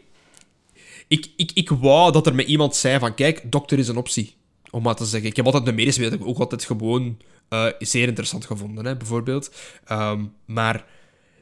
ik, 1.08 1.28
ik, 1.36 1.52
ik 1.54 1.70
wou 1.70 2.12
dat 2.12 2.28
er 2.28 2.36
met 2.36 2.48
iemand 2.48 2.76
zei 2.76 3.00
van, 3.00 3.16
kijk, 3.16 3.52
dokter 3.52 3.80
is 3.80 3.88
een 3.88 3.98
optie 3.98 4.37
om 4.72 4.84
maar 4.84 4.96
te 4.96 5.06
zeggen. 5.06 5.30
Ik 5.30 5.36
heb 5.36 5.46
altijd 5.46 5.66
de 5.66 5.72
medische 5.72 6.02
wereld 6.02 6.24
ook 6.24 6.40
altijd 6.40 6.64
gewoon 6.64 7.18
uh, 7.50 7.66
zeer 7.80 8.08
interessant 8.08 8.46
gevonden, 8.46 8.86
hè, 8.86 8.96
bijvoorbeeld. 8.96 9.52
Um, 9.92 10.34
maar 10.46 10.86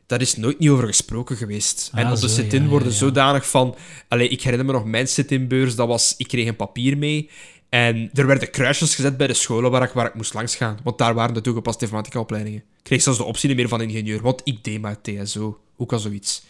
daar 0.05 0.21
is 0.21 0.35
nooit 0.35 0.59
niet 0.59 0.69
over 0.69 0.87
gesproken 0.87 1.35
geweest. 1.37 1.89
Ah, 1.93 1.99
en 1.99 2.09
de 2.09 2.27
sit-in 2.27 2.63
ja, 2.63 2.69
worden 2.69 2.87
ja, 2.87 2.93
ja. 2.93 2.99
zodanig 2.99 3.47
van... 3.47 3.75
Allee, 4.07 4.27
ik 4.27 4.41
herinner 4.41 4.65
me 4.65 4.71
nog 4.71 4.85
mijn 4.85 5.07
sit-in-beurs, 5.07 5.75
dat 5.75 5.87
was... 5.87 6.13
Ik 6.17 6.27
kreeg 6.27 6.47
een 6.47 6.55
papier 6.55 6.97
mee 6.97 7.29
en 7.69 8.09
er 8.13 8.27
werden 8.27 8.51
kruisjes 8.51 8.95
gezet 8.95 9.17
bij 9.17 9.27
de 9.27 9.33
scholen 9.33 9.71
waar 9.71 9.83
ik, 9.83 9.91
waar 9.91 10.05
ik 10.05 10.13
moest 10.13 10.33
langs 10.33 10.55
gaan. 10.55 10.77
Want 10.83 10.97
daar 10.97 11.13
waren 11.13 11.33
de 11.33 11.41
toegepaste 11.41 11.83
informatica-opleidingen. 11.83 12.59
Ik 12.59 12.83
kreeg 12.83 13.01
zelfs 13.01 13.19
de 13.19 13.25
optie 13.25 13.47
niet 13.47 13.57
meer 13.57 13.67
van 13.67 13.81
ingenieur, 13.81 14.21
want 14.21 14.41
ik 14.43 14.63
deed 14.63 14.81
maar 14.81 15.01
TSO. 15.01 15.59
Ook 15.77 15.93
al 15.93 15.99
zoiets. 15.99 16.43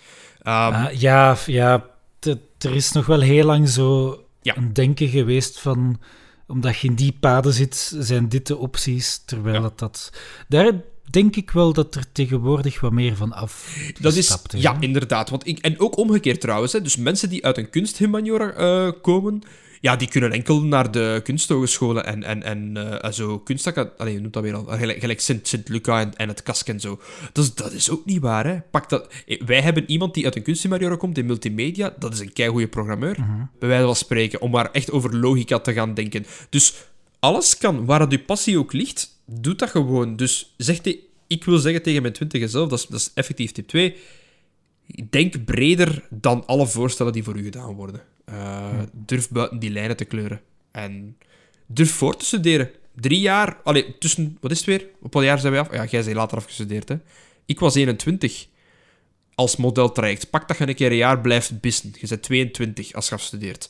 Um, 0.44 0.54
ah, 0.54 0.92
ja, 0.92 1.38
ja 1.46 1.86
er 2.58 2.76
is 2.76 2.92
nog 2.92 3.06
wel 3.06 3.22
heel 3.22 3.46
lang 3.46 3.70
zo 3.70 4.20
een 4.42 4.74
denken 4.74 5.08
geweest 5.08 5.60
van 5.60 6.00
omdat 6.48 6.78
je 6.78 6.88
in 6.88 6.96
die 6.96 7.18
paden 7.20 7.54
zit, 7.54 7.96
zijn 8.00 8.30
dit 8.30 8.48
de 8.48 8.58
opties. 8.58 9.22
Terwijl 9.26 9.56
Ja. 9.56 9.62
dat, 9.62 9.80
dat... 9.80 10.12
Daar 10.48 10.74
denk 11.10 11.36
ik 11.36 11.52
wel 11.52 11.74
dat 11.74 11.96
er 11.96 12.06
tegenwoordig 12.12 12.80
wat 12.80 12.92
meer 12.92 13.16
van 13.16 13.34
af 13.34 13.78
Dat 14.00 14.16
is, 14.16 14.38
ja, 14.48 14.78
inderdaad. 14.80 15.30
Want 15.30 15.48
ik, 15.48 15.60
en 15.60 15.80
ook 15.80 15.98
omgekeerd 15.98 16.42
trouwens. 16.42 16.74
Hè, 16.74 16.82
dus 16.82 16.96
mensen 16.96 17.30
die 17.30 17.46
uit 17.46 17.58
een 17.58 17.70
kunsthumaniora 17.70 18.52
eh, 18.52 18.92
komen, 19.02 19.42
ja, 19.86 19.96
die 19.96 20.08
kunnen 20.08 20.32
enkel 20.32 20.62
naar 20.64 20.92
de 20.92 21.22
kunsthogescholen 21.24 22.06
en, 22.06 22.24
en, 22.24 22.44
en 22.44 22.78
eh, 23.02 23.12
zo 23.12 23.40
kunstacademie... 23.40 24.14
Je 24.14 24.20
noemt 24.20 24.34
dat 24.34 24.44
weer 24.44 24.54
al. 24.56 24.64
Gelijk, 24.66 25.00
gelijk 25.00 25.22
Sint, 25.22 25.48
Sint 25.48 25.70
Luca 25.70 26.00
en, 26.00 26.16
en 26.16 26.28
het 26.28 26.44
Kask 26.44 26.68
en 26.68 26.80
zo. 26.80 27.00
Dus 27.32 27.54
dat 27.54 27.72
is 27.72 27.90
ook 27.90 28.06
niet 28.06 28.20
waar, 28.22 28.46
hè. 28.46 28.62
Pak 28.72 28.90
dat... 28.90 29.14
eh, 29.26 29.42
Wij 29.46 29.62
hebben 29.62 29.90
iemand 29.90 30.14
die 30.14 30.26
uit 30.26 30.36
een 30.36 30.44
kunsthumaniora 30.44 30.96
komt 30.96 31.18
in 31.18 31.26
multimedia. 31.26 31.96
Dat 32.00 32.14
is 32.14 32.20
een 32.20 32.34
keigoede 32.34 32.68
programmeur, 32.68 33.16
bij 33.60 33.70
wijze 33.70 33.86
van 33.86 33.96
spreken. 33.96 34.42
Om 34.42 34.52
maar 34.52 34.72
echt 34.72 34.92
over 34.92 35.18
logica 35.18 35.60
te 35.60 35.74
gaan 35.74 35.94
denken. 35.94 36.26
Dus 36.50 36.74
alles 37.20 37.58
kan. 37.58 37.86
Waar 37.86 38.00
het 38.00 38.12
je 38.12 38.20
passie 38.20 38.58
ook 38.60 38.74
ligt, 38.74 39.20
doe 39.26 39.56
dat 39.56 39.70
gewoon. 39.70 40.16
Dus 40.16 40.54
zeg 40.58 40.80
te, 40.80 41.00
ik 41.28 41.44
wil 41.44 41.58
zeggen 41.58 41.84
tegen 41.84 42.02
mijn 42.02 42.14
twintige 42.14 42.48
zelf, 42.48 42.70
dat 42.70 42.80
is, 42.80 42.86
dat 42.86 43.00
is 43.00 43.12
effectief 43.14 43.52
tip 43.52 43.68
2. 43.68 43.96
Denk 45.10 45.46
breder 45.46 46.04
dan 46.10 46.46
alle 46.46 46.68
voorstellen 46.68 47.14
die 47.14 47.24
voor 47.24 47.38
u 47.38 47.44
gedaan 47.44 47.74
worden. 47.74 48.02
Uh, 48.30 48.80
Durf 48.92 49.30
buiten 49.30 49.60
die 49.60 49.70
lijnen 49.70 49.98
te 49.98 50.06
kleuren. 50.06 50.42
En 50.72 51.18
durf 51.66 51.92
voor 51.92 52.18
te 52.18 52.26
studeren. 52.26 52.72
Drie 52.96 53.20
jaar, 53.20 53.58
allee, 53.64 53.98
tussen, 53.98 54.38
wat 54.42 54.52
is 54.52 54.58
het 54.58 54.66
weer? 54.68 54.86
Op 55.02 55.14
wat 55.14 55.24
jaar 55.24 55.40
zijn 55.40 55.52
wij 55.54 55.62
af? 55.62 55.74
Ja, 55.74 55.86
jij 55.86 56.04
bent 56.04 56.16
later 56.16 56.38
afgestudeerd, 56.38 56.90
hè? 56.90 56.98
Ik 57.46 57.60
was 57.60 57.76
21 57.76 58.48
als 59.36 59.56
modeltraject. 59.56 60.30
Pak 60.30 60.48
dat 60.48 60.58
je 60.58 60.68
een 60.68 60.76
keer 60.76 60.92
een 60.92 60.98
jaar 60.98 61.22
blijft 61.22 61.60
bissen. 61.60 61.94
Je 62.00 62.08
bent 62.08 62.24
22 62.24 62.94
als 62.94 63.08
je 63.10 63.16
afstudeert. 63.16 63.70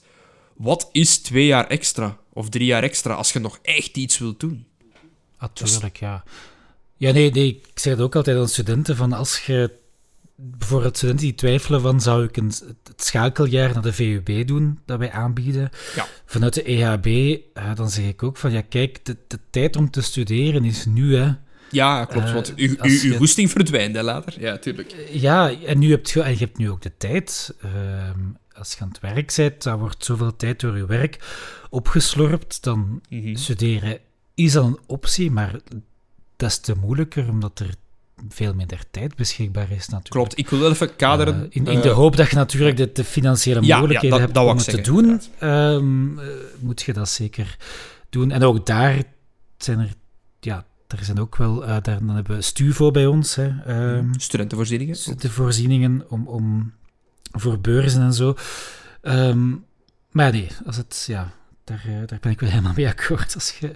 Wat 0.53 0.89
is 0.91 1.17
twee 1.17 1.45
jaar 1.45 1.67
extra 1.67 2.17
of 2.33 2.49
drie 2.49 2.65
jaar 2.65 2.83
extra 2.83 3.13
als 3.13 3.33
je 3.33 3.39
nog 3.39 3.59
echt 3.61 3.97
iets 3.97 4.17
wilt 4.17 4.39
doen? 4.39 4.65
Natuurlijk, 5.39 5.97
ja. 5.97 6.23
Ja, 6.97 7.11
nee, 7.11 7.31
nee, 7.31 7.47
ik 7.47 7.79
zeg 7.79 7.93
het 7.93 8.01
ook 8.01 8.15
altijd 8.15 8.37
aan 8.37 8.47
studenten, 8.47 8.95
van 8.95 9.13
als 9.13 9.45
je 9.45 9.71
bijvoorbeeld 10.35 10.97
studenten 10.97 11.25
die 11.25 11.35
twijfelen 11.35 11.81
van 11.81 12.01
zou 12.01 12.23
ik 12.23 12.37
een, 12.37 12.51
het 12.83 13.03
schakeljaar 13.03 13.73
naar 13.73 13.81
de 13.81 13.93
VUB 13.93 14.47
doen 14.47 14.79
dat 14.85 14.99
wij 14.99 15.11
aanbieden 15.11 15.69
Ja. 15.95 16.05
vanuit 16.25 16.53
de 16.53 16.63
EHB, 16.63 17.05
eh, 17.53 17.75
dan 17.75 17.89
zeg 17.89 18.05
ik 18.05 18.23
ook 18.23 18.37
van 18.37 18.51
ja 18.51 18.61
kijk, 18.61 19.05
de, 19.05 19.17
de 19.27 19.39
tijd 19.49 19.75
om 19.75 19.89
te 19.89 20.01
studeren 20.01 20.63
is 20.65 20.85
nu 20.85 21.15
hè. 21.15 21.31
Ja, 21.71 22.05
klopt. 22.05 22.27
Eh, 22.27 22.33
want 22.33 22.53
uw, 22.55 22.75
uw, 22.81 23.15
goesting 23.17 23.51
verdwijnt 23.51 23.95
hè, 23.95 24.01
later. 24.03 24.41
Ja, 24.41 24.57
tuurlijk. 24.57 24.95
Ja, 25.11 25.51
en 25.65 25.79
nu 25.79 25.91
heb 25.91 26.07
je, 26.07 26.21
hebt 26.23 26.57
nu 26.57 26.69
ook 26.69 26.81
de 26.81 26.91
tijd. 26.97 27.55
Ehm, 27.61 28.19
als 28.53 28.73
je 28.73 28.79
aan 28.81 28.87
het 28.87 28.99
werk 28.99 29.33
bent, 29.35 29.63
dan 29.63 29.79
wordt 29.79 30.05
zoveel 30.05 30.35
tijd 30.35 30.59
door 30.59 30.77
je 30.77 30.85
werk 30.85 31.19
opgeslorpt, 31.69 32.63
dan 32.63 33.01
Mhm. 33.09 33.35
studeren 33.35 33.99
is 34.35 34.51
dan 34.51 34.65
een 34.65 34.79
optie, 34.85 35.31
maar 35.31 35.55
dat 36.35 36.49
is 36.49 36.57
te 36.59 36.75
moeilijker 36.81 37.29
omdat 37.29 37.59
er 37.59 37.69
veel 38.29 38.53
minder 38.53 38.79
tijd 38.91 39.15
beschikbaar 39.15 39.71
is 39.71 39.87
natuurlijk. 39.87 40.09
Klopt. 40.09 40.37
Ik 40.37 40.49
wil 40.49 40.59
wel 40.59 40.71
even 40.71 40.95
kaderen. 40.95 41.35
Eh, 41.35 41.47
in, 41.49 41.67
in 41.67 41.77
eh, 41.77 41.81
de 41.81 41.89
hoop 41.89 42.15
dat 42.15 42.29
je 42.29 42.35
natuurlijk 42.35 42.77
de, 42.77 42.91
de 42.93 43.03
financiële 43.03 43.61
ja, 43.61 43.75
mogelijkheden 43.75 44.09
dat- 44.09 44.19
hebt 44.19 44.33
dat 44.33 44.47
om 44.49 44.57
het 44.57 44.69
te 44.69 44.81
doen, 44.81 45.21
ehm, 45.39 46.19
eh, 46.19 46.25
moet 46.59 46.81
je 46.81 46.93
dat 46.93 47.09
zeker 47.09 47.57
doen. 48.09 48.31
En 48.31 48.43
ook 48.43 48.65
daar 48.65 49.03
zijn 49.57 49.79
er, 49.79 49.93
ja, 50.39 50.65
er 50.87 51.03
zijn 51.03 51.19
ook 51.19 51.35
wel, 51.35 51.59
daar, 51.59 51.81
dan 51.81 52.09
hebben 52.09 52.35
we 52.35 52.41
Stuvo 52.41 52.91
bij 52.91 53.05
ons, 53.05 53.35
hè, 53.35 53.49
ehm, 53.65 54.13
Studentenvoorzieningen. 54.17 54.97
de 55.17 55.29
voorzieningen 55.29 56.05
om, 56.09 56.27
om, 56.27 56.73
voor 57.31 57.59
beurzen 57.59 58.01
en 58.01 58.13
zo. 58.13 58.35
Ehm, 59.01 59.49
maar 60.11 60.31
nee, 60.31 60.47
als 60.65 60.77
het, 60.77 61.03
ja, 61.07 61.31
daar, 61.63 61.83
daar 62.05 62.19
ben 62.21 62.31
ik 62.31 62.39
wel 62.39 62.49
helemaal 62.49 62.73
mee 62.75 62.87
akkoord. 62.87 63.33
Als 63.35 63.57
je 63.59 63.75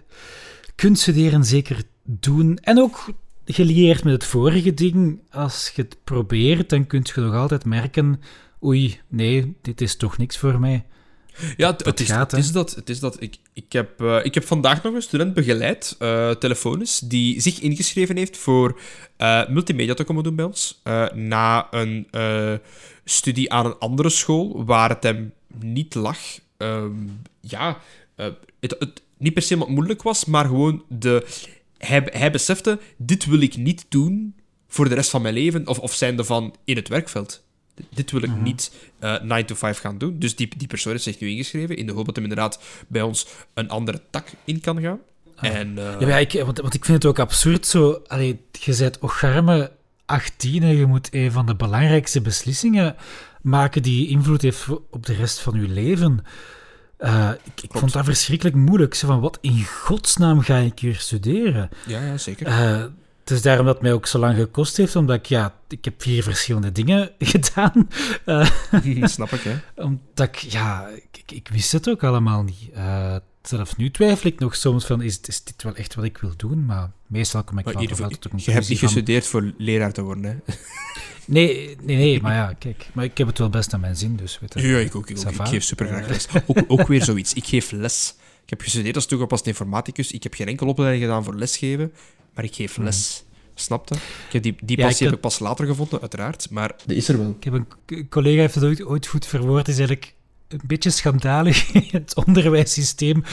kunt 0.75 0.99
studeren, 0.99 1.43
zeker 1.45 1.81
doen. 2.03 2.57
En 2.57 2.79
ook 2.79 3.13
gelieerd 3.53 4.03
met 4.03 4.13
het 4.13 4.23
vorige 4.23 4.73
ding, 4.73 5.19
als 5.31 5.71
je 5.75 5.81
het 5.81 5.97
probeert, 6.03 6.69
dan 6.69 6.87
kun 6.87 7.05
je 7.13 7.21
nog 7.21 7.33
altijd 7.33 7.65
merken, 7.65 8.21
oei, 8.63 8.99
nee, 9.07 9.55
dit 9.61 9.81
is 9.81 9.95
toch 9.95 10.17
niks 10.17 10.37
voor 10.37 10.59
mij. 10.59 10.85
Ja, 11.57 11.71
het, 11.71 11.85
het 11.85 11.99
is, 11.99 12.07
gaat, 12.07 12.31
het 12.31 12.39
is 12.39 12.51
dat. 12.51 12.75
Het 12.75 12.89
is 12.89 12.99
dat. 12.99 13.21
Ik, 13.21 13.37
ik, 13.53 13.71
heb, 13.71 14.01
eh, 14.01 14.19
ik 14.25 14.33
heb 14.33 14.45
vandaag 14.45 14.83
nog 14.83 14.93
een 14.93 15.01
student 15.01 15.33
begeleid, 15.33 15.95
eh 15.99 16.31
telefonisch, 16.31 16.99
die 16.99 17.41
zich 17.41 17.59
ingeschreven 17.59 18.17
heeft 18.17 18.37
voor 18.37 18.79
eh, 19.17 19.47
multimedia 19.47 19.93
te 19.93 20.03
komen 20.03 20.23
doen 20.23 20.35
bij 20.35 20.45
ons. 20.45 20.81
na 21.13 21.67
een 21.71 22.07
studie 23.05 23.51
aan 23.51 23.65
een 23.65 23.77
andere 23.77 24.09
school, 24.09 24.65
waar 24.65 24.89
het 24.89 25.03
hem 25.03 25.33
niet 25.59 25.95
lag. 25.95 26.17
Ehm, 26.57 26.91
ja, 27.41 27.77
het, 28.59 28.75
het 28.79 29.01
niet 29.17 29.33
per 29.33 29.41
se 29.41 29.57
wat 29.57 29.69
moeilijk 29.69 30.01
was, 30.01 30.25
maar 30.25 30.45
gewoon 30.45 30.83
de... 30.87 31.25
Hij, 31.79 32.07
hij 32.11 32.31
besefte, 32.31 32.79
dit 32.97 33.25
wil 33.25 33.41
ik 33.41 33.57
niet 33.57 33.85
doen 33.89 34.35
voor 34.67 34.89
de 34.89 34.95
rest 34.95 35.09
van 35.09 35.21
mijn 35.21 35.33
leven, 35.33 35.67
of, 35.67 35.79
of 35.79 35.93
zijnde 35.93 36.23
van 36.23 36.55
in 36.63 36.75
het 36.75 36.87
werkveld. 36.87 37.43
Dit 37.93 38.11
wil 38.11 38.23
ik 38.23 38.29
Mhm. 38.29 38.43
niet 38.43 38.71
eh 38.99 39.21
9 39.21 39.45
to 39.45 39.55
5 39.55 39.79
gaan 39.79 39.97
doen. 39.97 40.19
Dus 40.19 40.35
die, 40.35 40.49
die 40.57 40.67
persoon 40.67 40.91
heeft 40.91 41.03
zich 41.03 41.19
nu 41.19 41.29
ingeschreven 41.29 41.77
in 41.77 41.85
de 41.85 41.93
hoop 41.93 42.05
dat 42.05 42.15
hij 42.15 42.23
inderdaad 42.23 42.59
bij 42.87 43.01
ons 43.01 43.27
een 43.53 43.69
andere 43.69 44.01
tak 44.09 44.27
in 44.43 44.59
kan 44.61 44.81
gaan. 44.81 44.99
En, 45.35 45.77
eh, 45.77 46.07
Ja, 46.07 46.17
ik, 46.17 46.31
want, 46.31 46.59
want 46.59 46.73
ik 46.73 46.85
vind 46.85 47.03
het 47.03 47.11
ook 47.11 47.19
absurd 47.19 47.67
zo. 47.67 48.01
Allee, 48.07 48.39
je 48.51 48.75
bent 48.77 48.99
ocharme 48.99 49.71
18 50.05 50.63
en 50.63 50.75
je 50.75 50.85
moet 50.85 51.07
een 51.11 51.31
van 51.31 51.45
de 51.45 51.55
belangrijkste 51.55 52.21
beslissingen 52.21 52.95
maken 53.41 53.81
die 53.83 54.07
invloed 54.07 54.41
heeft 54.41 54.67
op 54.89 55.05
de 55.05 55.13
rest 55.13 55.39
van 55.39 55.61
je 55.61 55.67
leven. 55.67 56.23
Eh, 56.99 57.29
ik 57.43 57.61
ik 57.61 57.71
vond 57.71 57.93
dat 57.93 58.05
verschrikkelijk 58.05 58.55
moeilijk. 58.55 58.93
Zo 58.93 59.07
van, 59.07 59.19
wat 59.19 59.37
in 59.41 59.63
godsnaam 59.63 60.41
ga 60.41 60.57
ik 60.57 60.79
hier 60.79 60.95
studeren? 60.95 61.69
ja, 61.85 62.01
ja, 62.01 62.17
zeker. 62.17 62.47
Eh, 62.47 62.83
het 63.19 63.31
is 63.31 63.41
daarom 63.41 63.65
dat 63.65 63.73
het 63.73 63.83
mij 63.83 63.93
ook 63.93 64.05
zo 64.05 64.19
lang 64.19 64.37
gekost 64.37 64.77
heeft, 64.77 64.95
omdat 64.95 65.15
ik, 65.15 65.25
ja, 65.25 65.55
ik 65.67 65.85
heb 65.85 66.01
vier 66.01 66.23
verschillende 66.23 66.71
dingen 66.71 67.11
gedaan. 67.19 67.87
Eh, 68.25 68.49
Snap 69.07 69.31
ik, 69.31 69.41
hè. 69.41 69.83
omdat 69.83 70.27
ik, 70.27 70.35
ja, 70.35 70.89
ik, 71.25 71.49
wist 71.51 71.71
het 71.71 71.89
ook 71.89 72.03
allemaal 72.03 72.43
niet. 72.43 72.69
Zelfs 73.41 73.75
nu 73.75 73.91
twijfel 73.91 74.29
ik 74.29 74.39
nog 74.39 74.55
soms 74.55 74.85
van, 74.85 75.01
is, 75.01 75.19
is 75.21 75.43
dit 75.43 75.63
wel 75.63 75.75
echt 75.75 75.95
wat 75.95 76.05
ik 76.05 76.17
wil 76.17 76.33
doen? 76.37 76.65
Maar 76.65 76.91
meestal 77.09 77.43
kom 77.43 77.57
ik 77.57 77.65
Maar 77.65 77.73
tot 77.73 77.87
geval, 77.89 78.05
een 78.09 78.17
je 78.35 78.51
hebt 78.51 78.69
niet 78.69 78.79
van- 78.79 78.87
gestudeerd 78.87 79.27
voor 79.27 79.53
leraar 79.57 79.91
te 79.93 80.01
worden, 80.01 80.23
hè. 80.23 80.53
Nee, 81.25 81.75
nee, 81.81 81.97
nee, 81.97 82.21
maar 82.21 82.33
ja, 82.33 82.53
kijk. 82.59 82.89
Maar 82.93 83.05
ik 83.05 83.17
heb 83.17 83.27
het 83.27 83.37
wel 83.37 83.49
best 83.49 83.73
aan 83.73 83.79
mijn 83.79 83.95
zin, 83.95 84.15
dus 84.15 84.39
weet 84.39 84.53
je. 84.53 84.67
Ja, 84.67 84.77
ik 84.77 84.95
ook. 84.95 85.09
Ik, 85.09 85.17
ook. 85.39 85.47
Geef 85.47 85.63
super 85.63 85.87
graag 85.87 86.07
les. 86.07 86.27
Ook, 86.47 86.63
ook 86.67 86.87
weer 86.87 87.03
zoiets. 87.03 87.33
Ik 87.33 87.45
geef 87.45 87.71
les. 87.71 88.15
Ik 88.43 88.49
heb 88.49 88.61
gestudeerd 88.61 88.95
als 88.95 89.05
toegepast 89.05 89.47
informaticus. 89.47 90.11
Ik 90.11 90.23
heb 90.23 90.33
geen 90.33 90.47
enkele 90.47 90.69
opleiding 90.69 91.03
gedaan 91.03 91.23
voor 91.23 91.35
lesgeven, 91.35 91.93
maar 92.33 92.43
ik 92.43 92.55
geef 92.55 92.77
les. 92.77 93.23
Snap 93.53 93.89
je? 93.89 93.95
Ik 93.95 94.33
heb 94.33 94.43
die, 94.43 94.55
die 94.63 94.77
Ja, 94.77 94.83
passie 94.83 95.01
ik 95.05 95.09
heb 95.11 95.15
ik 95.19 95.25
pas 95.25 95.39
later 95.39 95.65
gevonden, 95.65 96.01
uiteraard. 96.01 96.49
Maar 96.49 96.75
die 96.85 96.97
is 96.97 97.07
er 97.07 97.17
wel. 97.17 97.35
Ik 97.39 97.43
heb 97.43 97.53
een 97.53 98.09
collega 98.09 98.39
heeft 98.39 98.55
het 98.55 98.63
ooit, 98.63 98.85
ooit 98.85 99.07
goed 99.07 99.25
verwoord, 99.25 99.67
is 99.67 99.77
eigenlijk 99.77 100.13
een 100.49 100.61
beetje 100.67 100.89
schandalig 100.89 101.71
in 101.73 101.87
het 101.91 102.15
onderwijssysteem. 102.25 103.23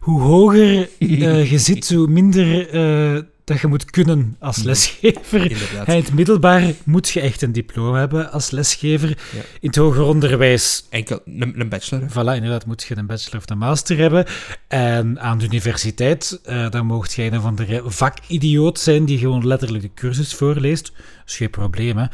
Hoe 0.00 0.20
hoger 0.20 0.88
eh, 0.98 1.50
je 1.50 1.58
zit, 1.58 1.92
hoe 1.92 2.06
minder 2.06 2.68
eh, 2.68 3.22
dat 3.44 3.60
je 3.60 3.66
moet 3.66 3.90
kunnen 3.90 4.36
als 4.38 4.62
lesgever. 4.62 5.50
Inderdaad. 5.50 5.88
In 5.88 5.94
het 5.94 6.12
middelbaar 6.12 6.72
moet 6.84 7.08
je 7.08 7.20
echt 7.20 7.42
een 7.42 7.52
diploma 7.52 7.98
hebben 7.98 8.32
als 8.32 8.50
lesgever. 8.50 9.08
Ja. 9.08 9.40
In 9.60 9.68
het 9.68 9.76
hoger 9.76 10.02
onderwijs, 10.02 10.86
Enkel 10.90 11.20
een, 11.24 11.60
een 11.60 11.68
bachelor. 11.68 12.10
voilà, 12.10 12.34
inderdaad, 12.34 12.66
moet 12.66 12.82
je 12.82 12.96
een 12.96 13.06
bachelor 13.06 13.38
of 13.38 13.50
een 13.50 13.58
master 13.58 13.96
hebben. 13.96 14.26
En 14.68 15.20
aan 15.20 15.38
de 15.38 15.44
universiteit, 15.44 16.40
eh, 16.44 16.70
dan 16.70 16.86
mocht 16.86 17.12
je 17.12 17.22
een 17.22 17.36
of 17.36 17.44
andere 17.44 17.82
vakidioot 17.86 18.78
zijn 18.78 19.04
die 19.04 19.18
gewoon 19.18 19.46
letterlijk 19.46 19.82
de 19.82 19.94
cursus 19.94 20.34
voorleest. 20.34 20.92
Dat 20.94 21.26
is 21.26 21.36
geen 21.36 21.50
probleem, 21.50 21.96
hè. 21.96 22.06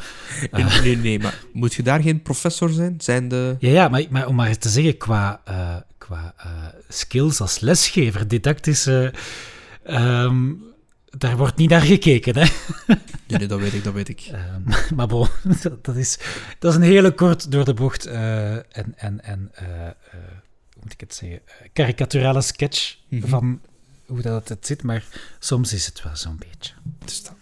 Nee, 0.51 0.81
nee, 0.83 0.97
nee, 0.97 1.19
maar 1.19 1.43
moet 1.53 1.73
je 1.73 1.83
daar 1.83 2.01
geen 2.01 2.21
professor 2.21 2.69
zijn? 2.69 2.95
Zijn 2.97 3.27
de... 3.27 3.55
Ja, 3.59 3.69
ja 3.69 3.87
maar, 3.87 4.05
maar 4.09 4.27
om 4.27 4.35
maar 4.35 4.47
eens 4.47 4.57
te 4.57 4.69
zeggen, 4.69 4.97
qua, 4.97 5.41
eh, 5.45 5.75
qua 5.97 6.33
eh, 6.37 6.51
skills 6.89 7.41
als 7.41 7.59
lesgever, 7.59 8.27
didactische... 8.27 9.13
ehm, 9.83 10.49
daar 11.17 11.37
wordt 11.37 11.57
niet 11.57 11.69
naar 11.69 11.81
gekeken, 11.81 12.37
hè. 12.37 12.45
Nee, 13.27 13.39
nee, 13.39 13.47
dat 13.47 13.59
weet 13.59 13.73
ik, 13.73 13.83
dat 13.83 13.93
weet 13.93 14.09
ik. 14.09 14.29
Ehm, 14.31 14.61
maar 14.95 15.07
bon, 15.07 15.27
dat, 15.81 15.95
is, 15.95 16.19
dat 16.59 16.71
is 16.71 16.77
een 16.77 16.85
hele 16.85 17.11
kort 17.11 17.51
door 17.51 17.65
de 17.65 17.73
bocht 17.73 18.05
eh, 18.05 18.53
en, 18.55 18.93
en, 18.95 19.23
en 19.23 19.51
eh, 19.53 19.65
eh, 19.87 19.91
hoe 20.73 20.83
moet 20.83 20.93
ik 20.93 20.99
het 20.99 21.13
zeggen, 21.13 21.41
karikaturale 21.73 22.41
sketch 22.41 22.99
Mhm. 23.07 23.27
van 23.27 23.61
hoe 24.05 24.21
dat 24.21 24.49
het 24.49 24.65
zit, 24.65 24.83
maar 24.83 25.03
soms 25.39 25.73
is 25.73 25.85
het 25.85 26.03
wel 26.03 26.15
zo'n 26.15 26.37
beetje. 26.49 26.73
Dat. 26.99 27.33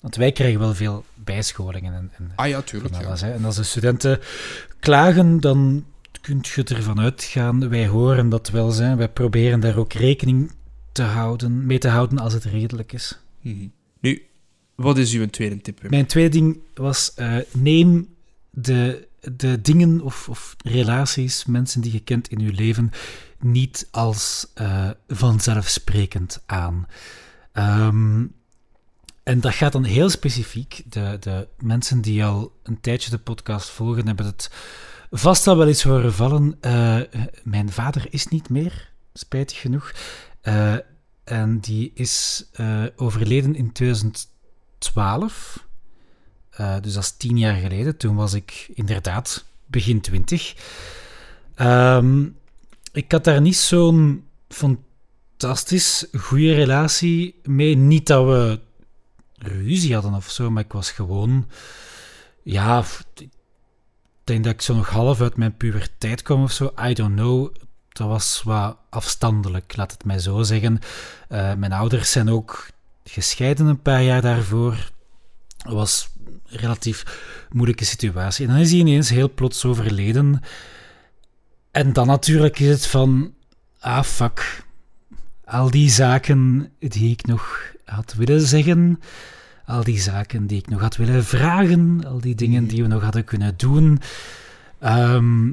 Want 0.00 0.16
wij 0.16 0.32
krijgen 0.32 0.60
wel 0.60 0.74
veel 0.74 1.04
bijscholingen 1.14 1.94
en, 1.94 2.10
en 2.16 2.32
Ah 2.34 2.48
ja, 2.48 2.62
tuurlijk. 2.62 2.94
Ja. 2.94 3.06
alles. 3.06 3.22
En 3.22 3.44
als 3.44 3.56
de 3.56 3.62
studenten 3.62 4.20
klagen, 4.80 5.40
dan 5.40 5.84
kun 6.20 6.40
je 6.54 6.64
ervan 6.64 7.00
uitgaan, 7.00 7.68
wij 7.68 7.86
horen 7.86 8.28
dat 8.28 8.50
wel 8.50 8.70
zijn, 8.70 8.96
wij 8.96 9.08
proberen 9.08 9.60
daar 9.60 9.76
ook 9.76 9.92
rekening 9.92 10.52
te 10.92 11.02
houden, 11.02 11.66
mee 11.66 11.78
te 11.78 11.88
houden 11.88 12.18
als 12.18 12.32
het 12.32 12.44
redelijk 12.44 12.92
is. 12.92 13.18
Mhm. 13.40 13.66
Nu, 14.00 14.22
wat 14.74 14.98
is 14.98 15.12
uw 15.12 15.26
tweede 15.26 15.60
tip? 15.60 15.80
Wim? 15.80 15.90
Mijn 15.90 16.06
tweede 16.06 16.30
ding 16.30 16.58
was, 16.74 17.14
eh, 17.14 17.36
neem 17.52 18.14
de, 18.50 19.08
de 19.36 19.60
dingen 19.60 20.00
of, 20.00 20.28
of 20.28 20.56
relaties, 20.64 21.44
mensen 21.44 21.80
die 21.80 21.92
je 21.92 22.00
kent 22.00 22.28
in 22.28 22.38
je 22.38 22.52
leven, 22.52 22.90
niet 23.40 23.88
als 23.90 24.46
eh, 24.54 24.90
vanzelfsprekend 25.08 26.42
aan. 26.46 26.86
Ehm, 27.52 28.24
en 29.22 29.40
dat 29.40 29.54
gaat 29.54 29.72
dan 29.72 29.84
heel 29.84 30.08
specifiek. 30.10 30.82
De, 30.88 31.16
de 31.20 31.48
mensen 31.58 32.00
die 32.00 32.24
al 32.24 32.52
een 32.62 32.80
tijdje 32.80 33.10
de 33.10 33.18
podcast 33.18 33.70
volgen, 33.70 34.06
hebben 34.06 34.26
het 34.26 34.50
vast 35.10 35.46
al 35.46 35.56
wel 35.56 35.66
eens 35.66 35.82
horen 35.82 36.14
vallen. 36.14 36.56
Eh, 36.60 37.00
mijn 37.42 37.72
vader 37.72 38.06
is 38.10 38.26
niet 38.26 38.48
meer, 38.48 38.90
spijtig 39.14 39.60
genoeg. 39.60 39.92
Eh, 40.42 40.74
en 41.24 41.58
die 41.58 41.90
is 41.94 42.44
eh, 42.52 42.84
overleden 42.96 43.54
in 43.54 43.72
2012. 43.72 45.66
Eh, 46.50 46.80
dus 46.80 46.94
dat 46.94 47.02
is 47.02 47.16
tien 47.16 47.38
jaar 47.38 47.56
geleden. 47.56 47.96
Toen 47.96 48.16
was 48.16 48.32
ik 48.32 48.70
inderdaad 48.74 49.44
begin 49.66 50.00
twintig. 50.00 50.54
Ehm, 51.54 52.28
ik 52.92 53.12
had 53.12 53.24
daar 53.24 53.40
niet 53.40 53.56
zo'n 53.56 54.26
fantastisch 54.48 56.06
goede 56.12 56.54
relatie 56.54 57.40
mee. 57.42 57.76
Niet 57.76 58.06
dat 58.06 58.24
we 58.26 58.60
ruzie 59.38 59.94
hadden 59.94 60.14
of 60.14 60.30
zo, 60.30 60.50
maar 60.50 60.64
ik 60.64 60.72
was 60.72 60.90
gewoon... 60.90 61.48
Ja, 62.42 62.84
ik 63.14 63.28
denk 64.24 64.44
dat 64.44 64.52
ik 64.52 64.60
zo 64.60 64.74
nog 64.74 64.88
half 64.88 65.20
uit 65.20 65.36
mijn 65.36 65.56
puberteit 65.56 66.22
kwam 66.22 66.42
of 66.42 66.52
zo. 66.52 66.72
I 66.84 66.94
don't 66.94 67.14
know. 67.14 67.54
Dat 67.88 68.08
was 68.08 68.42
wat 68.42 68.76
afstandelijk, 68.92 69.76
laat 69.76 69.92
het 69.92 70.04
mij 70.04 70.18
zo 70.18 70.42
zeggen. 70.42 70.78
Eh, 71.28 71.54
mijn 71.54 71.72
ouders 71.72 72.10
zijn 72.10 72.30
ook 72.30 72.68
gescheiden 73.04 73.66
een 73.66 73.82
paar 73.82 74.02
jaar 74.02 74.20
daarvoor. 74.20 74.90
Dat 75.56 75.72
was 75.72 76.10
een 76.46 76.58
relatief 76.58 77.04
moeilijke 77.50 77.84
situatie. 77.84 78.46
En 78.46 78.52
dan 78.52 78.60
is 78.60 78.70
hij 78.70 78.80
ineens 78.80 79.10
heel 79.10 79.32
plots 79.34 79.64
overleden. 79.64 80.40
En 81.70 81.92
dan 81.92 82.06
natuurlijk 82.06 82.58
is 82.58 82.68
het 82.68 82.86
van... 82.86 83.34
Ah, 83.80 84.02
fuck. 84.02 84.64
Al 85.44 85.70
die 85.70 85.90
zaken 85.90 86.72
die 86.78 87.10
ik 87.10 87.26
nog 87.26 87.72
had 87.84 88.12
willen 88.12 88.40
zeggen, 88.40 89.00
al 89.66 89.84
die 89.84 90.00
zaken 90.00 90.46
die 90.46 90.58
ik 90.58 90.68
nog 90.68 90.80
had 90.80 90.96
willen 90.96 91.24
vragen, 91.24 92.04
al 92.06 92.20
die 92.20 92.34
dingen 92.34 92.66
die 92.66 92.82
we 92.82 92.88
nog 92.88 93.02
hadden 93.02 93.24
kunnen 93.24 93.54
doen. 93.56 94.00
Ehm, 94.78 95.50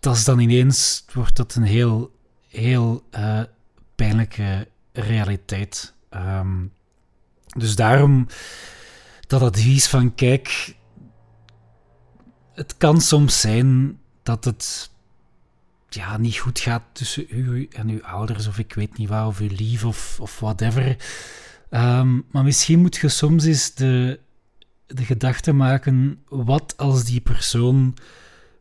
dat 0.00 0.16
is 0.16 0.24
dan 0.24 0.38
ineens, 0.38 1.04
wordt 1.12 1.36
dat 1.36 1.54
een 1.54 1.62
heel, 1.62 2.12
heel 2.58 3.04
uh, 3.14 3.42
pijnlijke 3.94 4.68
realiteit. 4.92 5.94
Ehm, 6.08 6.66
dus 7.56 7.76
daarom 7.76 8.26
dat 9.26 9.42
advies 9.42 9.86
van, 9.86 10.14
kijk, 10.14 10.74
het 12.54 12.76
kan 12.76 13.00
soms 13.00 13.40
zijn 13.40 13.98
dat 14.22 14.44
het 14.44 14.90
ja, 15.88 16.16
niet 16.16 16.36
goed 16.36 16.58
gaat 16.58 16.82
tussen 16.92 17.26
u 17.28 17.68
en 17.72 17.88
uw 17.88 18.02
ouders, 18.02 18.46
of 18.46 18.58
ik 18.58 18.74
weet 18.74 18.98
niet 18.98 19.08
wat, 19.08 19.26
of 19.26 19.38
uw 19.38 19.48
lief, 19.56 19.84
of, 19.84 20.20
of 20.20 20.40
whatever. 20.40 20.96
Um, 21.70 22.24
maar 22.30 22.44
misschien 22.44 22.80
moet 22.80 22.96
je 22.96 23.08
soms 23.08 23.44
eens 23.44 23.74
de, 23.74 24.20
de 24.86 25.04
gedachte 25.04 25.52
maken: 25.52 26.22
wat 26.28 26.74
als 26.76 27.04
die 27.04 27.20
persoon 27.20 27.96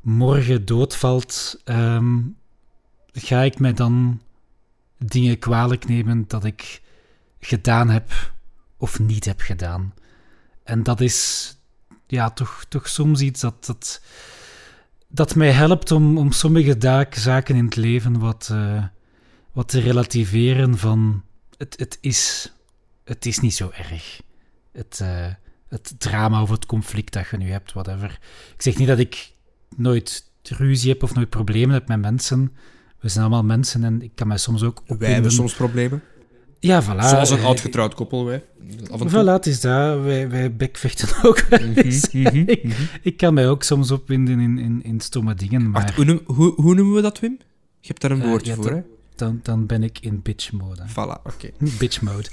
morgen 0.01 0.65
doodvalt? 0.65 1.61
Um, 1.65 2.37
ga 3.17 3.41
ik 3.41 3.59
mij 3.59 3.73
dan 3.73 4.21
dingen 4.97 5.39
kwalijk 5.39 5.87
nemen 5.87 6.25
dat 6.27 6.43
ik 6.43 6.81
gedaan 7.39 7.89
heb 7.89 8.33
of 8.77 8.99
niet 8.99 9.25
heb 9.25 9.41
gedaan? 9.41 9.93
En 10.63 10.83
dat 10.83 11.01
is 11.01 11.51
ja, 12.07 12.29
toch, 12.29 12.65
toch 12.69 12.87
soms 12.87 13.21
iets 13.21 13.41
dat, 13.41 13.65
dat, 13.65 14.01
dat 15.07 15.35
mij 15.35 15.51
helpt 15.51 15.91
om, 15.91 16.17
om 16.17 16.31
sommige 16.31 17.05
zaken 17.09 17.55
in 17.55 17.65
het 17.65 17.75
leven 17.75 18.19
wat, 18.19 18.49
uh, 18.51 18.83
wat 19.51 19.67
te 19.67 19.79
relativeren 19.79 20.77
van 20.77 21.23
het, 21.57 21.79
het, 21.79 21.97
is, 22.01 22.53
het 23.03 23.25
is 23.25 23.39
niet 23.39 23.55
zo 23.55 23.69
erg. 23.73 24.21
Het, 24.71 24.99
uh, 25.01 25.27
het 25.67 25.93
drama 25.97 26.41
of 26.41 26.49
het 26.49 26.65
conflict 26.65 27.13
dat 27.13 27.29
je 27.29 27.37
nu 27.37 27.51
hebt, 27.51 27.73
whatever. 27.73 28.19
Ik 28.55 28.61
zeg 28.61 28.77
niet 28.77 28.87
dat 28.87 28.99
ik 28.99 29.31
nooit 29.75 30.31
ruzie 30.43 30.91
heb 30.91 31.03
of 31.03 31.13
nooit 31.13 31.29
problemen 31.29 31.73
heb 31.73 31.87
met 31.87 32.01
mensen. 32.01 32.55
We 32.99 33.09
zijn 33.09 33.25
allemaal 33.25 33.43
mensen 33.43 33.83
en 33.83 34.01
ik 34.01 34.11
kan 34.15 34.27
mij 34.27 34.37
soms 34.37 34.63
ook 34.63 34.79
opwinden. 34.79 34.99
Wij 34.99 35.13
hebben 35.13 35.31
soms 35.31 35.53
problemen. 35.53 36.03
Ja, 36.59 36.83
voilà. 36.83 36.99
Zoals 36.99 37.29
een 37.29 37.43
oud 37.43 37.59
getrouwd 37.59 37.93
koppel, 37.93 38.25
wij. 38.25 38.43
Af 38.91 39.01
en 39.01 39.09
Voilà, 39.09 39.33
het 39.33 39.45
is 39.45 39.61
dat. 39.61 40.01
Wij, 40.01 40.29
wij 40.29 40.55
bekvechten 40.55 41.07
ook 41.29 41.49
mhm. 41.49 41.63
Mhm, 42.11 42.37
ik, 42.37 42.63
mhm. 42.63 42.83
ik, 43.01 43.17
kan 43.17 43.33
mij 43.33 43.49
ook 43.49 43.63
soms 43.63 43.91
opwinden 43.91 44.39
in, 44.39 44.57
in, 44.57 44.83
in 44.83 44.99
stomme 44.99 45.35
dingen, 45.35 45.69
maar... 45.69 45.93
hoe, 45.95 46.05
noemen, 46.05 46.23
hoe, 46.25 46.53
hoe, 46.55 46.75
noemen 46.75 46.95
we 46.95 47.01
dat, 47.01 47.19
Wim? 47.19 47.37
Je 47.81 47.87
hebt 47.87 48.01
daar 48.01 48.11
een 48.11 48.21
uh, 48.21 48.27
woordje 48.27 48.55
voor, 48.55 48.71
hè? 48.71 48.81
Dan, 49.15 49.39
dan 49.43 49.65
ben 49.65 49.83
ik 49.83 49.99
in 49.99 50.21
bitch 50.21 50.51
mode. 50.51 50.81
Voilà, 50.89 51.21
oké. 51.23 51.49
Bitch 51.79 52.01
mode. 52.01 52.29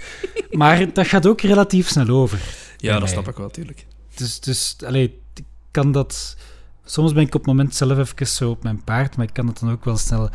maar 0.51 0.93
dat 0.93 1.07
gaat 1.07 1.27
ook 1.27 1.41
relatief 1.41 1.89
snel 1.89 2.09
over. 2.09 2.41
Ja, 2.77 2.99
dat 2.99 3.09
snap 3.09 3.29
ik 3.29 3.37
wel, 3.37 3.47
natuurlijk. 3.47 3.87
Dus, 4.15 4.41
dus 4.41 4.77
allee, 4.85 5.21
ik 5.35 5.45
kan 5.71 5.93
dat... 5.93 6.37
Soms 6.85 7.13
ben 7.13 7.23
ik 7.23 7.35
op 7.35 7.41
het 7.41 7.47
moment 7.47 7.75
zelf 7.75 7.99
even 7.99 8.27
zo 8.27 8.51
op 8.51 8.63
mijn 8.63 8.85
paard, 8.85 9.17
maar 9.17 9.27
ik 9.27 9.35
kan 9.35 9.47
het 9.47 9.59
dan 9.59 9.71
ook 9.71 9.85
wel 9.85 9.97
snel 9.97 10.31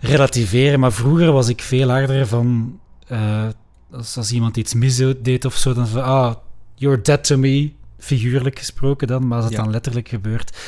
relativeren. 0.00 0.80
Maar 0.80 0.92
vroeger 0.92 1.32
was 1.32 1.48
ik 1.48 1.62
veel 1.62 1.88
harder 1.88 2.26
van 2.26 2.78
uh, 3.08 3.48
als, 3.90 4.16
als, 4.16 4.32
iemand 4.32 4.56
iets 4.56 4.74
misdeed 4.74 5.44
of 5.44 5.56
zo, 5.56 5.74
dan 5.74 5.88
van, 5.88 6.02
ah, 6.02 6.34
you're 6.74 7.00
dead 7.00 7.24
to 7.24 7.36
me, 7.36 7.72
figuurlijk 7.98 8.58
gesproken 8.58 9.06
dan, 9.06 9.26
maar 9.26 9.36
als 9.36 9.46
het 9.46 9.56
dan 9.56 9.70
letterlijk 9.70 10.08
gebeurt, 10.08 10.58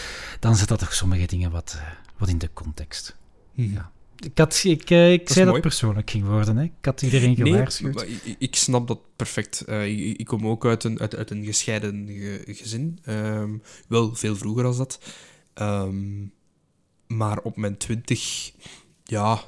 dan 0.41 0.57
zit 0.57 0.69
dat 0.69 0.79
toch 0.79 0.95
sommige 0.95 1.27
dingen 1.27 1.51
wat, 1.51 1.75
uh, 1.77 1.83
wat 2.17 2.29
in 2.29 2.39
de 2.39 2.51
context. 2.53 3.17
Mhm. 3.55 3.73
Ja. 3.73 3.91
Ik, 4.25 4.39
had, 4.39 4.61
ik, 4.65 4.91
uh, 4.91 5.13
ik 5.13 5.27
dat 5.27 5.37
zei 5.37 5.51
dat 5.51 5.61
persoonlijk 5.61 6.11
ging 6.11 6.25
worden. 6.25 6.57
Hè. 6.57 6.63
Ik 6.63 6.71
had 6.81 7.03
iedereen 7.03 7.37
gewaarschuwd. 7.37 7.95
Nee, 7.95 8.21
ik, 8.25 8.37
ik, 8.39 8.57
snap 8.57 8.89
dat 8.89 9.01
perfect. 9.17 9.65
Uh, 9.69 9.87
ik, 9.87 10.19
ik, 10.19 10.27
kom 10.27 10.47
ook 10.47 10.67
uit 10.67 10.85
een, 10.85 11.01
uit, 11.01 11.17
uit 11.17 11.31
een 11.31 11.45
gescheiden 11.45 12.07
ge, 12.09 12.43
gezin. 12.47 12.99
Um, 13.09 13.63
wel 13.89 14.15
veel 14.15 14.37
vroeger 14.37 14.65
als 14.65 14.77
dat. 14.77 15.01
Um, 15.55 16.33
maar 17.07 17.39
op 17.39 17.57
mijn 17.57 17.77
twintig, 17.77 18.53
ja, 19.05 19.43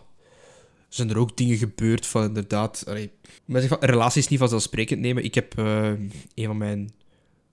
zijn 0.88 1.10
er 1.10 1.18
ook 1.18 1.36
dingen 1.36 1.56
gebeurd 1.56 2.06
van 2.06 2.24
inderdaad... 2.24 2.84
Allee, 2.86 3.10
maar 3.44 3.62
van, 3.62 3.78
relaties 3.80 4.28
niet 4.28 4.38
vanzelfsprekend 4.38 5.00
nemen. 5.00 5.24
Ik 5.24 5.34
heb 5.34 5.58
uh, 5.58 5.86
een 6.34 6.46
van 6.46 6.56
mijn 6.56 6.92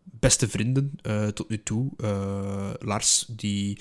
beste 0.04 0.50
vrienden 0.50 0.92
uh, 1.04 1.28
tot 1.28 1.50
nu 1.50 1.64
toe, 1.64 1.92
uh, 1.98 2.70
Lars, 2.80 3.26
die... 3.28 3.78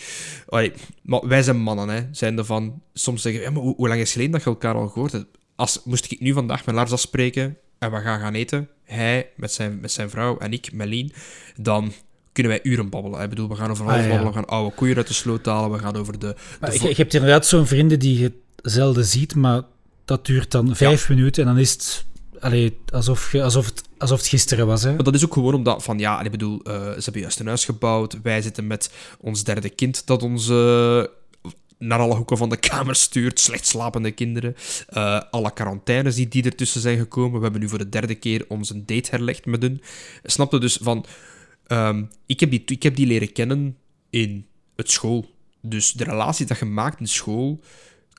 Allee, 0.48 0.72
maar 1.02 1.28
wij 1.28 1.42
zijn 1.42 1.58
mannen, 1.60 1.88
hè. 1.88 2.02
Zijn 2.12 2.38
ervan 2.38 2.82
soms 2.94 3.22
zeggen, 3.22 3.42
ja, 3.42 3.50
maar 3.50 3.62
hoe, 3.62 3.74
hoe, 3.76 3.88
lang 3.88 4.00
is 4.00 4.12
geleden 4.12 4.32
dat 4.32 4.42
je 4.42 4.50
elkaar 4.50 4.74
al 4.74 4.88
gehoord 4.88 5.12
hebt? 5.12 5.38
Als, 5.56 5.80
moest 5.84 6.12
ik 6.12 6.20
nu 6.20 6.32
vandaag 6.32 6.66
met 6.66 6.74
Lars 6.74 6.92
afspreken 6.92 7.56
en 7.78 7.90
we 7.90 8.00
gaan 8.00 8.20
gaan 8.20 8.34
eten, 8.34 8.68
hij 8.84 9.30
met 9.36 9.52
zijn, 9.52 9.80
met 9.80 9.92
zijn 9.92 10.10
vrouw 10.10 10.38
en 10.38 10.52
ik, 10.52 10.72
Melien, 10.72 11.12
dan 11.56 11.92
kunnen 12.32 12.52
wij 12.52 12.60
uren 12.62 12.88
babbelen. 12.88 13.22
Ik 13.22 13.28
bedoel, 13.28 13.48
we 13.48 13.54
gaan 13.54 13.70
over 13.70 13.84
alles 13.84 14.02
ah, 14.02 14.08
babbelen, 14.08 14.32
we 14.32 14.38
gaan 14.38 14.48
oude 14.48 14.74
koeien 14.74 14.96
uit 14.96 15.06
de 15.06 15.14
sloot 15.14 15.46
halen, 15.46 15.70
we 15.70 15.78
gaan 15.78 15.96
over 15.96 16.18
de... 16.18 16.36
de 16.60 16.72
je, 16.72 16.88
je, 16.88 16.94
hebt 16.94 17.14
inderdaad 17.14 17.46
zo'n 17.46 17.66
vrienden 17.66 17.98
die 17.98 18.18
je 18.18 18.32
zelden 18.62 19.04
ziet, 19.04 19.34
maar 19.34 19.62
dat 20.04 20.26
duurt 20.26 20.50
dan 20.50 20.76
vijf 20.76 21.08
minuten 21.08 21.42
en 21.42 21.48
dan 21.48 21.58
is 21.58 21.72
het 21.72 22.04
allee, 22.40 22.78
alsof, 22.92 23.34
alsof, 23.34 23.66
het, 23.66 23.82
alsof 23.98 24.18
het 24.18 24.28
gisteren 24.28 24.66
was. 24.66 24.82
Hè? 24.82 24.94
Maar 24.94 25.04
dat 25.04 25.14
is 25.14 25.24
ook 25.24 25.32
gewoon 25.32 25.54
omdat, 25.54 25.82
van 25.82 25.98
ja, 25.98 26.20
ik 26.20 26.30
bedoel, 26.30 26.60
uh, 26.64 26.74
ze 26.74 27.00
hebben 27.02 27.20
juist 27.20 27.40
een 27.40 27.46
huis 27.46 27.64
gebouwd. 27.64 28.22
Wij 28.22 28.42
zitten 28.42 28.66
met 28.66 28.90
ons 29.20 29.44
derde 29.44 29.68
kind 29.68 30.06
dat 30.06 30.22
ons 30.22 30.48
uh, 30.48 31.04
naar 31.78 31.98
alle 31.98 32.14
hoeken 32.14 32.36
van 32.36 32.48
de 32.48 32.56
kamer 32.56 32.94
stuurt. 32.94 33.40
Slecht 33.40 33.66
slapende 33.66 34.10
kinderen. 34.10 34.56
Uh, 34.90 35.20
alle 35.30 35.52
quarantaines 35.52 36.14
die, 36.14 36.28
die 36.28 36.44
ertussen 36.44 36.80
zijn 36.80 36.98
gekomen. 36.98 37.36
We 37.36 37.42
hebben 37.42 37.60
nu 37.60 37.68
voor 37.68 37.78
de 37.78 37.88
derde 37.88 38.14
keer 38.14 38.44
onze 38.48 38.84
date 38.84 39.10
herlegd 39.10 39.46
met 39.46 39.62
hun. 39.62 39.82
Snapte 40.22 40.58
dus 40.58 40.78
van, 40.82 41.04
um, 41.68 42.08
ik, 42.26 42.40
heb 42.40 42.50
die, 42.50 42.62
ik 42.66 42.82
heb 42.82 42.96
die 42.96 43.06
leren 43.06 43.32
kennen 43.32 43.76
in 44.10 44.46
het 44.76 44.90
school. 44.90 45.30
Dus 45.62 45.92
de 45.92 46.04
relatie 46.04 46.46
dat 46.46 46.58
je 46.58 46.64
maakt 46.64 47.00
in 47.00 47.08
school 47.08 47.60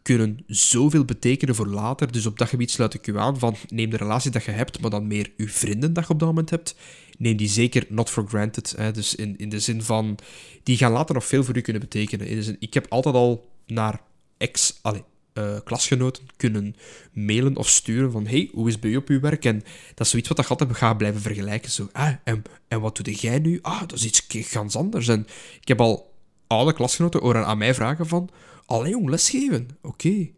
kunnen 0.02 0.44
zoveel 0.48 1.06
betekenen 1.06 1.56
voor 1.56 1.68
later. 1.68 2.12
Dus 2.12 2.26
op 2.26 2.38
dat 2.38 2.50
gebied 2.50 2.72
sluit 2.72 2.94
ik 2.94 3.08
u 3.08 3.18
aan 3.18 3.40
van 3.40 3.56
neem 3.68 3.90
de 3.90 3.98
relatie 3.98 4.32
dat 4.32 4.44
je 4.44 4.52
hebt, 4.52 4.82
maar 4.82 4.90
dan 4.90 5.08
meer 5.08 5.32
uw 5.38 5.48
vrienden 5.48 5.94
dat 5.94 6.08
je 6.08 6.14
op 6.14 6.20
dat 6.20 6.28
moment 6.28 6.50
hebt. 6.50 6.76
Neem 7.18 7.38
die 7.38 7.50
zeker 7.50 7.86
not 7.90 8.10
for 8.10 8.28
granted. 8.28 8.74
Hè. 8.78 8.92
Dus 8.92 9.16
in, 9.16 9.38
in 9.38 9.50
de 9.50 9.60
zin 9.60 9.84
van, 9.84 10.18
die 10.64 10.78
gaan 10.78 10.92
later 10.92 11.16
nog 11.16 11.26
veel 11.26 11.44
voor 11.44 11.58
u 11.58 11.62
kunnen 11.62 11.82
betekenen. 11.82 12.58
Ik 12.60 12.74
heb 12.74 12.86
altijd 12.90 13.16
al 13.16 13.50
naar 13.66 14.02
ex, 14.38 14.80
allez, 14.82 15.02
uh, 15.34 15.56
klasgenoten 15.64 16.24
kunnen 16.38 16.76
mailen 17.14 17.58
of 17.58 17.70
sturen 17.70 18.12
van 18.12 18.28
hey, 18.28 18.50
hoe 18.54 18.68
is 18.68 18.80
bij 18.80 18.90
je 18.90 18.98
op 18.98 19.08
uw 19.08 19.20
werk? 19.20 19.46
En 19.46 19.64
dat 19.94 20.06
is 20.06 20.10
zoiets 20.10 20.30
wat 20.30 20.40
ik 20.40 20.48
altijd 20.48 20.76
ga 20.76 20.94
blijven 20.94 21.22
vergelijken. 21.22 21.72
Zo, 21.72 21.90
ah, 21.92 22.14
en, 22.24 22.44
en 22.68 22.82
wat 22.82 22.96
doe 22.96 23.14
jij 23.14 23.40
nu? 23.40 23.60
Ah, 23.62 23.80
dat 23.80 23.94
is 23.94 24.06
iets 24.06 24.26
ganz 24.30 24.76
anders. 24.76 25.08
En 25.08 25.28
ik 25.62 25.68
heb 25.68 25.82
al 25.82 26.14
oude 26.48 26.74
klasgenoten 26.74 27.22
horen 27.22 27.46
aan 27.46 27.58
mij 27.58 27.74
vragen 27.74 28.08
van 28.08 28.30
Alleen 28.72 28.92
jong, 28.92 29.10
lesgeven. 29.10 29.68
Oké. 29.82 30.30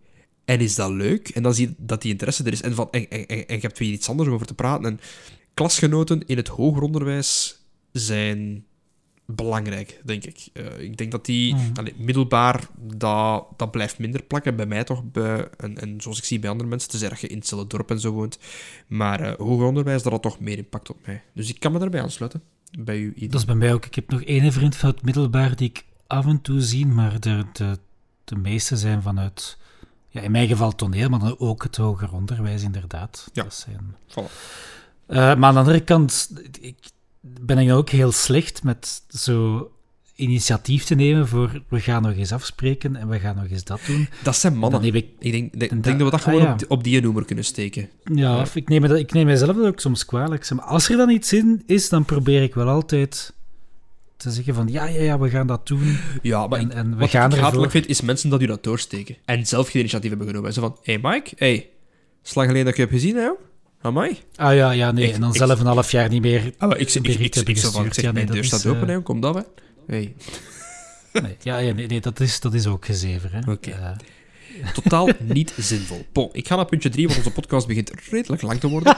En 0.45 0.59
is 0.59 0.75
dat 0.75 0.91
leuk? 0.91 1.29
En 1.29 1.43
dan 1.43 1.53
zie 1.53 1.67
je 1.67 1.73
dat 1.77 2.01
die 2.01 2.11
interesse 2.11 2.43
er 2.43 2.51
is. 2.51 2.61
En, 2.61 2.75
van, 2.75 2.87
en, 2.91 3.09
en, 3.09 3.27
en, 3.27 3.55
je 3.55 3.61
hebt 3.61 3.79
weer 3.79 3.91
iets 3.91 4.09
anders 4.09 4.29
over 4.29 4.47
te 4.47 4.53
praten. 4.53 4.85
En 4.85 4.99
klasgenoten 5.53 6.25
in 6.25 6.37
het 6.37 6.47
hoger 6.47 6.81
onderwijs 6.81 7.61
zijn 7.91 8.65
belangrijk, 9.25 10.01
denk 10.03 10.23
ik. 10.23 10.47
Uh, 10.53 10.79
ik 10.79 10.97
denk 10.97 11.11
dat 11.11 11.25
die 11.25 11.55
mm. 11.55 11.71
allee, 11.73 11.93
middelbaar, 11.97 12.67
dat, 12.97 13.45
dat 13.57 13.71
blijft 13.71 13.99
minder 13.99 14.23
plakken. 14.23 14.55
Bij 14.55 14.65
mij 14.65 14.83
toch. 14.83 15.03
Bij, 15.11 15.49
en, 15.57 15.77
en 15.77 16.01
zoals 16.01 16.17
ik 16.17 16.23
zie 16.23 16.39
bij 16.39 16.49
andere 16.49 16.69
mensen, 16.69 16.89
te 16.89 16.97
zeggen 16.97 17.19
dat 17.19 17.29
je 17.29 17.33
in 17.33 17.39
hetzelfde 17.39 17.67
dorp 17.67 17.91
en 17.91 17.99
zo 17.99 18.11
woont. 18.11 18.39
Maar 18.87 19.21
uh, 19.21 19.33
hoger 19.37 19.65
onderwijs, 19.65 20.03
dat 20.03 20.11
had 20.11 20.21
toch 20.21 20.39
meer 20.39 20.57
impact 20.57 20.89
op 20.89 20.97
mij. 21.05 21.21
Dus 21.33 21.49
ik 21.49 21.59
kan 21.59 21.71
me 21.71 21.79
daarbij 21.79 22.01
aansluiten. 22.01 22.43
Bij 22.79 22.99
u 22.99 23.27
Dat 23.27 23.39
is 23.39 23.45
bij 23.45 23.55
mij 23.55 23.73
ook. 23.73 23.85
Ik 23.85 23.95
heb 23.95 24.09
nog 24.09 24.23
één 24.23 24.51
vriend 24.51 24.75
van 24.75 24.89
het 24.89 25.03
middelbaar 25.03 25.55
die 25.55 25.69
ik 25.69 25.85
af 26.07 26.25
en 26.25 26.41
toe 26.41 26.61
zie, 26.61 26.85
maar 26.85 27.19
de, 27.19 27.45
de, 27.53 27.77
de 28.23 28.35
meeste 28.35 28.77
zijn 28.77 29.01
vanuit, 29.01 29.57
ja, 30.07 30.21
in 30.21 30.31
mijn 30.31 30.47
geval 30.47 30.75
toneel, 30.75 31.09
maar 31.09 31.19
dan 31.19 31.39
ook 31.39 31.63
het 31.63 31.75
hoger 31.75 32.13
onderwijs, 32.13 32.63
inderdaad. 32.63 33.29
Ja, 33.33 33.43
dat 33.43 33.53
zijn... 33.53 33.95
Uh, 35.07 35.17
maar 35.17 35.43
aan 35.43 35.53
de 35.53 35.59
andere 35.59 35.83
kant 35.83 36.31
ik, 36.61 36.77
ben 37.21 37.57
ik 37.57 37.71
ook 37.71 37.89
heel 37.89 38.11
slecht 38.11 38.63
met 38.63 39.03
zo 39.07 39.67
initiatief 40.15 40.83
te 40.83 40.95
nemen 40.95 41.27
voor 41.27 41.63
we 41.67 41.79
gaan 41.79 42.01
nog 42.01 42.13
eens 42.13 42.31
afspreken 42.31 42.95
en 42.95 43.09
we 43.09 43.19
gaan 43.19 43.35
nog 43.35 43.49
eens 43.49 43.63
dat 43.63 43.79
doen. 43.87 44.07
Dat 44.23 44.35
zijn 44.35 44.57
mannen. 44.57 44.83
Ik, 44.83 45.07
ik, 45.19 45.31
denk, 45.31 45.59
denk, 45.59 45.83
dat 45.83 45.97
we 45.97 46.09
dat 46.09 46.21
gewoon 46.21 46.47
ah, 46.47 46.55
op, 46.67 46.83
die 46.83 47.01
noemer 47.01 47.25
kunnen 47.25 47.45
steken. 47.45 47.89
Ja, 48.03 48.41
Of 48.41 48.55
ik, 48.55 48.69
neem 48.69 48.83
ik 48.83 49.13
neem 49.13 49.25
mezelf 49.25 49.57
ook 49.57 49.79
soms 49.79 50.05
kwalijk. 50.05 50.49
Maar 50.51 50.65
als 50.65 50.89
er 50.89 50.97
dan 50.97 51.09
iets 51.09 51.33
in 51.33 51.63
is, 51.65 51.89
dan 51.89 52.05
probeer 52.05 52.43
ik 52.43 52.53
wel 52.53 52.67
altijd 52.67 53.33
te 54.23 54.31
zeggen 54.31 54.53
van 54.53 54.67
ja, 54.67 54.85
ja, 54.85 55.01
ja, 55.01 55.19
we 55.19 55.29
gaan 55.29 55.47
dat 55.47 55.67
doen. 55.67 55.97
Ja, 56.21 56.47
maar 56.47 56.59
en, 56.59 56.71
en 56.71 56.89
we 56.89 56.95
wat 56.95 57.09
gaan 57.09 57.33
ik 57.33 57.39
hatelijk 57.39 57.71
vind, 57.71 57.87
is 57.87 58.01
mensen 58.01 58.29
dat 58.29 58.41
u 58.41 58.45
dat 58.45 58.63
doorsteken. 58.63 59.17
En 59.25 59.47
zelf 59.47 59.69
geen 59.69 59.79
initiatief 59.79 60.09
hebben 60.09 60.27
genomen. 60.27 60.53
Zo 60.53 60.61
van, 60.61 60.77
hey 60.83 60.99
Mike, 61.01 61.31
hey, 61.37 61.69
slag 62.21 62.45
geleden 62.45 62.65
dat 62.65 62.75
je 62.75 62.81
hebt 62.81 62.93
gezien, 62.93 63.15
hè? 63.15 63.29
Amai. 63.81 64.17
Ah 64.35 64.55
ja, 64.55 64.71
ja, 64.71 64.91
nee. 64.91 65.13
en 65.13 65.21
dan 65.21 65.33
zelf 65.33 65.59
een 65.59 65.65
half 65.65 65.91
jaar 65.91 66.09
niet 66.09 66.21
meer 66.21 66.53
ah, 66.57 66.69
maar 66.69 66.77
ik, 66.77 66.93
ik, 66.93 67.07
ik, 67.07 67.19
ik, 67.19 67.47
ik, 67.47 67.57
zo 67.57 67.71
van, 67.71 67.85
ik 67.85 67.93
zeg, 67.93 68.03
ja, 68.03 68.11
nee, 68.11 68.23
mijn 68.23 68.35
deur 68.35 68.45
staat 68.45 68.65
open, 68.65 68.87
hè, 68.87 69.01
kom 69.01 69.21
dat, 69.21 69.35
hè. 69.35 69.41
Hey. 69.87 70.15
Nee, 71.13 71.35
ja, 71.41 71.57
ja 71.57 71.73
nee, 71.73 71.87
nee, 71.87 72.01
dat, 72.01 72.19
is, 72.19 72.39
dat 72.39 72.53
is 72.53 72.67
ook 72.67 72.85
gezever, 72.85 73.31
hè. 73.31 73.39
Oké. 73.39 73.51
Okay. 73.51 73.79
Uh, 73.79 73.97
Totaal 74.73 75.09
niet 75.33 75.53
zinvol. 75.57 76.05
Bon, 76.11 76.29
ik 76.31 76.47
ga 76.47 76.55
naar 76.55 76.65
puntje 76.65 76.89
3, 76.89 77.05
want 77.05 77.17
onze 77.17 77.31
podcast 77.31 77.67
begint 77.67 77.91
redelijk 78.09 78.41
lang 78.41 78.59
te 78.59 78.67
worden. 78.67 78.97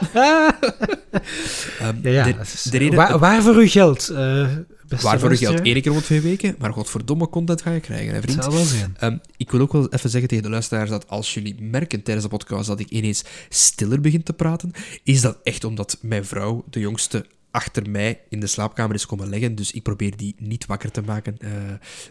um, 1.81 1.99
ja, 2.03 2.11
ja. 2.11 2.23
De, 2.23 2.69
de 2.69 2.77
reden, 2.77 2.95
waar, 2.95 3.19
waar, 3.19 3.41
voor 3.41 3.55
uw 3.55 3.67
geld? 3.67 4.09
Uh, 4.11 4.47
waar 5.01 5.19
voor 5.19 5.29
uw 5.29 5.35
geld? 5.35 5.59
Eén 5.63 5.81
keer 5.81 5.91
om 5.91 6.01
twee 6.01 6.21
weken, 6.21 6.55
maar 6.59 6.73
godverdomme 6.73 7.29
content 7.29 7.61
ga 7.61 7.71
je 7.71 7.79
krijgen, 7.79 8.13
hè, 8.13 8.21
vriend. 8.21 8.35
Dat 8.35 8.45
zal 8.45 8.53
wel 8.53 8.63
zijn. 8.63 8.95
Um, 9.03 9.21
ik 9.37 9.51
wil 9.51 9.61
ook 9.61 9.71
wel 9.71 9.89
even 9.89 10.09
zeggen 10.09 10.29
tegen 10.29 10.43
de 10.43 10.49
luisteraars 10.49 10.89
dat 10.89 11.07
als 11.07 11.33
jullie 11.33 11.55
merken 11.59 12.03
tijdens 12.03 12.25
de 12.25 12.31
podcast 12.31 12.67
dat 12.67 12.79
ik 12.79 12.89
ineens 12.89 13.23
stiller 13.49 14.01
begin 14.01 14.23
te 14.23 14.33
praten, 14.33 14.71
is 15.03 15.21
dat 15.21 15.37
echt 15.43 15.63
omdat 15.63 15.97
mijn 16.01 16.25
vrouw, 16.25 16.63
de 16.69 16.79
jongste, 16.79 17.25
achter 17.55 17.89
mij 17.89 18.21
in 18.29 18.39
de 18.39 18.47
slaapkamer 18.47 18.95
is 18.95 19.05
komen 19.05 19.29
leggen. 19.29 19.55
Dus 19.55 19.71
ik 19.71 19.83
probeer 19.83 20.17
die 20.17 20.35
niet 20.37 20.65
wakker 20.65 20.91
te 20.91 21.01
maken. 21.01 21.35
Uh, 21.39 21.51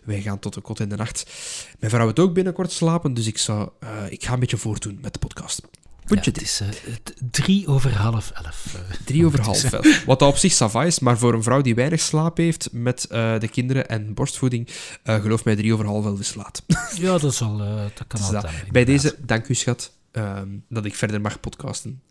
wij 0.05 0.21
gaan 0.21 0.39
tot 0.39 0.55
de 0.55 0.61
kot 0.61 0.81
in 0.81 0.89
de 0.89 0.97
nacht. 0.97 1.31
Mijn 1.79 1.91
vrouw 1.91 2.07
het 2.07 2.19
ook 2.19 2.35
binnenkort 2.35 2.73
slapen, 2.73 3.15
dus 3.15 3.27
ik, 3.27 3.39
zou, 3.39 3.69
uh, 3.81 3.91
ik 4.09 4.25
ga 4.25 4.33
een 4.33 4.41
beetje 4.41 4.57
voortdoen 4.57 4.99
met 5.03 5.13
de 5.13 5.19
podcast. 5.19 5.61
Puntje 6.05 6.31
ja, 6.35 6.39
het 6.39 6.43
is 6.43 6.61
uh, 6.61 6.95
drie 7.31 7.67
over 7.67 7.97
half 7.97 8.31
elf. 8.31 8.77
drie 9.05 9.27
over 9.27 9.41
half 9.51 9.73
elf. 9.73 10.05
Wat 10.05 10.23
op 10.23 10.37
zich 10.37 10.53
sava 10.53 10.85
is, 10.85 10.99
maar 10.99 11.19
voor 11.19 11.35
een 11.35 11.43
vrouw 11.43 11.61
die 11.61 11.75
weinig 11.75 12.01
slaap 12.01 12.37
heeft 12.37 12.69
met 12.73 13.07
de 13.11 13.49
kinderen 13.51 13.89
en 13.89 14.15
borstvoeding, 14.15 14.69
geloof 15.05 15.45
mij, 15.45 15.57
drie 15.57 15.73
over 15.73 15.87
half 15.87 16.05
elf 16.05 16.21
is 16.21 16.35
laat. 16.35 16.63
ja, 16.99 17.19
dat, 17.19 17.35
zal, 17.35 17.57
dat 17.57 18.07
kan 18.07 18.21
altijd. 18.21 18.71
Bij 18.71 18.85
deze, 18.85 19.17
dank 19.21 19.49
u 19.49 19.55
schat, 19.55 19.93
ehm, 20.11 20.49
dat 20.69 20.85
ik 20.85 20.95
verder 20.95 21.21
mag 21.21 21.41
podcasten. 21.41 22.03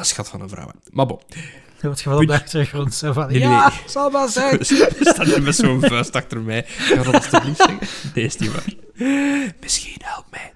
schat 0.00 0.28
van 0.28 0.40
een 0.40 0.48
vrouw. 0.48 0.70
Maar 0.90 1.06
bon. 1.06 1.20
Wat 1.82 2.00
je 2.00 2.08
wel 2.08 2.18
op 2.18 2.26
de 2.26 2.32
achtergrond 2.32 2.94
zo 2.94 3.12
van, 3.12 3.28
nee, 3.28 3.38
ja, 3.38 3.68
nee. 3.68 3.78
zal 3.86 4.12
wel 4.12 4.28
zijn. 4.28 4.64
staat 5.00 5.26
hier 5.26 5.42
met 5.42 5.56
zo'n 5.56 5.80
vuist 5.80 6.16
achter 6.16 6.40
mij. 6.40 6.64
Ga 6.66 7.02
dat 7.02 7.14
alsjeblieft 7.14 7.56
zeggen? 7.56 7.78
Nee, 8.14 8.24
is 8.24 8.36
niet 8.36 8.52
waar. 8.52 8.74
Misschien 9.60 10.00
help 10.04 10.24
mij. 10.30 10.52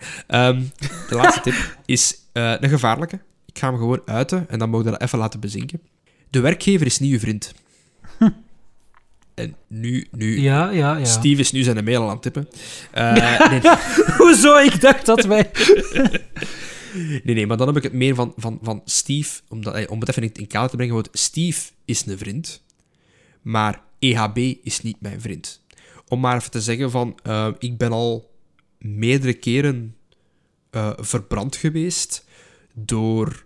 Um, 0.49 0.73
de 1.09 1.15
laatste 1.15 1.41
tip 1.41 1.77
is 1.87 2.17
uh, 2.33 2.55
een 2.61 2.69
gevaarlijke. 2.69 3.21
Ik 3.47 3.59
ga 3.59 3.69
hem 3.69 3.79
gewoon 3.79 4.03
uiten 4.05 4.47
en 4.49 4.59
dan 4.59 4.71
mogen 4.71 4.87
we 4.87 4.93
dat 4.93 5.01
even 5.01 5.19
laten 5.19 5.41
bezinken. 5.41 5.81
De 6.31 6.41
werkgever 6.41 6.87
is 6.87 6.99
niet 6.99 7.13
uw 7.13 7.19
vriend. 7.19 7.53
En 9.35 9.57
nu, 9.67 10.07
nu... 10.11 10.41
Ja, 10.41 10.71
ja, 10.71 10.97
ja. 10.97 11.05
Steve 11.05 11.41
is 11.41 11.53
nu 11.53 11.63
zijn 11.63 11.85
mail 11.85 12.03
aan 12.03 12.09
het 12.09 12.23
tippen. 12.23 12.49
Uh, 12.95 13.13
nee. 13.51 13.61
Hoezo? 14.19 14.57
Ik 14.57 14.81
dacht 14.81 15.07
dat 15.07 15.25
wij... 15.25 15.51
Nee, 16.95 17.35
nee, 17.35 17.47
maar 17.47 17.57
dan 17.57 17.67
heb 17.67 17.77
ik 17.77 17.83
het 17.83 17.93
meer 17.93 18.15
van, 18.15 18.33
van, 18.37 18.59
van 18.63 18.83
Steve, 18.85 19.41
om, 19.49 19.63
dat, 19.63 19.89
om 19.89 20.01
het 20.01 20.09
even 20.09 20.33
in 20.33 20.47
kader 20.47 20.71
te 20.71 20.77
brengen, 20.77 20.95
want 20.95 21.09
Steve 21.13 21.71
is 21.85 22.07
een 22.07 22.19
vriend, 22.19 22.63
maar 23.43 23.83
EHB 23.99 24.37
is 24.63 24.83
niet 24.83 25.01
mijn 25.01 25.21
vriend. 25.21 25.65
Om 26.09 26.21
maar 26.21 26.37
even 26.37 26.51
te 26.51 26.61
zeggen 26.61 26.91
van, 26.91 27.19
uh, 27.27 27.49
ik 27.59 27.79
ben 27.79 27.93
al 27.93 28.31
meerdere 28.79 29.33
keren 29.33 29.97
uh, 30.71 30.93
verbrand 30.97 31.57
geweest 31.57 32.25
door 32.75 33.45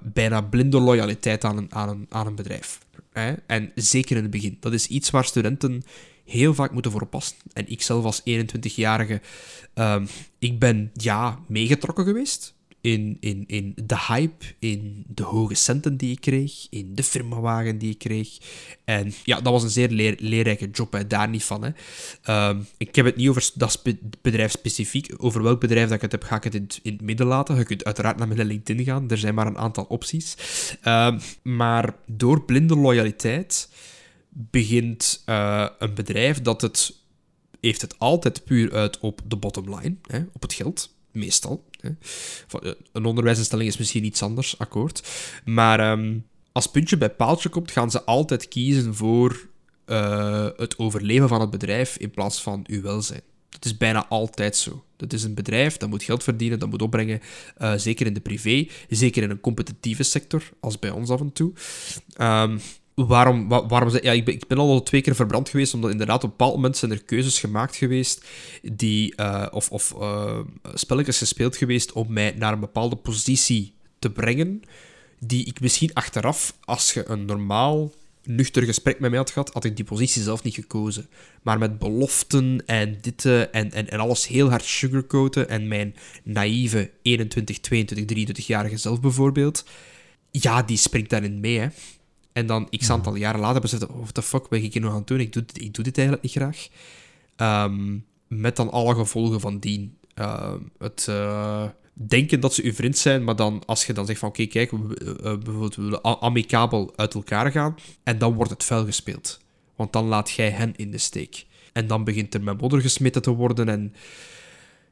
bijna 0.00 0.40
blinde 0.40 0.80
loyaliteit 0.80 1.44
aan 1.44 1.56
een, 1.56 1.72
aan 1.72 1.88
een, 1.88 2.06
aan 2.08 2.26
een 2.26 2.34
bedrijf. 2.34 2.80
Hè? 3.12 3.32
En 3.46 3.72
zeker 3.74 4.16
in 4.16 4.22
het 4.22 4.30
begin. 4.30 4.56
Dat 4.60 4.72
is 4.72 4.86
iets 4.86 5.10
waar 5.10 5.24
studenten 5.24 5.82
heel 6.24 6.54
vaak 6.54 6.72
moeten 6.72 6.90
voor 6.90 7.00
oppassen. 7.00 7.36
En 7.52 7.68
ik 7.68 7.82
zelf 7.82 8.04
als 8.04 8.20
21-jarige, 8.20 9.20
uh, 9.74 10.02
ik 10.38 10.58
ben 10.58 10.90
ja 10.94 11.38
meegetrokken 11.48 12.04
geweest 12.04 12.54
in, 12.82 13.16
in, 13.20 13.44
in 13.46 13.72
de 13.84 13.98
hype, 14.08 14.44
in 14.58 15.04
de 15.08 15.22
hoge 15.22 15.54
centen 15.54 15.96
die 15.96 16.10
ik 16.10 16.20
kreeg, 16.20 16.66
in 16.70 16.94
de 16.94 17.02
firmawagen 17.02 17.78
die 17.78 17.90
ik 17.90 17.98
kreeg. 17.98 18.38
En 18.84 19.12
ja, 19.24 19.40
dat 19.40 19.52
was 19.52 19.62
een 19.62 19.70
zeer 19.70 19.88
leer, 19.88 20.16
leerrijke 20.18 20.70
job, 20.70 20.92
hè, 20.92 21.06
daar 21.06 21.28
niet 21.28 21.44
van. 21.44 21.62
Hè. 21.64 21.70
Ehm, 22.22 22.60
ik 22.76 22.94
heb 22.94 23.04
het 23.04 23.16
niet 23.16 23.28
over 23.28 23.50
dat 23.54 23.82
bedrijf 24.22 24.50
specifiek. 24.50 25.14
Over 25.16 25.42
welk 25.42 25.60
bedrijf 25.60 25.86
dat 25.86 25.96
ik 25.96 26.02
het 26.02 26.12
heb, 26.12 26.22
ga 26.22 26.36
ik 26.36 26.44
het 26.44 26.54
in, 26.54 26.92
het 26.92 27.00
midden 27.00 27.26
laten. 27.26 27.56
Je 27.56 27.64
kunt 27.64 27.84
uiteraard 27.84 28.16
naar 28.16 28.28
mijn 28.28 28.46
LinkedIn 28.46 28.84
gaan, 28.84 29.10
er 29.10 29.18
zijn 29.18 29.34
maar 29.34 29.46
een 29.46 29.58
aantal 29.58 29.84
opties. 29.84 30.36
Um, 30.84 31.20
maar 31.42 31.94
door 32.06 32.44
blinde 32.44 32.76
loyaliteit 32.76 33.68
begint 34.28 35.22
uh, 35.26 35.68
een 35.78 35.94
bedrijf 35.94 36.42
dat 36.42 36.60
het 36.60 36.94
heeft 37.60 37.80
het 37.80 37.98
altijd 37.98 38.44
puur 38.44 38.72
uit 38.72 38.98
op 38.98 39.20
de 39.26 39.36
bottom 39.36 39.74
line, 39.74 39.96
hè, 40.06 40.22
op 40.32 40.42
het 40.42 40.52
geld 40.52 40.90
meestal. 41.12 41.64
Hè. 41.80 41.90
Eh, 42.60 42.72
een 42.92 43.04
onderwijsinstelling 43.04 43.68
is 43.68 43.76
misschien 43.76 44.04
iets 44.04 44.22
anders, 44.22 44.58
akkoord. 44.58 45.08
Maar 45.44 45.90
um, 45.90 46.26
als 46.52 46.70
puntje 46.70 46.96
bij 46.96 47.10
paaltje 47.10 47.48
komt, 47.48 47.70
gaan 47.70 47.90
ze 47.90 48.04
altijd 48.04 48.48
kiezen 48.48 48.94
voor 48.94 49.48
uh, 49.86 50.48
het 50.56 50.78
overleven 50.78 51.28
van 51.28 51.40
het 51.40 51.50
bedrijf 51.50 51.96
in 51.96 52.10
plaats 52.10 52.42
van 52.42 52.64
uw 52.66 52.82
welzijn. 52.82 53.22
Dat 53.48 53.64
is 53.64 53.76
bijna 53.76 54.06
altijd 54.08 54.56
zo. 54.56 54.84
Dat 54.96 55.12
is 55.12 55.22
een 55.22 55.34
bedrijf, 55.34 55.76
dat 55.76 55.88
moet 55.88 56.02
geld 56.02 56.22
verdienen, 56.22 56.58
dat 56.58 56.70
moet 56.70 56.82
opbrengen, 56.82 57.20
uh, 57.58 57.72
zeker 57.76 58.06
in 58.06 58.14
de 58.14 58.20
privé, 58.20 58.66
zeker 58.88 59.22
in 59.22 59.30
een 59.30 59.40
competitieve 59.40 60.02
sector, 60.02 60.42
als 60.60 60.78
bij 60.78 60.90
ons 60.90 61.10
af 61.10 61.20
en 61.20 61.32
toe. 61.32 61.52
Um, 62.20 62.60
waarom, 62.94 63.48
waarom 63.48 63.90
ja, 64.02 64.12
ik, 64.12 64.24
ben, 64.24 64.34
ik 64.34 64.46
ben 64.46 64.58
al 64.58 64.82
twee 64.82 65.00
keer 65.00 65.14
verbrand 65.14 65.48
geweest, 65.48 65.74
omdat 65.74 65.90
inderdaad 65.90 66.16
op 66.16 66.22
een 66.22 66.36
bepaald 66.36 66.54
moment 66.54 66.76
zijn 66.76 66.90
er 66.90 67.02
keuzes 67.02 67.38
gemaakt 67.38 67.76
geweest, 67.76 68.24
die, 68.62 69.14
uh, 69.16 69.46
of, 69.50 69.70
of 69.70 69.94
uh, 69.98 70.38
spelletjes 70.74 71.18
gespeeld 71.18 71.56
geweest 71.56 71.92
om 71.92 72.12
mij 72.12 72.34
naar 72.36 72.52
een 72.52 72.60
bepaalde 72.60 72.96
positie 72.96 73.74
te 73.98 74.10
brengen, 74.10 74.62
die 75.18 75.44
ik 75.44 75.60
misschien 75.60 75.94
achteraf, 75.94 76.56
als 76.64 76.92
je 76.92 77.08
een 77.08 77.24
normaal 77.24 77.92
nuchter 78.24 78.62
gesprek 78.62 79.00
met 79.00 79.10
mij 79.10 79.18
had 79.18 79.30
gehad, 79.30 79.52
had 79.52 79.64
ik 79.64 79.76
die 79.76 79.84
positie 79.84 80.22
zelf 80.22 80.42
niet 80.42 80.54
gekozen. 80.54 81.06
Maar 81.42 81.58
met 81.58 81.78
beloften 81.78 82.62
en 82.66 82.98
dit 83.00 83.24
en, 83.24 83.50
en, 83.50 83.90
en 83.90 83.98
alles 83.98 84.26
heel 84.26 84.50
hard 84.50 84.64
sugarcoaten 84.64 85.48
en 85.48 85.68
mijn 85.68 85.94
naïeve 86.22 86.90
21, 87.02 87.60
22, 87.60 88.28
23-jarige 88.28 88.76
zelf 88.76 89.00
bijvoorbeeld, 89.00 89.64
ja, 90.30 90.62
die 90.62 90.76
springt 90.76 91.10
daarin 91.10 91.40
mee, 91.40 91.58
hè. 91.58 91.66
En 92.32 92.46
dan 92.46 92.68
x 92.70 92.90
aantal 92.90 93.14
jaren 93.14 93.40
later 93.40 93.60
beseffen, 93.60 93.90
oh, 93.90 93.96
what 93.96 94.14
the 94.14 94.22
fuck 94.22 94.48
ben 94.48 94.62
ik 94.62 94.72
hier 94.72 94.82
nog 94.82 94.92
aan 94.92 94.98
het 94.98 95.06
doen? 95.06 95.20
Ik 95.20 95.32
doe, 95.32 95.44
ik 95.52 95.74
doe 95.74 95.84
dit 95.84 95.98
eigenlijk 95.98 96.26
niet 96.26 96.36
graag. 96.36 96.68
Ehm, 97.36 97.98
met 98.28 98.56
dan 98.56 98.70
alle 98.70 98.94
gevolgen 98.94 99.40
van 99.40 99.58
dien. 99.58 99.96
Uh, 100.18 100.54
het 100.78 101.06
uh, 101.10 101.64
denken 101.92 102.40
dat 102.40 102.54
ze 102.54 102.62
uw 102.62 102.72
vriend 102.72 102.98
zijn, 102.98 103.24
maar 103.24 103.36
dan 103.36 103.62
als 103.66 103.86
je 103.86 103.92
dan 103.92 104.06
zegt 104.06 104.18
van 104.18 104.28
oké, 104.28 104.46
kijk, 104.46 104.70
we, 104.70 104.76
uh, 105.04 105.22
bijvoorbeeld 105.22 105.76
we 105.76 105.82
willen 105.82 106.04
amicabel 106.20 106.92
uit 106.96 107.14
elkaar 107.14 107.50
gaan, 107.50 107.74
en 108.02 108.18
dan 108.18 108.34
wordt 108.34 108.50
het 108.50 108.64
vuil 108.64 108.84
gespeeld. 108.84 109.40
Want 109.76 109.92
dan 109.92 110.04
laat 110.04 110.30
jij 110.30 110.50
hen 110.50 110.76
in 110.76 110.90
de 110.90 110.98
steek. 110.98 111.46
En 111.72 111.86
dan 111.86 112.04
begint 112.04 112.34
er 112.34 112.42
met 112.42 112.60
modder 112.60 112.80
gesmeten 112.80 113.22
te 113.22 113.30
worden 113.30 113.68
en... 113.68 113.94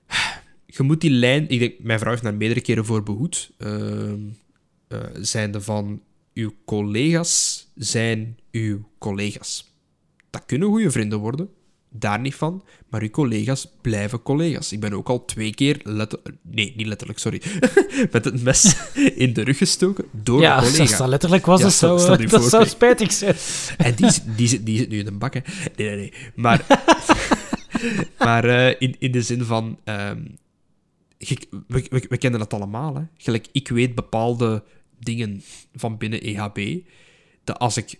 Je 0.72 0.82
moet 0.82 1.00
die 1.00 1.10
lijn... 1.10 1.48
Ik 1.48 1.58
denk, 1.58 1.74
mijn 1.78 1.98
vrouw 1.98 2.10
heeft 2.10 2.22
daar 2.22 2.34
meerdere 2.34 2.60
keren 2.60 2.84
voor 2.84 3.02
behoed. 3.02 3.50
Uh, 3.58 4.12
zijnde 5.14 5.60
van 5.60 6.00
uw 6.34 6.52
collega's 6.64 7.66
zijn 7.74 8.38
uw 8.50 8.88
collega's. 8.98 9.74
Dat 10.30 10.46
kunnen 10.46 10.68
goede 10.68 10.90
vrienden 10.90 11.18
worden, 11.18 11.48
daar 11.90 12.20
niet 12.20 12.34
van, 12.34 12.64
maar 12.88 13.02
uw 13.02 13.10
collega's 13.10 13.68
blijven 13.80 14.22
collega's. 14.22 14.72
Ik 14.72 14.80
ben 14.80 14.92
ook 14.92 15.08
al 15.08 15.24
twee 15.24 15.54
keer, 15.54 15.82
nee, 16.42 16.72
niet 16.76 16.86
letterlijk, 16.86 17.18
sorry, 17.18 17.42
met 18.12 18.24
het 18.24 18.42
mes 18.42 18.76
in 19.24 19.32
de 19.32 19.42
rug 19.42 19.58
gestoken 19.58 20.04
door 20.10 20.40
ja, 20.40 20.56
een 20.56 20.70
collega. 20.70 20.92
Ja, 20.92 20.98
dat 20.98 21.08
letterlijk 21.08 21.46
was, 21.46 21.60
dat, 21.60 21.72
zou, 21.72 22.26
dat 22.26 22.44
zou 22.44 22.66
spijtig 22.66 23.12
zijn. 23.12 23.34
En 23.76 23.94
die, 23.94 24.10
die, 24.36 24.62
die 24.62 24.78
zit 24.78 24.88
nu 24.88 24.98
in 24.98 25.04
de 25.04 25.12
bak, 25.12 25.34
hè. 25.34 25.40
Nee, 25.76 25.86
nee, 25.88 25.96
nee. 25.96 26.12
Maar, 26.34 26.66
maar 28.18 28.44
uh, 28.44 28.74
in, 28.78 28.96
in 28.98 29.12
de 29.12 29.22
zin 29.22 29.44
van... 29.44 29.78
Um, 29.84 30.38
we, 31.66 31.86
we, 31.90 32.04
we, 32.08 32.16
kennen 32.16 32.40
dat 32.40 32.54
allemaal, 32.54 32.94
hè. 32.94 33.02
Gelijk, 33.16 33.46
ik 33.52 33.68
weet 33.68 33.94
bepaalde 33.94 34.62
dingen 35.00 35.42
van 35.74 35.98
binnen 35.98 36.20
EHB, 36.20 36.80
dat 37.44 37.58
als 37.58 37.76
ik 37.76 37.98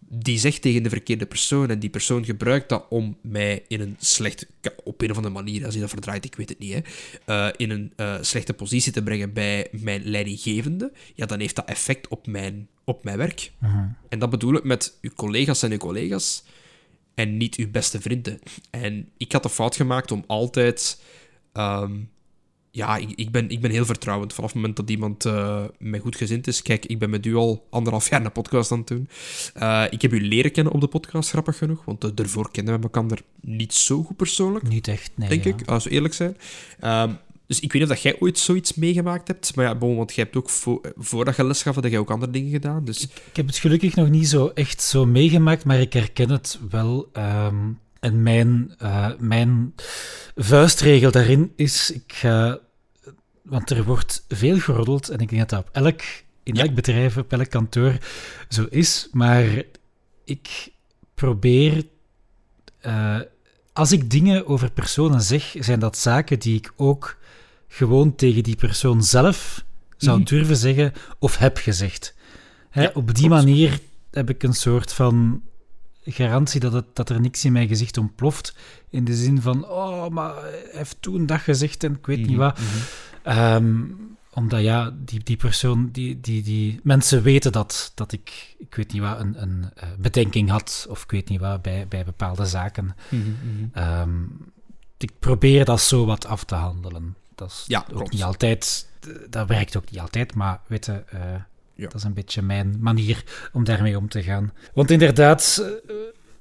die 0.00 0.38
zeg 0.38 0.58
tegen 0.58 0.82
de 0.82 0.88
verkeerde 0.88 1.26
persoon 1.26 1.70
en 1.70 1.78
die 1.78 1.90
persoon 1.90 2.24
gebruikt 2.24 2.68
dat 2.68 2.86
om 2.88 3.16
mij 3.20 3.64
in 3.68 3.80
een 3.80 3.96
slecht, 3.98 4.46
op 4.84 5.02
een 5.02 5.10
of 5.10 5.16
andere 5.16 5.34
manier, 5.34 5.64
als 5.64 5.72
hij 5.72 5.82
dat 5.82 5.90
verdraait, 5.90 6.24
ik 6.24 6.34
weet 6.34 6.48
het 6.48 6.58
niet, 6.58 6.72
hè, 6.72 6.80
uh, 7.26 7.52
in 7.56 7.70
een 7.70 7.92
uh, 7.96 8.16
slechte 8.20 8.54
positie 8.54 8.92
te 8.92 9.02
brengen 9.02 9.32
bij 9.32 9.68
mijn 9.70 10.04
leidinggevende, 10.04 10.92
ja, 11.14 11.26
dan 11.26 11.40
heeft 11.40 11.56
dat 11.56 11.68
effect 11.68 12.08
op 12.08 12.26
mijn, 12.26 12.68
op 12.84 13.04
mijn 13.04 13.18
werk. 13.18 13.52
-huh. 13.58 13.84
En 14.08 14.18
dat 14.18 14.30
bedoel 14.30 14.54
ik 14.54 14.64
met 14.64 14.98
uw 15.00 15.10
collega's 15.16 15.62
en 15.62 15.70
uw 15.70 15.78
collega's 15.78 16.44
en 17.14 17.36
niet 17.36 17.56
uw 17.56 17.70
beste 17.70 18.00
vrienden. 18.00 18.38
En 18.70 19.08
ik 19.16 19.32
had 19.32 19.42
de 19.42 19.48
fout 19.50 19.76
gemaakt 19.76 20.10
om 20.10 20.24
altijd 20.26 21.02
um, 21.52 22.10
ja, 22.70 22.96
ik, 22.96 23.10
ik, 23.14 23.30
ben, 23.30 23.50
ik 23.50 23.60
ben 23.60 23.70
heel 23.70 23.84
vertrouwend 23.84 24.32
vanaf 24.32 24.50
het 24.50 24.60
moment 24.60 24.76
dat 24.76 24.90
iemand 24.90 25.24
uh, 25.24 25.64
mij 25.78 25.98
goed 25.98 26.16
gezind 26.16 26.46
is. 26.46 26.62
Kijk, 26.62 26.86
ik 26.86 26.98
ben 26.98 27.10
met 27.10 27.26
u 27.26 27.34
al 27.34 27.66
anderhalf 27.70 28.10
jaar 28.10 28.24
een 28.24 28.32
podcast 28.32 28.72
aan 28.72 28.78
het 28.78 28.86
doen. 28.86 29.08
Uh, 29.56 29.84
ik 29.90 30.02
heb 30.02 30.12
u 30.12 30.20
leren 30.28 30.52
kennen 30.52 30.72
op 30.72 30.80
de 30.80 30.86
podcast, 30.86 31.30
grappig 31.30 31.58
genoeg. 31.58 31.84
Want 31.84 32.04
uh, 32.04 32.10
daarvoor 32.14 32.50
kennen 32.50 32.76
we 32.76 32.82
elkaar 32.82 33.20
niet 33.40 33.74
zo 33.74 34.02
goed 34.02 34.16
persoonlijk. 34.16 34.68
Niet 34.68 34.88
echt, 34.88 35.10
nee. 35.14 35.28
Denk 35.28 35.44
ja. 35.44 35.50
ik, 35.50 35.68
als 35.68 35.84
we 35.84 35.90
eerlijk 35.90 36.14
zijn. 36.14 36.36
Um, 36.84 37.18
dus 37.46 37.60
ik 37.60 37.72
weet 37.72 37.82
niet 37.82 37.90
of 37.90 37.96
jij 37.96 38.16
ooit 38.20 38.38
zoiets 38.38 38.74
meegemaakt 38.74 39.28
hebt. 39.28 39.56
Maar 39.56 39.64
ja, 39.64 39.74
bon, 39.74 39.96
want 39.96 40.14
jij 40.14 40.24
hebt 40.24 40.36
ook 40.36 40.50
vo 40.50 40.80
voordat 40.96 41.36
je 41.36 41.44
les 41.44 41.62
gaf, 41.62 41.74
had 41.74 41.84
jij 41.84 41.98
ook 41.98 42.10
andere 42.10 42.32
dingen 42.32 42.50
gedaan. 42.50 42.84
Dus... 42.84 43.02
Ik, 43.02 43.10
ik, 43.30 43.36
heb 43.36 43.46
het 43.46 43.56
gelukkig 43.56 43.94
nog 43.94 44.08
niet 44.08 44.28
zo 44.28 44.50
echt 44.54 44.82
zo 44.82 45.06
meegemaakt, 45.06 45.64
maar 45.64 45.80
ik 45.80 45.92
herken 45.92 46.30
het 46.30 46.58
wel. 46.70 47.08
Um, 47.16 47.78
En 48.00 48.22
mijn, 48.22 48.74
uh, 48.82 49.10
mijn 49.18 49.74
vuistregel 50.36 51.10
daarin 51.10 51.52
is, 51.56 51.90
ik 51.90 52.12
ga, 52.12 52.58
want 53.42 53.70
er 53.70 53.84
wordt 53.84 54.24
veel 54.28 54.58
geroddeld 54.58 55.08
en 55.08 55.18
ik 55.18 55.28
denk 55.28 55.40
dat 55.40 55.50
dat 55.50 55.58
op 55.58 55.68
elk, 55.72 56.00
in 56.42 56.56
elk 56.56 56.74
bedrijf, 56.74 57.16
op 57.16 57.32
elk 57.32 57.50
kantoor 57.50 57.98
zo 58.48 58.66
is, 58.70 59.08
maar 59.12 59.62
ik 60.24 60.68
probeer, 61.14 61.84
uh, 62.86 63.20
als 63.72 63.92
ik 63.92 64.10
dingen 64.10 64.46
over 64.46 64.70
personen 64.70 65.22
zeg, 65.22 65.54
zijn 65.58 65.80
dat 65.80 65.98
zaken 65.98 66.38
die 66.38 66.56
ik 66.56 66.72
ook 66.76 67.18
gewoon 67.68 68.14
tegen 68.14 68.42
die 68.42 68.56
persoon 68.56 69.02
zelf 69.02 69.64
zou 69.96 70.18
mhm. 70.18 70.28
durven 70.28 70.56
zeggen 70.56 70.92
of 71.18 71.36
heb 71.36 71.56
gezegd. 71.56 72.14
Hè, 72.70 72.86
op 72.86 73.14
die 73.14 73.28
manier 73.28 73.80
heb 74.10 74.30
ik 74.30 74.42
een 74.42 74.54
soort 74.54 74.92
van 74.92 75.42
garantie 76.12 76.60
dat, 76.60 76.72
het, 76.72 76.84
dat 76.92 77.10
er 77.10 77.20
niks 77.20 77.44
in 77.44 77.52
mijn 77.52 77.68
gezicht 77.68 77.98
ontploft. 77.98 78.54
In 78.90 79.04
de 79.04 79.14
zin 79.14 79.42
van, 79.42 79.68
oh, 79.68 80.08
maar 80.08 80.34
hij 80.34 80.68
heeft 80.72 80.96
toen 81.00 81.26
dat 81.26 81.40
gezegd 81.40 81.84
en 81.84 81.92
ik 81.92 82.06
weet 82.06 82.18
niet 82.18 82.28
mhm, 82.28 82.38
wat. 82.38 82.58
Mhm. 82.58 82.66
Ehm, 83.22 83.82
omdat 84.30 84.60
ja, 84.60 84.92
die, 85.04 85.22
die 85.22 85.36
persoon, 85.36 85.88
die, 85.92 86.20
die, 86.20 86.42
die 86.42 86.80
mensen 86.82 87.22
weten 87.22 87.52
dat, 87.52 87.92
dat 87.94 88.12
ik, 88.12 88.54
ik 88.58 88.74
weet 88.74 88.92
niet 88.92 89.02
wat, 89.02 89.20
een, 89.20 89.42
een 89.42 89.70
uh, 89.76 89.84
bedenking 89.98 90.50
had, 90.50 90.86
of 90.88 91.02
ik 91.02 91.10
weet 91.10 91.28
niet 91.28 91.40
wat, 91.40 91.62
bij, 91.62 91.88
bij 91.88 92.04
bepaalde 92.04 92.46
zaken. 92.46 92.96
Ehm, 93.72 94.22
ik 94.98 95.12
probeer 95.18 95.64
dat 95.64 95.80
zo 95.80 96.06
wat 96.06 96.26
af 96.26 96.44
te 96.44 96.54
handelen. 96.54 97.16
Dat 97.34 97.50
is 97.50 97.64
ja, 97.66 97.86
ook 97.92 98.10
niet 98.10 98.22
altijd, 98.22 98.88
dat 99.30 99.48
werkt 99.48 99.76
ook 99.76 99.90
niet 99.90 100.00
altijd, 100.00 100.34
maar 100.34 100.60
weet 100.66 100.86
je, 100.86 101.04
uh, 101.14 101.20
dat 101.86 101.94
is 101.94 102.02
een 102.02 102.14
beetje 102.14 102.42
mijn 102.42 102.76
manier 102.80 103.24
om 103.52 103.64
daarmee 103.64 103.96
om 103.96 104.08
te 104.08 104.22
gaan. 104.22 104.52
Want 104.74 104.90
inderdaad, 104.90 105.64
eh, 105.86 105.94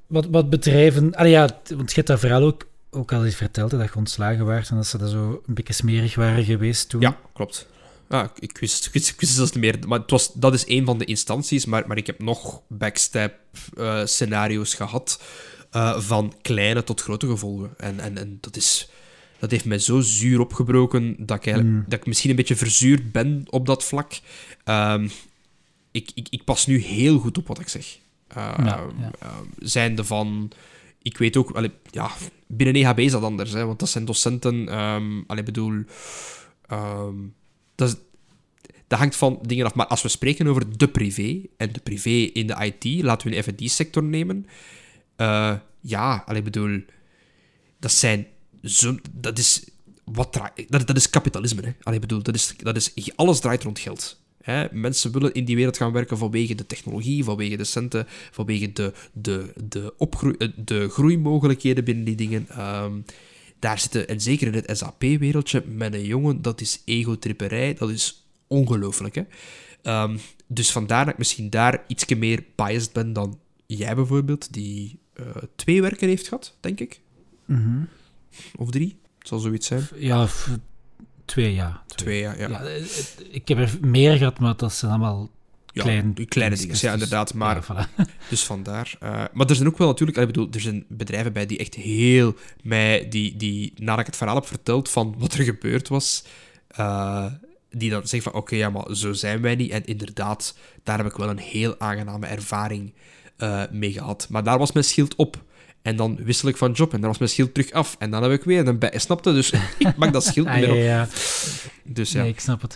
wat, 0.08 0.26
wat 0.26 0.50
bedrijven... 0.50 1.16
Ah 1.16 1.30
ja, 1.30 1.50
want 1.76 1.90
je 1.90 1.96
hebt 1.96 2.08
dat 2.08 2.20
verhaal 2.20 2.44
ook, 2.44 2.68
ook 2.90 3.14
al 3.14 3.26
eens 3.26 3.36
verteld, 3.36 3.72
dat 3.72 3.84
je 3.84 3.96
ontslagen 3.96 4.46
waart 4.46 4.70
en 4.70 4.76
dat 4.76 4.88
ze 4.88 4.98
dat 4.98 5.10
zo 5.10 5.44
een 5.48 5.54
beetje 5.54 5.74
smerig 5.74 6.16
waren 6.16 6.44
geweest 6.44 6.90
toen. 6.90 7.02
Ja, 7.02 7.18
klopt. 7.34 7.68
Ja, 8.10 8.32
ik 8.40 8.58
wist, 8.58 8.86
ik 8.86 8.94
wist, 8.94 9.10
ik 9.10 9.20
wist 9.20 9.34
zelfs 9.34 9.52
niet 9.52 9.64
meer. 9.64 9.88
Maar 9.88 10.00
het 10.00 10.12
was, 10.12 10.34
dat 10.34 10.54
is 10.54 10.68
een 10.68 10.86
van 10.86 10.98
de 10.98 11.06
instanties, 11.06 11.66
maar, 11.66 11.88
maar 11.88 11.98
ik 11.98 12.08
heb 12.08 12.22
nog 12.22 12.62
backstab-scenario's 12.68 14.72
eh, 14.72 14.78
gehad 14.78 15.22
uh, 15.72 16.00
van 16.00 16.34
kleine 16.42 16.84
tot 16.84 17.02
grote 17.02 17.28
gevolgen. 17.28 17.74
En, 17.78 18.00
en, 18.00 18.18
en 18.18 18.38
dat 18.42 18.56
is 18.56 18.90
dat 19.40 19.52
heeft 19.52 19.66
mij 19.66 19.80
zo 19.80 20.00
zuur 20.00 20.40
opgebroken 20.40 21.16
dat 21.20 21.38
ik, 21.38 21.46
eigenlijk, 21.46 21.76
mm. 21.76 21.84
dat 21.88 22.00
ik 22.00 22.06
misschien 22.06 22.30
een 22.30 22.36
beetje 22.36 22.56
verzuurd 22.56 23.12
ben 23.12 23.46
op 23.50 23.66
dat 23.66 23.84
vlak. 23.84 24.20
Um, 24.66 25.10
ik, 25.98 26.12
ik, 26.14 26.28
ik 26.30 26.44
pas 26.44 26.66
nu 26.66 26.78
heel 26.80 27.20
goed 27.20 27.38
op 27.38 27.48
wat 27.48 27.60
ik 27.60 27.68
zeg. 27.68 27.98
Uh, 28.38 28.54
ja, 28.64 28.88
ehm, 29.20 29.46
zijnde 29.60 30.04
van... 30.04 30.52
Ik 31.02 31.18
weet 31.18 31.38
ook... 31.38 31.52
Allee, 31.52 31.72
ja, 31.92 32.12
binnen 32.48 32.76
EHB 32.76 33.00
is 33.00 33.12
dat 33.12 33.24
anders, 33.24 33.52
hè, 33.52 33.66
want 33.66 33.80
dat 33.80 33.90
zijn 33.90 34.06
docenten... 34.06 34.80
Um, 34.80 35.24
allee, 35.28 35.44
bedoel... 35.44 35.84
Um, 36.72 37.34
dat, 37.76 37.90
is, 37.90 37.96
dat 38.88 39.00
hangt 39.00 39.16
van 39.16 39.40
dingen 39.42 39.66
af. 39.66 39.74
Maar 39.74 39.88
als 39.88 40.02
we 40.02 40.08
spreken 40.08 40.48
over 40.48 40.78
de 40.78 40.88
privé, 40.88 41.42
en 41.58 41.72
de 41.72 41.80
privé 41.80 42.10
in 42.10 42.48
de 42.48 42.74
IT, 42.80 43.04
laten 43.04 43.30
we 43.30 43.36
even 43.36 43.56
die 43.56 43.70
sector 43.70 44.04
nemen. 44.04 44.46
Uh, 45.18 45.56
ja, 45.82 46.24
allee, 46.26 46.42
bedoel... 46.42 46.82
Dat 47.80 47.92
zijn... 47.92 48.28
Zo, 48.64 48.98
dat 49.12 49.38
is... 49.38 49.70
Wat 50.04 50.34
dat, 50.68 50.88
dat 50.88 50.98
is 50.98 51.10
kapitalisme, 51.10 51.62
hè. 51.62 51.72
Allee, 51.82 52.00
bedoel, 52.00 52.24
dat 52.24 52.36
is, 52.36 52.54
dat 52.58 52.76
is... 52.76 53.16
Alles 53.16 53.40
draait 53.40 53.64
rond 53.64 53.80
geld. 53.80 54.26
Hè, 54.48 54.68
mensen 54.72 55.12
willen 55.12 55.34
in 55.34 55.46
die 55.46 55.56
wereld 55.56 55.78
gaan 55.78 55.92
werken 55.92 56.18
vanwege 56.18 56.56
de 56.56 56.66
technologie, 56.66 57.24
vanwege 57.24 57.58
de 57.58 57.64
centen, 57.64 58.06
vanwege 58.32 58.74
de, 58.74 58.94
de, 59.14 59.54
de, 59.70 59.94
opgroei, 59.98 60.36
eh, 60.38 60.48
de 60.56 60.90
groeimogelijkheden 60.90 61.84
binnen 61.84 62.06
die 62.06 62.16
dingen. 62.16 62.48
Um, 62.60 63.06
daar 63.60 63.80
zitten, 63.80 64.08
en 64.08 64.22
zeker 64.22 64.48
in 64.48 64.54
het 64.54 64.78
SAP-wereldje, 64.78 65.64
met 65.68 65.94
een 65.94 66.06
jongen, 66.06 66.42
dat 66.42 66.62
is 66.62 66.82
egotripperij, 66.86 67.74
dat 67.74 67.90
is 67.90 68.28
ongelooflijk. 68.48 69.16
Hè? 69.16 69.24
Um, 70.04 70.20
dus 70.48 70.72
vandaar 70.72 71.04
dat 71.04 71.14
ik 71.14 71.20
misschien 71.20 71.50
daar 71.50 71.84
iets 71.88 72.06
meer 72.16 72.44
biased 72.56 72.94
ben 72.94 73.14
dan 73.14 73.40
jij 73.66 73.96
bijvoorbeeld, 73.96 74.54
die 74.54 75.00
uh, 75.20 75.26
twee 75.56 75.82
werken 75.82 76.08
heeft 76.08 76.28
gehad, 76.28 76.56
denk 76.60 76.80
ik. 76.80 77.00
Mm 77.46 77.56
-hmm. 77.56 77.88
Of 78.56 78.72
drie, 78.72 78.98
het 79.20 79.28
zal 79.28 79.40
zoiets 79.40 79.68
zijn. 79.68 79.88
Ja, 79.96 80.28
Twee, 81.28 81.54
ja. 81.54 81.84
Twee, 81.96 82.20
ja, 82.20 82.34
ja. 82.38 82.62
Eh, 82.62 82.84
ik 83.30 83.48
heb 83.48 83.58
er 83.58 83.78
meer 83.82 84.18
gehad, 84.18 84.40
maar 84.40 84.56
dat 84.56 84.74
zijn 84.74 84.92
allemaal 84.92 85.30
klein, 85.74 86.14
ja, 86.16 86.26
kleine 86.26 86.56
dingen. 86.56 86.76
Ja, 86.80 86.94
inderdaad. 86.94 87.34
Maar, 87.34 87.88
Dus 88.30 88.44
vandaar. 88.44 88.96
Uh, 89.04 89.24
maar 89.34 89.50
er 89.50 89.56
zijn 89.56 89.68
ook 89.68 89.78
wel 89.78 89.88
natuurlijk... 89.88 90.18
Ik 90.18 90.26
bedoel, 90.26 90.48
er 90.52 90.60
zijn 90.60 90.86
bedrijven 90.88 91.34
bij 91.34 91.46
die 91.46 91.58
echt 91.58 91.76
heel 91.76 92.36
mij... 92.64 93.08
Die, 93.10 93.38
die, 93.38 93.74
nadat 93.76 94.00
ik 94.00 94.06
het 94.06 94.16
verhaal 94.16 94.36
heb 94.36 94.46
verteld 94.46 94.90
van 94.90 95.16
wat 95.18 95.34
er 95.34 95.44
gebeurd 95.44 95.88
was... 95.88 96.24
Uh, 96.80 97.26
die 97.70 97.90
dan 97.90 98.08
zeggen 98.08 98.32
van, 98.32 98.42
oké, 98.42 98.56
ja, 98.56 98.70
maar 98.70 98.96
zo 98.96 99.14
zijn 99.14 99.42
wij 99.42 99.56
niet. 99.56 99.72
En 99.72 99.86
inderdaad, 99.86 100.58
daar 100.84 100.98
heb 100.98 101.06
ik 101.06 101.18
wel 101.18 101.30
een 101.30 101.38
heel 101.38 101.80
aangename 101.80 102.26
ervaring 102.26 102.94
uh, 103.38 103.64
mee 103.72 103.92
gehad. 103.92 104.28
Maar 104.30 104.44
daar 104.44 104.58
was 104.58 104.72
mijn 104.72 104.86
schild 104.86 105.16
op. 105.16 105.44
En 105.88 105.96
dan 105.96 106.18
wissel 106.24 106.50
ik 106.50 106.58
van 106.58 106.72
job 106.72 106.94
en 106.94 107.00
dan 107.00 107.10
was 107.10 107.18
mijn 107.18 107.30
schild 107.30 107.54
terug 107.54 107.72
af. 107.72 107.96
En 108.00 108.12
dan 108.12 108.24
heb 108.24 108.32
ik 108.32 108.44
weer 108.44 108.68
een 108.68 108.80
bij. 108.80 108.94
Snapte? 108.96 109.34
Dus 109.34 109.52
ik 109.78 109.96
mag 109.96 110.12
dat 110.12 110.24
schild 110.24 110.48
niet 110.48 110.60
meer 110.60 110.72
op. 110.72 110.78
ja, 110.78 111.08
Dus 111.84 112.12
ja. 112.12 112.22
Nee, 112.22 112.30
ik 112.30 112.40
snap 112.40 112.62
het. 112.62 112.76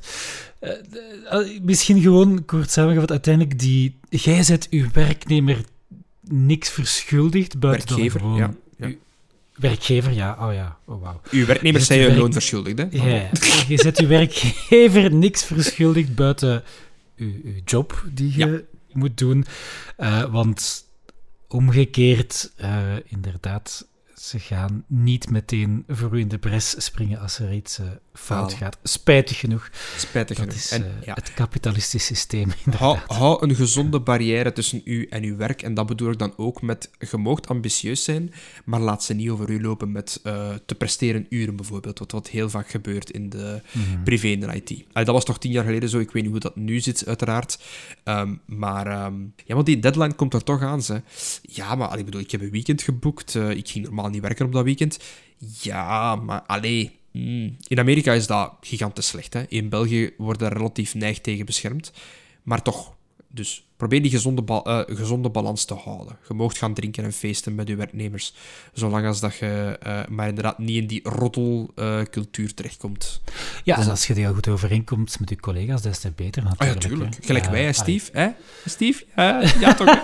Uh, 1.31 1.59
misschien 1.61 2.01
gewoon 2.01 2.45
kort 2.45 2.71
samengevat. 2.71 3.11
Uiteindelijk, 3.11 3.59
die, 3.59 3.99
jij 4.09 4.43
zet 4.43 4.67
uw 4.69 4.87
werknemer 4.93 5.57
niks 6.21 6.69
verschuldigd 6.69 7.59
buiten 7.59 7.87
werkgever, 7.87 8.19
gewoon... 8.19 8.37
Ja, 8.37 8.53
ja. 8.77 8.91
Werkgever, 9.55 10.11
ja. 10.11 10.37
Oh 10.39 10.53
ja, 10.53 10.77
oh 10.85 11.01
wauw. 11.01 11.21
Uw 11.31 11.45
werknemers 11.45 11.85
zijn 11.85 11.99
je 11.99 12.05
werk... 12.05 12.19
loon 12.19 12.33
verschuldigd, 12.33 12.77
hè? 12.77 12.87
Ja, 12.89 13.29
je 13.67 13.77
zet 13.77 13.99
uw 13.99 14.07
werkgever 14.07 15.13
niks 15.13 15.43
verschuldigd 15.43 16.15
buiten 16.15 16.63
uw, 17.15 17.33
uw 17.43 17.61
job 17.65 18.03
die 18.13 18.37
je 18.37 18.65
moet 18.91 19.17
doen. 19.17 19.45
Uh, 19.99 20.23
want 20.23 20.89
Omgekeerd, 21.51 22.53
uh, 22.61 22.95
inderdaad, 23.05 23.87
ze 24.21 24.39
gaan 24.39 24.83
niet 24.87 25.29
meteen 25.29 25.83
voor 25.87 26.17
u 26.17 26.19
in 26.19 26.27
de 26.27 26.37
bres 26.37 26.83
springen 26.83 27.19
als 27.19 27.39
er 27.39 27.53
iets 27.53 27.79
uh, 27.79 27.85
fout 28.13 28.53
gaat. 28.53 28.77
Spijtig 28.83 29.39
genoeg. 29.39 29.69
Spijtig 29.97 30.37
dat 30.37 30.45
genoeg. 30.45 30.61
is 30.63 30.71
en, 30.71 30.81
uh, 30.81 31.05
ja. 31.05 31.13
het 31.13 31.33
kapitalistisch 31.33 32.05
systeem. 32.05 32.51
Hou, 32.77 32.97
hou, 33.07 33.43
een 33.43 33.55
gezonde 33.55 33.99
barrière 33.99 34.53
tussen 34.53 34.81
u 34.83 35.05
en 35.09 35.23
uw 35.23 35.35
werk. 35.35 35.61
En 35.61 35.73
dat 35.73 35.85
bedoel 35.85 36.11
ik 36.11 36.19
dan 36.19 36.33
ook 36.37 36.61
met, 36.61 36.89
je 37.11 37.17
moogt 37.17 37.47
ambitieus 37.47 38.03
zijn, 38.03 38.33
maar 38.65 38.79
laat 38.79 39.03
ze 39.03 39.13
niet 39.13 39.29
over 39.29 39.49
u 39.49 39.61
lopen 39.61 39.91
met 39.91 40.19
uh, 40.23 40.49
te 40.65 40.75
presteren 40.75 41.25
uren 41.29 41.55
bijvoorbeeld. 41.55 41.99
Wat, 41.99 42.11
wat 42.11 42.29
heel 42.29 42.49
vaak 42.49 42.69
gebeurt 42.69 43.09
in 43.09 43.29
de 43.29 43.61
mm 43.71 43.83
-hmm. 43.83 44.03
privé 44.03 44.27
in 44.27 44.39
de 44.39 44.61
IT. 44.63 44.83
Dat 44.93 45.07
was 45.07 45.25
toch 45.25 45.39
tien 45.39 45.51
jaar 45.51 45.65
geleden 45.65 45.89
zo. 45.89 45.99
Ik 45.99 46.11
weet 46.11 46.23
niet 46.23 46.31
hoe 46.31 46.41
dat 46.41 46.55
nu 46.55 46.79
zit, 46.79 47.07
uiteraard. 47.07 47.59
Um, 48.03 48.41
maar 48.45 49.05
um, 49.05 49.33
ja, 49.45 49.53
want 49.53 49.65
die 49.65 49.79
deadline 49.79 50.13
komt 50.13 50.33
er 50.33 50.43
toch 50.43 50.61
aan. 50.61 50.81
Ze. 50.81 51.01
Ja, 51.41 51.75
maar 51.75 51.87
allee, 51.87 52.03
bedoel, 52.03 52.21
ik 52.21 52.31
heb 52.31 52.41
een 52.41 52.51
weekend 52.51 52.81
geboekt. 52.81 53.35
ik 53.35 53.69
ging 53.69 53.85
normaal 53.85 54.09
niet 54.11 54.21
werken 54.21 54.45
op 54.45 54.51
dat 54.51 54.63
weekend. 54.63 54.99
Ja, 55.61 56.15
maar 56.15 56.41
allee. 56.41 56.99
Mm, 57.11 57.57
in 57.67 57.79
Amerika 57.79 58.13
is 58.13 58.27
dat 58.27 58.53
gigantisch 58.61 59.07
slecht. 59.07 59.33
Hè? 59.33 59.43
In 59.47 59.69
België 59.69 60.13
wordt 60.17 60.41
er 60.41 60.53
relatief 60.53 60.93
neig 60.93 61.21
tegen 61.21 61.45
beschermd. 61.45 61.91
Maar 62.43 62.61
toch, 62.61 62.95
dus 63.27 63.65
probeer 63.77 64.01
die 64.01 64.11
gezonde, 64.11 64.41
ba 64.41 64.61
uh, 64.65 64.97
gezonde 64.97 65.29
balans 65.29 65.65
te 65.65 65.73
houden. 65.73 66.17
Je 66.27 66.33
moogt 66.33 66.57
gaan 66.57 66.73
drinken 66.73 67.03
en 67.03 67.13
feesten 67.13 67.55
met 67.55 67.67
je 67.67 67.75
werknemers, 67.75 68.33
zolang 68.73 69.05
als 69.05 69.19
dat 69.19 69.35
je 69.35 69.79
uh, 69.87 69.99
maar 70.09 70.27
inderdaad 70.27 70.57
niet 70.57 70.77
in 70.81 70.87
die 70.87 71.01
roddelcultuur 71.03 72.45
uh, 72.45 72.51
terechtkomt. 72.51 73.21
Ja, 73.63 73.75
dus 73.75 73.85
en 73.85 73.91
als 73.91 74.07
je 74.07 74.13
heel 74.13 74.33
goed 74.33 74.47
overeenkomt 74.47 75.19
met 75.19 75.29
je 75.29 75.35
collega's, 75.35 75.81
des 75.81 75.99
te 75.99 76.11
beter 76.15 76.43
natuurlijk. 76.43 76.75
Oh 76.77 76.81
ja, 76.81 76.87
tuurlijk. 76.89 77.17
Gelijk 77.21 77.45
wij, 77.45 77.73
Steve. 77.73 78.09
Hè? 78.13 78.29
Steve? 78.65 79.05
ja, 79.59 79.73
toch? 79.73 80.03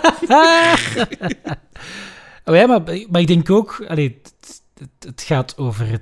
oh 2.48 2.56
ja, 2.56 2.66
maar, 2.66 2.82
maar 3.10 3.20
ik 3.20 3.26
denk 3.26 3.50
ook... 3.50 3.84
Allee, 3.88 4.20
het, 4.22 4.62
het 4.98 5.22
gaat 5.22 5.56
over 5.56 6.00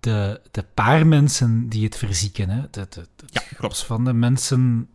de, 0.00 0.40
de 0.50 0.64
paar 0.74 1.06
mensen 1.06 1.68
die 1.68 1.84
het 1.84 1.96
verzieken. 1.96 2.48
Hè. 2.48 2.60
De, 2.70 2.86
de, 2.88 3.06
de 3.16 3.24
ja, 3.26 3.42
klopt. 3.56 3.84
Van 3.84 4.04
de 4.04 4.12
mensen... 4.12 4.88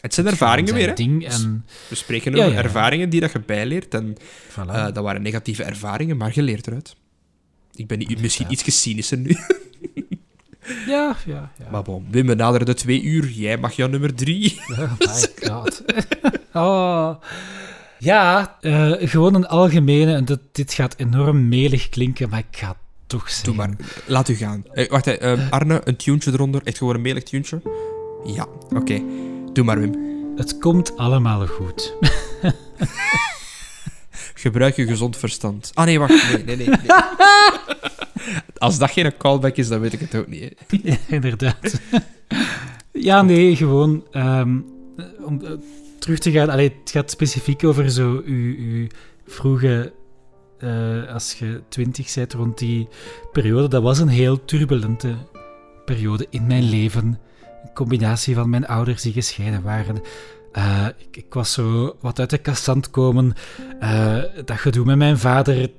Het 0.00 0.14
zijn 0.14 0.26
ervaringen 0.26 0.74
weer, 0.74 0.88
hè? 0.88 0.94
Ding 0.94 1.26
en... 1.26 1.66
We 1.88 1.94
spreken 1.94 2.34
over 2.34 2.46
ja, 2.46 2.52
ja, 2.52 2.62
ervaringen 2.62 3.10
die 3.10 3.20
dat 3.20 3.32
je 3.32 3.40
bijleert. 3.40 3.94
En 3.94 4.16
voilà. 4.50 4.66
uh, 4.66 4.84
dat 4.84 5.04
waren 5.04 5.22
negatieve 5.22 5.62
ervaringen, 5.62 6.16
maar 6.16 6.30
je 6.34 6.42
leert 6.42 6.66
eruit. 6.66 6.96
Ik 7.74 7.86
ben 7.86 7.98
niet, 7.98 8.20
misschien 8.20 8.52
iets 8.52 8.80
cynischer 8.80 9.18
nu. 9.18 9.30
ja, 10.86 11.16
ja, 11.26 11.52
ja. 11.58 11.70
Maar 11.70 11.82
bon, 11.82 12.06
Wim, 12.10 12.26
we 12.26 12.34
naderen 12.34 12.66
de 12.66 12.74
twee 12.74 13.02
uur. 13.02 13.28
Jij 13.28 13.58
mag 13.58 13.72
jouw 13.72 13.88
nummer 13.88 14.14
drie. 14.14 14.60
Oh 14.68 14.92
my 14.98 15.48
god. 15.48 15.82
oh... 16.52 17.14
Ja, 18.02 18.56
uh, 18.60 18.92
gewoon 18.98 19.34
een 19.34 19.46
algemene, 19.46 20.14
en 20.14 20.24
dat, 20.24 20.40
dit 20.52 20.72
gaat 20.72 20.94
enorm 20.96 21.48
melig 21.48 21.88
klinken, 21.88 22.28
maar 22.28 22.38
ik 22.38 22.58
ga 22.58 22.76
toch 23.06 23.30
zeggen. 23.30 23.44
Doe 23.44 23.54
maar, 23.54 23.76
laat 24.06 24.28
u 24.28 24.34
gaan. 24.34 24.64
Eh, 24.72 24.90
wacht, 24.90 25.22
uh, 25.22 25.50
Arne, 25.50 25.80
een 25.84 25.96
tuentje 25.96 26.32
eronder. 26.32 26.60
Echt 26.64 26.78
gewoon 26.78 26.94
een 26.94 27.00
melig 27.00 27.22
tuentje? 27.22 27.62
Ja, 28.24 28.46
oké. 28.64 28.76
Okay. 28.76 29.04
Doe 29.52 29.64
maar, 29.64 29.80
Wim. 29.80 29.94
Het 30.36 30.58
komt 30.58 30.96
allemaal 30.96 31.46
goed. 31.46 31.92
Gebruik 34.34 34.76
je 34.76 34.86
gezond 34.86 35.16
verstand. 35.16 35.70
Ah 35.74 35.84
nee, 35.84 35.98
wacht. 35.98 36.32
Nee, 36.32 36.44
nee, 36.44 36.56
nee. 36.56 36.66
nee. 36.66 36.78
Als 38.58 38.78
dat 38.78 38.90
geen 38.90 39.16
callback 39.16 39.56
is, 39.56 39.68
dan 39.68 39.80
weet 39.80 39.92
ik 39.92 40.00
het 40.00 40.14
ook 40.14 40.28
niet. 40.28 40.40
hè. 40.40 40.76
Ja, 40.82 40.96
inderdaad. 41.08 41.80
ja, 42.92 43.22
nee, 43.22 43.56
gewoon 43.56 44.04
ehm, 44.10 44.58
eh, 44.96 45.04
terug 46.02 46.18
te 46.18 46.30
gaan. 46.30 46.50
Het 46.50 46.72
gaat 46.84 47.10
specifiek 47.10 47.64
over 47.64 47.90
zo 47.90 48.22
uw, 48.24 48.56
uw 48.56 48.86
vroege, 49.26 49.92
eh, 50.58 51.12
als 51.12 51.32
je 51.32 51.62
twintig 51.68 52.14
bent, 52.14 52.32
rond 52.32 52.58
die 52.58 52.88
periode. 53.32 53.68
Dat 53.68 53.82
was 53.82 53.98
een 53.98 54.08
heel 54.08 54.44
turbulente 54.44 55.14
periode 55.84 56.26
in 56.30 56.46
mijn 56.46 56.62
leven. 56.62 57.04
Een 57.62 57.72
combinatie 57.74 58.34
van 58.34 58.50
mijn 58.50 58.66
ouders 58.66 59.02
die 59.02 59.12
gescheiden 59.12 59.62
waren. 59.62 60.00
Eh, 60.52 60.86
ik, 60.96 61.16
ik 61.16 61.34
was 61.34 61.52
zo 61.52 61.96
wat 62.00 62.18
uit 62.18 62.30
de 62.30 62.38
kast 62.38 62.68
aan 62.68 62.90
komen. 62.90 63.32
Eh, 63.80 64.18
dat 64.44 64.58
gedoe 64.58 64.84
met 64.84 64.96
mijn 64.96 65.18
vader. 65.18 65.70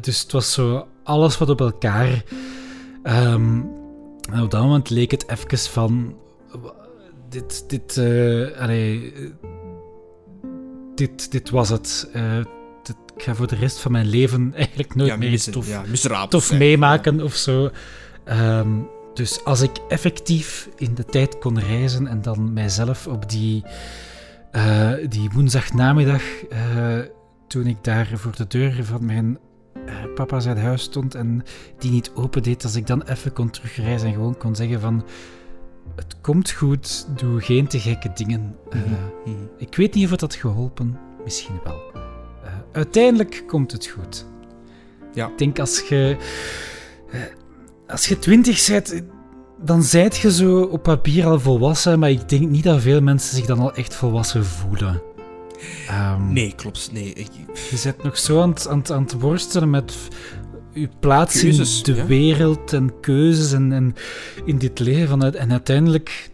Dus 0.00 0.20
het 0.20 0.32
was 0.32 0.52
zo 0.52 0.86
alles 1.02 1.38
wat 1.38 1.48
op 1.50 1.60
elkaar. 1.60 2.22
Ehm, 3.02 3.60
en 4.32 4.42
op 4.42 4.50
dat 4.50 4.62
moment 4.62 4.90
leek 4.90 5.10
het 5.10 5.28
even 5.28 5.58
van. 5.58 6.16
Dit, 7.28 7.64
dit, 7.68 7.96
eh, 7.96 8.60
dit, 10.98 11.30
dit 11.32 11.50
was 11.50 11.68
het. 11.68 12.08
Eh, 12.12 12.36
dit- 12.82 12.96
ik 13.16 13.22
ga 13.22 13.34
voor 13.34 13.46
de 13.46 13.56
rest 13.56 13.78
van 13.80 13.92
mijn 13.92 14.06
leven 14.06 14.52
eigenlijk 14.54 14.94
nooit 14.94 15.10
Ja, 15.10 15.16
meer 15.16 15.32
iets 15.32 15.50
tof, 15.50 15.68
ja, 15.68 15.82
meemaken 16.58 17.20
of 17.22 17.34
zo. 17.34 17.70
Ehm, 18.24 18.68
dus 19.14 19.44
als 19.44 19.60
ik 19.60 19.76
effectief 19.88 20.68
in 20.76 20.94
de 20.94 21.04
tijd 21.04 21.38
kon 21.38 21.58
reizen 21.60 22.06
en 22.06 22.22
dan 22.22 22.52
mijzelf 22.52 23.06
op 23.06 23.30
die, 23.30 23.64
eh, 24.50 24.92
die 25.08 25.30
woensdagnamiddag, 25.34 26.22
eh, 26.50 26.98
toen 27.48 27.66
ik 27.66 27.84
daar 27.84 28.10
voor 28.14 28.36
de 28.36 28.46
deur 28.46 28.84
van 28.84 29.04
mijn 29.04 29.38
papa 30.14 30.40
zijn 30.40 30.58
huis 30.58 30.82
stond 30.82 31.14
en 31.14 31.42
die 31.78 31.90
niet 31.90 32.10
opendeed, 32.14 32.64
als 32.64 32.74
ik 32.74 32.86
dan 32.86 33.02
even 33.02 33.32
kon 33.32 33.50
terugreizen 33.50 34.08
en 34.08 34.14
gewoon 34.14 34.36
kon 34.38 34.56
zeggen 34.56 34.80
van 34.80 35.04
het 35.96 36.16
komt 36.20 36.50
goed, 36.50 37.06
doe 37.16 37.40
geen 37.40 37.66
te 37.66 37.80
gekke 37.80 38.10
dingen. 38.14 38.56
Eh, 38.70 38.80
Mhm. 39.24 39.36
ik 39.58 39.76
weet 39.76 39.94
niet 39.94 40.04
of 40.04 40.10
het 40.10 40.20
had 40.20 40.34
geholpen, 40.34 40.98
misschien 41.24 41.60
wel. 41.64 41.80
Eh, 42.44 42.50
uiteindelijk 42.72 43.44
komt 43.46 43.72
het 43.72 43.86
goed. 43.86 44.26
Ja. 45.12 45.26
Ik 45.26 45.38
denk 45.38 45.58
als 45.58 45.80
je, 45.88 46.16
eh, 47.10 47.20
als 47.86 48.06
je 48.06 48.18
twintig 48.18 48.66
bent, 48.66 49.02
dan 49.62 49.82
zijt 49.82 50.16
je 50.16 50.32
zo 50.32 50.62
op 50.62 50.82
papier 50.82 51.26
al 51.26 51.40
volwassen, 51.40 51.98
maar 51.98 52.10
ik 52.10 52.28
denk 52.28 52.48
niet 52.48 52.64
dat 52.64 52.80
veel 52.80 53.00
mensen 53.00 53.36
zich 53.36 53.46
dan 53.46 53.58
al 53.58 53.74
echt 53.74 53.94
volwassen 53.94 54.44
voelen. 54.46 55.02
Ehm, 55.88 56.32
Nee, 56.32 56.52
klopt. 56.56 56.92
Nee, 56.92 57.12
ik, 57.12 57.28
Je 57.70 57.80
bent 57.82 58.02
nog 58.02 58.18
zo 58.18 58.40
aan 58.40 58.54
aan 58.90 59.02
het 59.02 59.20
worstelen 59.20 59.70
met 59.70 59.94
je 60.80 60.88
plaats 61.00 61.40
Keuzes, 61.40 61.82
in 61.82 61.94
de 61.94 62.00
ja. 62.00 62.06
wereld 62.06 62.72
en 62.72 63.00
keuzes 63.00 63.52
en, 63.52 63.72
en 63.72 63.94
in 64.44 64.58
dit 64.58 64.78
leven. 64.78 65.34
En 65.34 65.50
uiteindelijk, 65.52 66.30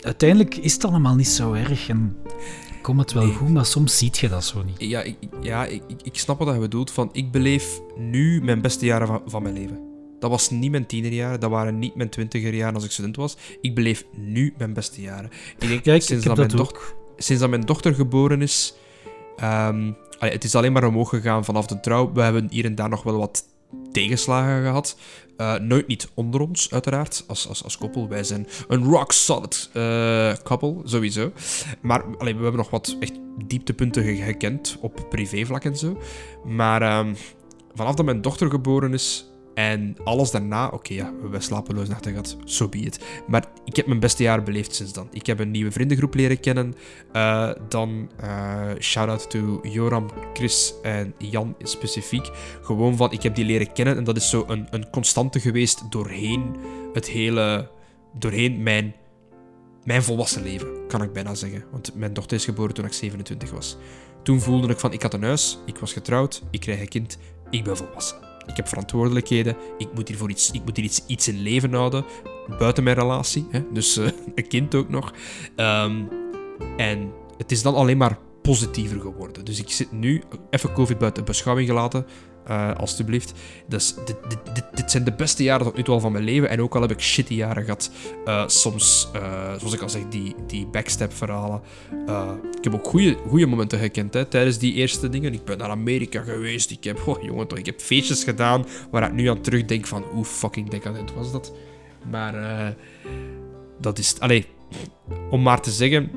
uiteindelijk 0.00 0.56
is 0.56 0.72
het 0.72 0.84
allemaal 0.84 1.14
niet 1.14 1.28
zo 1.28 1.52
erg 1.52 1.88
en 1.88 2.16
komt 2.82 3.00
het 3.00 3.12
wel 3.12 3.24
Nee. 3.24 3.34
goed, 3.34 3.48
maar 3.48 3.66
soms 3.66 3.98
ziet 3.98 4.18
je 4.18 4.28
dat 4.28 4.44
zo 4.44 4.62
niet. 4.62 4.74
ja, 4.90 5.00
ik, 5.02 5.16
ja 5.40 5.64
ik, 5.66 5.82
ik- 6.02 6.18
snap 6.18 6.38
wat 6.38 6.54
je 6.54 6.60
bedoelt. 6.60 6.90
Van, 6.90 7.08
ik 7.12 7.30
beleef 7.30 7.80
nu 7.96 8.42
mijn 8.42 8.60
beste 8.60 8.84
jaren 8.84 9.06
van, 9.06 9.22
van 9.26 9.42
mijn 9.42 9.54
leven. 9.54 9.90
Dat 10.18 10.30
was 10.30 10.50
niet 10.50 10.70
mijn 10.70 10.86
tienerjaren, 10.86 11.40
dat 11.40 11.50
waren 11.50 11.78
niet 11.78 11.94
mijn 11.94 12.08
twintiger 12.08 12.54
jaren 12.54 12.74
als 12.74 12.84
ik 12.84 12.90
student 12.90 13.16
was. 13.16 13.36
Ik 13.60 13.74
beleef 13.74 14.04
nu 14.16 14.54
mijn 14.58 14.72
beste 14.72 15.00
jaren. 15.00 15.30
Ik 15.58 15.68
denk, 15.68 15.84
Ja, 15.84 15.94
ik, 15.94 16.02
sinds, 16.02 16.24
dat 16.24 16.36
dat 16.36 16.46
mijn 16.46 16.58
doch- 16.58 16.94
sinds 17.16 17.40
dat 17.40 17.50
mijn 17.50 17.66
dochter 17.66 17.94
geboren 17.94 18.42
is... 18.42 18.74
allee, 19.36 19.94
het 20.18 20.44
is 20.44 20.54
alleen 20.54 20.72
maar 20.72 20.84
omhoog 20.84 21.08
gegaan 21.08 21.44
vanaf 21.44 21.66
de 21.66 21.80
trouw. 21.80 22.12
We 22.12 22.20
hebben 22.22 22.46
hier 22.50 22.64
en 22.64 22.74
daar 22.74 22.88
nog 22.88 23.02
wel 23.02 23.18
wat 23.18 23.44
tegenslagen 23.92 24.62
gehad. 24.62 24.96
Eh, 25.36 25.54
nooit 25.54 25.86
niet 25.86 26.08
onder 26.14 26.40
ons, 26.40 26.70
uiteraard, 26.72 27.24
als, 27.26 27.48
als, 27.48 27.64
als 27.64 27.78
koppel. 27.78 28.08
Wij 28.08 28.24
zijn 28.24 28.46
een 28.68 28.84
rock 28.84 29.12
solid 29.12 29.70
eh 29.72 30.32
couple, 30.42 30.76
sowieso. 30.84 31.32
Maar 31.80 32.04
allee, 32.18 32.34
we 32.36 32.42
hebben 32.42 32.60
nog 32.60 32.70
wat 32.70 32.96
echt 33.00 33.12
dieptepunten 33.46 34.02
ge- 34.04 34.22
gekend 34.22 34.76
op 34.80 35.06
privévlak 35.10 35.64
en 35.64 35.76
zo. 35.76 35.98
Maar 36.44 36.82
ehm, 36.82 37.14
vanaf 37.74 37.94
dat 37.94 38.04
mijn 38.04 38.20
dochter 38.22 38.50
geboren 38.50 38.92
is 38.92 39.26
en 39.54 39.96
alles 40.04 40.30
daarna, 40.30 40.68
oké, 40.68 40.94
ja, 40.94 41.12
we 41.30 41.40
slapeloos 41.40 41.88
nachten 41.88 42.10
gehad, 42.10 42.36
so 42.44 42.68
be 42.68 42.78
it. 42.78 43.04
Maar 43.26 43.46
ik 43.64 43.76
heb 43.76 43.86
mijn 43.86 44.00
beste 44.00 44.22
jaren 44.22 44.44
beleefd 44.44 44.74
sinds 44.74 44.92
dan. 44.92 45.08
Ik 45.12 45.26
heb 45.26 45.38
een 45.38 45.50
nieuwe 45.50 45.70
vriendengroep 45.70 46.14
leren 46.14 46.40
kennen. 46.40 46.74
Eh, 47.12 47.50
dan 47.68 48.10
eh 48.16 48.70
shout-out 48.78 49.30
to 49.30 49.60
Joram, 49.62 50.06
Chris 50.32 50.74
en 50.82 51.14
Jan 51.18 51.54
specifiek. 51.62 52.30
Gewoon 52.62 52.96
van, 52.96 53.12
ik 53.12 53.22
heb 53.22 53.34
die 53.34 53.44
leren 53.44 53.72
kennen 53.72 53.96
en 53.96 54.04
dat 54.04 54.16
is 54.16 54.30
zo 54.30 54.44
een, 54.48 54.66
een 54.70 54.90
constante 54.90 55.40
geweest 55.40 55.90
doorheen 55.90 56.56
het 56.92 57.08
hele... 57.08 57.70
Doorheen 58.18 58.62
mijn, 58.62 58.94
mijn 59.84 60.02
volwassen 60.02 60.42
leven, 60.42 60.86
kan 60.88 61.02
ik 61.02 61.12
bijna 61.12 61.34
zeggen. 61.34 61.64
Want 61.70 61.94
mijn 61.94 62.12
dochter 62.12 62.36
is 62.36 62.44
geboren 62.44 62.74
toen 62.74 62.84
ik 62.84 62.92
27 62.92 63.50
was. 63.50 63.76
Toen 64.22 64.40
voelde 64.40 64.68
ik 64.68 64.78
van, 64.78 64.92
ik 64.92 65.02
had 65.02 65.14
een 65.14 65.22
huis, 65.22 65.58
ik 65.66 65.78
was 65.78 65.92
getrouwd, 65.92 66.42
ik 66.50 66.60
krijg 66.60 66.80
een 66.80 66.88
kind, 66.88 67.18
ik 67.50 67.64
ben 67.64 67.76
volwassen. 67.76 68.31
Ik 68.46 68.56
heb 68.56 68.68
verantwoordelijkheden, 68.68 69.56
ik 69.78 69.88
moet 69.94 70.08
hier, 70.08 70.16
voor 70.16 70.30
iets, 70.30 70.50
ik 70.50 70.64
moet 70.64 70.76
hier 70.76 70.84
iets, 70.84 71.06
iets 71.06 71.28
in 71.28 71.40
leven 71.40 71.72
houden, 71.72 72.04
buiten 72.58 72.84
mijn 72.84 72.96
relatie. 72.96 73.46
Hè? 73.50 73.62
Dus 73.72 73.96
eh, 73.96 74.06
een 74.34 74.48
kind 74.48 74.74
ook 74.74 74.88
nog. 74.88 75.12
Ehm, 75.56 76.02
en 76.76 77.12
het 77.36 77.52
is 77.52 77.62
dan 77.62 77.74
alleen 77.74 77.96
maar 77.96 78.18
positiever 78.42 79.00
geworden. 79.00 79.44
Dus 79.44 79.60
ik 79.60 79.70
zit 79.70 79.92
nu, 79.92 80.22
even 80.50 80.72
COVID 80.72 80.98
buiten 80.98 81.24
beschouwing 81.24 81.68
gelaten, 81.68 82.06
eh, 82.44 82.74
alstublieft. 82.76 83.32
Dus 83.66 83.94
dit, 83.94 84.16
dit, 84.54 84.64
dit, 84.74 84.90
zijn 84.90 85.04
de 85.04 85.12
beste 85.12 85.42
jaren 85.42 85.66
tot 85.66 85.76
nu 85.76 85.82
toe 85.82 86.00
van 86.00 86.12
mijn 86.12 86.24
leven. 86.24 86.48
En 86.48 86.62
ook 86.62 86.74
al 86.74 86.80
heb 86.80 86.90
ik 86.90 87.00
shitty 87.00 87.34
jaren 87.34 87.64
gehad, 87.64 87.90
eh, 88.24 88.42
soms, 88.46 89.08
eh, 89.12 89.54
zoals 89.58 89.74
ik 89.74 89.80
al 89.80 89.88
zeg, 89.88 90.02
die, 90.08 90.34
die 90.46 90.66
backstep-verhalen. 90.66 91.60
Ik 92.58 92.64
heb 92.64 92.74
ook 92.74 92.86
goede 93.28 93.46
momenten 93.46 93.78
gekend 93.78 94.14
hè, 94.14 94.24
tijdens 94.24 94.58
die 94.58 94.72
eerste 94.72 95.08
dingen. 95.08 95.32
Ik 95.32 95.44
ben 95.44 95.58
naar 95.58 95.70
Amerika 95.70 96.22
geweest. 96.22 96.70
Ik 96.70 96.84
heb, 96.84 97.06
oh, 97.06 97.22
jongen, 97.22 97.46
toch, 97.46 97.58
ik 97.58 97.66
heb 97.66 97.80
feestjes 97.80 98.24
gedaan 98.24 98.66
waar 98.90 99.02
ik 99.02 99.12
nu 99.12 99.26
aan 99.26 99.40
terugdenk 99.40 99.86
van 99.86 100.02
hoe 100.02 100.24
fucking 100.24 100.70
decadent 100.70 101.14
was 101.14 101.32
dat. 101.32 101.52
Maar 102.10 102.74
dat 103.80 103.98
is... 103.98 104.14
Allee, 104.18 104.46
om 105.30 105.42
maar 105.42 105.60
te 105.60 105.70
zeggen... 105.70 106.10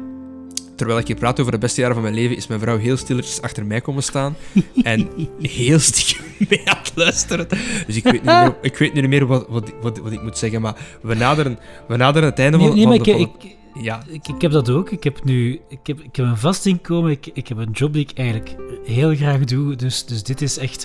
Terwijl 0.75 0.99
ik 0.99 1.07
hier 1.07 1.15
praat 1.15 1.39
over 1.39 1.51
de 1.51 1.57
beste 1.57 1.79
jaren 1.79 1.95
van 1.95 2.03
mijn 2.03 2.15
leven, 2.15 2.35
is 2.35 2.47
mijn 2.47 2.59
vrouw 2.59 2.77
heel 2.77 2.97
stilletjes 2.97 3.41
achter 3.41 3.65
mij 3.65 3.81
komen 3.81 4.03
staan. 4.03 4.35
En 4.83 5.09
heel 5.41 5.79
stiekem 5.79 6.25
mee 6.49 6.69
aan 6.69 6.77
het 6.77 6.91
luisteren. 6.95 7.47
Dus 7.87 7.95
ik 7.95 8.03
weet 8.03 8.13
niet 8.13 8.23
meer, 8.23 8.55
ik 8.61 8.77
weet 8.77 8.93
niet 8.93 9.07
meer 9.07 9.25
wat, 9.25 9.45
wat, 9.49 9.71
wat, 9.81 9.97
wat 9.97 10.11
ik 10.11 10.21
moet 10.21 10.37
zeggen. 10.37 10.61
Maar 10.61 10.75
we 11.01 11.13
naderen, 11.13 11.59
we 11.87 11.97
naderen 11.97 12.29
het 12.29 12.39
einde 12.39 12.57
Nee, 12.57 12.67
van, 12.67 12.75
nee, 12.75 12.85
van 12.85 12.95
maar 12.95 13.05
de... 13.05 13.11
ik, 13.11 13.43
ik, 13.43 13.55
ja, 13.81 14.03
ik, 14.07 14.27
ik 14.27 14.41
heb 14.41 14.51
dat 14.51 14.69
ook. 14.69 14.91
Ik 14.91 15.03
heb 15.03 15.23
nu 15.23 15.61
ik 15.69 15.87
heb, 15.87 15.99
ik 15.99 16.15
heb 16.15 16.25
een 16.25 16.37
vast 16.37 16.65
inkomen. 16.65 17.11
Ik, 17.11 17.27
ik 17.33 17.47
heb 17.47 17.57
een 17.57 17.71
job 17.71 17.93
die 17.93 18.01
ik 18.01 18.17
eigenlijk 18.17 18.55
heel 18.85 19.15
graag 19.15 19.43
doe. 19.43 19.75
Dus, 19.75 20.05
dus 20.05 20.23
dit 20.23 20.41
is 20.41 20.57
echt... 20.57 20.83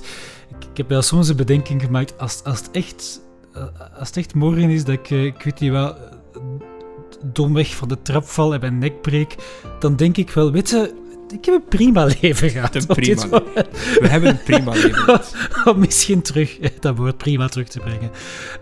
Ik, 0.48 0.64
ik 0.70 0.76
heb 0.76 0.88
wel 0.88 1.02
soms 1.02 1.28
een 1.28 1.36
bedenking 1.36 1.82
gemaakt. 1.82 2.18
Als, 2.18 2.44
als, 2.44 2.58
het 2.58 2.70
echt, 2.70 3.20
eh, 3.52 3.64
als 3.98 4.08
het 4.08 4.16
echt 4.16 4.34
morgen 4.34 4.70
is 4.70 4.84
dat 4.84 4.94
ik, 4.94 5.10
eh, 5.10 5.24
ik 5.24 5.42
weet 5.42 5.60
niet 5.60 5.70
wel, 5.70 5.96
domweg 7.22 7.74
van 7.74 7.88
de 7.88 8.02
trap 8.02 8.24
val 8.24 8.55
en 8.55 8.60
mijn 8.60 8.78
nek 8.78 9.01
breek, 9.01 9.34
dan 9.78 9.97
denk 9.97 10.16
ik 10.16 10.30
wel, 10.30 10.52
weet 10.52 10.70
je, 10.70 10.94
ik 11.32 11.44
heb 11.44 11.55
een 11.55 11.68
prima 11.68 12.09
leven 12.20 12.51
gehad. 12.51 12.74
Een 12.74 12.86
prima 12.86 13.28
we 14.01 14.09
hebben 14.09 14.30
een 14.30 14.42
prima 14.42 14.72
leven 14.72 14.94
gehad. 15.05 15.34
om 15.64 15.78
misschien 15.78 16.22
terug 16.22 16.59
eh, 16.59 16.70
dat 16.80 16.97
woord 16.97 17.16
prima 17.16 17.48
terug 17.48 17.68
te 17.68 17.80
brengen. 17.80 18.10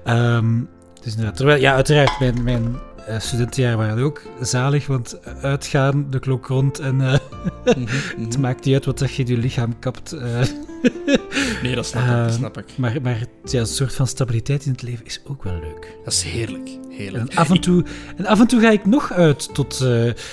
Ehm, 0.04 0.60
dus 1.02 1.10
inderdaad, 1.12 1.36
terwijl, 1.36 1.60
ja, 1.60 1.74
uiteraard, 1.74 2.20
mijn, 2.20 2.42
mijn 2.42 2.76
eh, 3.08 3.20
studentenjaren 3.20 3.78
waren 3.78 4.04
ook 4.04 4.22
zalig, 4.40 4.86
want 4.86 5.18
uitgaan, 5.42 6.06
de 6.10 6.18
klok 6.18 6.46
rond 6.46 6.78
en 6.78 7.00
eh, 7.00 7.14
Mhm, 7.76 7.80
het 8.20 8.32
mhm. 8.32 8.40
maakt 8.40 8.64
niet 8.64 8.74
uit 8.74 8.84
wat 8.84 8.98
dat 8.98 9.14
je 9.14 9.22
in 9.22 9.28
je 9.28 9.36
lichaam 9.38 9.78
kapt. 9.78 10.12
eh, 10.12 10.40
Nee, 11.62 11.74
dat 11.74 11.86
snap 11.86 12.02
ik. 12.02 12.10
Dat 12.10 12.32
snap 12.32 12.58
ik. 12.58 12.64
maar 12.76 12.96
maar 13.02 13.18
ja, 13.44 13.60
een 13.60 13.66
soort 13.66 13.94
van 13.94 14.06
stabiliteit 14.06 14.64
in 14.64 14.72
het 14.72 14.82
leven 14.82 15.04
is 15.04 15.20
ook 15.26 15.44
wel 15.44 15.58
leuk. 15.60 15.96
Dat 16.04 16.12
is 16.12 16.22
heerlijk. 16.22 16.70
heerlijk. 16.90 17.30
En 17.30 17.36
af 17.36 17.50
en 17.50 17.60
toe, 17.60 17.84
en 18.16 18.26
af 18.26 18.40
en 18.40 18.46
toe 18.46 18.60
ga 18.60 18.70
ik 18.70 18.86
nog 18.86 19.12
uit 19.12 19.54
tot 19.54 19.80
Oh, 19.80 19.88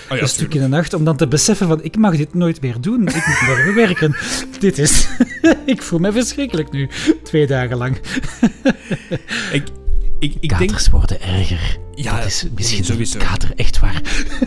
ja, 0.09 0.21
een 0.21 0.27
stuk 0.27 0.53
in 0.53 0.61
de 0.61 0.67
nacht, 0.67 0.93
om 0.93 1.03
dan 1.03 1.17
te 1.17 1.27
beseffen 1.27 1.67
van, 1.67 1.83
ik 1.83 1.97
mag 1.97 2.17
dit 2.17 2.33
nooit 2.33 2.61
meer 2.61 2.81
doen. 2.81 3.07
Ik 3.07 3.13
moet 3.27 3.47
morgen 3.47 3.75
werken. 3.85 4.15
Dit 4.59 4.77
is... 4.77 5.07
ik 5.65 5.81
voel 5.81 5.99
me 5.99 6.11
verschrikkelijk 6.11 6.71
nu, 6.71 6.89
twee 7.23 7.47
dagen 7.47 7.77
lang. 7.77 7.97
Ik, 9.51 9.63
ik, 10.19 10.33
ik 10.39 10.49
denk... 10.49 10.61
Katers 10.61 10.89
worden 10.89 11.21
erger. 11.21 11.79
Ja, 11.95 12.17
dat 12.17 12.25
is 12.25 12.45
misschien 12.55 12.83
sowieso. 12.83 13.19
kater, 13.19 13.51
echt 13.55 13.79
waar. 13.79 14.01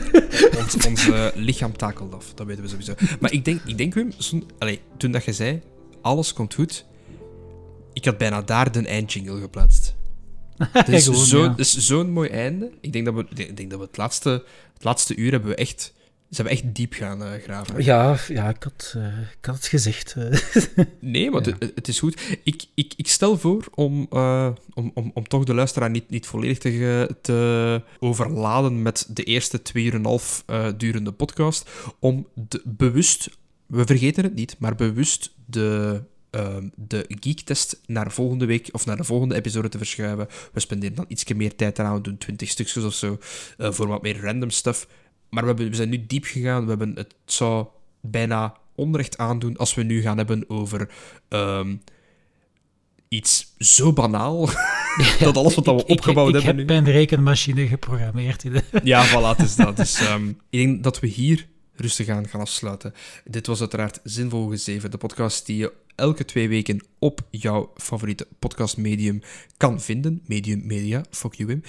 Ons, 0.63 0.87
ons 0.87 1.09
lichaam 1.35 1.77
takelt 1.77 2.15
af, 2.15 2.33
dat 2.35 2.47
weten 2.47 2.63
we 2.63 2.69
sowieso. 2.69 2.95
Maar 3.21 3.33
ik 3.33 3.45
denk, 3.45 3.61
ik 3.67 3.79
denk 3.79 3.95
Wim, 3.95 4.13
allee, 4.59 4.81
toen 4.97 5.11
dat 5.13 5.25
je 5.25 5.33
zei, 5.33 5.61
alles 6.03 6.33
komt 6.33 6.55
goed, 6.55 6.85
ik 7.93 8.05
had 8.05 8.19
bijna 8.19 8.43
daar 8.43 8.73
de 8.73 8.87
eindjingle 8.87 9.41
geplaatst. 9.41 9.97
Het 10.73 10.89
is 10.89 11.05
Gewoon, 11.05 11.25
zo- 11.27 11.43
ja. 11.43 11.51
het 11.51 11.59
is 11.59 11.77
zo'n 11.77 12.11
mooi 12.11 12.29
einde. 12.29 12.71
Ik 12.81 12.93
denk 12.93 13.05
dat 13.05 13.15
we, 13.15 13.27
ik 13.35 13.57
denk 13.57 13.71
dat 13.71 13.79
we 13.79 13.85
het, 13.85 13.97
laatste, 13.97 14.31
het 14.75 14.85
laatste 14.85 15.17
uur 15.17 15.31
hebben 15.31 15.51
we 15.51 15.57
echt 15.57 15.93
Ze 16.31 16.43
hebben 16.43 16.53
echt 16.53 16.75
diep 16.75 16.93
gaan 16.93 17.23
uh, 17.23 17.33
graven. 17.43 17.85
Ja, 17.85 18.17
ja 18.29 18.49
ik, 18.49 18.63
had, 18.63 18.95
uh, 18.97 19.19
ik 19.19 19.45
had 19.45 19.55
het 19.55 19.67
gezegd. 19.67 20.17
nee, 21.01 21.31
maar 21.31 21.49
ja. 21.49 21.55
het, 21.59 21.73
het, 21.75 21.89
is 21.89 21.99
goed. 21.99 22.21
Ik, 22.43 22.65
ik, 22.75 22.93
ik 22.97 23.09
stel 23.09 23.39
voor 23.39 23.65
om, 23.75 24.07
uh, 24.13 24.51
om, 24.75 24.91
om, 24.95 25.11
om 25.15 25.29
toch 25.29 25.45
de 25.45 25.55
luisteraar 25.55 25.91
niet, 25.91 26.11
niet 26.11 26.27
volledig 26.27 26.59
te, 26.59 27.17
te 27.21 27.83
overladen 27.99 28.83
met 28.83 29.07
de 29.09 29.25
eerste 29.25 29.63
twee 29.63 29.85
uur 29.85 29.93
en 29.93 29.99
een 29.99 30.05
half 30.05 30.45
durende 30.77 31.13
podcast, 31.13 31.71
om 31.99 32.27
de, 32.35 32.63
bewust, 32.65 33.31
we 33.67 33.85
vergeten 33.87 34.25
het 34.25 34.35
niet, 34.35 34.57
maar 34.59 34.75
bewust 34.75 35.35
de 35.47 36.03
uh, 36.31 36.57
de 36.75 37.05
geektest 37.21 37.81
naar 37.87 38.13
volgende 38.13 38.47
week 38.47 38.69
of 38.73 38.87
naar 38.87 38.97
de 38.97 39.05
volgende 39.05 39.35
episode 39.35 39.69
te 39.69 39.79
verschuiven. 39.79 40.27
We 40.53 40.61
spenderen 40.61 40.95
dan 40.95 41.05
iets 41.09 41.25
meer 41.25 41.57
tijd 41.57 41.79
eraan. 41.79 41.95
We 41.95 42.01
doen 42.01 42.19
20 42.19 42.49
stukjes 42.49 42.85
of 42.85 42.95
zo 42.95 43.19
uh, 43.59 43.73
voor 43.73 43.87
wat 43.87 44.03
meer 44.03 44.21
random 44.21 44.51
stuff. 44.51 44.89
Maar 45.29 45.43
we, 45.43 45.49
hebben, 45.49 45.69
we 45.69 45.77
zijn 45.77 45.89
nu 45.89 46.07
diep 46.07 46.25
gegaan. 46.25 46.63
We 46.63 46.69
hebben, 46.69 46.95
het 46.95 47.15
zou 47.25 47.67
bijna 48.01 48.57
onrecht 48.75 49.19
aandoen 49.19 49.57
als 49.57 49.75
we 49.75 49.83
nu 49.83 50.03
gaan 50.03 50.17
hebben 50.17 50.45
over 50.49 50.91
um, 51.29 51.81
iets 53.09 53.55
zo 53.59 53.93
banaal. 53.93 54.49
dat 55.19 55.37
alles 55.37 55.55
wat 55.55 55.65
we 55.65 55.87
opgebouwd 55.87 56.29
ik, 56.29 56.35
ik, 56.35 56.41
ik 56.41 56.47
hebben. 56.47 56.65
Ik 56.65 56.71
heb 56.71 56.83
mijn 56.83 56.97
rekenmachine 56.97 57.67
geprogrammeerd. 57.67 58.45
In 58.45 58.53
de... 58.53 58.63
ja, 58.85 59.07
voilà, 59.07 59.37
het 59.37 59.47
is 59.47 59.57
dat. 59.57 59.77
Dus, 59.77 60.11
um, 60.11 60.29
ik 60.51 60.59
denk 60.59 60.83
dat 60.83 61.01
we 61.01 61.07
hier 61.07 61.47
rustig 61.75 62.09
aan 62.09 62.29
gaan 62.29 62.41
afsluiten. 62.41 62.95
Dit 63.25 63.47
was 63.47 63.61
uiteraard 63.61 64.01
Zinvol 64.05 64.49
Gezeven, 64.49 64.91
de 64.91 64.99
podcast 64.99 65.47
die 65.47 65.57
je 65.57 65.73
elke 65.99 66.25
twee 66.25 66.49
weken 66.49 66.87
op 66.99 67.21
jouw 67.31 67.73
favoriete 67.77 68.27
podcastmedium 68.39 69.23
kan 69.57 69.81
vinden. 69.81 70.23
Medium 70.27 70.67
Media, 70.67 71.05
fuck 71.11 71.35
you 71.35 71.49
Wim. 71.49 71.63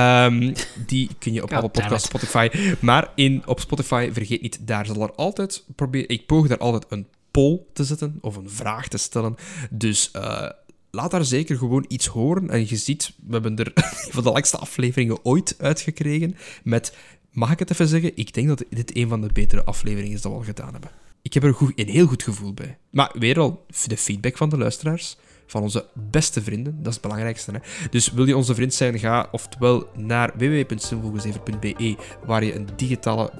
Um, 0.00 0.52
die 0.86 1.10
kun 1.18 1.32
je 1.32 1.42
op 1.42 1.52
alle 1.52 1.68
podcasts 1.68 2.08
Spotify. 2.08 2.48
Maar 2.80 3.12
in, 3.14 3.42
op 3.46 3.60
Spotify, 3.60 4.10
vergeet 4.12 4.42
niet, 4.42 4.66
daar 4.66 4.86
zal 4.86 5.02
er 5.02 5.12
altijd... 5.14 5.64
Probeer, 5.74 6.10
ik 6.10 6.26
poog 6.26 6.46
daar 6.46 6.58
altijd 6.58 6.84
een 6.88 7.06
poll 7.30 7.60
te 7.72 7.84
zetten, 7.84 8.18
of 8.20 8.36
een 8.36 8.50
vraag 8.50 8.88
te 8.88 8.98
stellen. 8.98 9.36
Dus... 9.70 10.10
Uh, 10.16 10.48
laat 10.90 11.10
daar 11.10 11.24
zeker 11.24 11.56
gewoon 11.56 11.84
iets 11.88 12.06
horen. 12.06 12.50
En 12.50 12.68
je 12.68 12.76
ziet, 12.76 13.12
we 13.26 13.32
hebben 13.32 13.56
er 13.56 13.72
van 14.14 14.22
de 14.22 14.30
langste 14.30 14.56
afleveringen 14.56 15.24
ooit 15.24 15.54
uitgekregen 15.58 16.36
met 16.62 16.92
Mag 17.34 17.50
ik 17.50 17.58
het 17.58 17.70
even 17.70 17.88
zeggen? 17.88 18.12
Ik 18.14 18.34
denk 18.34 18.48
dat 18.48 18.64
dit 18.70 18.96
een 18.96 19.08
van 19.08 19.20
de 19.20 19.32
betere 19.32 19.64
afleveringen 19.64 20.14
is 20.16 20.22
dat 20.22 20.32
we 20.32 20.38
al 20.38 20.44
gedaan 20.44 20.72
hebben. 20.72 20.90
Ik 21.24 21.34
heb 21.34 21.42
er 21.42 21.54
goed, 21.54 21.72
een 21.74 21.88
heel 21.88 22.06
goed 22.06 22.22
gevoel 22.22 22.54
bij. 22.54 22.78
Maar 22.90 23.14
weer 23.18 23.38
al, 23.38 23.66
de 23.86 23.96
feedback 23.96 24.36
van 24.36 24.48
de 24.48 24.58
luisteraars, 24.58 25.16
van 25.46 25.62
onze 25.62 25.86
beste 25.92 26.42
vrienden, 26.42 26.76
dat 26.76 26.86
is 26.86 26.92
het 26.92 27.02
belangrijkste. 27.02 27.50
Hè? 27.52 27.58
Dus 27.90 28.12
wil 28.12 28.26
je 28.26 28.36
onze 28.36 28.54
vriend 28.54 28.74
zijn, 28.74 28.98
ga 28.98 29.28
oftewel 29.30 29.88
naar 29.94 30.32
www.simvolgezever.be, 30.36 31.96
waar 32.24 32.44
je 32.44 32.54
een 32.54 32.68
digitale 32.76 33.30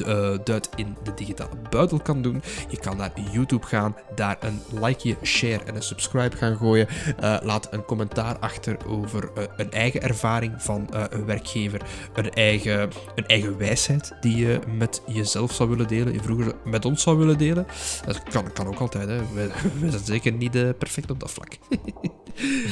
uh, 0.00 0.38
duit 0.44 0.68
in 0.76 0.96
de 1.02 1.14
digitale 1.14 1.56
buidel 1.70 2.00
kan 2.00 2.22
doen. 2.22 2.42
Je 2.68 2.78
kan 2.78 2.96
naar 2.96 3.12
YouTube 3.32 3.66
gaan, 3.66 3.96
daar 4.14 4.36
een 4.40 4.60
likeje, 4.80 5.16
share 5.22 5.64
en 5.64 5.74
een 5.74 5.82
subscribe 5.82 6.36
gaan 6.36 6.56
gooien. 6.56 6.88
Uh, 7.22 7.36
laat 7.42 7.72
een 7.72 7.84
commentaar 7.84 8.38
achter 8.38 8.76
over 8.86 9.30
uh, 9.38 9.44
een 9.56 9.70
eigen 9.70 10.02
ervaring 10.02 10.62
van 10.62 10.88
een 11.10 11.24
werkgever, 11.24 11.80
een 12.14 12.30
eigen, 12.30 12.90
een 13.14 13.26
eigen 13.26 13.58
wijsheid 13.58 14.12
die 14.20 14.36
je 14.36 14.58
met 14.76 15.02
jezelf 15.06 15.52
zou 15.52 15.68
willen 15.68 15.88
delen, 15.88 16.12
je 16.12 16.22
vroeger 16.22 16.52
met 16.64 16.84
ons 16.84 17.02
zou 17.02 17.16
willen 17.16 17.38
delen. 17.38 17.66
Dat 18.06 18.22
kan, 18.22 18.52
kan 18.52 18.66
ook 18.66 18.78
altijd, 18.78 19.08
hè. 19.08 19.20
Wij 19.34 19.50
zijn 19.90 20.04
zeker 20.04 20.32
niet 20.32 20.78
perfect 20.78 21.10
op 21.10 21.20
dat 21.20 21.30
vlak. 21.30 21.53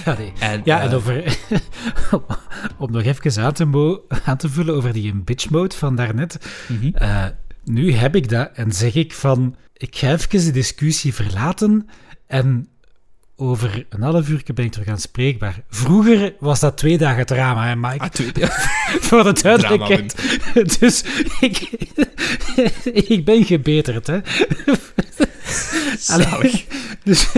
Ja, 0.04 0.16
nee. 0.18 0.32
en, 0.38 0.60
ja, 0.64 0.78
uh, 0.78 0.84
en 0.84 0.94
over... 0.94 1.38
om 2.78 2.90
nog 2.92 3.02
even 3.02 3.42
aan 3.42 3.52
te, 3.52 4.00
aan 4.24 4.36
te 4.36 4.48
vullen 4.48 4.74
over 4.74 4.92
die 4.92 5.14
bitch 5.14 5.50
mode 5.50 5.76
van 5.76 5.96
daarnet. 5.96 6.38
Mm 6.68 6.78
-hmm. 6.78 6.92
uh, 7.02 7.26
nu 7.64 7.92
heb 7.92 8.16
ik 8.16 8.28
dat 8.28 8.50
en 8.54 8.72
zeg 8.72 8.94
ik 8.94 9.12
van... 9.12 9.56
Ik 9.72 9.96
ga 9.96 10.12
even 10.12 10.44
de 10.44 10.50
discussie 10.50 11.14
verlaten 11.14 11.88
en 12.26 12.68
over 13.42 13.86
een 13.88 14.02
half 14.02 14.28
uur 14.28 14.42
ben 14.54 14.64
ik 14.64 14.72
terug 14.72 14.88
aanspreekbaar. 14.88 15.62
Vroeger 15.70 16.34
was 16.38 16.60
dat 16.60 16.76
twee 16.76 16.98
dagen 16.98 17.26
drama, 17.26 17.66
hè, 17.66 17.76
Mike? 17.76 17.98
Ah, 17.98 18.08
twee, 18.08 18.30
ja. 18.34 18.48
Voor 19.08 19.24
de 19.24 19.42
duidelijkheid. 19.42 20.38
dus 20.78 21.04
ik, 21.40 21.70
ik 23.14 23.24
ben 23.24 23.44
gebeterd, 23.44 24.06
hè. 24.06 24.18
Allee, 26.06 26.64
dus, 27.04 27.32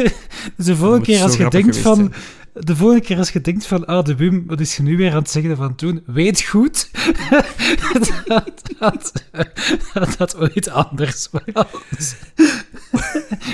dus 0.57 0.67
de 0.67 0.77
volgende 0.77 1.05
keer 1.05 1.23
als 1.23 1.37
je 1.37 1.51
denkt 1.51 1.79
van... 1.79 2.13
De 2.55 2.77
volgende 2.77 3.05
keer 3.05 3.19
als 3.19 3.31
je 3.31 3.41
denkt 3.41 3.67
van, 3.67 3.87
ah, 3.87 4.05
de 4.05 4.15
Wim, 4.15 4.47
wat 4.47 4.61
is 4.61 4.77
je 4.77 4.83
nu 4.83 4.97
weer 4.97 5.11
aan 5.11 5.17
het 5.17 5.31
zeggen 5.31 5.57
van 5.57 5.75
toen? 5.75 6.03
Weet 6.07 6.43
goed 6.43 6.91
dat, 8.29 8.63
dat, 8.79 9.13
dat, 9.93 10.15
dat 10.19 10.37
ooit 10.37 10.69
anders 10.69 11.29
was. 11.31 12.17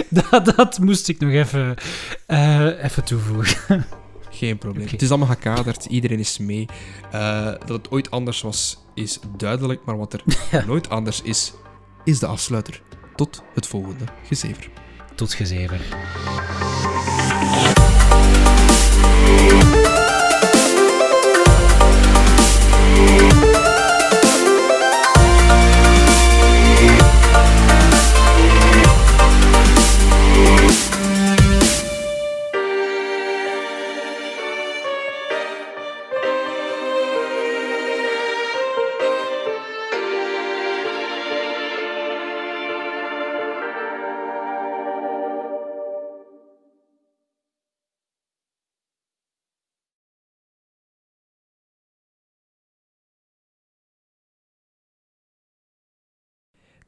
dat, 0.08 0.56
dat 0.56 0.78
moest 0.78 1.08
ik 1.08 1.18
nog 1.18 1.30
even, 1.30 1.74
uh, 2.28 2.84
even 2.84 3.04
toevoegen. 3.04 3.86
Geen 4.30 4.58
probleem. 4.58 4.82
Okay. 4.82 4.92
Het 4.92 5.02
is 5.02 5.08
allemaal 5.08 5.28
gekaderd, 5.28 5.84
iedereen 5.84 6.18
is 6.18 6.38
mee. 6.38 6.66
Uh, 7.14 7.44
dat 7.44 7.68
het 7.68 7.90
ooit 7.90 8.10
anders 8.10 8.42
was, 8.42 8.84
is 8.94 9.18
duidelijk, 9.36 9.84
maar 9.84 9.98
wat 9.98 10.12
er 10.12 10.22
ja. 10.50 10.64
nooit 10.64 10.88
anders 10.88 11.22
is, 11.22 11.52
is 12.04 12.18
de 12.18 12.26
afsluiter. 12.26 12.82
Tot 13.16 13.42
het 13.54 13.66
volgende 13.66 14.04
gezever. 14.26 14.70
Tot 15.14 15.34
gezever. 15.34 15.80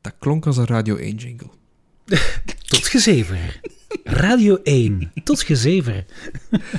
Dat 0.02 0.14
klonk 0.18 0.46
als 0.46 0.56
een 0.56 0.66
Radio 0.66 0.96
1 0.96 1.16
jingle. 1.16 1.50
Tot 2.72 2.86
gezever. 2.86 3.60
Radio 4.04 4.56
1. 4.62 5.12
Tot 5.24 5.42
gezever. 5.42 6.04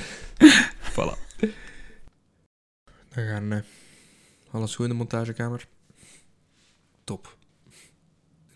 voilà. 0.92 1.22
Dan 3.14 3.24
gaan 3.24 3.52
uh, 3.52 3.58
alles 4.50 4.74
goed 4.74 4.84
in 4.84 4.90
de 4.90 4.96
montagekamer. 4.96 5.66
Top. 7.04 7.36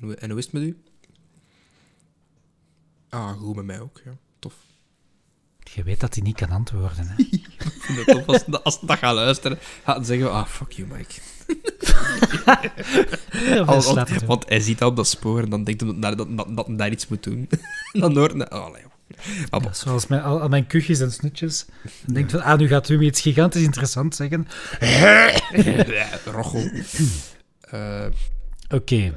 En 0.01 0.31
hoe, 0.31 0.39
is 0.39 0.45
het 0.45 0.53
met 0.53 0.63
u? 0.63 0.83
Ah, 3.09 3.33
goed 3.33 3.57
met 3.57 3.65
mij 3.65 3.81
ook, 3.81 4.01
ja. 4.05 4.17
Tof. 4.39 4.55
Je 5.59 5.83
weet 5.83 6.01
dat 6.01 6.15
hij 6.15 6.23
niet 6.23 6.37
kan 6.37 6.51
antwoorden, 6.51 7.09
hè? 7.09 7.15
ik 7.23 7.73
vind 7.79 7.99
het 7.99 8.07
tof 8.07 8.27
als, 8.27 8.63
als 8.63 8.81
dat 8.81 8.99
gaat 8.99 9.15
luisteren. 9.15 9.59
Gaat 9.85 10.07
zeggen, 10.07 10.33
ah, 10.33 10.47
fuck 10.47 10.73
you, 10.73 10.89
Mike. 10.89 11.21
Ja, 13.33 13.59
Al, 13.59 13.83
want, 13.83 14.23
want, 14.27 14.49
hij 14.49 14.61
ziet 14.61 14.79
dat 14.79 14.91
op 14.91 14.97
dat 14.97 15.07
spoor 15.07 15.43
en 15.43 15.51
dan 15.51 15.65
denkt 15.65 15.81
hij 15.81 15.95
dat, 15.99 16.19
dat, 16.19 16.37
dat, 16.37 16.57
dat 16.57 16.67
hij 16.67 16.77
daar 16.77 16.91
iets 16.91 17.09
moet 17.09 17.23
doen. 17.23 17.49
dan 17.93 18.17
hoort 18.17 18.33
hij... 18.33 18.49
Oh. 18.49 18.69
Ja, 19.51 19.73
zoals 19.73 20.07
mijn, 20.07 20.23
al, 20.23 20.41
al, 20.41 20.49
mijn 20.49 20.67
kuchjes 20.67 21.01
en 21.01 21.13
snutjes. 21.13 21.67
Dan 22.05 22.15
denkt 22.15 22.31
van, 22.31 22.43
ah, 22.43 22.59
nu 22.59 22.69
gaat 22.69 22.89
u 22.89 22.99
me 22.99 23.05
iets 23.05 23.21
gigantisch 23.21 23.63
interessant 23.63 24.15
zeggen. 24.15 24.49
Rochel. 26.35 26.71
Uh, 27.75 28.05
Oké. 28.69 28.75
Okay. 28.75 29.13